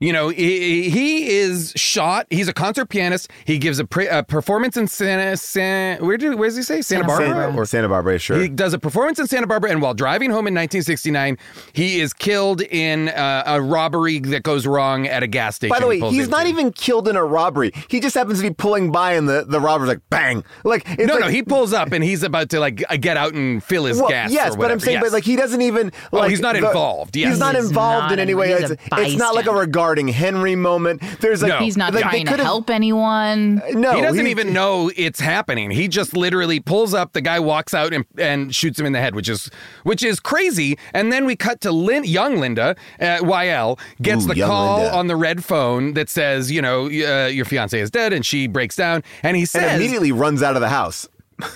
You 0.00 0.14
know, 0.14 0.30
he, 0.30 0.88
he 0.88 1.28
is 1.28 1.74
shot. 1.76 2.26
He's 2.30 2.48
a 2.48 2.54
concert 2.54 2.86
pianist. 2.86 3.30
He 3.44 3.58
gives 3.58 3.78
a, 3.78 3.84
pre, 3.84 4.08
a 4.08 4.22
performance 4.22 4.78
in 4.78 4.86
Santa, 4.88 5.36
San, 5.36 6.02
where, 6.02 6.16
do, 6.16 6.34
where 6.38 6.48
does 6.48 6.56
he 6.56 6.62
say? 6.62 6.80
Santa, 6.80 7.04
Santa 7.04 7.06
Barbara? 7.06 7.28
Barbara. 7.34 7.60
or 7.60 7.66
Santa 7.66 7.88
Barbara, 7.90 8.18
sure. 8.18 8.40
He 8.40 8.48
does 8.48 8.72
a 8.72 8.78
performance 8.78 9.18
in 9.18 9.26
Santa 9.26 9.46
Barbara, 9.46 9.70
and 9.70 9.82
while 9.82 9.92
driving 9.92 10.30
home 10.30 10.46
in 10.46 10.54
1969, 10.54 11.36
he 11.74 12.00
is 12.00 12.14
killed 12.14 12.62
in 12.62 13.10
uh, 13.10 13.42
a 13.44 13.60
robbery 13.60 14.20
that 14.20 14.42
goes 14.42 14.66
wrong 14.66 15.06
at 15.06 15.22
a 15.22 15.26
gas 15.26 15.56
station. 15.56 15.70
By 15.74 15.80
the 15.80 15.86
way, 15.86 16.00
pulls 16.00 16.14
he's 16.14 16.28
not 16.30 16.46
even 16.46 16.72
killed 16.72 17.06
in 17.06 17.16
a 17.16 17.24
robbery. 17.24 17.70
He 17.88 18.00
just 18.00 18.14
happens 18.14 18.38
to 18.40 18.48
be 18.48 18.54
pulling 18.54 18.90
by, 18.90 19.12
and 19.12 19.28
the, 19.28 19.44
the 19.46 19.60
robber's 19.60 19.88
like, 19.88 20.00
bang! 20.08 20.44
Like, 20.64 20.84
it's 20.88 21.06
No, 21.06 21.14
like, 21.16 21.24
no, 21.24 21.28
he 21.28 21.42
pulls 21.42 21.74
up 21.74 21.92
and 21.92 22.02
he's 22.02 22.22
about 22.22 22.48
to 22.50 22.58
like 22.60 22.82
uh, 22.88 22.96
get 22.96 23.18
out 23.18 23.34
and 23.34 23.62
fill 23.62 23.84
his 23.84 23.98
Well, 23.98 24.08
gas. 24.08 24.32
yes, 24.32 24.54
or 24.54 24.58
but 24.60 24.70
I'm 24.70 24.80
saying, 24.80 24.94
Yes. 24.96 25.04
but 25.04 25.12
like 25.12 25.24
he 25.24 25.36
doesn't 25.36 25.60
even. 25.60 25.92
Oh, 26.10 26.16
Like, 26.20 26.30
he's 26.30 26.40
not 26.40 26.54
the- 26.56 26.66
involved, 26.66 27.16
yes. 27.16 27.28
he's 27.32 27.38
not 27.38 27.54
He's 27.54 27.66
involved 27.68 28.04
not 28.04 28.12
in 28.12 28.18
any 28.18 28.32
way. 28.34 28.52
It's, 28.52 28.70
it's 28.70 29.16
not 29.16 29.34
like 29.34 29.44
a 29.44 29.50
bystander. 29.50 29.58
Regarding 29.90 30.08
Henry 30.08 30.54
moment. 30.54 31.02
There's 31.20 31.42
like 31.42 31.48
No. 31.50 31.58
He's 31.58 31.76
not 31.76 31.92
like, 31.92 32.04
they 32.04 32.10
trying 32.10 32.24
to 32.26 32.30
could've- 32.30 32.44
help 32.44 32.70
anyone. 32.70 33.56
No, 33.72 33.92
he 33.96 34.00
doesn't 34.02 34.24
he- 34.24 34.30
even 34.30 34.52
know 34.52 34.90
it's 34.96 35.18
happening. 35.18 35.70
He 35.72 35.88
just 35.88 36.16
literally 36.16 36.60
pulls 36.60 36.94
up. 36.94 37.12
The 37.12 37.20
guy 37.20 37.40
walks 37.40 37.74
out 37.74 37.92
and, 37.92 38.04
and 38.16 38.54
shoots 38.54 38.78
him 38.78 38.86
in 38.86 38.92
the 38.92 39.00
head, 39.00 39.14
which 39.16 39.28
is 39.28 39.50
which 39.82 40.04
is 40.04 40.20
crazy. 40.20 40.78
And 40.94 41.12
then 41.12 41.24
we 41.26 41.34
cut 41.34 41.60
to 41.62 41.72
Lin, 41.72 42.04
young 42.04 42.38
Linda, 42.38 42.76
uh, 43.00 43.18
YL, 43.22 43.78
gets 44.00 44.24
Ooh, 44.26 44.28
the 44.34 44.40
call 44.42 44.76
Linda. 44.82 44.94
on 44.96 45.06
the 45.08 45.16
red 45.16 45.42
phone 45.44 45.94
that 45.94 46.08
says, 46.08 46.52
you 46.52 46.62
know, 46.62 46.86
uh, 46.86 47.26
your 47.26 47.44
fiance 47.44 47.78
is 47.78 47.90
dead, 47.90 48.12
and 48.12 48.24
she 48.24 48.46
breaks 48.46 48.76
down. 48.76 49.02
And 49.24 49.36
he 49.36 49.42
and 49.42 49.48
says, 49.48 49.76
immediately 49.80 50.12
runs 50.12 50.40
out 50.42 50.54
of 50.54 50.60
the 50.60 50.68
house. 50.68 51.08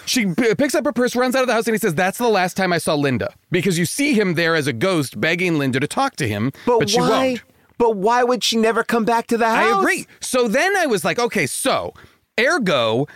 she 0.07 0.27
p- 0.27 0.55
picks 0.55 0.75
up 0.75 0.85
her 0.87 0.93
purse, 0.93 1.15
runs 1.15 1.37
out 1.37 1.43
of 1.43 1.47
the 1.47 1.53
house, 1.53 1.67
and 1.67 1.75
he 1.75 1.79
says, 1.79 1.95
"That's 1.95 2.17
the 2.17 2.29
last 2.29 2.57
time 2.57 2.73
I 2.73 2.79
saw 2.79 2.95
Linda." 2.95 3.35
Because 3.51 3.79
you 3.79 3.85
see 3.85 4.15
him 4.15 4.33
there 4.35 4.57
as 4.57 4.67
a 4.67 4.73
ghost, 4.73 5.21
begging 5.21 5.59
Linda 5.59 5.79
to 5.79 5.87
talk 5.87 6.17
to 6.17 6.27
him, 6.27 6.53
But, 6.67 6.79
but, 6.81 6.91
she 6.91 6.99
why? 7.01 7.09
won't. 7.29 7.43
But 7.79 7.97
why 7.97 8.23
would 8.23 8.45
she 8.45 8.57
never 8.57 8.85
come 8.85 9.05
back 9.05 9.27
to 9.29 9.37
the 9.37 9.49
house? 9.49 9.77
I 9.77 9.81
agree. 9.81 10.07
So 10.21 10.49
then 10.49 10.77
I 10.77 10.87
was 10.87 11.05
like, 11.05 11.19
okay, 11.19 11.47
so 11.47 11.93
ergo, 12.39 13.07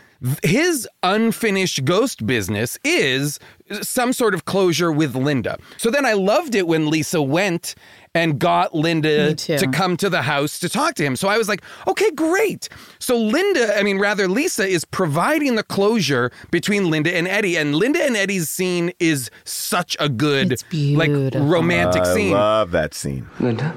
his 0.43 0.89
unfinished 1.03 1.85
ghost 1.85 2.27
business 2.27 2.79
is 2.83 3.39
some 3.83 4.13
sort 4.13 4.35
of 4.35 4.45
closure 4.47 4.91
with 4.91 5.15
Linda. 5.15 5.59
So 5.77 5.91
then 5.91 6.05
I 6.05 6.15
loved 6.15 6.55
it 6.55 6.67
when 6.67 6.91
Lisa 6.91 7.23
went 7.23 7.77
and 8.15 8.41
got 8.41 8.75
Linda 8.75 9.35
to 9.37 9.69
come 9.69 9.97
to 9.99 10.11
the 10.11 10.23
house 10.23 10.59
to 10.59 10.69
talk 10.69 10.95
to 10.95 11.05
him. 11.05 11.15
So 11.15 11.29
I 11.29 11.39
was 11.39 11.49
like, 11.49 11.63
okay, 11.87 12.11
great. 12.11 12.69
So 12.99 13.17
Linda, 13.17 13.79
I 13.79 13.85
mean, 13.85 13.99
rather, 13.99 14.27
Lisa 14.27 14.67
is 14.67 14.85
providing 14.85 15.55
the 15.55 15.63
closure 15.63 16.33
between 16.51 16.91
Linda 16.91 17.15
and 17.15 17.29
Eddie. 17.29 17.57
And 17.57 17.77
Linda 17.77 18.03
and 18.03 18.17
Eddie's 18.17 18.49
scene 18.49 18.91
is 18.99 19.31
such 19.45 19.97
a 20.01 20.09
good, 20.09 20.61
like, 20.73 21.11
romantic 21.35 22.03
I 22.03 22.15
scene. 22.15 22.35
I 22.35 22.39
love 22.39 22.71
that 22.73 22.95
scene. 22.95 23.29
Linda? 23.39 23.73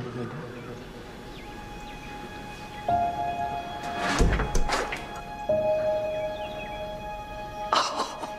Oh, 7.73 8.29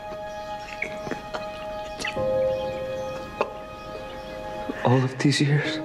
all 4.85 5.03
of 5.03 5.19
these 5.19 5.41
years, 5.41 5.79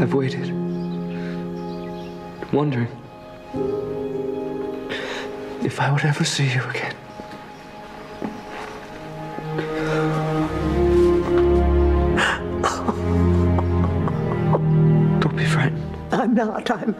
I've 0.00 0.14
waited, 0.14 0.52
wondering 2.52 2.88
if 5.64 5.80
I 5.80 5.90
would 5.90 6.04
ever 6.04 6.24
see 6.24 6.52
you 6.52 6.62
again. 6.70 6.94
I'm 16.24 16.32
not. 16.32 16.70
I'm, 16.70 16.94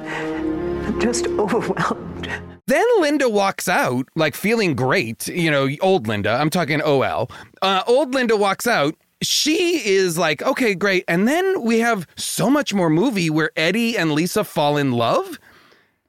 I'm 0.85 1.01
just 1.01 1.27
overwhelmed. 1.29 2.29
Then 2.67 2.85
Linda 3.01 3.27
walks 3.27 3.69
out, 3.69 4.07
like 4.17 4.35
feeling 4.35 4.75
great. 4.75 5.29
You 5.29 5.51
know, 5.51 5.67
old 5.81 6.07
Linda. 6.07 6.33
I'm 6.33 6.51
talking 6.51 6.83
OL. 6.83 7.31
Uh, 7.63 7.83
old 7.87 8.13
Linda 8.13 8.37
walks 8.37 8.67
out. 8.67 8.95
She 9.23 9.87
is 9.89 10.19
like, 10.19 10.43
okay, 10.43 10.75
great. 10.75 11.05
And 11.09 11.27
then 11.27 11.63
we 11.63 11.79
have 11.79 12.07
so 12.17 12.51
much 12.51 12.75
more 12.75 12.91
movie 12.91 13.31
where 13.31 13.51
Eddie 13.57 13.97
and 13.97 14.13
Lisa 14.13 14.45
fall 14.45 14.77
in 14.77 14.93
love. 14.93 15.39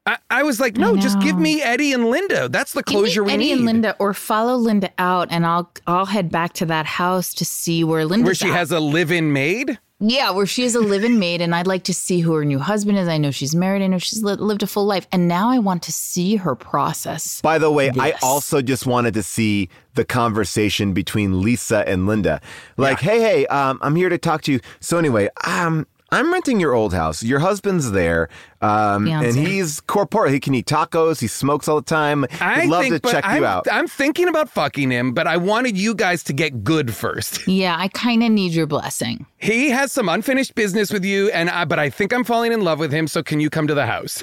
I, 0.05 0.17
I 0.29 0.43
was 0.43 0.59
like, 0.59 0.75
no, 0.75 0.97
just 0.97 1.17
give 1.21 1.39
me 1.39 1.61
Eddie 1.61 1.93
and 1.93 2.09
Linda. 2.09 2.49
That's 2.49 2.73
the 2.73 2.83
Give 2.83 2.95
me 2.95 3.01
closure 3.03 3.23
we 3.23 3.31
Eddie 3.31 3.37
need. 3.45 3.51
Eddie 3.51 3.59
and 3.59 3.65
Linda, 3.65 3.95
or 3.97 4.13
follow 4.13 4.55
Linda 4.57 4.91
out, 4.97 5.29
and 5.31 5.45
I'll 5.45 5.71
I'll 5.87 6.05
head 6.05 6.29
back 6.29 6.51
to 6.53 6.65
that 6.65 6.85
house 6.85 7.33
to 7.35 7.45
see 7.45 7.83
where 7.85 8.05
Linda. 8.05 8.25
where 8.25 8.35
she 8.35 8.49
has 8.49 8.71
a 8.71 8.79
live-in 8.81 9.31
maid. 9.31 9.79
Yeah, 9.99 10.31
where 10.31 10.45
she 10.45 10.63
is 10.63 10.75
a 10.75 10.81
live-in 10.81 11.19
maid, 11.19 11.39
and 11.41 11.55
I'd 11.55 11.67
like 11.67 11.83
to 11.85 11.93
see 11.93 12.19
who 12.19 12.33
her 12.33 12.43
new 12.43 12.59
husband 12.59 12.97
is. 12.97 13.07
I 13.07 13.17
know 13.17 13.31
she's 13.31 13.55
married. 13.55 13.81
I 13.81 13.87
know 13.87 13.97
she's 13.97 14.21
li- 14.21 14.33
lived 14.35 14.61
a 14.61 14.67
full 14.67 14.85
life, 14.85 15.07
and 15.11 15.27
now 15.27 15.49
I 15.49 15.59
want 15.59 15.83
to 15.83 15.91
see 15.93 16.35
her 16.35 16.53
process. 16.53 17.41
By 17.41 17.57
the 17.57 17.71
way, 17.71 17.91
I 17.97 18.13
also 18.21 18.61
just 18.61 18.85
wanted 18.85 19.13
to 19.13 19.23
see 19.23 19.69
the 19.93 20.03
conversation 20.03 20.93
between 20.93 21.41
Lisa 21.41 21.87
and 21.87 22.07
Linda. 22.07 22.41
Like, 22.75 22.99
hey, 22.99 23.21
hey, 23.21 23.47
um, 23.47 23.79
I'm 23.81 23.95
here 23.95 24.09
to 24.09 24.17
talk 24.17 24.41
to 24.43 24.51
you. 24.51 24.59
So 24.81 24.97
anyway, 24.97 25.29
um, 25.45 25.87
I'm 26.11 26.31
renting 26.31 26.59
your 26.59 26.73
old 26.73 26.93
house. 26.93 27.23
Your 27.23 27.39
husband's 27.39 27.91
there, 27.91 28.29
um, 28.61 29.07
and 29.07 29.35
he's 29.35 29.81
corporeal. 29.81 30.31
He 30.31 30.39
can 30.39 30.53
eat 30.53 30.67
tacos. 30.67 31.19
He 31.19 31.27
smokes 31.27 31.67
all 31.67 31.77
the 31.77 31.81
time. 31.81 32.25
I 32.39 32.61
Would 32.61 32.69
love 32.69 32.83
think, 32.83 33.03
to 33.03 33.11
check 33.11 33.25
I'm, 33.25 33.37
you 33.37 33.45
out. 33.45 33.67
I'm 33.71 33.87
thinking 33.87 34.27
about 34.27 34.49
fucking 34.49 34.91
him, 34.91 35.13
but 35.13 35.25
I 35.27 35.37
wanted 35.37 35.77
you 35.77 35.95
guys 35.95 36.23
to 36.23 36.33
get 36.33 36.63
good 36.63 36.93
first. 36.93 37.47
Yeah, 37.55 37.77
I 37.79 37.87
kind 37.87 38.21
of 38.21 38.31
need 38.31 38.51
your 38.51 38.67
blessing. 38.67 39.25
He 39.37 39.69
has 39.69 39.91
some 39.91 40.09
unfinished 40.09 40.55
business 40.55 40.91
with 40.91 41.05
you, 41.05 41.29
and 41.31 41.49
I, 41.49 41.63
but 41.63 41.79
I 41.79 41.89
think 41.89 42.11
I'm 42.11 42.25
falling 42.25 42.51
in 42.51 42.61
love 42.61 42.79
with 42.79 42.91
him. 42.91 43.07
So 43.07 43.23
can 43.23 43.39
you 43.39 43.49
come 43.49 43.65
to 43.67 43.73
the 43.73 43.85
house? 43.85 44.21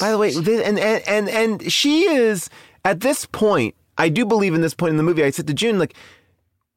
By 0.00 0.10
the 0.10 0.18
way, 0.18 0.32
th- 0.32 0.66
and, 0.66 0.78
and 0.78 1.06
and 1.06 1.28
and 1.28 1.72
she 1.72 2.02
is 2.02 2.50
at 2.84 3.00
this 3.00 3.26
point. 3.26 3.74
I 3.96 4.08
do 4.08 4.24
believe 4.24 4.54
in 4.54 4.60
this 4.60 4.74
point 4.74 4.90
in 4.90 4.96
the 4.96 5.02
movie. 5.02 5.24
I 5.24 5.30
said 5.30 5.46
to 5.48 5.54
June, 5.54 5.78
like, 5.78 5.94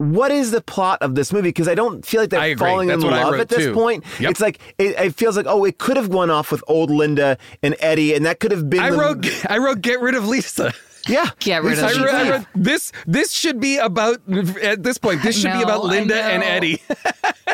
what 0.01 0.31
is 0.31 0.49
the 0.49 0.61
plot 0.61 0.99
of 1.01 1.13
this 1.13 1.31
movie? 1.31 1.49
Because 1.49 1.67
I 1.67 1.75
don't 1.75 2.03
feel 2.03 2.21
like 2.21 2.31
they're 2.31 2.57
falling 2.57 2.87
That's 2.87 3.03
in 3.03 3.09
love 3.09 3.35
at 3.35 3.49
this 3.49 3.65
too. 3.65 3.73
point. 3.73 4.03
Yep. 4.19 4.31
It's 4.31 4.41
like 4.41 4.59
it, 4.79 4.95
it 4.97 5.15
feels 5.15 5.37
like 5.37 5.45
oh, 5.47 5.63
it 5.63 5.77
could 5.77 5.95
have 5.95 6.09
gone 6.09 6.31
off 6.31 6.51
with 6.51 6.63
old 6.67 6.89
Linda 6.89 7.37
and 7.61 7.75
Eddie, 7.79 8.15
and 8.15 8.25
that 8.25 8.39
could 8.39 8.51
have 8.51 8.67
been. 8.69 8.79
I 8.79 8.89
the- 8.89 8.97
wrote, 8.97 9.45
I 9.51 9.59
wrote, 9.59 9.81
get 9.81 10.01
rid 10.01 10.15
of 10.15 10.27
Lisa. 10.27 10.73
yeah, 11.07 11.29
Get 11.39 11.63
rid 11.63 11.77
of 11.77 11.83
I 11.83 11.87
Lisa 11.89 11.99
wrote, 12.01 12.13
I 12.15 12.29
wrote, 12.31 12.45
this 12.55 12.91
this 13.05 13.31
should 13.31 13.59
be 13.59 13.77
about 13.77 14.21
at 14.63 14.81
this 14.83 14.97
point. 14.97 15.21
This 15.21 15.39
should 15.39 15.53
be 15.53 15.61
about 15.61 15.83
Linda 15.83 16.15
and. 16.15 16.43
Eddie 16.43 16.81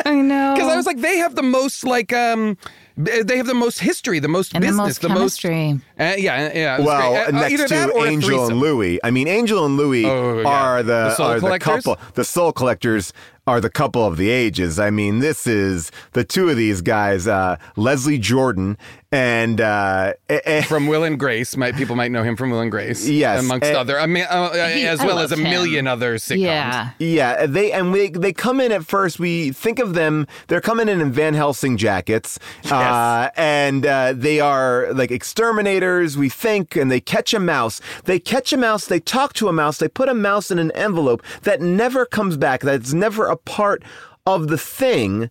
I 0.04 0.14
know. 0.14 0.54
because 0.56 0.72
I 0.72 0.76
was 0.76 0.86
like, 0.86 1.00
they 1.00 1.18
have 1.18 1.34
the 1.34 1.42
most 1.42 1.84
like 1.84 2.12
um, 2.12 2.56
they 2.98 3.36
have 3.36 3.46
the 3.46 3.54
most 3.54 3.78
history, 3.78 4.18
the 4.18 4.28
most 4.28 4.52
and 4.54 4.62
the 4.62 4.68
business, 4.68 4.86
most 4.86 5.00
the 5.02 5.08
most. 5.08 5.40
chemistry. 5.42 5.80
Uh, 5.98 6.14
yeah, 6.18 6.52
yeah. 6.52 6.80
Well. 6.80 7.14
Uh, 7.14 7.30
next 7.30 7.68
to 7.68 7.74
Angel 7.74 8.02
and 8.02 8.24
threesome. 8.24 8.58
Louie. 8.58 8.98
I 9.04 9.10
mean, 9.10 9.28
Angel 9.28 9.64
and 9.64 9.76
Louie 9.76 10.04
Oh, 10.04 10.40
yeah. 10.40 10.48
are 10.48 10.82
the, 10.82 10.92
The 10.92 11.14
soul 11.14 11.26
are 11.26 11.40
the 11.40 11.58
couple. 11.60 11.96
The 12.14 12.24
soul 12.24 12.52
collectors 12.52 13.12
are 13.48 13.62
the 13.62 13.70
couple 13.70 14.04
of 14.04 14.18
the 14.18 14.28
ages. 14.28 14.78
I 14.78 14.90
mean, 14.90 15.20
this 15.20 15.46
is 15.46 15.90
the 16.12 16.22
two 16.22 16.50
of 16.50 16.56
these 16.58 16.82
guys, 16.82 17.26
uh, 17.26 17.56
Leslie 17.76 18.18
Jordan 18.18 18.76
and 19.10 19.58
uh, 19.58 20.12
eh, 20.28 20.40
eh, 20.44 20.62
from 20.62 20.86
Will 20.86 21.02
and 21.02 21.18
Grace. 21.18 21.56
Might 21.56 21.74
people 21.76 21.96
might 21.96 22.10
know 22.10 22.22
him 22.22 22.36
from 22.36 22.50
Will 22.50 22.60
and 22.60 22.70
Grace. 22.70 23.08
Yes, 23.08 23.40
amongst 23.40 23.72
other, 23.72 23.98
I 23.98 24.04
mean, 24.04 24.24
uh, 24.28 24.34
uh, 24.34 24.68
He- 24.68 24.86
as 24.86 25.00
well 25.00 25.18
as 25.18 25.32
a 25.32 25.36
him. 25.36 25.44
million 25.44 25.86
other 25.86 26.16
sitcoms. 26.16 26.40
Yeah. 26.40 26.90
Yeah, 26.98 27.46
they 27.46 27.72
and 27.72 27.90
we 27.90 28.10
they 28.10 28.34
come 28.34 28.60
in 28.60 28.70
at 28.70 28.84
first. 28.84 29.18
We 29.18 29.52
think 29.52 29.78
of 29.78 29.94
them. 29.94 30.26
They're 30.48 30.60
coming 30.60 30.88
in 30.90 31.00
in 31.00 31.10
Van 31.10 31.32
Helsing 31.32 31.78
jackets, 31.78 32.38
uh, 32.70 33.30
and 33.36 33.86
uh, 33.86 34.12
they 34.14 34.40
are 34.40 34.92
like 34.92 35.10
exterminators. 35.10 36.18
We 36.18 36.28
think, 36.28 36.76
and 36.76 36.90
they 36.90 37.00
catch 37.00 37.32
a 37.32 37.40
mouse. 37.40 37.80
They 38.04 38.18
catch 38.18 38.52
a 38.52 38.58
mouse. 38.58 38.84
They 38.86 39.00
talk 39.00 39.32
to 39.34 39.48
a 39.48 39.52
mouse. 39.54 39.78
They 39.78 39.88
put 39.88 40.10
a 40.10 40.14
mouse 40.14 40.50
in 40.50 40.58
an 40.58 40.70
envelope 40.72 41.22
that 41.44 41.62
never 41.62 42.04
comes 42.04 42.36
back. 42.36 42.60
That's 42.60 42.92
never 42.92 43.26
a 43.26 43.36
part 43.44 43.82
of 44.26 44.48
the 44.48 44.58
thing. 44.58 45.30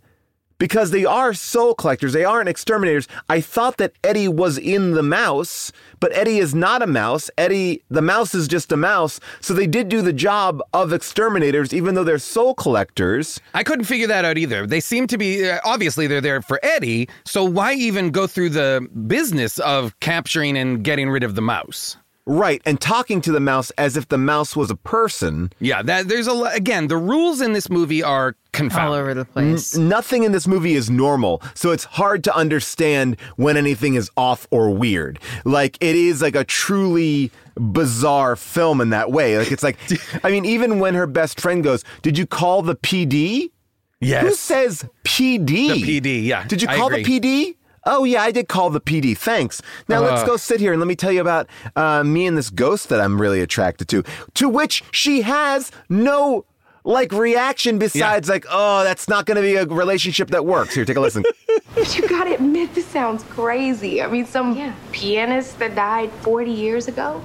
because 0.60 0.90
they 0.90 1.06
are 1.06 1.34
soul 1.36 1.76
collectors. 1.76 2.14
They 2.14 2.26
aren't 2.26 2.50
exterminators. 2.50 3.08
I 3.30 3.42
thought 3.42 3.78
that 3.78 3.94
Eddie 4.04 4.28
was 4.28 4.58
in 4.58 4.94
the 4.94 5.04
mouse, 5.04 5.72
but 6.00 6.12
Eddie 6.14 6.40
is 6.40 6.56
not 6.56 6.82
a 6.82 6.88
mouse. 6.88 7.30
Eddie, 7.38 7.84
the 7.90 8.02
mouse 8.02 8.34
is 8.34 8.48
just 8.48 8.72
a 8.72 8.78
mouse. 8.78 9.20
So 9.40 9.54
they 9.54 9.68
did 9.68 9.88
do 9.88 10.02
the 10.02 10.14
job 10.14 10.62
of 10.74 10.94
exterminators, 10.94 11.74
even 11.74 11.94
though 11.94 12.04
they're 12.04 12.18
soul 12.18 12.56
collectors. 12.56 13.40
I 13.54 13.64
couldn't 13.64 13.86
figure 13.86 14.08
that 14.08 14.26
out 14.26 14.38
either. 14.40 14.66
They 14.66 14.80
seem 14.80 15.06
to 15.08 15.18
be 15.18 15.48
uh, 15.48 15.60
obviously 15.64 16.08
they're 16.08 16.22
there 16.22 16.42
for 16.42 16.60
Eddie, 16.64 17.08
so 17.26 17.44
why 17.44 17.74
even 17.74 18.10
go 18.10 18.26
through 18.26 18.50
the 18.50 18.88
business 19.06 19.60
of 19.60 20.00
capturing 20.00 20.58
and 20.58 20.84
getting 20.84 21.10
rid 21.10 21.24
of 21.24 21.36
the 21.36 21.42
mouse? 21.42 21.98
Right, 22.30 22.62
and 22.66 22.80
talking 22.82 23.22
to 23.22 23.32
the 23.32 23.40
mouse 23.40 23.72
as 23.78 23.96
if 23.96 24.10
the 24.10 24.18
mouse 24.18 24.54
was 24.54 24.70
a 24.70 24.76
person. 24.76 25.50
Yeah, 25.60 25.82
that 25.84 26.10
there's 26.10 26.28
a 26.28 26.34
lo- 26.34 26.50
again, 26.54 26.90
the 26.90 26.98
rules 26.98 27.40
in 27.40 27.54
this 27.54 27.70
movie 27.70 28.04
are 28.04 28.36
confounded. 28.52 28.88
all 28.90 28.94
over 28.96 29.14
the 29.14 29.24
place. 29.24 29.78
Nothing 29.78 30.24
in 30.24 30.34
this 30.34 30.46
movie 30.46 30.74
is 30.74 30.90
normal, 30.90 31.42
so 31.54 31.72
it's 31.72 31.86
hard 31.86 32.26
to 32.26 32.36
understand 32.36 33.16
when 33.38 33.56
anything 33.56 33.96
is 33.96 34.12
off 34.18 34.46
or 34.52 34.70
weird. 34.72 35.20
Like 35.46 35.78
it 35.80 35.96
is 35.96 36.22
like 36.22 36.36
a 36.36 36.44
truly 36.44 37.32
bizarre 37.56 38.36
film 38.36 38.82
in 38.82 38.90
that 38.90 39.10
way. 39.10 39.38
Like 39.38 39.52
it's 39.54 39.64
like, 39.64 39.78
I 40.26 40.30
mean, 40.30 40.44
even 40.44 40.80
when 40.80 40.96
her 40.96 41.08
best 41.08 41.40
friend 41.40 41.64
goes, 41.64 41.86
"Did 42.02 42.18
you 42.18 42.26
call 42.28 42.62
the 42.62 42.76
PD?" 42.76 43.52
Yes. 44.00 44.24
Who 44.24 44.34
says 44.34 44.86
PD? 45.06 45.46
The 45.46 46.02
PD, 46.02 46.24
yeah, 46.26 46.46
Did 46.46 46.62
you 46.62 46.68
I 46.68 46.76
call 46.76 46.90
the. 46.90 47.04
PD? 47.04 47.56
Oh 47.90 48.04
yeah, 48.04 48.22
I 48.22 48.32
did 48.32 48.48
call 48.50 48.70
the 48.70 48.82
PD. 48.82 49.18
Thanks. 49.18 49.62
Now 49.88 50.02
let's 50.02 50.22
Uh. 50.24 50.26
go 50.28 50.38
sit 50.38 50.60
here 50.60 50.74
and 50.74 50.80
let 50.80 50.88
me 50.88 50.96
tell 50.96 51.12
you 51.12 51.22
about 51.22 51.48
uh, 51.76 52.04
me 52.04 52.28
and 52.28 52.38
this 52.38 52.50
ghost 52.50 52.90
that 52.90 53.00
I'm 53.00 53.20
really 53.20 53.42
attracted 53.42 53.88
to. 53.90 54.04
To 54.36 54.50
which 54.50 54.84
she 54.92 55.22
has 55.22 55.72
no 55.90 56.46
like 56.84 57.12
reaction 57.12 57.78
besides 57.80 58.30
like, 58.30 58.46
oh, 58.50 58.84
that's 58.84 59.08
not 59.10 59.26
going 59.26 59.36
to 59.36 59.42
be 59.42 59.56
a 59.56 59.66
relationship 59.66 60.30
that 60.32 60.46
works. 60.46 60.74
Here, 60.76 60.86
take 60.86 60.98
a 60.98 61.02
listen. 61.02 61.24
But 61.76 61.96
you 61.96 62.08
gotta 62.08 62.34
admit, 62.34 62.74
this 62.74 62.88
sounds 62.88 63.24
crazy. 63.24 64.02
I 64.02 64.08
mean, 64.08 64.26
some 64.26 64.74
pianist 64.92 65.60
that 65.60 65.76
died 65.76 66.12
40 66.22 66.50
years 66.50 66.88
ago? 66.88 67.22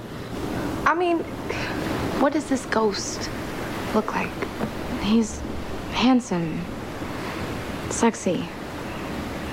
I 0.85 0.93
mean, 0.93 1.19
what 2.21 2.33
does 2.33 2.45
this 2.45 2.63
ghost 2.67 3.29
look 3.95 4.13
like? 4.13 4.29
He's 5.01 5.39
handsome, 5.93 6.61
sexy, 7.89 8.47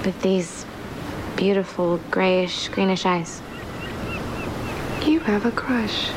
with 0.04 0.20
these 0.22 0.59
beautiful 1.40 1.96
grayish, 2.10 2.68
greenish 2.68 3.06
eyes. 3.06 3.40
You 5.06 5.20
have 5.20 5.46
a 5.46 5.50
crush. 5.50 6.10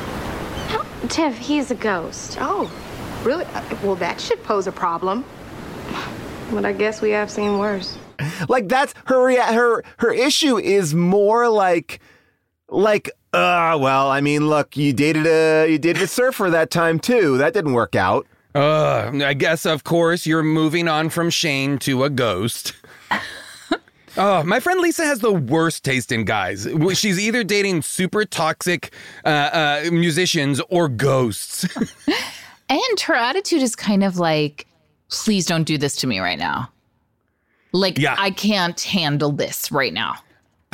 Tiff, 1.08 1.38
he's 1.38 1.70
a 1.70 1.74
ghost. 1.74 2.36
Oh, 2.40 2.70
really? 3.24 3.46
Uh, 3.46 3.62
Well, 3.82 3.94
that 3.96 4.20
should 4.20 4.42
pose 4.44 4.66
a 4.66 4.72
problem. 4.72 5.24
But 6.52 6.66
I 6.66 6.72
guess 6.72 7.00
we 7.00 7.10
have 7.12 7.30
seen 7.30 7.58
worse. 7.58 7.96
like 8.50 8.68
that's 8.68 8.92
her 9.06 9.24
rea- 9.26 9.54
her 9.54 9.82
her 9.98 10.12
issue 10.12 10.58
is 10.58 10.94
more 10.94 11.48
like 11.48 12.00
like 12.68 13.08
uh 13.32 13.78
well, 13.80 14.10
I 14.10 14.20
mean, 14.20 14.48
look, 14.48 14.76
you 14.76 14.92
dated 14.92 15.26
a 15.26 15.66
you 15.70 15.78
dated 15.78 16.02
a 16.02 16.06
surfer 16.06 16.50
that 16.50 16.70
time 16.70 16.98
too. 17.00 17.38
That 17.38 17.54
didn't 17.54 17.72
work 17.72 17.96
out. 17.96 18.26
Uh, 18.54 19.10
I 19.24 19.32
guess, 19.34 19.66
of 19.66 19.82
course, 19.84 20.26
you're 20.26 20.44
moving 20.44 20.86
on 20.86 21.08
from 21.08 21.28
Shane 21.30 21.78
to 21.78 22.04
a 22.04 22.10
ghost. 22.10 22.74
Oh, 24.16 24.42
my 24.44 24.60
friend 24.60 24.80
Lisa 24.80 25.04
has 25.04 25.18
the 25.18 25.32
worst 25.32 25.84
taste 25.84 26.12
in 26.12 26.24
guys. 26.24 26.68
She's 26.94 27.18
either 27.18 27.42
dating 27.42 27.82
super 27.82 28.24
toxic 28.24 28.92
uh, 29.24 29.28
uh, 29.28 29.90
musicians 29.90 30.60
or 30.68 30.88
ghosts. 30.88 31.66
And 32.66 33.00
her 33.00 33.14
attitude 33.14 33.60
is 33.62 33.76
kind 33.76 34.02
of 34.02 34.16
like, 34.18 34.66
please 35.10 35.44
don't 35.44 35.64
do 35.64 35.76
this 35.76 35.96
to 35.96 36.06
me 36.06 36.18
right 36.18 36.38
now. 36.38 36.70
Like, 37.72 37.98
Yeah. 37.98 38.16
I 38.18 38.30
can't 38.30 38.80
handle 38.80 39.32
this 39.32 39.70
right 39.70 39.92
now. 39.92 40.14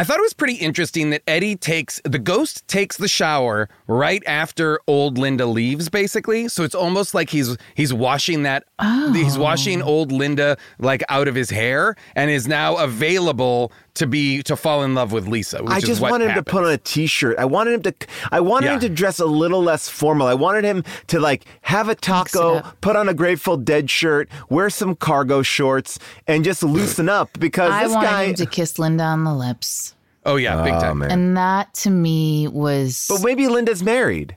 I 0.01 0.05
thought 0.05 0.19
it 0.19 0.23
was 0.23 0.33
pretty 0.33 0.55
interesting 0.55 1.11
that 1.11 1.21
Eddie 1.27 1.57
takes 1.57 2.01
the 2.05 2.19
ghost 2.19 2.67
takes 2.67 2.97
the 2.97 3.07
shower 3.07 3.69
right 3.87 4.23
after 4.27 4.81
old 4.87 5.19
Linda 5.19 5.45
leaves, 5.45 5.91
basically. 5.91 6.49
So 6.49 6.65
it's 6.65 6.75
almost 6.75 7.13
like 7.13 7.29
he's 7.29 7.59
he's 7.75 7.93
washing 7.93 8.45
that 8.45 8.65
he's 9.13 9.37
oh. 9.37 9.41
washing 9.43 9.83
old 9.83 10.11
Linda 10.11 10.57
like 10.79 11.03
out 11.11 11.29
of 11.29 11.35
his 11.35 11.51
hair 11.51 11.97
and 12.17 12.31
is 12.31 12.49
now 12.49 12.79
available 12.79 13.73
to 14.01 14.07
be 14.07 14.43
to 14.43 14.57
fall 14.57 14.83
in 14.83 14.95
love 14.95 15.13
with 15.13 15.27
Lisa. 15.29 15.63
Which 15.63 15.73
I 15.73 15.77
is 15.79 15.85
just 15.85 16.01
what 16.03 16.11
wanted 16.11 16.25
him 16.25 16.31
happened. 16.33 16.47
to 16.47 16.53
put 16.53 16.65
on 16.65 16.71
a 16.73 16.79
t-shirt. 16.79 17.39
I 17.39 17.45
wanted 17.47 17.75
him 17.75 17.83
to 17.85 17.95
I 18.33 18.41
wanted 18.41 18.67
Yeah. 18.67 18.75
him 18.75 18.81
to 18.81 18.89
dress 18.91 19.19
a 19.21 19.25
little 19.27 19.63
less 19.63 19.89
formal. 19.89 20.27
I 20.27 20.35
wanted 20.35 20.65
him 20.65 20.85
to 21.07 21.21
like 21.21 21.45
have 21.63 21.89
a 21.89 21.95
taco, 21.95 22.61
put 22.81 22.97
on 22.97 23.09
a 23.09 23.15
Grateful 23.15 23.57
Dead 23.57 23.89
shirt, 23.89 24.29
wear 24.51 24.69
some 24.71 24.95
cargo 24.97 25.43
shorts 25.43 25.99
and 26.27 26.45
just 26.45 26.63
loosen 26.63 27.09
up 27.09 27.31
because 27.39 27.71
I 27.71 27.85
this 27.85 27.95
wanted 27.95 28.07
guy 28.09 28.25
him 28.25 28.35
to 28.35 28.47
kiss 28.47 28.79
Linda 28.79 29.05
on 29.05 29.25
the 29.25 29.35
lips. 29.35 29.95
Oh 30.27 30.37
yeah, 30.37 30.63
big 30.63 30.75
oh, 30.75 30.81
time. 30.81 31.01
And 31.03 31.37
that 31.37 31.73
to 31.75 31.91
me 31.91 32.47
was. 32.49 33.07
But 33.09 33.23
maybe 33.25 33.49
Linda's 33.49 33.83
married. 33.83 34.37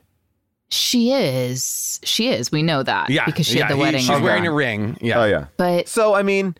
she 0.70 1.12
is. 1.12 2.00
She 2.04 2.28
is. 2.28 2.50
We 2.50 2.62
know 2.62 2.82
that. 2.82 3.10
Yeah, 3.10 3.26
Because 3.26 3.46
she 3.46 3.58
yeah, 3.58 3.64
had 3.64 3.70
the 3.72 3.76
he- 3.76 3.80
wedding. 3.82 4.00
She's 4.00 4.10
ring. 4.10 4.22
wearing 4.22 4.46
a 4.46 4.52
ring. 4.52 4.96
Yeah. 5.00 5.20
Oh 5.20 5.24
yeah. 5.26 5.46
But 5.56 5.88
So 5.88 6.14
I 6.14 6.22
mean, 6.22 6.54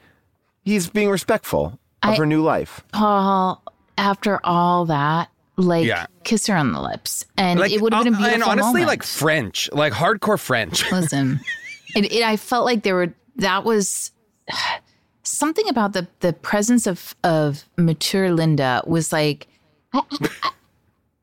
he's 0.63 0.89
being 0.89 1.11
respectful 1.11 1.79
of 2.05 2.11
I- 2.11 2.17
her 2.17 2.27
new 2.27 2.43
life. 2.43 2.83
Paul, 2.93 3.63
after 3.99 4.41
all 4.45 4.87
that, 4.87 5.29
like, 5.57 5.87
Yeah. 5.87 6.07
kiss 6.25 6.47
her 6.49 6.57
on 6.57 6.73
the 6.73 6.81
lips. 6.81 7.25
And 7.37 7.61
Like, 7.61 7.73
it 7.73 7.81
would 7.81 7.93
have 7.93 8.05
been 8.05 8.15
a 8.15 8.17
uh, 8.17 8.21
beautiful 8.21 8.51
and 8.51 8.61
honestly, 8.61 8.81
moment. 8.83 8.89
like 8.89 9.03
French, 9.03 9.69
like 9.73 9.93
hardcore 9.93 10.39
French. 10.41 10.89
Listen, 10.93 11.41
it, 11.97 12.13
it, 12.13 12.23
I 12.23 12.37
felt 12.37 12.65
like 12.65 12.83
there 12.83 12.95
were 12.97 13.15
that 13.37 13.65
was 13.65 14.11
something 15.23 15.69
about 15.69 15.93
the 15.93 16.07
the 16.21 16.33
presence 16.33 16.87
of 16.87 17.15
of 17.25 17.65
mature 17.77 18.33
Linda 18.33 18.83
was 18.87 19.13
like. 19.13 19.47
I, 19.93 20.01
I, 20.11 20.51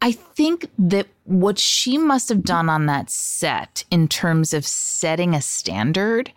I 0.03 0.11
think 0.13 0.67
that 0.79 1.05
what 1.25 1.59
she 1.59 1.95
must 1.97 2.29
have 2.29 2.41
done 2.43 2.69
on 2.69 2.87
that 2.87 3.11
set 3.11 3.83
in 3.91 4.07
terms 4.07 4.51
of 4.51 4.65
setting 4.65 5.35
a 5.35 5.41
standard 5.41 6.31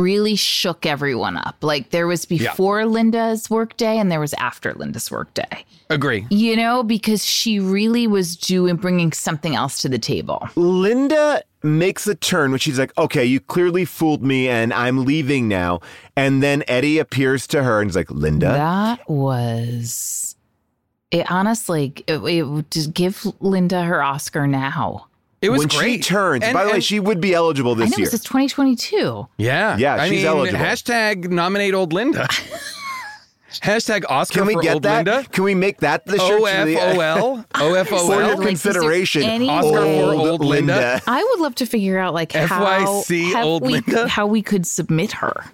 really 0.00 0.34
shook 0.34 0.86
everyone 0.86 1.36
up. 1.36 1.56
Like 1.62 1.90
there 1.90 2.06
was 2.06 2.24
before 2.24 2.86
Linda's 2.86 3.50
workday 3.50 3.98
and 3.98 4.10
there 4.10 4.20
was 4.20 4.34
after 4.34 4.72
Linda's 4.74 5.10
workday. 5.10 5.64
Agree. 5.90 6.26
You 6.30 6.56
know, 6.56 6.82
because 6.82 7.24
she 7.24 7.60
really 7.60 8.06
was 8.06 8.36
doing 8.36 8.76
bringing 8.76 9.12
something 9.12 9.54
else 9.54 9.82
to 9.82 9.88
the 9.88 9.98
table. 9.98 10.48
Linda 10.56 11.42
makes 11.62 12.06
a 12.06 12.14
turn 12.14 12.50
when 12.50 12.60
she's 12.60 12.78
like, 12.78 12.96
okay, 12.96 13.24
you 13.24 13.40
clearly 13.40 13.84
fooled 13.84 14.22
me 14.22 14.48
and 14.48 14.72
I'm 14.72 15.04
leaving 15.04 15.48
now. 15.48 15.80
And 16.16 16.42
then 16.42 16.64
Eddie 16.68 16.98
appears 16.98 17.46
to 17.48 17.62
her 17.62 17.80
and 17.80 17.90
is 17.90 17.96
like, 17.96 18.10
Linda? 18.10 18.46
That 18.46 19.08
was 19.08 20.36
it. 21.10 21.30
Honestly, 21.30 21.92
it, 22.06 22.18
it 22.18 22.42
would 22.44 22.70
just 22.70 22.94
give 22.94 23.26
Linda 23.40 23.82
her 23.82 24.02
Oscar 24.02 24.46
now. 24.46 25.06
It 25.42 25.50
was 25.50 25.60
when 25.60 25.68
great. 25.68 26.04
she 26.04 26.10
turns, 26.10 26.44
And- 26.44 26.52
by 26.52 26.64
the 26.64 26.70
way, 26.70 26.80
she 26.80 27.00
would 27.00 27.20
be 27.20 27.32
eligible 27.34 27.74
this 27.74 27.84
I 27.84 27.86
this 27.88 27.98
know 27.98 28.02
year. 28.02 28.06
this 28.10 28.14
is 28.14 28.24
2022. 28.24 29.26
Yeah. 29.38 29.76
Yeah, 29.78 29.94
I 29.94 30.08
she's 30.08 30.18
mean, 30.18 30.26
eligible. 30.26 30.60
Hashtag 30.60 31.30
nominate 31.30 31.72
old 31.72 31.92
Linda. 31.94 32.28
hashtag 33.62 34.04
Oscar 34.08 34.40
Can 34.40 34.46
we 34.46 34.54
for 34.54 34.62
get 34.62 34.74
old 34.74 34.82
that? 34.84 35.06
Linda. 35.06 35.28
Can 35.30 35.44
we 35.44 35.54
make 35.54 35.78
that 35.80 36.04
the 36.06 36.18
shirt? 36.18 36.40
to 36.40 36.44
OFOL. 36.46 37.44
For 37.56 37.64
your 37.64 37.84
OFOL. 37.84 38.36
Like, 38.38 38.46
consideration, 38.48 39.22
Oscar 39.48 39.72
way- 39.82 39.98
for 40.00 40.12
old 40.14 40.44
Linda. 40.44 41.00
I 41.06 41.24
would 41.24 41.40
love 41.40 41.54
to 41.56 41.66
figure 41.66 41.98
out 41.98 42.14
like 42.14 42.32
how 42.32 42.64
FYC 42.64 43.32
have 43.32 43.44
old 43.44 43.62
we, 43.62 43.72
Linda. 43.80 44.08
how 44.08 44.26
we 44.26 44.42
could 44.42 44.66
submit 44.66 45.12
her 45.12 45.44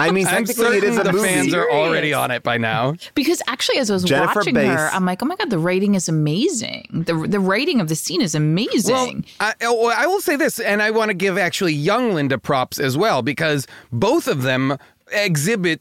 I 0.00 0.10
mean, 0.12 0.26
I'm 0.26 0.44
technically, 0.44 0.78
it 0.78 0.82
certain 0.82 0.90
is 0.90 0.98
a 0.98 1.02
the 1.02 1.12
movie. 1.12 1.26
fans 1.26 1.54
are 1.54 1.70
already 1.70 2.12
on 2.12 2.30
it 2.30 2.42
by 2.42 2.56
now. 2.58 2.94
because 3.14 3.42
actually 3.48 3.78
as 3.78 3.90
I 3.90 3.94
was 3.94 4.04
Jennifer 4.04 4.40
watching 4.40 4.54
Bass. 4.54 4.78
her, 4.78 4.88
I'm 4.92 5.04
like, 5.04 5.22
oh 5.22 5.26
my 5.26 5.34
god, 5.36 5.50
the 5.50 5.58
writing 5.58 5.94
is 5.94 6.08
amazing. 6.08 6.86
The 7.06 7.14
the 7.14 7.40
writing 7.40 7.80
of 7.80 7.88
the 7.88 7.96
scene 7.96 8.22
is 8.22 8.34
amazing. 8.34 8.94
Well, 8.94 9.22
I, 9.40 9.54
oh, 9.62 9.92
I 9.96 10.06
will 10.06 10.20
say 10.20 10.36
this, 10.36 10.60
and 10.60 10.82
I 10.82 10.90
want 10.90 11.08
to 11.10 11.14
give 11.14 11.36
actually 11.36 11.72
young 11.74 12.12
Linda 12.14 12.38
props 12.38 12.78
as 12.78 12.96
well, 12.96 13.22
because 13.22 13.66
both 13.92 14.28
of 14.28 14.42
them 14.42 14.78
exhibit, 15.12 15.80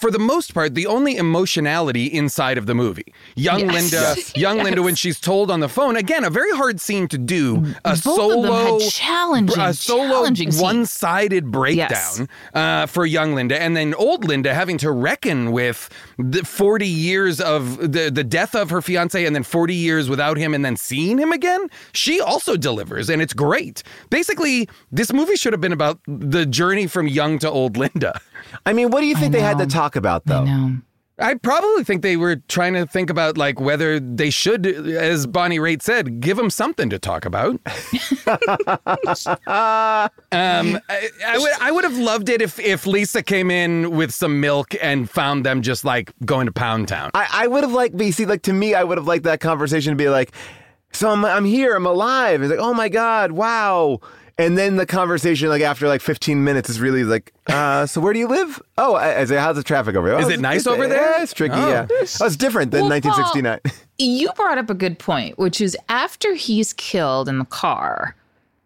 for 0.00 0.10
the 0.10 0.18
most 0.18 0.54
part, 0.54 0.74
the 0.74 0.86
only 0.86 1.16
emotionality 1.16 2.06
inside 2.06 2.58
of 2.58 2.66
the 2.66 2.74
movie. 2.74 3.12
Young 3.36 3.60
Yes. 3.60 3.72
Linda, 3.74 4.14
Yes. 4.16 4.36
young 4.44 4.58
Linda, 4.58 4.82
when 4.82 4.94
she's 4.94 5.18
told 5.20 5.50
on 5.50 5.60
the 5.60 5.68
phone, 5.68 5.96
again, 5.96 6.24
a 6.24 6.30
very 6.30 6.50
hard 6.52 6.80
scene 6.80 7.08
to 7.08 7.18
do. 7.18 7.56
A 7.84 7.90
Both 7.90 8.02
solo, 8.02 8.36
of 8.36 8.42
them 8.42 8.80
had 8.80 8.90
challenging, 8.90 9.58
a 9.60 9.74
solo 9.74 10.08
challenging 10.10 10.52
one-sided 10.54 11.50
breakdown 11.50 11.88
Yes. 11.90 12.22
uh, 12.54 12.86
for 12.86 13.06
young 13.06 13.34
Linda, 13.34 13.60
and 13.60 13.76
then 13.76 13.94
old 13.94 14.24
Linda 14.24 14.54
having 14.54 14.78
to 14.78 14.90
reckon 14.90 15.52
with 15.52 15.88
the 16.18 16.44
40 16.44 16.86
years 16.86 17.40
of 17.40 17.78
the 17.92 18.10
the 18.10 18.24
death 18.24 18.54
of 18.54 18.70
her 18.70 18.82
fiance, 18.82 19.24
and 19.24 19.34
then 19.34 19.42
40 19.42 19.74
years 19.74 20.08
without 20.08 20.36
him, 20.36 20.54
and 20.54 20.64
then 20.64 20.76
seeing 20.76 21.18
him 21.18 21.32
again. 21.32 21.68
She 21.92 22.20
also 22.20 22.56
delivers, 22.56 23.08
and 23.10 23.20
it's 23.22 23.32
great. 23.32 23.82
Basically, 24.10 24.68
this 24.92 25.12
movie 25.12 25.36
should 25.36 25.52
have 25.52 25.60
been 25.60 25.72
about 25.72 26.00
the 26.06 26.44
journey 26.46 26.86
from 26.86 27.06
young 27.08 27.38
to 27.40 27.50
old 27.50 27.76
Linda. 27.76 28.20
I 28.66 28.72
mean, 28.72 28.90
what 28.90 29.00
do 29.00 29.06
you 29.06 29.16
think 29.16 29.32
they 29.32 29.40
had 29.40 29.58
to 29.58 29.66
talk 29.66 29.96
about, 29.96 30.22
I 30.26 30.32
though? 30.32 30.44
know. 30.44 30.76
I 31.20 31.34
probably 31.34 31.84
think 31.84 32.02
they 32.02 32.16
were 32.16 32.36
trying 32.48 32.72
to 32.74 32.86
think 32.86 33.10
about 33.10 33.36
like 33.36 33.60
whether 33.60 34.00
they 34.00 34.30
should, 34.30 34.66
as 34.66 35.26
Bonnie 35.26 35.58
Raitt 35.58 35.82
said, 35.82 36.20
give 36.20 36.36
them 36.36 36.48
something 36.48 36.88
to 36.88 36.98
talk 36.98 37.26
about. 37.26 37.50
um, 37.60 37.60
I, 40.32 41.10
I 41.26 41.38
would 41.38 41.52
I 41.60 41.70
would 41.70 41.84
have 41.84 41.98
loved 41.98 42.28
it 42.30 42.40
if 42.40 42.58
if 42.58 42.86
Lisa 42.86 43.22
came 43.22 43.50
in 43.50 43.90
with 43.90 44.12
some 44.12 44.40
milk 44.40 44.74
and 44.80 45.10
found 45.10 45.44
them 45.44 45.60
just 45.60 45.84
like 45.84 46.12
going 46.24 46.46
to 46.46 46.52
Pound 46.52 46.88
Town. 46.88 47.10
I, 47.12 47.28
I 47.30 47.46
would 47.46 47.64
have 47.64 47.72
liked, 47.72 47.96
but 47.96 48.06
you 48.06 48.12
see, 48.12 48.24
like 48.24 48.42
to 48.42 48.52
me, 48.52 48.74
I 48.74 48.82
would 48.82 48.96
have 48.96 49.06
liked 49.06 49.24
that 49.24 49.40
conversation 49.40 49.92
to 49.92 49.96
be 49.96 50.08
like, 50.08 50.32
so 50.92 51.10
I'm, 51.10 51.24
I'm 51.24 51.44
here, 51.44 51.74
I'm 51.76 51.86
alive. 51.86 52.42
It's 52.42 52.50
like, 52.50 52.60
oh 52.60 52.74
my 52.74 52.88
God, 52.88 53.32
wow. 53.32 54.00
And 54.40 54.56
then 54.56 54.76
the 54.76 54.86
conversation, 54.86 55.48
like 55.50 55.60
after 55.62 55.86
like 55.86 56.00
15 56.00 56.42
minutes, 56.42 56.70
is 56.70 56.80
really 56.80 57.04
like, 57.04 57.32
uh, 57.46 57.84
so 57.86 58.00
where 58.00 58.12
do 58.12 58.18
you 58.18 58.26
live? 58.28 58.60
Oh, 58.78 58.94
I, 58.94 59.20
I 59.20 59.24
say, 59.26 59.36
how's 59.36 59.56
the 59.56 59.62
traffic 59.62 59.94
over 59.96 60.08
here? 60.08 60.18
Is 60.18 60.26
"Oh, 60.26 60.30
it 60.30 60.40
nice 60.40 60.66
over 60.66 60.86
there? 60.88 61.10
Yeah, 61.16 61.22
it's 61.22 61.34
tricky. 61.34 61.54
Oh. 61.56 61.68
Yeah, 61.68 61.86
oh, 61.90 61.96
it's 62.00 62.36
different 62.36 62.70
than 62.70 62.82
Well, 62.82 62.90
1969. 62.90 63.60
You 64.02 64.32
brought 64.32 64.56
up 64.56 64.70
a 64.70 64.74
good 64.74 64.98
point, 64.98 65.38
which 65.38 65.60
is 65.60 65.76
after 65.90 66.32
he's 66.34 66.72
killed 66.72 67.28
in 67.28 67.38
the 67.38 67.44
car, 67.44 68.16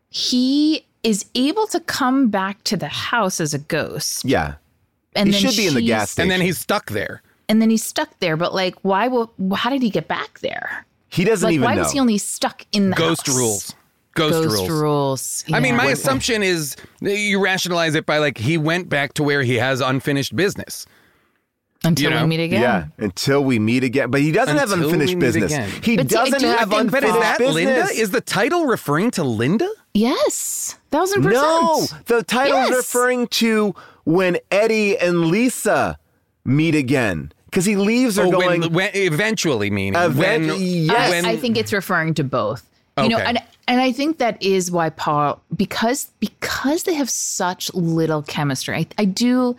he 0.09 0.87
is 1.03 1.25
able 1.35 1.67
to 1.67 1.81
come 1.81 2.29
back 2.29 2.63
to 2.65 2.77
the 2.77 2.87
house 2.89 3.41
as 3.41 3.53
a 3.53 3.59
ghost. 3.59 4.25
yeah, 4.25 4.55
And 5.17 5.27
he 5.29 5.33
then 5.33 5.41
should 5.51 5.57
be 5.57 5.67
in 5.67 5.75
the 5.75 5.81
she's- 5.81 5.89
gas 5.89 6.11
station. 6.13 6.23
and 6.23 6.31
then 6.31 6.41
he's 6.47 6.59
stuck 6.59 6.91
there. 6.91 7.21
And 7.49 7.61
then 7.61 7.69
he's 7.69 7.85
stuck 7.85 8.17
there. 8.21 8.37
But 8.37 8.55
like, 8.55 8.77
why 8.83 9.09
will, 9.09 9.33
how 9.57 9.71
did 9.71 9.83
he 9.83 9.91
get 9.91 10.07
back 10.09 10.39
there? 10.39 10.87
he 11.09 11.25
doesn't 11.25 11.47
Like, 11.47 11.55
even 11.55 11.65
why 11.65 11.75
know. 11.75 11.83
was 11.83 11.93
he 11.93 11.99
only 12.01 12.19
stuck 12.19 12.65
in 12.73 12.91
the 12.91 12.97
Ghost 12.97 13.27
house? 13.27 13.37
rules. 13.37 13.75
Ghost, 14.15 14.45
Ghost 14.49 14.69
rules. 14.69 14.71
rules. 14.71 15.45
I 15.53 15.61
mean, 15.61 15.77
my 15.77 15.87
assumption 15.87 16.43
is 16.43 16.77
you 17.01 17.43
rationalize 17.43 17.95
it 17.95 18.07
by 18.07 18.19
like 18.19 18.39
he 18.39 18.57
went 18.59 18.89
back 18.89 19.15
to 19.15 19.23
where 19.23 19.43
he 19.43 19.57
has 19.57 19.81
unfinished 19.81 20.35
business. 20.37 20.87
Until 21.87 22.11
you 22.13 22.17
know, 22.17 22.23
we 22.23 22.29
meet 22.29 22.41
again. 22.45 22.63
Yeah, 22.63 22.87
until 22.97 23.45
we 23.45 23.59
meet 23.59 23.85
again. 23.85 24.11
But 24.11 24.23
he 24.23 24.33
doesn't 24.33 24.57
have 24.57 24.73
unfinished 24.73 25.19
business. 25.19 25.53
again. 25.53 25.69
He 25.83 25.97
But 25.99 26.09
doesn't 26.09 26.41
do 26.41 26.47
have 26.47 26.71
think- 26.71 26.71
But 26.71 26.81
unfinished 27.05 27.15
is 27.17 27.21
that 27.21 27.39
business. 27.39 27.55
Linda? 27.55 27.87
Is 27.93 28.11
the 28.11 28.21
title 28.23 28.65
referring 28.67 29.11
to 29.13 29.25
Linda? 29.25 29.69
Yes. 29.93 30.77
Thousand 30.91 31.23
percent. 31.23 31.43
No, 31.45 31.87
the 32.07 32.23
title 32.23 32.59
is 32.63 32.71
Yes. 32.71 32.77
referring 32.79 33.27
to 33.29 33.75
when 34.05 34.39
Eddie 34.51 34.97
and 34.97 35.27
Lisa 35.27 35.99
meet 36.45 36.75
again. 36.75 37.33
Because 37.47 37.67
he 37.67 37.77
leaves 37.77 38.17
her 38.17 38.25
Oh, 38.25 38.31
going. 38.31 38.63
when, 38.63 38.73
when, 38.73 38.91
eventually 38.95 39.71
meaning 39.71 39.95
Event- 39.95 40.17
when, 40.49 40.55
yes. 40.61 41.11
when- 41.11 41.27
I, 41.27 41.33
I 41.33 41.37
think 41.37 41.57
it's 41.59 41.73
referring 41.73 42.15
to 42.15 42.25
both. 42.25 42.65
You 43.01 43.11
know, 43.11 43.17
Okay. 43.17 43.25
and 43.27 43.39
and 43.67 43.81
I 43.81 43.93
think 43.93 44.19
that 44.19 44.43
is 44.43 44.71
why 44.71 44.91
Paul 44.91 45.43
because 45.55 46.11
because 46.21 46.85
they 46.85 46.95
have 46.95 47.11
such 47.11 47.73
little 47.75 48.23
chemistry. 48.23 48.77
I, 48.77 48.87
I 48.99 49.05
do 49.05 49.57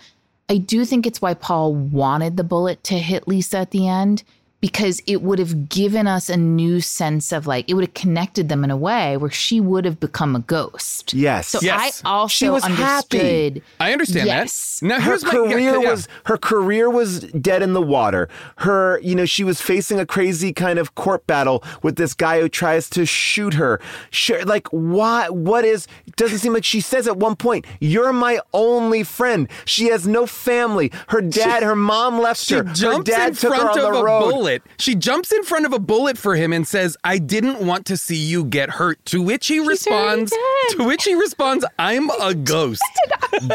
I 0.50 0.58
do 0.58 0.86
think 0.86 1.06
it's 1.06 1.22
why 1.22 1.34
Paul 1.34 1.74
wanted 1.74 2.38
the 2.38 2.44
bullet 2.44 2.84
to 2.86 2.96
hit 2.96 3.28
Lisa 3.28 3.60
at 3.60 3.72
the 3.72 3.88
end 3.88 4.24
because 4.66 5.00
it 5.06 5.22
would 5.22 5.38
have 5.38 5.70
given 5.70 6.08
us 6.08 6.28
a 6.28 6.36
new 6.36 6.82
sense 6.82 7.32
of 7.32 7.46
like 7.46 7.70
it 7.70 7.76
would 7.76 7.84
have 7.84 7.94
connected 7.94 8.50
them 8.50 8.64
in 8.64 8.72
a 8.72 8.76
way 8.78 9.16
where 9.16 9.30
she 9.30 9.62
would 9.62 9.86
have 9.86 10.00
become 10.00 10.36
a 10.36 10.40
ghost. 10.40 11.14
Yes. 11.14 11.50
So 11.50 11.60
Yes. 11.62 12.02
I 12.04 12.10
also 12.10 12.34
She 12.34 12.50
was 12.50 12.64
happy. 12.64 13.20
understood. 13.20 13.62
I 13.80 13.92
understand 13.94 14.26
Yes. 14.26 14.80
that. 14.80 14.88
Now 14.88 14.96
her 14.96 15.02
here's 15.12 15.24
my 15.24 15.30
career 15.32 15.60
yeah, 15.82 15.90
was 15.92 16.08
her 16.24 16.38
career 16.38 16.90
was 16.90 17.20
dead 17.50 17.62
in 17.62 17.74
the 17.74 17.82
water. 17.82 18.28
Her, 18.58 19.00
you 19.04 19.14
know, 19.14 19.26
she 19.26 19.44
was 19.44 19.62
facing 19.62 20.00
a 20.00 20.06
crazy 20.06 20.52
kind 20.52 20.80
of 20.80 20.96
court 20.96 21.28
battle 21.28 21.64
with 21.84 21.98
this 21.98 22.16
guy 22.16 22.40
who 22.42 22.50
tries 22.50 22.90
to 22.92 23.06
shoot 23.06 23.54
her. 23.54 23.80
Sure, 24.10 24.44
like 24.46 24.68
why? 24.70 25.30
What 25.30 25.64
is? 25.64 25.88
It 26.08 26.16
doesn't 26.16 26.40
seem 26.40 26.54
like 26.54 26.64
she 26.66 26.82
says 26.82 27.08
at 27.08 27.18
one 27.18 27.36
point, 27.36 27.66
"You're 27.80 28.14
my 28.14 28.40
only 28.52 29.04
friend." 29.04 29.48
She 29.66 29.90
has 29.90 30.08
no 30.08 30.26
family. 30.26 30.92
Her 31.10 31.22
dad, 31.22 31.62
her 31.62 31.76
mom 31.76 32.20
left 32.20 32.40
She 32.44 32.56
her. 32.56 32.64
Her 32.64 32.74
jumps 32.74 33.12
dad 33.12 33.30
in 33.30 33.36
took 33.36 33.54
her 33.54 33.60
front 33.60 33.80
on 33.80 33.86
of 33.86 33.94
the 33.94 34.00
a 34.00 34.04
road. 34.04 34.32
bullet. 34.32 34.55
She 34.78 34.96
jumps 34.96 35.32
in 35.32 35.44
front 35.44 35.66
of 35.66 35.74
a 35.74 35.80
bullet 35.80 36.18
for 36.18 36.36
him 36.36 36.54
and 36.54 36.68
says, 36.68 36.98
"I 37.04 37.18
didn't 37.18 37.66
want 37.66 37.86
to 37.88 37.98
see 37.98 38.16
you 38.16 38.46
get 38.46 38.72
hurt." 38.72 39.04
To 39.06 39.22
which 39.22 39.48
he 39.48 39.60
responds, 39.60 40.32
dead. 40.32 40.78
"To 40.78 40.84
which 40.86 41.04
he 41.04 41.16
responds, 41.16 41.66
I'm 41.80 42.10
a 42.10 42.34
ghost." 42.34 42.84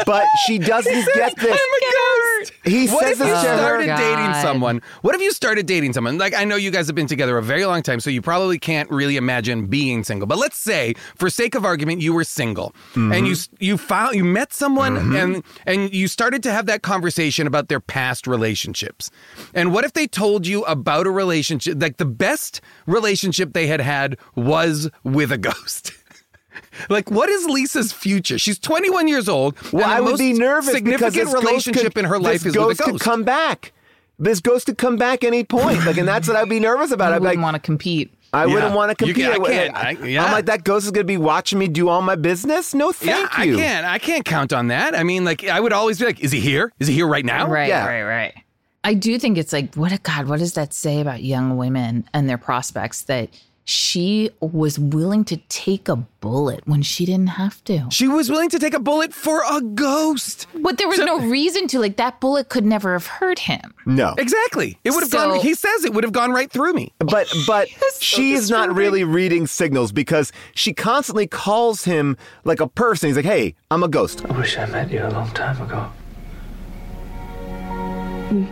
But 0.05 0.25
she 0.45 0.59
doesn't 0.59 1.05
get 1.15 1.35
this. 1.37 1.51
I'm 1.51 1.53
a 1.53 2.39
ghost. 2.39 2.53
He 2.63 2.87
What 2.87 3.03
says 3.03 3.19
if 3.19 3.27
you 3.27 3.33
this 3.33 3.43
to 3.43 3.49
her. 3.49 3.57
started 3.57 3.89
oh, 3.89 3.97
God. 3.97 3.97
dating 3.97 4.41
someone? 4.41 4.81
What 5.01 5.15
if 5.15 5.21
you 5.21 5.31
started 5.31 5.65
dating 5.65 5.93
someone? 5.93 6.17
Like 6.17 6.35
I 6.35 6.43
know 6.43 6.55
you 6.55 6.69
guys 6.71 6.87
have 6.87 6.95
been 6.95 7.07
together 7.07 7.37
a 7.37 7.43
very 7.43 7.65
long 7.65 7.81
time, 7.81 7.99
so 7.99 8.09
you 8.09 8.21
probably 8.21 8.59
can't 8.59 8.89
really 8.91 9.17
imagine 9.17 9.67
being 9.67 10.03
single. 10.03 10.27
But 10.27 10.37
let's 10.37 10.57
say, 10.57 10.93
for 11.15 11.29
sake 11.29 11.55
of 11.55 11.65
argument, 11.65 12.01
you 12.01 12.13
were 12.13 12.23
single 12.23 12.75
mm-hmm. 12.91 13.11
and 13.11 13.27
you 13.27 13.35
you 13.59 13.77
found 13.77 14.15
you 14.15 14.23
met 14.23 14.53
someone 14.53 14.95
mm-hmm. 14.95 15.15
and 15.15 15.43
and 15.65 15.93
you 15.93 16.07
started 16.07 16.43
to 16.43 16.51
have 16.51 16.65
that 16.67 16.81
conversation 16.83 17.47
about 17.47 17.67
their 17.67 17.79
past 17.79 18.27
relationships. 18.27 19.09
And 19.53 19.73
what 19.73 19.83
if 19.83 19.93
they 19.93 20.07
told 20.07 20.45
you 20.45 20.63
about 20.63 20.80
a 20.87 21.11
relationship 21.11 21.81
like 21.81 21.97
the 21.97 22.05
best 22.05 22.61
relationship 22.85 23.53
they 23.53 23.67
had 23.67 23.81
had 23.81 24.17
was 24.35 24.89
with 25.03 25.31
a 25.31 25.37
ghost? 25.37 25.91
Like, 26.89 27.09
what 27.11 27.29
is 27.29 27.45
Lisa's 27.45 27.91
future? 27.93 28.37
She's 28.39 28.57
21 28.59 29.07
years 29.07 29.29
old. 29.29 29.55
Well, 29.71 29.85
I 29.89 29.99
would 30.01 30.17
be 30.17 30.33
nervous 30.33 30.67
because 30.67 30.75
Significant 30.77 31.13
this 31.13 31.33
ghost 31.33 31.43
relationship 31.45 31.93
could, 31.93 31.97
in 32.03 32.05
her 32.05 32.19
life 32.19 32.41
this 32.43 32.47
is 32.47 32.55
ghost 32.55 32.79
with 32.79 32.87
a 32.87 32.91
could 32.91 33.01
come 33.01 33.23
back. 33.23 33.71
This 34.19 34.39
ghost 34.39 34.65
could 34.65 34.77
come 34.77 34.95
back 34.97 35.23
any 35.23 35.43
point. 35.43 35.85
Like, 35.85 35.97
and 35.97 36.07
that's 36.07 36.27
what 36.27 36.37
I'd 36.37 36.49
be 36.49 36.59
nervous 36.59 36.91
about. 36.91 37.11
I 37.11 37.15
I'd 37.15 37.19
be 37.19 37.23
wouldn't 37.23 37.37
like, 37.39 37.43
want 37.43 37.55
to 37.55 37.59
compete. 37.59 38.13
I 38.33 38.45
Yeah. 38.45 38.53
wouldn't 38.53 38.75
want 38.75 38.89
to 38.89 38.95
compete. 38.95 39.15
can- 39.17 39.33
I 39.33 39.37
would- 39.37 39.51
can't. 39.51 39.75
I- 39.75 39.91
yeah. 40.05 40.23
I'm 40.25 40.31
like, 40.31 40.45
that 40.47 40.63
ghost 40.63 40.85
is 40.85 40.91
going 40.91 41.05
to 41.05 41.11
be 41.11 41.17
watching 41.17 41.59
me 41.59 41.67
do 41.67 41.89
all 41.89 42.01
my 42.01 42.15
business? 42.15 42.73
No, 42.73 42.91
thank 42.91 43.37
yeah, 43.37 43.43
you. 43.43 43.55
I 43.55 43.57
can't. 43.59 43.85
I 43.85 43.97
can't 43.99 44.25
count 44.25 44.53
on 44.53 44.67
that. 44.67 44.97
I 44.97 45.03
mean, 45.03 45.23
like, 45.25 45.45
I 45.47 45.59
would 45.59 45.73
always 45.73 45.99
be 45.99 46.05
like, 46.05 46.19
"Is 46.21 46.31
he 46.31 46.39
here? 46.39 46.71
Is 46.79 46.87
he 46.87 46.93
here 46.93 47.07
right 47.07 47.25
now?" 47.25 47.47
Right, 47.47 47.67
Yeah. 47.69 47.85
right, 47.85 48.03
right. 48.03 48.33
I 48.83 48.93
do 48.95 49.19
think 49.19 49.37
it's 49.37 49.53
like, 49.53 49.75
what 49.75 49.91
a 49.91 49.97
God, 49.99 50.27
what 50.27 50.39
does 50.39 50.53
that 50.53 50.73
say 50.73 51.01
about 51.01 51.21
young 51.23 51.57
women 51.57 52.07
and 52.13 52.27
their 52.27 52.37
prospects 52.39 53.03
that 53.03 53.29
she 53.63 54.31
was 54.39 54.79
willing 54.79 55.23
to 55.23 55.37
take 55.47 55.87
a 55.87 55.95
bullet 55.95 56.61
when 56.65 56.81
she 56.81 57.05
didn't 57.05 57.27
have 57.27 57.63
to? 57.65 57.85
She 57.91 58.07
was 58.07 58.27
willing 58.31 58.49
to 58.49 58.57
take 58.57 58.73
a 58.73 58.79
bullet 58.79 59.13
for 59.13 59.43
a 59.47 59.61
ghost. 59.61 60.47
But 60.55 60.79
there 60.79 60.87
was 60.87 60.97
no 60.97 61.19
reason 61.19 61.67
to. 61.67 61.79
Like, 61.79 61.97
that 61.97 62.19
bullet 62.19 62.49
could 62.49 62.65
never 62.65 62.93
have 62.93 63.05
hurt 63.05 63.37
him. 63.37 63.71
No. 63.85 64.15
Exactly. 64.17 64.79
It 64.83 64.91
would 64.91 65.03
have 65.03 65.11
So- 65.11 65.29
gone. 65.29 65.39
He 65.41 65.53
says 65.53 65.85
it 65.85 65.93
would 65.93 66.03
have 66.03 66.11
gone 66.11 66.31
right 66.31 66.51
through 66.51 66.73
me. 66.73 66.91
But 66.97 67.31
but 67.47 67.67
she's 67.99 68.49
not 68.49 68.73
really 68.73 69.03
reading 69.03 69.45
signals 69.45 69.91
because 69.91 70.31
she 70.55 70.73
constantly 70.73 71.27
calls 71.27 71.83
him 71.83 72.17
like 72.45 72.59
a 72.61 72.67
person. 72.67 73.09
He's 73.09 73.15
like, 73.15 73.25
"Hey, 73.25 73.53
I'm 73.69 73.83
a 73.83 73.87
ghost." 73.87 74.25
I 74.25 74.35
wish 74.35 74.57
I 74.57 74.65
met 74.65 74.89
you 74.91 75.05
a 75.05 75.09
long 75.09 75.29
time 75.31 75.61
ago. 75.61 75.87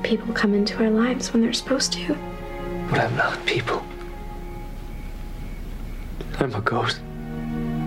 People 0.03 0.33
come 0.33 0.53
into 0.53 0.83
our 0.83 0.89
lives 0.89 1.31
when 1.31 1.41
they're 1.41 1.53
supposed 1.53 1.93
to. 1.93 2.13
But 2.89 2.99
I'm 2.99 3.15
not 3.15 3.45
people. 3.45 3.81
I'm 6.39 6.53
a 6.53 6.61
ghost. 6.61 6.97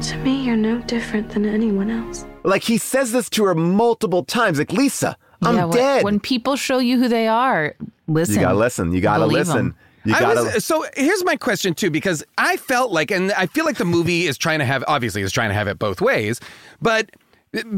To 0.09 0.17
me, 0.19 0.43
you're 0.43 0.57
no 0.57 0.79
different 0.83 1.31
than 1.31 1.45
anyone 1.45 1.91
else. 1.91 2.25
Like 2.45 2.63
he 2.65 2.79
says 2.79 3.13
this 3.13 3.29
to 3.31 3.45
her 3.45 3.55
multiple 3.55 4.25
times. 4.25 4.59
Like, 4.59 4.73
"Lisa, 4.73 5.17
I'm 5.43 5.57
yeah, 5.57 5.65
when- 5.67 5.77
dead." 5.77 6.05
When 6.05 6.19
people 6.19 6.57
show 6.57 6.79
you 6.79 6.99
who 6.99 7.09
they 7.09 7.29
are, 7.29 7.75
listen. 8.09 8.37
you 8.37 8.41
gotta 8.41 8.57
listen. 8.59 8.93
You 8.93 9.01
gotta 9.01 9.21
Believe 9.25 9.47
listen. 9.47 9.59
'em. 9.59 9.75
You 10.05 10.15
I 10.15 10.21
gotta. 10.21 10.43
was, 10.55 10.65
so 10.65 10.85
here's 10.97 11.25
my 11.25 11.37
question 11.37 11.75
too, 11.75 11.91
because 11.91 12.25
I 12.39 12.57
felt 12.57 12.91
like, 12.91 13.11
and 13.11 13.31
I 13.33 13.47
feel 13.47 13.65
like 13.65 13.77
the 13.77 13.85
movie 13.85 14.27
is 14.27 14.37
trying 14.37 14.59
to 14.59 14.65
have, 14.65 14.83
obviously, 14.89 15.23
is 15.23 15.31
trying 15.31 15.51
to 15.51 15.55
have 15.55 15.69
it 15.69 15.79
both 15.79 16.01
ways, 16.01 16.41
but 16.81 17.11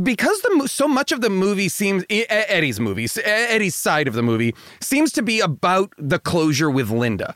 because 0.02 0.40
the 0.42 0.68
so 0.68 0.86
much 0.86 1.10
of 1.10 1.20
the 1.20 1.30
movie 1.30 1.68
seems 1.68 2.04
Eddie's 2.08 2.78
movie, 2.78 3.08
Eddie's 3.24 3.74
side 3.74 4.06
of 4.06 4.14
the 4.14 4.22
movie 4.22 4.54
seems 4.80 5.10
to 5.12 5.22
be 5.22 5.40
about 5.40 5.92
the 5.98 6.18
closure 6.18 6.70
with 6.70 6.90
Linda. 6.90 7.34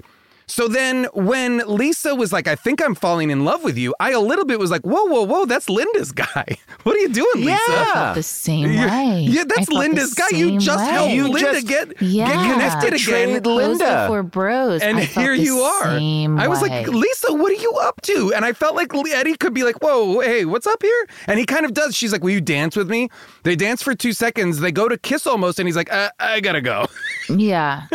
So 0.49 0.67
then 0.67 1.05
when 1.13 1.59
Lisa 1.67 2.15
was 2.15 2.33
like, 2.33 2.49
I 2.49 2.55
think 2.57 2.83
I'm 2.83 2.95
falling 2.95 3.31
in 3.31 3.45
love 3.45 3.63
with 3.63 3.77
you, 3.77 3.95
I 4.01 4.13
a 4.13 4.21
little 4.21 4.45
bit 4.47 4.59
was 4.59 4.71
like, 4.71 4.81
whoa, 4.83 5.05
whoa, 5.05 5.23
whoa, 5.23 5.45
that's 5.45 5.69
Linda's 5.69 6.11
guy. 6.27 6.57
What 6.85 6.97
are 6.97 6.99
you 6.99 7.11
doing, 7.11 7.45
Lisa? 7.45 7.61
Yeah. 7.69 8.13
the 8.15 8.23
same 8.23 8.73
Yeah, 8.73 8.87
way. 9.15 9.21
Yeah, 9.23 9.45
that's 9.47 9.69
Linda's 9.69 10.15
guy. 10.15 10.29
You 10.35 10.59
just 10.59 10.79
way. 10.85 10.91
helped 10.91 11.13
You 11.13 11.29
Linda 11.29 11.53
just- 11.53 11.67
get, 11.67 12.01
Yeah. 12.03 12.27
get 12.33 12.53
connected 12.55 12.95
again. 12.95 13.43
Bros 13.43 13.57
Linda. 13.57 14.03
before 14.05 14.23
bros. 14.23 14.81
And 14.83 14.97
I 14.99 15.07
felt 15.07 15.25
here 15.25 15.37
the 15.37 15.43
you 15.43 15.59
are. 15.61 15.85
same 15.99 16.39
I 16.39 16.49
was 16.49 16.63
way. 16.63 16.69
like, 16.71 16.89
Lisa, 16.89 17.35
what 17.35 17.53
are 17.53 17.61
you 17.63 17.73
up 17.83 18.01
to? 18.03 18.33
And 18.35 18.45
I 18.45 18.53
felt 18.55 18.75
like 18.75 18.93
Eddie 18.95 19.37
could 19.37 19.53
be 19.55 19.65
like, 19.65 19.77
whoa, 19.83 20.21
hey, 20.21 20.45
what's 20.47 20.67
up 20.67 20.83
here? 20.83 21.09
And 21.27 21.39
he 21.39 21.45
kind 21.47 21.67
of 21.67 21.75
does. 21.75 21.95
She's 21.95 22.11
like, 22.13 22.23
will 22.25 22.31
you 22.31 22.41
dance 22.41 22.75
with 22.75 22.89
me? 22.91 23.11
They 23.43 23.55
dance 23.55 23.83
for 23.83 23.95
two 23.95 24.13
seconds. 24.13 24.61
They 24.61 24.73
go 24.73 24.89
to 24.89 24.97
kiss 24.97 25.27
almost. 25.27 25.59
And 25.59 25.69
he's 25.69 25.77
like, 25.77 25.93
uh, 25.93 26.11
I 26.19 26.41
gotta 26.41 26.61
go. 26.63 26.87
yeah. 27.29 27.87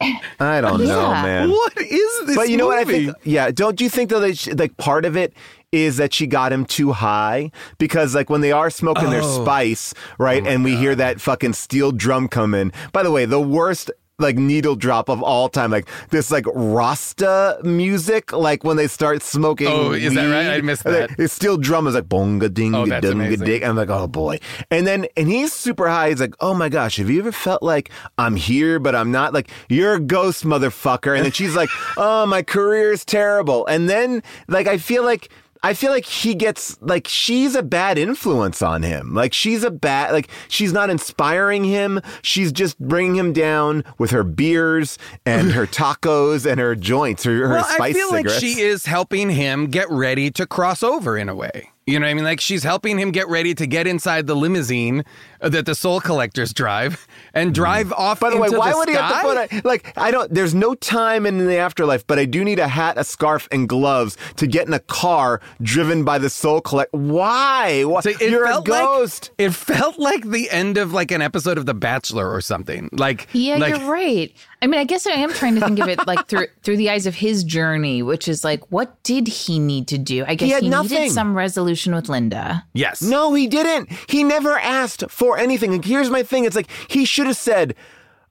I 0.00 0.60
don't 0.60 0.84
know, 0.84 1.10
man. 1.10 1.50
what 1.50 1.76
is 1.78 2.26
this? 2.26 2.36
But 2.36 2.48
you 2.48 2.56
know 2.56 2.66
what 2.66 2.78
I 2.78 2.84
think? 2.84 3.14
Yeah, 3.24 3.50
don't 3.50 3.80
you 3.80 3.88
think 3.88 4.10
though 4.10 4.20
that 4.20 4.38
she, 4.38 4.52
like 4.52 4.76
part 4.76 5.04
of 5.04 5.16
it 5.16 5.32
is 5.72 5.96
that 5.96 6.14
she 6.14 6.26
got 6.26 6.52
him 6.52 6.64
too 6.64 6.92
high 6.92 7.50
because 7.78 8.14
like 8.14 8.30
when 8.30 8.40
they 8.40 8.52
are 8.52 8.70
smoking 8.70 9.10
their 9.10 9.22
Oh. 9.22 9.42
spice, 9.44 9.92
right, 10.18 10.42
oh 10.44 10.48
and 10.48 10.62
we 10.64 10.76
hear 10.76 10.94
that 10.94 11.20
fucking 11.20 11.52
steel 11.54 11.90
drum 11.92 12.28
come 12.28 12.54
in. 12.54 12.72
By 12.92 13.02
the 13.02 13.10
way, 13.10 13.24
the 13.24 13.40
worst 13.40 13.90
like 14.20 14.36
needle 14.36 14.74
drop 14.74 15.08
of 15.08 15.22
all 15.22 15.48
time, 15.48 15.70
like 15.70 15.88
this 16.10 16.30
like 16.32 16.44
Rasta 16.52 17.60
music, 17.62 18.32
like 18.32 18.64
when 18.64 18.76
they 18.76 18.88
start 18.88 19.22
smoking. 19.22 19.68
Oh, 19.68 19.92
is 19.92 20.12
that 20.14 20.26
right? 20.26 20.56
I 20.56 20.60
missed 20.60 20.82
that. 20.84 21.10
It's 21.18 21.32
steel 21.32 21.56
drum 21.56 21.86
is 21.86 21.94
like 21.94 22.08
bonga 22.08 22.48
ding 22.48 22.74
Oh, 22.74 22.82
amazing. 22.82 23.46
ding. 23.46 23.62
I'm 23.64 23.76
like, 23.76 23.90
oh 23.90 24.08
boy. 24.08 24.40
And 24.72 24.86
then 24.88 25.06
and 25.16 25.28
he's 25.28 25.52
super 25.52 25.88
high. 25.88 26.08
He's 26.08 26.20
like, 26.20 26.34
oh 26.40 26.52
my 26.52 26.68
gosh, 26.68 26.96
have 26.96 27.08
you 27.08 27.20
ever 27.20 27.30
felt 27.30 27.62
like 27.62 27.90
I'm 28.18 28.34
here 28.34 28.80
but 28.80 28.96
I'm 28.96 29.12
not? 29.12 29.32
Like 29.32 29.50
you're 29.68 29.94
a 29.94 30.00
ghost, 30.00 30.44
motherfucker. 30.44 31.14
And 31.14 31.24
then 31.24 31.32
she's 31.32 31.54
like, 31.54 31.68
oh 31.96 32.26
my 32.26 32.42
career 32.42 32.90
is 32.90 33.04
terrible. 33.04 33.66
And 33.66 33.88
then 33.88 34.22
like 34.48 34.66
I 34.66 34.78
feel 34.78 35.04
like. 35.04 35.28
I 35.62 35.74
feel 35.74 35.90
like 35.90 36.04
he 36.04 36.34
gets 36.34 36.80
like 36.80 37.08
she's 37.08 37.54
a 37.54 37.62
bad 37.62 37.98
influence 37.98 38.62
on 38.62 38.82
him. 38.82 39.14
Like 39.14 39.32
she's 39.32 39.64
a 39.64 39.70
bad 39.70 40.12
like 40.12 40.28
she's 40.48 40.72
not 40.72 40.90
inspiring 40.90 41.64
him. 41.64 42.00
She's 42.22 42.52
just 42.52 42.78
bringing 42.78 43.16
him 43.16 43.32
down 43.32 43.84
with 43.98 44.10
her 44.10 44.24
beers 44.24 44.98
and 45.26 45.52
her 45.52 45.66
tacos 45.78 46.50
and 46.50 46.60
her 46.60 46.74
joints, 46.74 47.24
her, 47.24 47.48
her 47.48 47.54
well, 47.54 47.64
spice 47.64 47.80
I 47.80 47.92
feel 47.92 48.10
cigarettes. 48.10 48.42
like 48.42 48.52
she 48.52 48.60
is 48.60 48.86
helping 48.86 49.30
him 49.30 49.66
get 49.66 49.90
ready 49.90 50.30
to 50.32 50.46
cross 50.46 50.82
over 50.82 51.16
in 51.16 51.28
a 51.28 51.34
way. 51.34 51.70
You 51.88 51.98
know 51.98 52.04
what 52.04 52.10
I 52.10 52.14
mean? 52.14 52.24
Like 52.24 52.40
she's 52.40 52.62
helping 52.62 52.98
him 52.98 53.12
get 53.12 53.28
ready 53.28 53.54
to 53.54 53.66
get 53.66 53.86
inside 53.86 54.26
the 54.26 54.34
limousine 54.36 55.04
that 55.40 55.64
the 55.64 55.74
soul 55.74 56.00
collectors 56.00 56.52
drive 56.52 57.08
and 57.32 57.54
drive 57.54 57.92
off. 57.94 58.18
Mm. 58.18 58.20
By 58.20 58.30
the 58.30 58.36
way, 58.36 58.48
why 58.50 58.72
the 58.72 58.76
would 58.76 58.88
he 58.90 58.94
have 58.94 59.10
to 59.10 59.18
sky? 59.18 59.22
put 59.22 59.64
a 59.64 59.66
like? 59.66 59.96
I 59.96 60.10
don't. 60.10 60.32
There's 60.32 60.54
no 60.54 60.74
time 60.74 61.24
in 61.24 61.46
the 61.46 61.56
afterlife, 61.56 62.06
but 62.06 62.18
I 62.18 62.26
do 62.26 62.44
need 62.44 62.58
a 62.58 62.68
hat, 62.68 62.98
a 62.98 63.04
scarf, 63.04 63.48
and 63.50 63.66
gloves 63.66 64.18
to 64.36 64.46
get 64.46 64.66
in 64.66 64.74
a 64.74 64.80
car 64.80 65.40
driven 65.62 66.04
by 66.04 66.18
the 66.18 66.28
soul 66.28 66.60
collect. 66.60 66.92
Why? 66.92 67.84
Why? 67.84 68.00
So 68.02 68.10
it 68.10 68.20
You're 68.20 68.44
a 68.44 68.60
ghost. 68.60 69.30
Like, 69.38 69.48
it 69.48 69.54
felt 69.54 69.98
like 69.98 70.28
the 70.28 70.50
end 70.50 70.76
of 70.76 70.92
like 70.92 71.10
an 71.10 71.22
episode 71.22 71.56
of 71.56 71.64
The 71.64 71.74
Bachelor 71.74 72.30
or 72.30 72.42
something. 72.42 72.90
Like 72.92 73.28
Yeah, 73.32 73.56
like, 73.56 73.78
you're 73.78 73.90
right. 73.90 74.34
I 74.60 74.66
mean, 74.66 74.80
I 74.80 74.84
guess 74.84 75.06
I 75.06 75.12
am 75.12 75.32
trying 75.32 75.54
to 75.54 75.60
think 75.60 75.78
of 75.78 75.88
it 75.88 76.04
like 76.06 76.26
through 76.26 76.46
through 76.62 76.76
the 76.78 76.90
eyes 76.90 77.06
of 77.06 77.14
his 77.14 77.44
journey, 77.44 78.02
which 78.02 78.26
is 78.26 78.42
like, 78.42 78.70
what 78.72 79.00
did 79.02 79.28
he 79.28 79.58
need 79.58 79.88
to 79.88 79.98
do? 79.98 80.24
I 80.26 80.34
guess 80.34 80.50
had 80.50 80.62
he, 80.64 80.68
nothing. 80.68 80.98
needed 80.98 81.12
some 81.12 81.36
resolution 81.36 81.94
with 81.94 82.08
Linda. 82.08 82.64
Yes. 82.72 83.00
No, 83.00 83.34
he 83.34 83.46
didn't. 83.46 83.90
He 84.08 84.24
never 84.24 84.58
asked 84.58 85.10
for 85.10 85.38
anything. 85.38 85.74
And 85.74 85.84
here's 85.84 86.10
my 86.10 86.22
thing. 86.22 86.44
It's 86.44 86.56
like 86.56 86.68
he 86.88 87.04
should 87.04 87.26
have 87.26 87.36
said. 87.36 87.74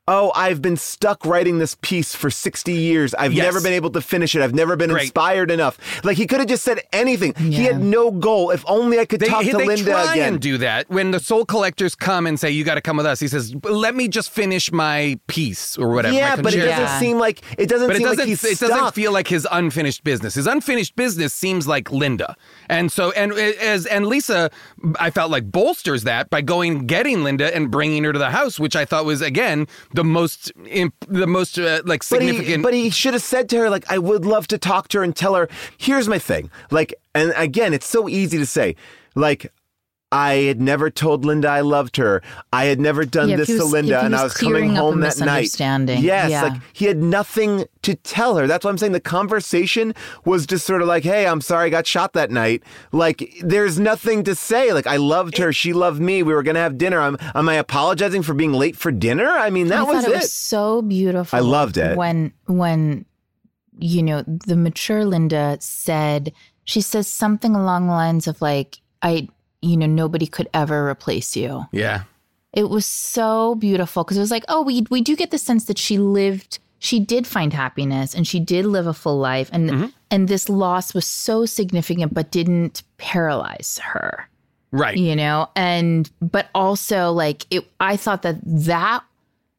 Oh, 0.09 0.31
I've 0.35 0.61
been 0.61 0.77
stuck 0.77 1.25
writing 1.25 1.59
this 1.59 1.75
piece 1.81 2.15
for 2.15 2.29
60 2.29 2.71
years. 2.71 3.13
I've 3.15 3.33
Yes. 3.33 3.43
never 3.43 3.59
been 3.61 3.73
able 3.73 3.89
to 3.89 3.99
finish 4.01 4.35
it. 4.35 4.41
I've 4.41 4.55
never 4.55 4.77
been 4.77 4.91
Right. 4.93 5.01
inspired 5.03 5.51
enough. 5.51 5.77
Like 6.05 6.15
he 6.15 6.25
could 6.25 6.39
have 6.39 6.47
just 6.47 6.63
said 6.63 6.79
anything. 6.93 7.33
He 7.35 7.65
had 7.65 7.81
no 7.83 8.11
goal. 8.11 8.51
If 8.51 8.63
only 8.67 8.99
I 8.99 9.05
could 9.05 9.19
They, 9.19 9.27
talk 9.27 9.43
to 9.43 9.51
they 9.57 9.65
Linda 9.65 9.91
try 9.91 10.13
again. 10.13 10.33
and 10.35 10.39
do 10.41 10.57
that 10.59 10.89
when 10.89 11.11
the 11.11 11.19
soul 11.19 11.43
collectors 11.43 11.93
come 11.93 12.25
and 12.25 12.39
say 12.39 12.49
you 12.49 12.63
got 12.63 12.75
to 12.75 12.81
come 12.81 12.95
with 12.95 13.05
us. 13.05 13.19
He 13.19 13.27
says, 13.27 13.53
"Let 13.63 13.95
me 13.95 14.07
just 14.07 14.29
finish 14.31 14.71
my 14.71 15.19
piece 15.27 15.77
or 15.77 15.89
whatever." 15.89 16.15
yeah, 16.15 16.37
but 16.37 16.53
it 16.53 16.59
doesn't 16.59 16.69
Yeah. 16.69 16.99
seem 16.99 17.19
like 17.19 17.41
it 17.57 17.67
doesn't 17.67 17.87
But 17.87 17.97
it 17.97 18.03
doesn't. 18.03 18.19
like 18.19 18.27
he's 18.29 18.43
it 18.45 18.59
doesn't 18.59 18.95
feel 18.95 19.11
like 19.11 19.27
his 19.27 19.45
unfinished 19.51 20.05
business. 20.05 20.35
His 20.35 20.47
unfinished 20.47 20.95
business 20.95 21.33
seems 21.33 21.67
like 21.67 21.91
Linda, 21.91 22.35
and 22.69 22.91
so 22.93 23.11
and 23.11 23.33
as 23.33 23.85
and 23.85 24.07
Lisa, 24.07 24.51
I 24.99 25.09
felt 25.09 25.31
like 25.31 25.51
bolsters 25.51 26.03
that 26.03 26.29
by 26.29 26.39
going 26.41 26.85
getting 26.87 27.25
Linda 27.25 27.53
and 27.53 27.69
bringing 27.69 28.05
her 28.05 28.13
to 28.13 28.19
the 28.19 28.29
house, 28.31 28.57
which 28.57 28.75
I 28.77 28.85
thought 28.85 29.03
was 29.03 29.21
again 29.21 29.67
the 29.97 30.03
most 30.03 30.51
imp, 30.67 30.93
the 31.07 31.25
most 31.25 31.57
uh, 31.57 31.81
like 31.83 32.07
But 32.07 32.21
he, 32.21 32.27
significant. 32.27 32.63
but 32.63 32.73
he 32.75 32.91
should 32.91 33.15
have 33.15 33.23
said 33.23 33.49
to 33.49 33.57
her, 33.57 33.69
like, 33.69 33.91
I 33.91 33.97
would 33.97 34.25
love 34.25 34.47
to 34.49 34.57
talk 34.59 34.89
to 34.89 34.99
her 34.99 35.03
and 35.03 35.15
tell 35.15 35.33
her, 35.33 35.49
here's 35.77 36.07
my 36.07 36.19
thing. 36.19 36.51
Like, 36.69 36.93
and 37.15 37.33
again, 37.35 37.73
it's 37.73 37.87
so 37.87 38.07
easy 38.07 38.37
to 38.37 38.45
say, 38.45 38.75
like, 39.15 39.51
I 40.09 40.33
had 40.35 40.61
never 40.61 40.89
told 40.89 41.25
Linda 41.25 41.49
I 41.49 41.59
loved 41.61 41.97
her. 41.97 42.21
I 42.53 42.65
had 42.65 42.79
never 42.79 43.03
done 43.03 43.27
Yeah, 43.27 43.35
this 43.35 43.49
he 43.49 43.57
to 43.57 43.65
Linda, 43.65 43.99
and 44.01 44.15
I 44.15 44.23
was 44.23 44.31
was 44.33 44.37
coming 44.37 44.53
clearing 44.53 44.71
up 44.71 44.77
a 44.77 44.81
home 44.81 44.99
that 45.01 45.19
night. 45.19 45.59
Yes, 45.59 46.29
Yeah. 46.29 46.43
like 46.43 46.61
he 46.71 46.85
had 46.85 47.03
nothing 47.03 47.65
to 47.81 47.93
tell 47.95 48.37
her. 48.37 48.47
That's 48.47 48.63
why 48.63 48.71
I'm 48.71 48.77
saying 48.77 48.93
the 48.93 49.01
conversation 49.01 49.93
was 50.23 50.45
just 50.45 50.65
sort 50.65 50.81
of 50.81 50.87
like, 50.87 51.03
"Hey, 51.03 51.27
I'm 51.27 51.41
sorry 51.41 51.65
I 51.67 51.69
got 51.69 51.85
shot 51.85 52.13
that 52.13 52.31
night." 52.31 52.63
Like, 52.93 53.33
there's 53.43 53.79
nothing 53.79 54.23
to 54.23 54.33
say. 54.35 54.71
Like, 54.71 54.87
I 54.87 54.95
loved 54.95 55.37
her, 55.39 55.51
she 55.51 55.73
loved 55.73 55.99
me. 55.99 56.23
We 56.23 56.33
were 56.33 56.43
gonna 56.43 56.59
have 56.59 56.77
dinner. 56.77 57.01
I'm, 57.01 57.17
am 57.35 57.49
I 57.49 57.55
apologizing 57.55 58.21
for 58.23 58.33
being 58.33 58.53
late 58.53 58.77
for 58.77 58.91
dinner? 58.93 59.27
I 59.27 59.49
mean, 59.49 59.67
that 59.67 59.79
I 59.79 59.83
was 59.83 60.05
it 60.05 60.11
it. 60.11 60.15
was 60.15 60.31
so 60.31 60.81
beautiful. 60.81 61.35
I 61.35 61.41
loved 61.41 61.77
it. 61.77 61.97
when 61.97 62.31
when 62.45 63.05
you 63.79 64.01
know 64.01 64.23
the 64.25 64.55
mature 64.55 65.03
Linda 65.05 65.57
said 65.59 66.31
she 66.63 66.79
says 66.81 67.07
something 67.07 67.55
along 67.55 67.87
the 67.87 67.93
lines 67.93 68.25
of 68.27 68.41
like 68.41 68.79
I 69.01 69.27
you 69.61 69.75
know 69.77 69.85
nobody 69.87 70.27
could 70.27 70.47
ever 70.53 70.87
replace 70.89 71.35
you. 71.35 71.65
yeah, 71.71 72.03
It 72.53 72.69
was 72.69 72.85
so 72.85 73.55
beautiful 73.55 74.03
because 74.03 74.17
it 74.17 74.21
was 74.21 74.31
like 74.31 74.45
oh 74.49 74.61
we 74.61 74.85
we 74.89 75.01
do 75.01 75.15
get 75.15 75.31
the 75.31 75.37
sense 75.37 75.65
that 75.65 75.77
she 75.77 75.97
lived 75.97 76.59
she 76.79 76.99
did 76.99 77.25
find 77.25 77.53
happiness 77.53 78.13
and 78.13 78.27
she 78.27 78.39
did 78.39 78.63
live 78.65 78.85
a 78.87 78.93
full 78.93 79.17
life 79.17 79.49
and 79.51 79.69
Mm-hmm. 79.69 79.85
and 80.11 80.27
this 80.27 80.47
loss 80.47 80.93
was 80.93 81.05
so 81.07 81.45
significant 81.45 82.13
but 82.13 82.29
didn't 82.31 82.83
paralyze 82.97 83.79
her 83.83 84.29
right. 84.71 84.95
you 84.97 85.15
know 85.15 85.49
and 85.55 86.11
but 86.21 86.49
also 86.53 87.11
like 87.11 87.45
it 87.49 87.65
i 87.79 87.97
thought 87.97 88.21
that 88.21 88.37
that 88.45 89.03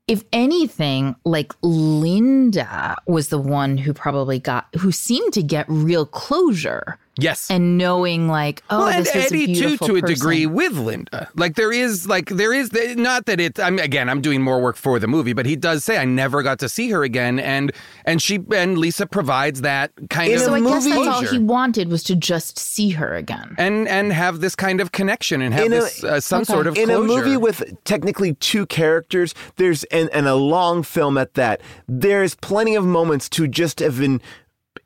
if 0.07 0.23
anything 0.33 1.17
like 1.25 1.53
linda 1.63 2.97
was 3.07 3.29
the 3.29 3.39
one 3.39 3.77
who 3.79 3.93
probably 3.93 4.39
got 4.39 4.67
who 4.79 4.93
seemed 4.93 5.33
to 5.33 5.43
get 5.43 5.67
real 5.69 6.07
closure 6.07 6.99
Yes. 7.19 7.51
and 7.51 7.77
knowing 7.77 8.29
like 8.29 8.63
oh 8.71 8.79
well, 8.79 8.89
and 8.89 9.05
this 9.05 9.15
was 9.15 9.25
Eddie 9.27 9.45
a 9.45 9.47
too, 9.49 9.53
beautiful 9.55 9.87
to 9.89 9.97
a 9.97 10.01
person. 10.01 10.15
degree, 10.15 10.47
with 10.47 10.73
Linda. 10.79 11.29
Like 11.35 11.57
there 11.57 11.73
is, 11.73 12.07
like 12.09 12.27
there 12.31 12.53
is, 12.53 12.73
not 12.97 13.27
that 13.27 13.41
it. 13.41 13.59
I'm 13.61 13.79
again, 13.79 14.09
I'm 14.09 14.21
doing 14.21 14.41
more 14.41 14.61
work 14.61 14.77
for 14.77 14.99
the 14.99 15.09
movie, 15.09 15.33
but 15.33 15.45
he 15.47 15.57
does 15.57 15.85
say 15.85 15.99
I 15.99 16.05
never 16.05 16.43
got 16.43 16.59
to 16.61 16.69
see 16.69 16.91
her 16.91 17.03
again, 17.03 17.39
and 17.39 17.73
and 18.05 18.23
she 18.23 18.39
and 18.55 18.79
Lisa 18.79 19.07
provides 19.07 19.63
that 19.63 19.91
kind 20.11 20.31
In 20.33 20.39
of 20.39 20.45
so 20.45 20.55
i 20.55 20.61
guess 20.61 20.85
that's 20.85 20.97
all 21.09 21.23
he 21.23 21.39
wanted 21.39 21.89
was 21.89 22.03
to 22.05 22.15
just 22.17 22.59
see 22.59 22.91
her 22.91 23.15
again 23.15 23.55
and 23.59 23.89
and 23.89 24.13
have 24.13 24.41
this 24.41 24.55
kind 24.55 24.81
of 24.81 24.93
connection 24.93 25.43
and 25.43 25.53
have 25.55 25.67
a- 25.67 25.71
this 25.71 26.05
uh, 26.05 26.21
some 26.21 26.43
Okay. 26.43 26.53
sort 26.53 26.67
of 26.67 26.77
in 26.77 26.87
closure. 26.89 27.03
a 27.03 27.07
movie 27.07 27.37
with 27.37 27.63
technically 27.85 28.35
two 28.35 28.65
characters 28.67 29.35
there's 29.57 29.83
and, 29.85 30.09
and 30.11 30.27
a 30.29 30.35
long 30.37 30.83
film 30.83 31.19
at 31.19 31.35
that 31.35 31.61
there's 31.89 32.35
plenty 32.37 32.75
of 32.77 32.85
moments 32.85 33.29
to 33.31 33.49
just 33.49 33.81
have 33.81 33.99
been 33.99 34.21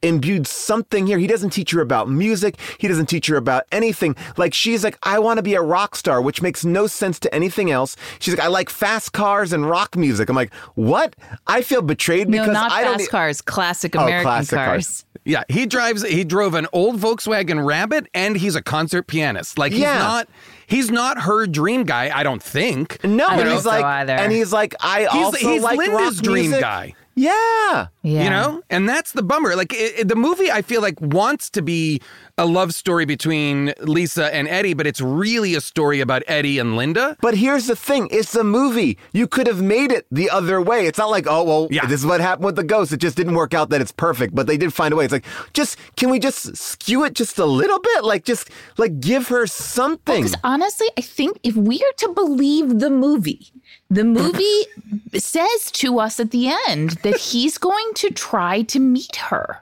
imbued 0.03 0.47
something 0.47 1.07
here 1.07 1.19
he 1.19 1.27
doesn't 1.27 1.51
teach 1.51 1.71
her 1.73 1.81
about 1.81 2.09
music 2.09 2.57
he 2.79 2.89
doesn't 2.89 3.07
teach 3.07 3.27
her 3.27 3.37
about 3.37 3.65
anything 3.73 4.15
like 4.37 4.55
she's 4.55 4.83
like 4.85 4.97
i 5.03 5.19
want 5.19 5.37
to 5.39 5.43
be 5.43 5.55
a 5.55 5.63
rock 5.63 5.95
star 5.97 6.23
which 6.23 6.41
makes 6.41 6.65
no 6.65 6.87
sense 6.87 7.19
to 7.19 7.33
anything 7.35 7.71
else 7.71 7.97
she's 8.19 8.35
like 8.35 8.45
i 8.45 8.49
like 8.49 8.71
fast 8.71 9.13
cars 9.13 9.53
and 9.53 9.69
rock 9.69 9.97
music 9.97 10.29
i'm 10.29 10.37
like 10.37 10.53
what 10.75 11.15
i 11.47 11.61
feel 11.63 11.83
betrayed 11.83 12.29
no 12.29 12.39
because 12.43 12.53
not 12.55 12.73
i 12.73 12.83
don't 12.85 12.95
fast 12.99 13.05
e- 13.09 13.11
cars 13.11 13.41
classic 13.43 13.95
Oh, 13.97 14.01
american 14.05 14.23
classic 14.25 14.57
cars. 14.57 14.69
cars. 14.69 15.05
yeah, 15.25 15.45
he 15.49 15.67
drives. 15.67 16.03
He 16.03 16.25
drove 16.25 16.55
an 16.55 16.67
old 16.73 16.99
Volkswagen 16.99 17.65
Rabbit, 17.65 18.09
and 18.15 18.37
he's 18.37 18.57
a 18.57 18.63
concert 18.63 19.07
pianist. 19.07 19.57
Like 19.59 19.71
he's 19.73 19.83
Yeah. 19.83 19.99
not. 19.99 20.29
He's 20.67 20.91
not 20.91 21.21
her 21.23 21.47
dream 21.47 21.85
guy. 21.85 22.11
I 22.13 22.23
don't 22.25 22.43
think. 22.43 22.99
no 23.05 23.27
I 23.27 23.35
and 23.35 23.43
don't 23.45 23.53
he's 23.53 23.63
so 23.63 23.69
like 23.71 23.85
either. 23.85 24.15
and 24.15 24.33
he's 24.33 24.53
like 24.53 24.75
i 24.81 25.01
He's, 25.03 25.09
also 25.25 25.37
he's 25.39 25.63
like 25.63 25.79
Linda's 25.79 26.17
rock 26.17 26.25
dream 26.25 26.43
music. 26.51 26.61
guy. 26.61 26.95
Yeah. 27.15 27.89
Yeah. 28.03 28.25
You 28.25 28.31
know, 28.31 28.63
and 28.71 28.89
that's 28.89 29.13
the 29.13 29.23
bummer. 29.23 29.55
Like 29.57 29.73
it, 29.73 30.01
it- 30.01 30.09
the 30.09 30.17
movie, 30.17 30.51
I 30.51 30.63
feel 30.63 30.83
like 30.83 31.01
wants 31.01 31.51
to 31.51 31.63
be 31.63 32.01
a 32.39 32.47
love 32.47 32.75
story 32.75 33.05
between 33.05 33.73
Lisa 33.81 34.35
and 34.35 34.49
Eddie, 34.49 34.75
but 34.75 34.87
it's 34.87 35.01
really 35.01 35.55
a 35.55 35.61
story 35.61 36.01
about 36.01 36.23
Eddie 36.27 36.59
and 36.59 36.77
Linda. 36.77 37.17
But 37.21 37.37
here's 37.37 37.67
the 37.67 37.77
thing: 37.77 38.09
it's 38.11 38.35
a 38.35 38.45
movie. 38.45 38.99
You 39.13 39.27
could 39.27 39.47
have 39.47 39.61
made 39.63 39.93
it 39.93 40.07
the 40.11 40.31
other 40.31 40.61
way. 40.61 40.87
It's 40.87 40.99
not 40.99 41.11
like, 41.11 41.27
oh 41.29 41.45
well, 41.45 41.69
Yeah. 41.71 41.87
this 41.87 42.01
is 42.01 42.07
what 42.07 42.21
happened 42.21 42.47
with 42.47 42.57
the 42.57 42.65
ghost. 42.65 42.93
It 42.93 42.99
just 42.99 43.17
didn't 43.17 43.35
work 43.35 43.55
out 43.55 43.71
that 43.71 43.81
it's 43.81 43.93
perfect, 43.93 44.35
but 44.35 44.47
they 44.47 44.57
did 44.57 44.73
find 44.73 44.93
a 44.93 44.97
way. 44.97 45.05
It's 45.05 45.13
like, 45.13 45.27
just 45.53 45.77
can 45.97 46.11
we 46.11 46.19
just 46.19 46.57
skew 46.57 47.05
it 47.05 47.15
just 47.15 47.39
a 47.39 47.47
little 47.47 47.79
bit? 47.79 48.05
Like, 48.05 48.25
just 48.25 48.51
like 48.79 49.01
give 49.01 49.29
her 49.29 49.47
something. 49.47 50.23
Because 50.23 50.37
honestly, 50.43 50.89
I 50.97 51.01
think 51.03 51.39
if 51.43 51.55
we 51.57 51.77
are 51.83 51.93
to 51.99 52.09
believe 52.15 52.79
the 52.81 52.91
movie, 52.91 53.49
the 53.91 54.05
movie 54.05 54.67
says 55.15 55.71
to 55.73 55.99
us 55.99 56.19
at 56.19 56.31
the 56.31 56.49
end 56.69 56.91
that 57.03 57.17
he's 57.17 57.59
going 57.59 57.93
to 57.97 58.11
try 58.11 58.63
to 58.63 58.81
meet 58.81 59.17
her. 59.17 59.61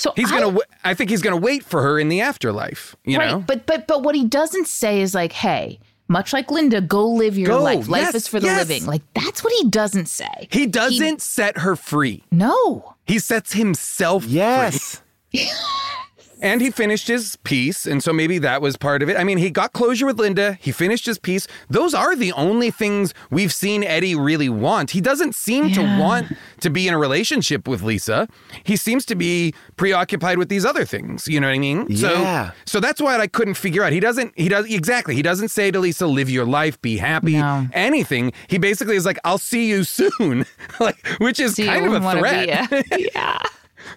So 0.00 0.12
He's 0.16 0.32
I- 0.32 0.40
gonna. 0.40 0.48
wa- 0.48 0.62
I 0.82 0.94
think 0.94 1.10
he's 1.10 1.20
gonna 1.20 1.36
wait 1.36 1.62
for 1.62 1.82
her 1.82 1.98
in 1.98 2.08
the 2.08 2.22
afterlife. 2.22 2.96
You 3.04 3.18
right, 3.18 3.30
know. 3.32 3.38
but 3.46 3.66
but 3.66 3.86
but 3.86 4.02
what 4.02 4.14
he 4.14 4.24
doesn't 4.24 4.66
say 4.66 5.02
is 5.02 5.14
like, 5.14 5.32
hey, 5.32 5.78
much 6.08 6.32
like 6.32 6.50
Linda, 6.50 6.80
go 6.80 7.06
live 7.06 7.36
your 7.36 7.48
Go, 7.48 7.62
life. 7.62 7.86
Life 7.86 8.00
yes, 8.06 8.14
is 8.14 8.26
for 8.26 8.40
the 8.40 8.46
yes. 8.46 8.58
living. 8.66 8.86
Like 8.86 9.02
that's 9.14 9.44
what 9.44 9.52
he 9.60 9.68
doesn't 9.68 10.06
say. 10.06 10.48
he 10.50 10.66
doesn't 10.66 11.20
set 11.20 11.58
her 11.58 11.76
free. 11.76 12.24
No. 12.32 12.94
He 13.06 13.18
sets 13.18 13.52
himself 13.52 14.24
free. 14.24 14.32
yes. 14.32 15.02
And 16.42 16.60
he 16.60 16.70
finished 16.70 17.08
his 17.08 17.36
piece, 17.44 17.86
and 17.86 18.02
so 18.02 18.12
maybe 18.12 18.38
that 18.38 18.62
was 18.62 18.76
part 18.76 19.02
of 19.02 19.08
it. 19.10 19.16
I 19.16 19.24
mean, 19.24 19.38
he 19.38 19.50
got 19.50 19.72
closure 19.72 20.06
with 20.06 20.18
Linda. 20.18 20.54
He 20.60 20.72
finished 20.72 21.06
his 21.06 21.18
piece. 21.18 21.46
Those 21.68 21.92
are 21.94 22.16
the 22.16 22.32
only 22.32 22.70
things 22.70 23.12
we've 23.30 23.52
seen 23.52 23.84
Eddie 23.84 24.14
really 24.14 24.48
want. 24.48 24.90
He 24.92 25.00
doesn't 25.00 25.34
seem 25.34 25.70
to 25.72 25.82
want 25.82 26.32
to 26.60 26.70
be 26.70 26.88
in 26.88 26.94
a 26.94 26.98
relationship 26.98 27.68
with 27.68 27.82
Lisa. 27.82 28.26
He 28.64 28.76
seems 28.76 29.04
to 29.06 29.14
be 29.14 29.54
preoccupied 29.76 30.38
with 30.38 30.48
these 30.48 30.64
other 30.64 30.84
things. 30.84 31.28
You 31.28 31.40
know 31.40 31.46
what 31.48 31.54
I 31.54 31.58
mean? 31.58 31.86
Yeah. 31.88 32.50
So, 32.50 32.54
so 32.66 32.80
that's 32.80 33.00
why 33.00 33.18
I 33.18 33.26
couldn't 33.26 33.54
figure 33.54 33.82
out. 33.84 33.92
He 33.92 34.00
doesn't. 34.00 34.32
He 34.36 34.48
does 34.48 34.66
exactly. 34.70 35.14
He 35.14 35.22
doesn't 35.22 35.48
say 35.48 35.70
to 35.70 35.78
Lisa, 35.78 36.06
"Live 36.06 36.30
your 36.30 36.46
life, 36.46 36.80
be 36.80 36.96
happy," 36.96 37.36
anything. 37.72 38.32
He 38.48 38.58
basically 38.58 38.96
is 38.96 39.04
like, 39.06 39.18
"I'll 39.24 39.38
see 39.38 39.68
you 39.68 39.84
soon," 39.84 40.46
like, 40.80 41.06
which 41.18 41.38
is 41.40 41.54
See, 41.54 41.66
kind 41.66 41.86
of 41.86 41.92
a 42.04 42.18
threat. 42.18 42.70
be 42.70 42.76
a- 42.76 43.10
yeah. 43.14 43.38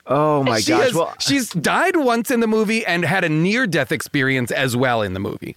Oh 0.08 0.44
my 0.44 0.60
She 0.60 0.70
gosh. 0.72 0.82
has- 0.86 0.94
well, 0.94 1.14
she's 1.20 1.50
died 1.50 1.96
once 1.98 2.32
in 2.32 2.40
the 2.40 2.48
movie 2.48 2.86
and 2.86 3.06
had 3.06 3.24
a 3.24 3.30
near 3.30 3.66
death 3.68 3.92
experience 3.92 4.52
as 4.52 4.76
well 4.76 5.02
in 5.02 5.14
the 5.14 5.20
movie. 5.20 5.56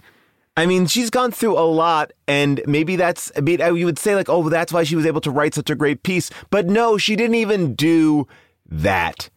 I 0.55 0.65
mean, 0.65 0.87
she's 0.87 1.11
gone 1.11 1.31
through 1.31 1.57
a 1.57 1.61
lot, 1.69 2.13
and 2.27 2.61
maybe 2.65 2.95
that's, 2.95 3.31
I 3.37 3.41
mean, 3.41 3.59
you 3.75 3.85
would 3.85 3.99
say, 3.99 4.15
like, 4.15 4.27
oh, 4.27 4.49
that's 4.49 4.73
why 4.73 4.83
she 4.83 4.95
was 4.95 5.05
able 5.05 5.21
to 5.21 5.29
write 5.29 5.53
such 5.53 5.69
a 5.69 5.75
great 5.75 6.01
piece. 6.01 6.31
But 6.49 6.65
no, 6.65 6.97
she 6.97 7.15
didn't 7.15 7.35
even 7.35 7.75
do 7.75 8.27
that. 8.65 9.29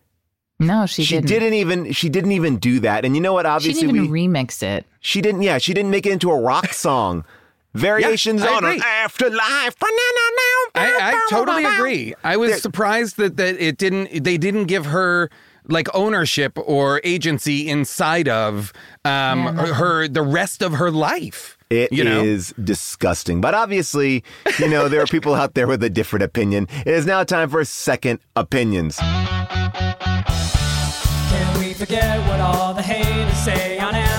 No, 0.58 0.86
she, 0.86 1.04
She 1.04 1.16
didn't. 1.16 1.28
didn't 1.28 1.54
even, 1.54 1.92
she 1.92 2.08
didn't 2.08 2.32
even 2.32 2.56
do 2.58 2.80
that. 2.80 3.04
And 3.04 3.14
you 3.14 3.20
know 3.20 3.32
what? 3.34 3.44
Obviously, 3.46 3.80
she 3.80 3.86
didn't 3.86 4.04
even 4.04 4.10
we, 4.10 4.28
remix 4.28 4.62
it. 4.62 4.86
she 5.00 5.20
didn't, 5.20 5.42
yeah, 5.42 5.58
she 5.58 5.72
didn't 5.74 5.90
make 5.90 6.06
it 6.06 6.12
into 6.12 6.30
a 6.30 6.40
rock 6.40 6.72
song. 6.72 7.24
Variations 7.74 8.42
I 8.42 8.48
on 8.48 8.64
an 8.64 8.70
agree. 8.70 8.82
afterlife. 8.84 9.76
I, 10.74 10.76
I 10.76 11.26
totally 11.30 11.64
agree. 11.64 12.14
I 12.24 12.36
was 12.36 12.60
surprised 12.60 13.16
that, 13.18 13.36
that 13.36 13.62
it 13.62 13.78
didn't 13.78 14.24
they 14.24 14.36
didn't 14.38 14.64
give 14.64 14.86
her 14.86 15.30
like 15.68 15.86
ownership 15.94 16.58
or 16.58 17.00
agency 17.04 17.68
inside 17.68 18.26
of 18.28 18.72
um 19.04 19.54
her, 19.56 19.74
her- 19.74 20.08
the 20.08 20.22
rest 20.22 20.62
of 20.62 20.72
her 20.74 20.90
life. 20.90 21.56
It 21.70 21.92
is 21.92 21.98
you 21.98 22.02
know? 22.04 22.24
disgusting. 22.64 23.40
But 23.40 23.54
obviously, 23.54 24.24
you 24.58 24.68
know, 24.68 24.88
there 24.88 25.00
are 25.02 25.06
people 25.18 25.36
out 25.36 25.54
there 25.54 25.68
with 25.68 25.84
a 25.84 25.90
different 25.90 26.24
opinion. 26.24 26.66
It 26.80 26.88
is 26.88 27.06
now 27.06 27.22
time 27.22 27.48
for 27.48 27.64
second 27.64 28.18
opinions. 28.34 28.96
Can 28.96 29.06
we 31.60 31.72
forget 31.74 32.18
what 32.28 32.40
all 32.40 32.74
the 32.74 32.82
haters 32.82 33.38
say 33.38 33.78
on 33.78 33.94
Amazon? 33.94 34.09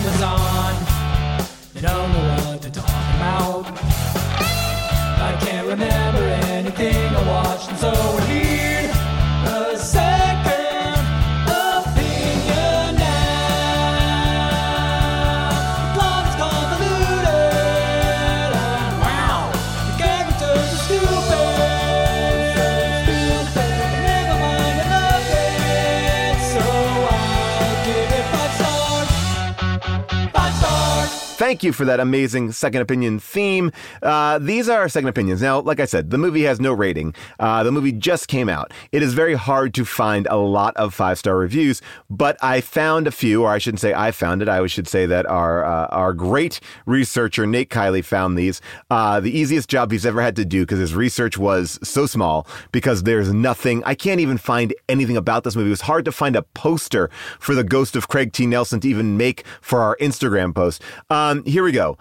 Thank 31.51 31.63
you 31.63 31.73
for 31.73 31.83
that 31.83 31.99
amazing 31.99 32.53
second 32.53 32.79
opinion 32.79 33.19
theme. 33.19 33.73
Uh, 34.01 34.39
these 34.39 34.69
are 34.69 34.87
second 34.87 35.09
opinions. 35.09 35.41
Now, 35.41 35.59
like 35.59 35.81
I 35.81 35.85
said, 35.85 36.09
the 36.09 36.17
movie 36.17 36.43
has 36.43 36.61
no 36.61 36.71
rating. 36.71 37.13
Uh, 37.41 37.61
the 37.61 37.73
movie 37.73 37.91
just 37.91 38.29
came 38.29 38.47
out. 38.47 38.71
It 38.93 39.03
is 39.03 39.13
very 39.13 39.33
hard 39.33 39.73
to 39.73 39.83
find 39.83 40.27
a 40.27 40.37
lot 40.37 40.77
of 40.77 40.93
five 40.93 41.19
star 41.19 41.35
reviews, 41.35 41.81
but 42.09 42.41
I 42.41 42.61
found 42.61 43.05
a 43.05 43.11
few, 43.11 43.43
or 43.43 43.49
I 43.49 43.57
shouldn't 43.57 43.81
say 43.81 43.93
I 43.93 44.11
found 44.11 44.41
it. 44.41 44.47
I 44.47 44.65
should 44.67 44.87
say 44.87 45.05
that 45.07 45.25
our 45.25 45.65
uh, 45.65 45.87
our 45.87 46.13
great 46.13 46.61
researcher 46.85 47.45
Nate 47.45 47.69
Kiley 47.69 48.01
found 48.01 48.37
these. 48.37 48.61
Uh, 48.89 49.19
the 49.19 49.37
easiest 49.37 49.67
job 49.67 49.91
he's 49.91 50.05
ever 50.05 50.21
had 50.21 50.37
to 50.37 50.45
do 50.45 50.61
because 50.61 50.79
his 50.79 50.95
research 50.95 51.37
was 51.37 51.77
so 51.83 52.05
small. 52.05 52.47
Because 52.71 53.03
there's 53.03 53.33
nothing. 53.33 53.83
I 53.83 53.93
can't 53.93 54.21
even 54.21 54.37
find 54.37 54.73
anything 54.87 55.17
about 55.17 55.43
this 55.43 55.57
movie. 55.57 55.67
It 55.67 55.71
was 55.71 55.81
hard 55.81 56.05
to 56.05 56.13
find 56.13 56.37
a 56.37 56.43
poster 56.43 57.09
for 57.41 57.55
the 57.55 57.65
Ghost 57.65 57.97
of 57.97 58.07
Craig 58.07 58.31
T. 58.31 58.45
Nelson 58.45 58.79
to 58.79 58.87
even 58.87 59.17
make 59.17 59.43
for 59.59 59.81
our 59.81 59.97
Instagram 59.97 60.55
post. 60.55 60.81
Um, 61.09 61.40
here 61.45 61.63
we 61.63 61.71
go. 61.71 61.97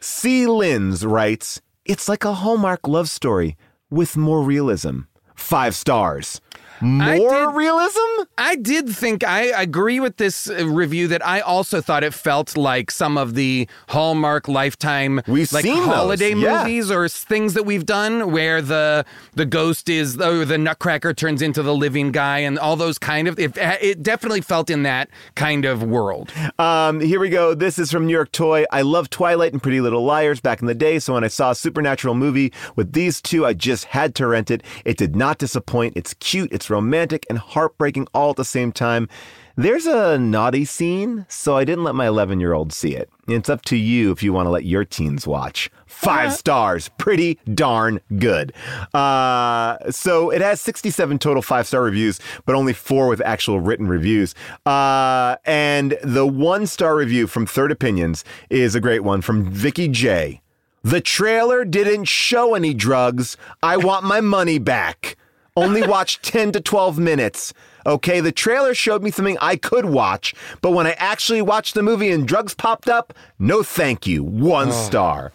C. 0.00 0.44
Lins 0.46 1.04
writes, 1.08 1.60
It's 1.84 2.08
like 2.08 2.24
a 2.24 2.34
Hallmark 2.34 2.86
love 2.86 3.08
story 3.08 3.56
with 3.90 4.16
more 4.16 4.42
realism. 4.42 5.00
Five 5.34 5.74
stars. 5.74 6.40
More 6.80 7.52
realism? 7.52 8.00
I 8.36 8.56
did 8.56 8.88
think 8.88 9.24
I 9.24 9.42
agree 9.60 10.00
with 10.00 10.16
this 10.16 10.48
uh, 10.48 10.66
review 10.66 11.08
that 11.08 11.24
I 11.26 11.40
also 11.40 11.80
thought 11.80 12.04
it 12.04 12.14
felt 12.14 12.56
like 12.56 12.90
some 12.90 13.16
of 13.16 13.34
the 13.34 13.68
Hallmark 13.88 14.48
Lifetime 14.48 15.20
We've 15.26 15.52
like 15.52 15.62
seen 15.62 15.82
holiday 15.82 16.34
yeah. 16.34 16.64
movies 16.64 16.90
or 16.90 17.08
things 17.08 17.54
that 17.54 17.64
we've 17.64 17.86
done 17.86 18.32
where 18.32 18.60
the 18.60 19.04
the 19.34 19.46
ghost 19.46 19.88
is 19.88 20.20
or 20.20 20.44
the 20.44 20.58
Nutcracker 20.58 21.14
turns 21.14 21.42
into 21.42 21.62
the 21.62 21.74
living 21.74 22.12
guy 22.12 22.38
and 22.38 22.58
all 22.58 22.76
those 22.76 22.98
kind 22.98 23.28
of 23.28 23.38
it, 23.38 23.56
it 23.56 24.02
definitely 24.02 24.40
felt 24.40 24.70
in 24.70 24.82
that 24.82 25.08
kind 25.34 25.64
of 25.64 25.82
world. 25.82 26.32
Um, 26.58 27.00
here 27.00 27.20
we 27.20 27.28
go. 27.28 27.54
This 27.54 27.78
is 27.78 27.90
from 27.90 28.06
New 28.06 28.12
York 28.12 28.32
Toy. 28.32 28.64
I 28.70 28.82
love 28.82 29.10
Twilight 29.10 29.52
and 29.52 29.62
Pretty 29.62 29.80
Little 29.80 30.04
Liars 30.04 30.40
back 30.40 30.60
in 30.60 30.66
the 30.66 30.74
day, 30.74 30.98
so 30.98 31.14
when 31.14 31.24
I 31.24 31.28
saw 31.28 31.52
a 31.52 31.54
supernatural 31.54 32.14
movie 32.14 32.52
with 32.76 32.92
these 32.92 33.20
two, 33.20 33.46
I 33.46 33.54
just 33.54 33.86
had 33.86 34.14
to 34.16 34.26
rent 34.26 34.50
it. 34.50 34.62
It 34.84 34.96
did 34.96 35.14
not 35.16 35.38
disappoint. 35.38 35.96
It's 35.96 36.14
cute, 36.14 36.52
it's 36.52 36.63
romantic, 36.70 37.26
and 37.28 37.38
heartbreaking 37.38 38.08
all 38.14 38.30
at 38.30 38.36
the 38.36 38.44
same 38.44 38.72
time. 38.72 39.08
There's 39.56 39.86
a 39.86 40.18
naughty 40.18 40.64
scene, 40.64 41.26
so 41.28 41.56
I 41.56 41.64
didn't 41.64 41.84
let 41.84 41.94
my 41.94 42.08
11 42.08 42.40
year 42.40 42.54
old 42.54 42.72
see 42.72 42.96
it. 42.96 43.08
It's 43.28 43.48
up 43.48 43.62
to 43.66 43.76
you 43.76 44.10
if 44.10 44.20
you 44.20 44.32
want 44.32 44.46
to 44.46 44.50
let 44.50 44.64
your 44.64 44.84
teens 44.84 45.28
watch. 45.28 45.70
Five 45.86 46.32
stars. 46.32 46.90
Pretty 46.98 47.38
darn 47.54 48.00
good. 48.18 48.52
Uh, 48.92 49.78
so 49.92 50.30
it 50.30 50.40
has 50.40 50.60
67 50.60 51.20
total 51.20 51.40
five 51.40 51.68
star 51.68 51.82
reviews, 51.82 52.18
but 52.46 52.56
only 52.56 52.72
four 52.72 53.06
with 53.06 53.20
actual 53.20 53.60
written 53.60 53.86
reviews. 53.86 54.34
Uh, 54.66 55.36
and 55.44 55.96
the 56.02 56.26
one 56.26 56.66
star 56.66 56.96
review 56.96 57.28
from 57.28 57.46
Third 57.46 57.70
Opinions 57.70 58.24
is 58.50 58.74
a 58.74 58.80
great 58.80 59.04
one 59.04 59.20
from 59.20 59.48
Vicky 59.48 59.86
J. 59.86 60.40
The 60.82 61.00
trailer 61.00 61.64
didn't 61.64 62.06
show 62.06 62.54
any 62.54 62.74
drugs. 62.74 63.36
I 63.62 63.76
want 63.76 64.04
my 64.04 64.20
money 64.20 64.58
back. 64.58 65.16
Only 65.56 65.86
watched 65.86 66.24
10 66.24 66.50
to 66.52 66.60
12 66.60 66.98
minutes. 66.98 67.54
Okay, 67.86 68.18
the 68.20 68.32
trailer 68.32 68.74
showed 68.74 69.04
me 69.04 69.12
something 69.12 69.38
I 69.40 69.54
could 69.54 69.84
watch, 69.84 70.34
but 70.62 70.72
when 70.72 70.86
I 70.88 70.92
actually 70.98 71.42
watched 71.42 71.74
the 71.74 71.82
movie 71.82 72.10
and 72.10 72.26
drugs 72.26 72.54
popped 72.54 72.88
up, 72.88 73.14
no 73.38 73.62
thank 73.62 74.04
you. 74.04 74.24
One 74.24 74.68
Oh. 74.68 74.72
star. 74.72 75.32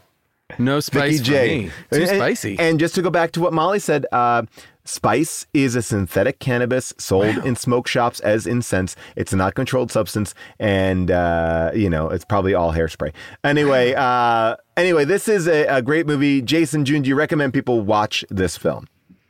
No 0.57 0.81
spice 0.81 1.13
Vicky 1.13 1.17
for 1.19 1.23
J. 1.23 1.57
me. 1.59 1.71
Too 1.93 2.01
And- 2.01 2.09
spicy. 2.09 2.59
And 2.59 2.79
just 2.81 2.95
to 2.95 3.01
go 3.01 3.09
back 3.09 3.31
to 3.33 3.39
what 3.39 3.53
Molly 3.53 3.79
said, 3.79 4.07
uh, 4.11 4.41
spice 4.83 5.45
is 5.53 5.75
a 5.75 5.81
synthetic 5.81 6.39
cannabis 6.39 6.93
sold 6.97 7.37
in 7.45 7.55
smoke 7.55 7.87
shops 7.87 8.19
as 8.19 8.45
incense. 8.45 8.97
It's 9.15 9.31
not 9.33 9.53
controlled 9.55 9.89
substance, 9.89 10.33
and 10.59 11.11
uh, 11.11 11.71
you 11.73 11.89
know 11.89 12.09
it's 12.09 12.25
probably 12.25 12.53
all 12.53 12.73
hairspray. 12.73 13.13
Anyway, 13.45 13.93
uh, 13.95 14.57
anyway, 14.75 15.05
this 15.05 15.29
is 15.29 15.47
a, 15.47 15.65
a 15.67 15.81
great 15.81 16.07
movie. 16.07 16.41
Jason 16.41 16.83
June, 16.83 17.03
do 17.03 17.09
you 17.09 17.15
recommend 17.15 17.53
people 17.53 17.79
watch 17.79 18.25
this 18.29 18.57
film? 18.57 18.87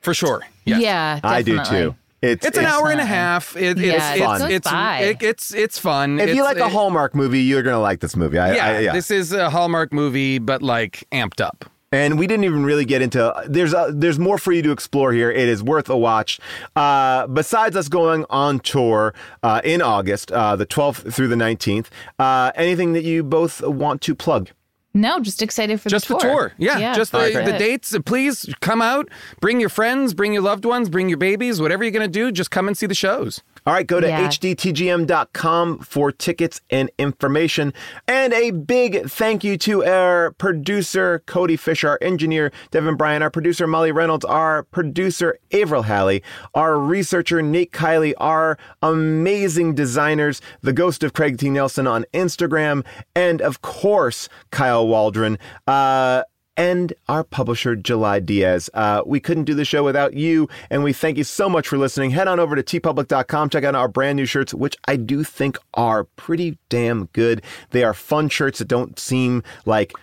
For 0.09 0.13
sure. 0.15 0.41
Yeah, 0.65 1.19
I 1.23 1.43
do 1.43 1.63
too. 1.63 1.95
It's 2.21 2.43
It's 2.45 2.57
an 2.57 2.65
hour 2.65 2.89
and 2.89 2.99
a 2.99 3.05
half. 3.05 3.55
It, 3.55 3.77
Yeah, 3.77 3.93
it's, 3.93 4.19
it 4.19 4.23
it's, 4.23 4.41
goes 4.41 4.41
it's, 4.51 4.67
it- 4.71 5.23
it's 5.29 5.53
it's 5.53 5.77
fun. 5.79 6.19
If 6.19 6.29
you 6.29 6.43
It's- 6.43 6.45
like 6.45 6.57
a 6.57 6.67
Hallmark 6.67 7.13
movie, 7.13 7.41
you're 7.41 7.61
gonna 7.61 7.79
like 7.79 7.99
this 7.99 8.15
movie. 8.15 8.39
I, 8.39 8.55
yeah, 8.55 8.65
I, 8.65 8.79
yeah. 8.79 8.91
this 8.93 9.11
is 9.11 9.31
a 9.33 9.51
Hallmark 9.51 9.93
movie, 9.93 10.39
but 10.39 10.61
like 10.63 11.05
amped 11.11 11.39
up. 11.41 11.65
And 11.91 12.19
we 12.19 12.25
didn't 12.27 12.43
even 12.45 12.63
really 12.65 12.85
get 12.85 13.01
into 13.03 13.31
there's 13.47 13.73
a, 13.73 13.91
there's 13.93 14.17
more 14.19 14.37
for 14.39 14.51
you 14.51 14.61
to 14.63 14.71
explore 14.71 15.11
here. 15.13 15.31
It 15.31 15.47
is 15.47 15.61
worth 15.63 15.89
a 15.89 15.97
watch. 15.97 16.39
Uh, 16.75 17.25
besides 17.27 17.75
us 17.75 17.87
going 17.87 18.25
on 18.31 18.59
tour 18.61 19.13
uh, 19.43 19.61
in 19.63 19.81
August, 19.81 20.31
uh, 20.31 20.55
the 20.55 20.65
12th 20.65 21.13
through 21.13 21.27
the 21.29 21.35
19th, 21.35 21.87
uh, 22.19 22.51
anything 22.55 22.93
that 22.93 23.03
you 23.03 23.23
both 23.23 23.61
want 23.61 24.01
to 24.01 24.13
plug? 24.15 24.49
No, 24.93 25.19
just 25.19 25.41
excited 25.41 25.79
for 25.79 25.89
just 25.89 26.07
the 26.07 26.15
the 26.15 26.19
tour. 26.19 26.31
tour. 26.31 26.53
Yeah, 26.57 26.95
just 26.95 27.11
the, 27.11 27.19
the 27.45 27.57
dates. 27.57 27.95
Please 28.05 28.51
come 28.59 28.81
out. 28.81 29.07
Bring 29.39 29.59
your 29.59 29.69
friends. 29.69 30.13
Bring 30.13 30.33
your 30.33 30.41
loved 30.41 30.65
ones. 30.65 30.89
Bring 30.89 31.09
your 31.09 31.17
babies. 31.17 31.61
Whatever 31.61 31.83
you're 31.83 31.91
gonna 31.91 32.07
do, 32.07 32.31
just 32.31 32.49
come 32.49 32.67
and 32.67 32.77
see 32.77 32.87
the 32.87 32.95
shows. 32.95 33.43
All 33.65 33.73
right, 33.73 33.85
go 33.85 33.99
to 33.99 34.07
Yeah. 34.07 34.27
hdtgm.com 34.27 35.79
for 35.79 36.11
tickets 36.11 36.61
and 36.69 36.89
information. 36.97 37.73
And 38.07 38.33
a 38.33 38.51
big 38.51 39.09
thank 39.09 39.43
you 39.43 39.57
to 39.59 39.83
our 39.85 40.31
producer, 40.31 41.21
Cody 41.25 41.55
Fisher, 41.57 41.89
our 41.89 41.99
engineer, 42.01 42.51
Devin 42.71 42.95
Bryan, 42.95 43.21
our 43.21 43.29
producer, 43.29 43.67
Molly 43.67 43.91
Reynolds, 43.91 44.25
our 44.25 44.63
producer, 44.63 45.37
Avril 45.51 45.83
Halley, 45.83 46.23
our 46.53 46.77
researcher, 46.79 47.41
Nate 47.41 47.71
Kiley, 47.71 48.13
our 48.17 48.57
amazing 48.81 49.75
designers, 49.75 50.41
The 50.61 50.73
Ghost 50.73 51.03
of 51.03 51.13
Craig 51.13 51.37
T. 51.37 51.49
Nelson 51.49 51.87
on 51.87 52.05
Instagram, 52.13 52.85
and 53.15 53.41
of 53.41 53.61
course, 53.61 54.29
Kyle 54.51 54.87
Waldron. 54.87 55.37
Uh, 55.67 56.23
and 56.59 56.91
our 57.07 57.23
publisher, 57.23 57.73
July 57.73 58.19
Diaz. 58.19 58.69
Uh, 58.73 59.01
we 59.05 59.21
couldn't 59.21 59.45
do 59.45 59.53
the 59.53 59.63
show 59.63 59.81
without 59.81 60.13
you, 60.13 60.49
and 60.69 60.83
we 60.83 60.91
thank 60.91 61.17
you 61.17 61.23
so 61.23 61.47
much 61.47 61.69
for 61.69 61.77
listening. 61.77 62.11
Head 62.11 62.27
on 62.27 62.37
over 62.37 62.53
to 62.53 62.61
teepublic.com, 62.61 63.49
check 63.49 63.63
out 63.63 63.75
our 63.75 63.87
brand 63.87 64.17
new 64.17 64.25
shirts, 64.25 64.53
which 64.53 64.75
I 64.85 64.97
do 64.97 65.23
think 65.23 65.57
are 65.75 66.03
pretty 66.03 66.57
damn 66.67 67.05
good. 67.13 67.43
They 67.69 67.85
are 67.85 67.93
fun 67.93 68.27
shirts 68.27 68.59
that 68.59 68.67
don't 68.67 68.99
seem 68.99 69.41
like 69.65 69.93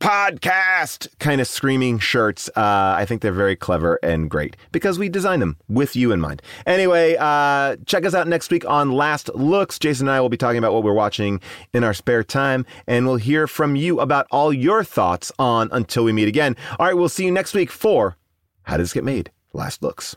podcast 0.00 1.08
kind 1.18 1.40
of 1.40 1.46
screaming 1.46 1.98
shirts. 1.98 2.48
Uh, 2.50 2.94
I 2.96 3.04
think 3.06 3.22
they're 3.22 3.32
very 3.32 3.56
clever 3.56 3.98
and 4.02 4.28
great 4.30 4.56
because 4.72 4.98
we 4.98 5.08
designed 5.08 5.42
them 5.42 5.56
with 5.68 5.96
you 5.96 6.12
in 6.12 6.20
mind. 6.20 6.42
Anyway, 6.66 7.16
uh, 7.18 7.76
check 7.86 8.04
us 8.04 8.14
out 8.14 8.28
next 8.28 8.50
week 8.50 8.68
on 8.68 8.92
Last 8.92 9.34
Looks. 9.34 9.78
Jason 9.78 10.08
and 10.08 10.14
I 10.14 10.20
will 10.20 10.28
be 10.28 10.36
talking 10.36 10.58
about 10.58 10.72
what 10.72 10.82
we're 10.82 10.92
watching 10.92 11.40
in 11.72 11.84
our 11.84 11.94
spare 11.94 12.22
time, 12.24 12.66
and 12.86 13.06
we'll 13.06 13.16
hear 13.16 13.46
from 13.46 13.76
you 13.76 14.00
about 14.00 14.26
all 14.30 14.52
your 14.52 14.84
thoughts 14.84 15.32
on 15.38 15.68
Until 15.72 16.04
We 16.04 16.12
Meet 16.12 16.28
Again. 16.28 16.56
All 16.78 16.86
right, 16.86 16.96
we'll 16.96 17.08
see 17.08 17.24
you 17.24 17.32
next 17.32 17.54
week 17.54 17.70
for 17.70 18.16
How 18.64 18.76
Does 18.76 18.88
This 18.88 18.94
Get 18.94 19.04
Made? 19.04 19.30
Last 19.52 19.82
Looks. 19.82 20.16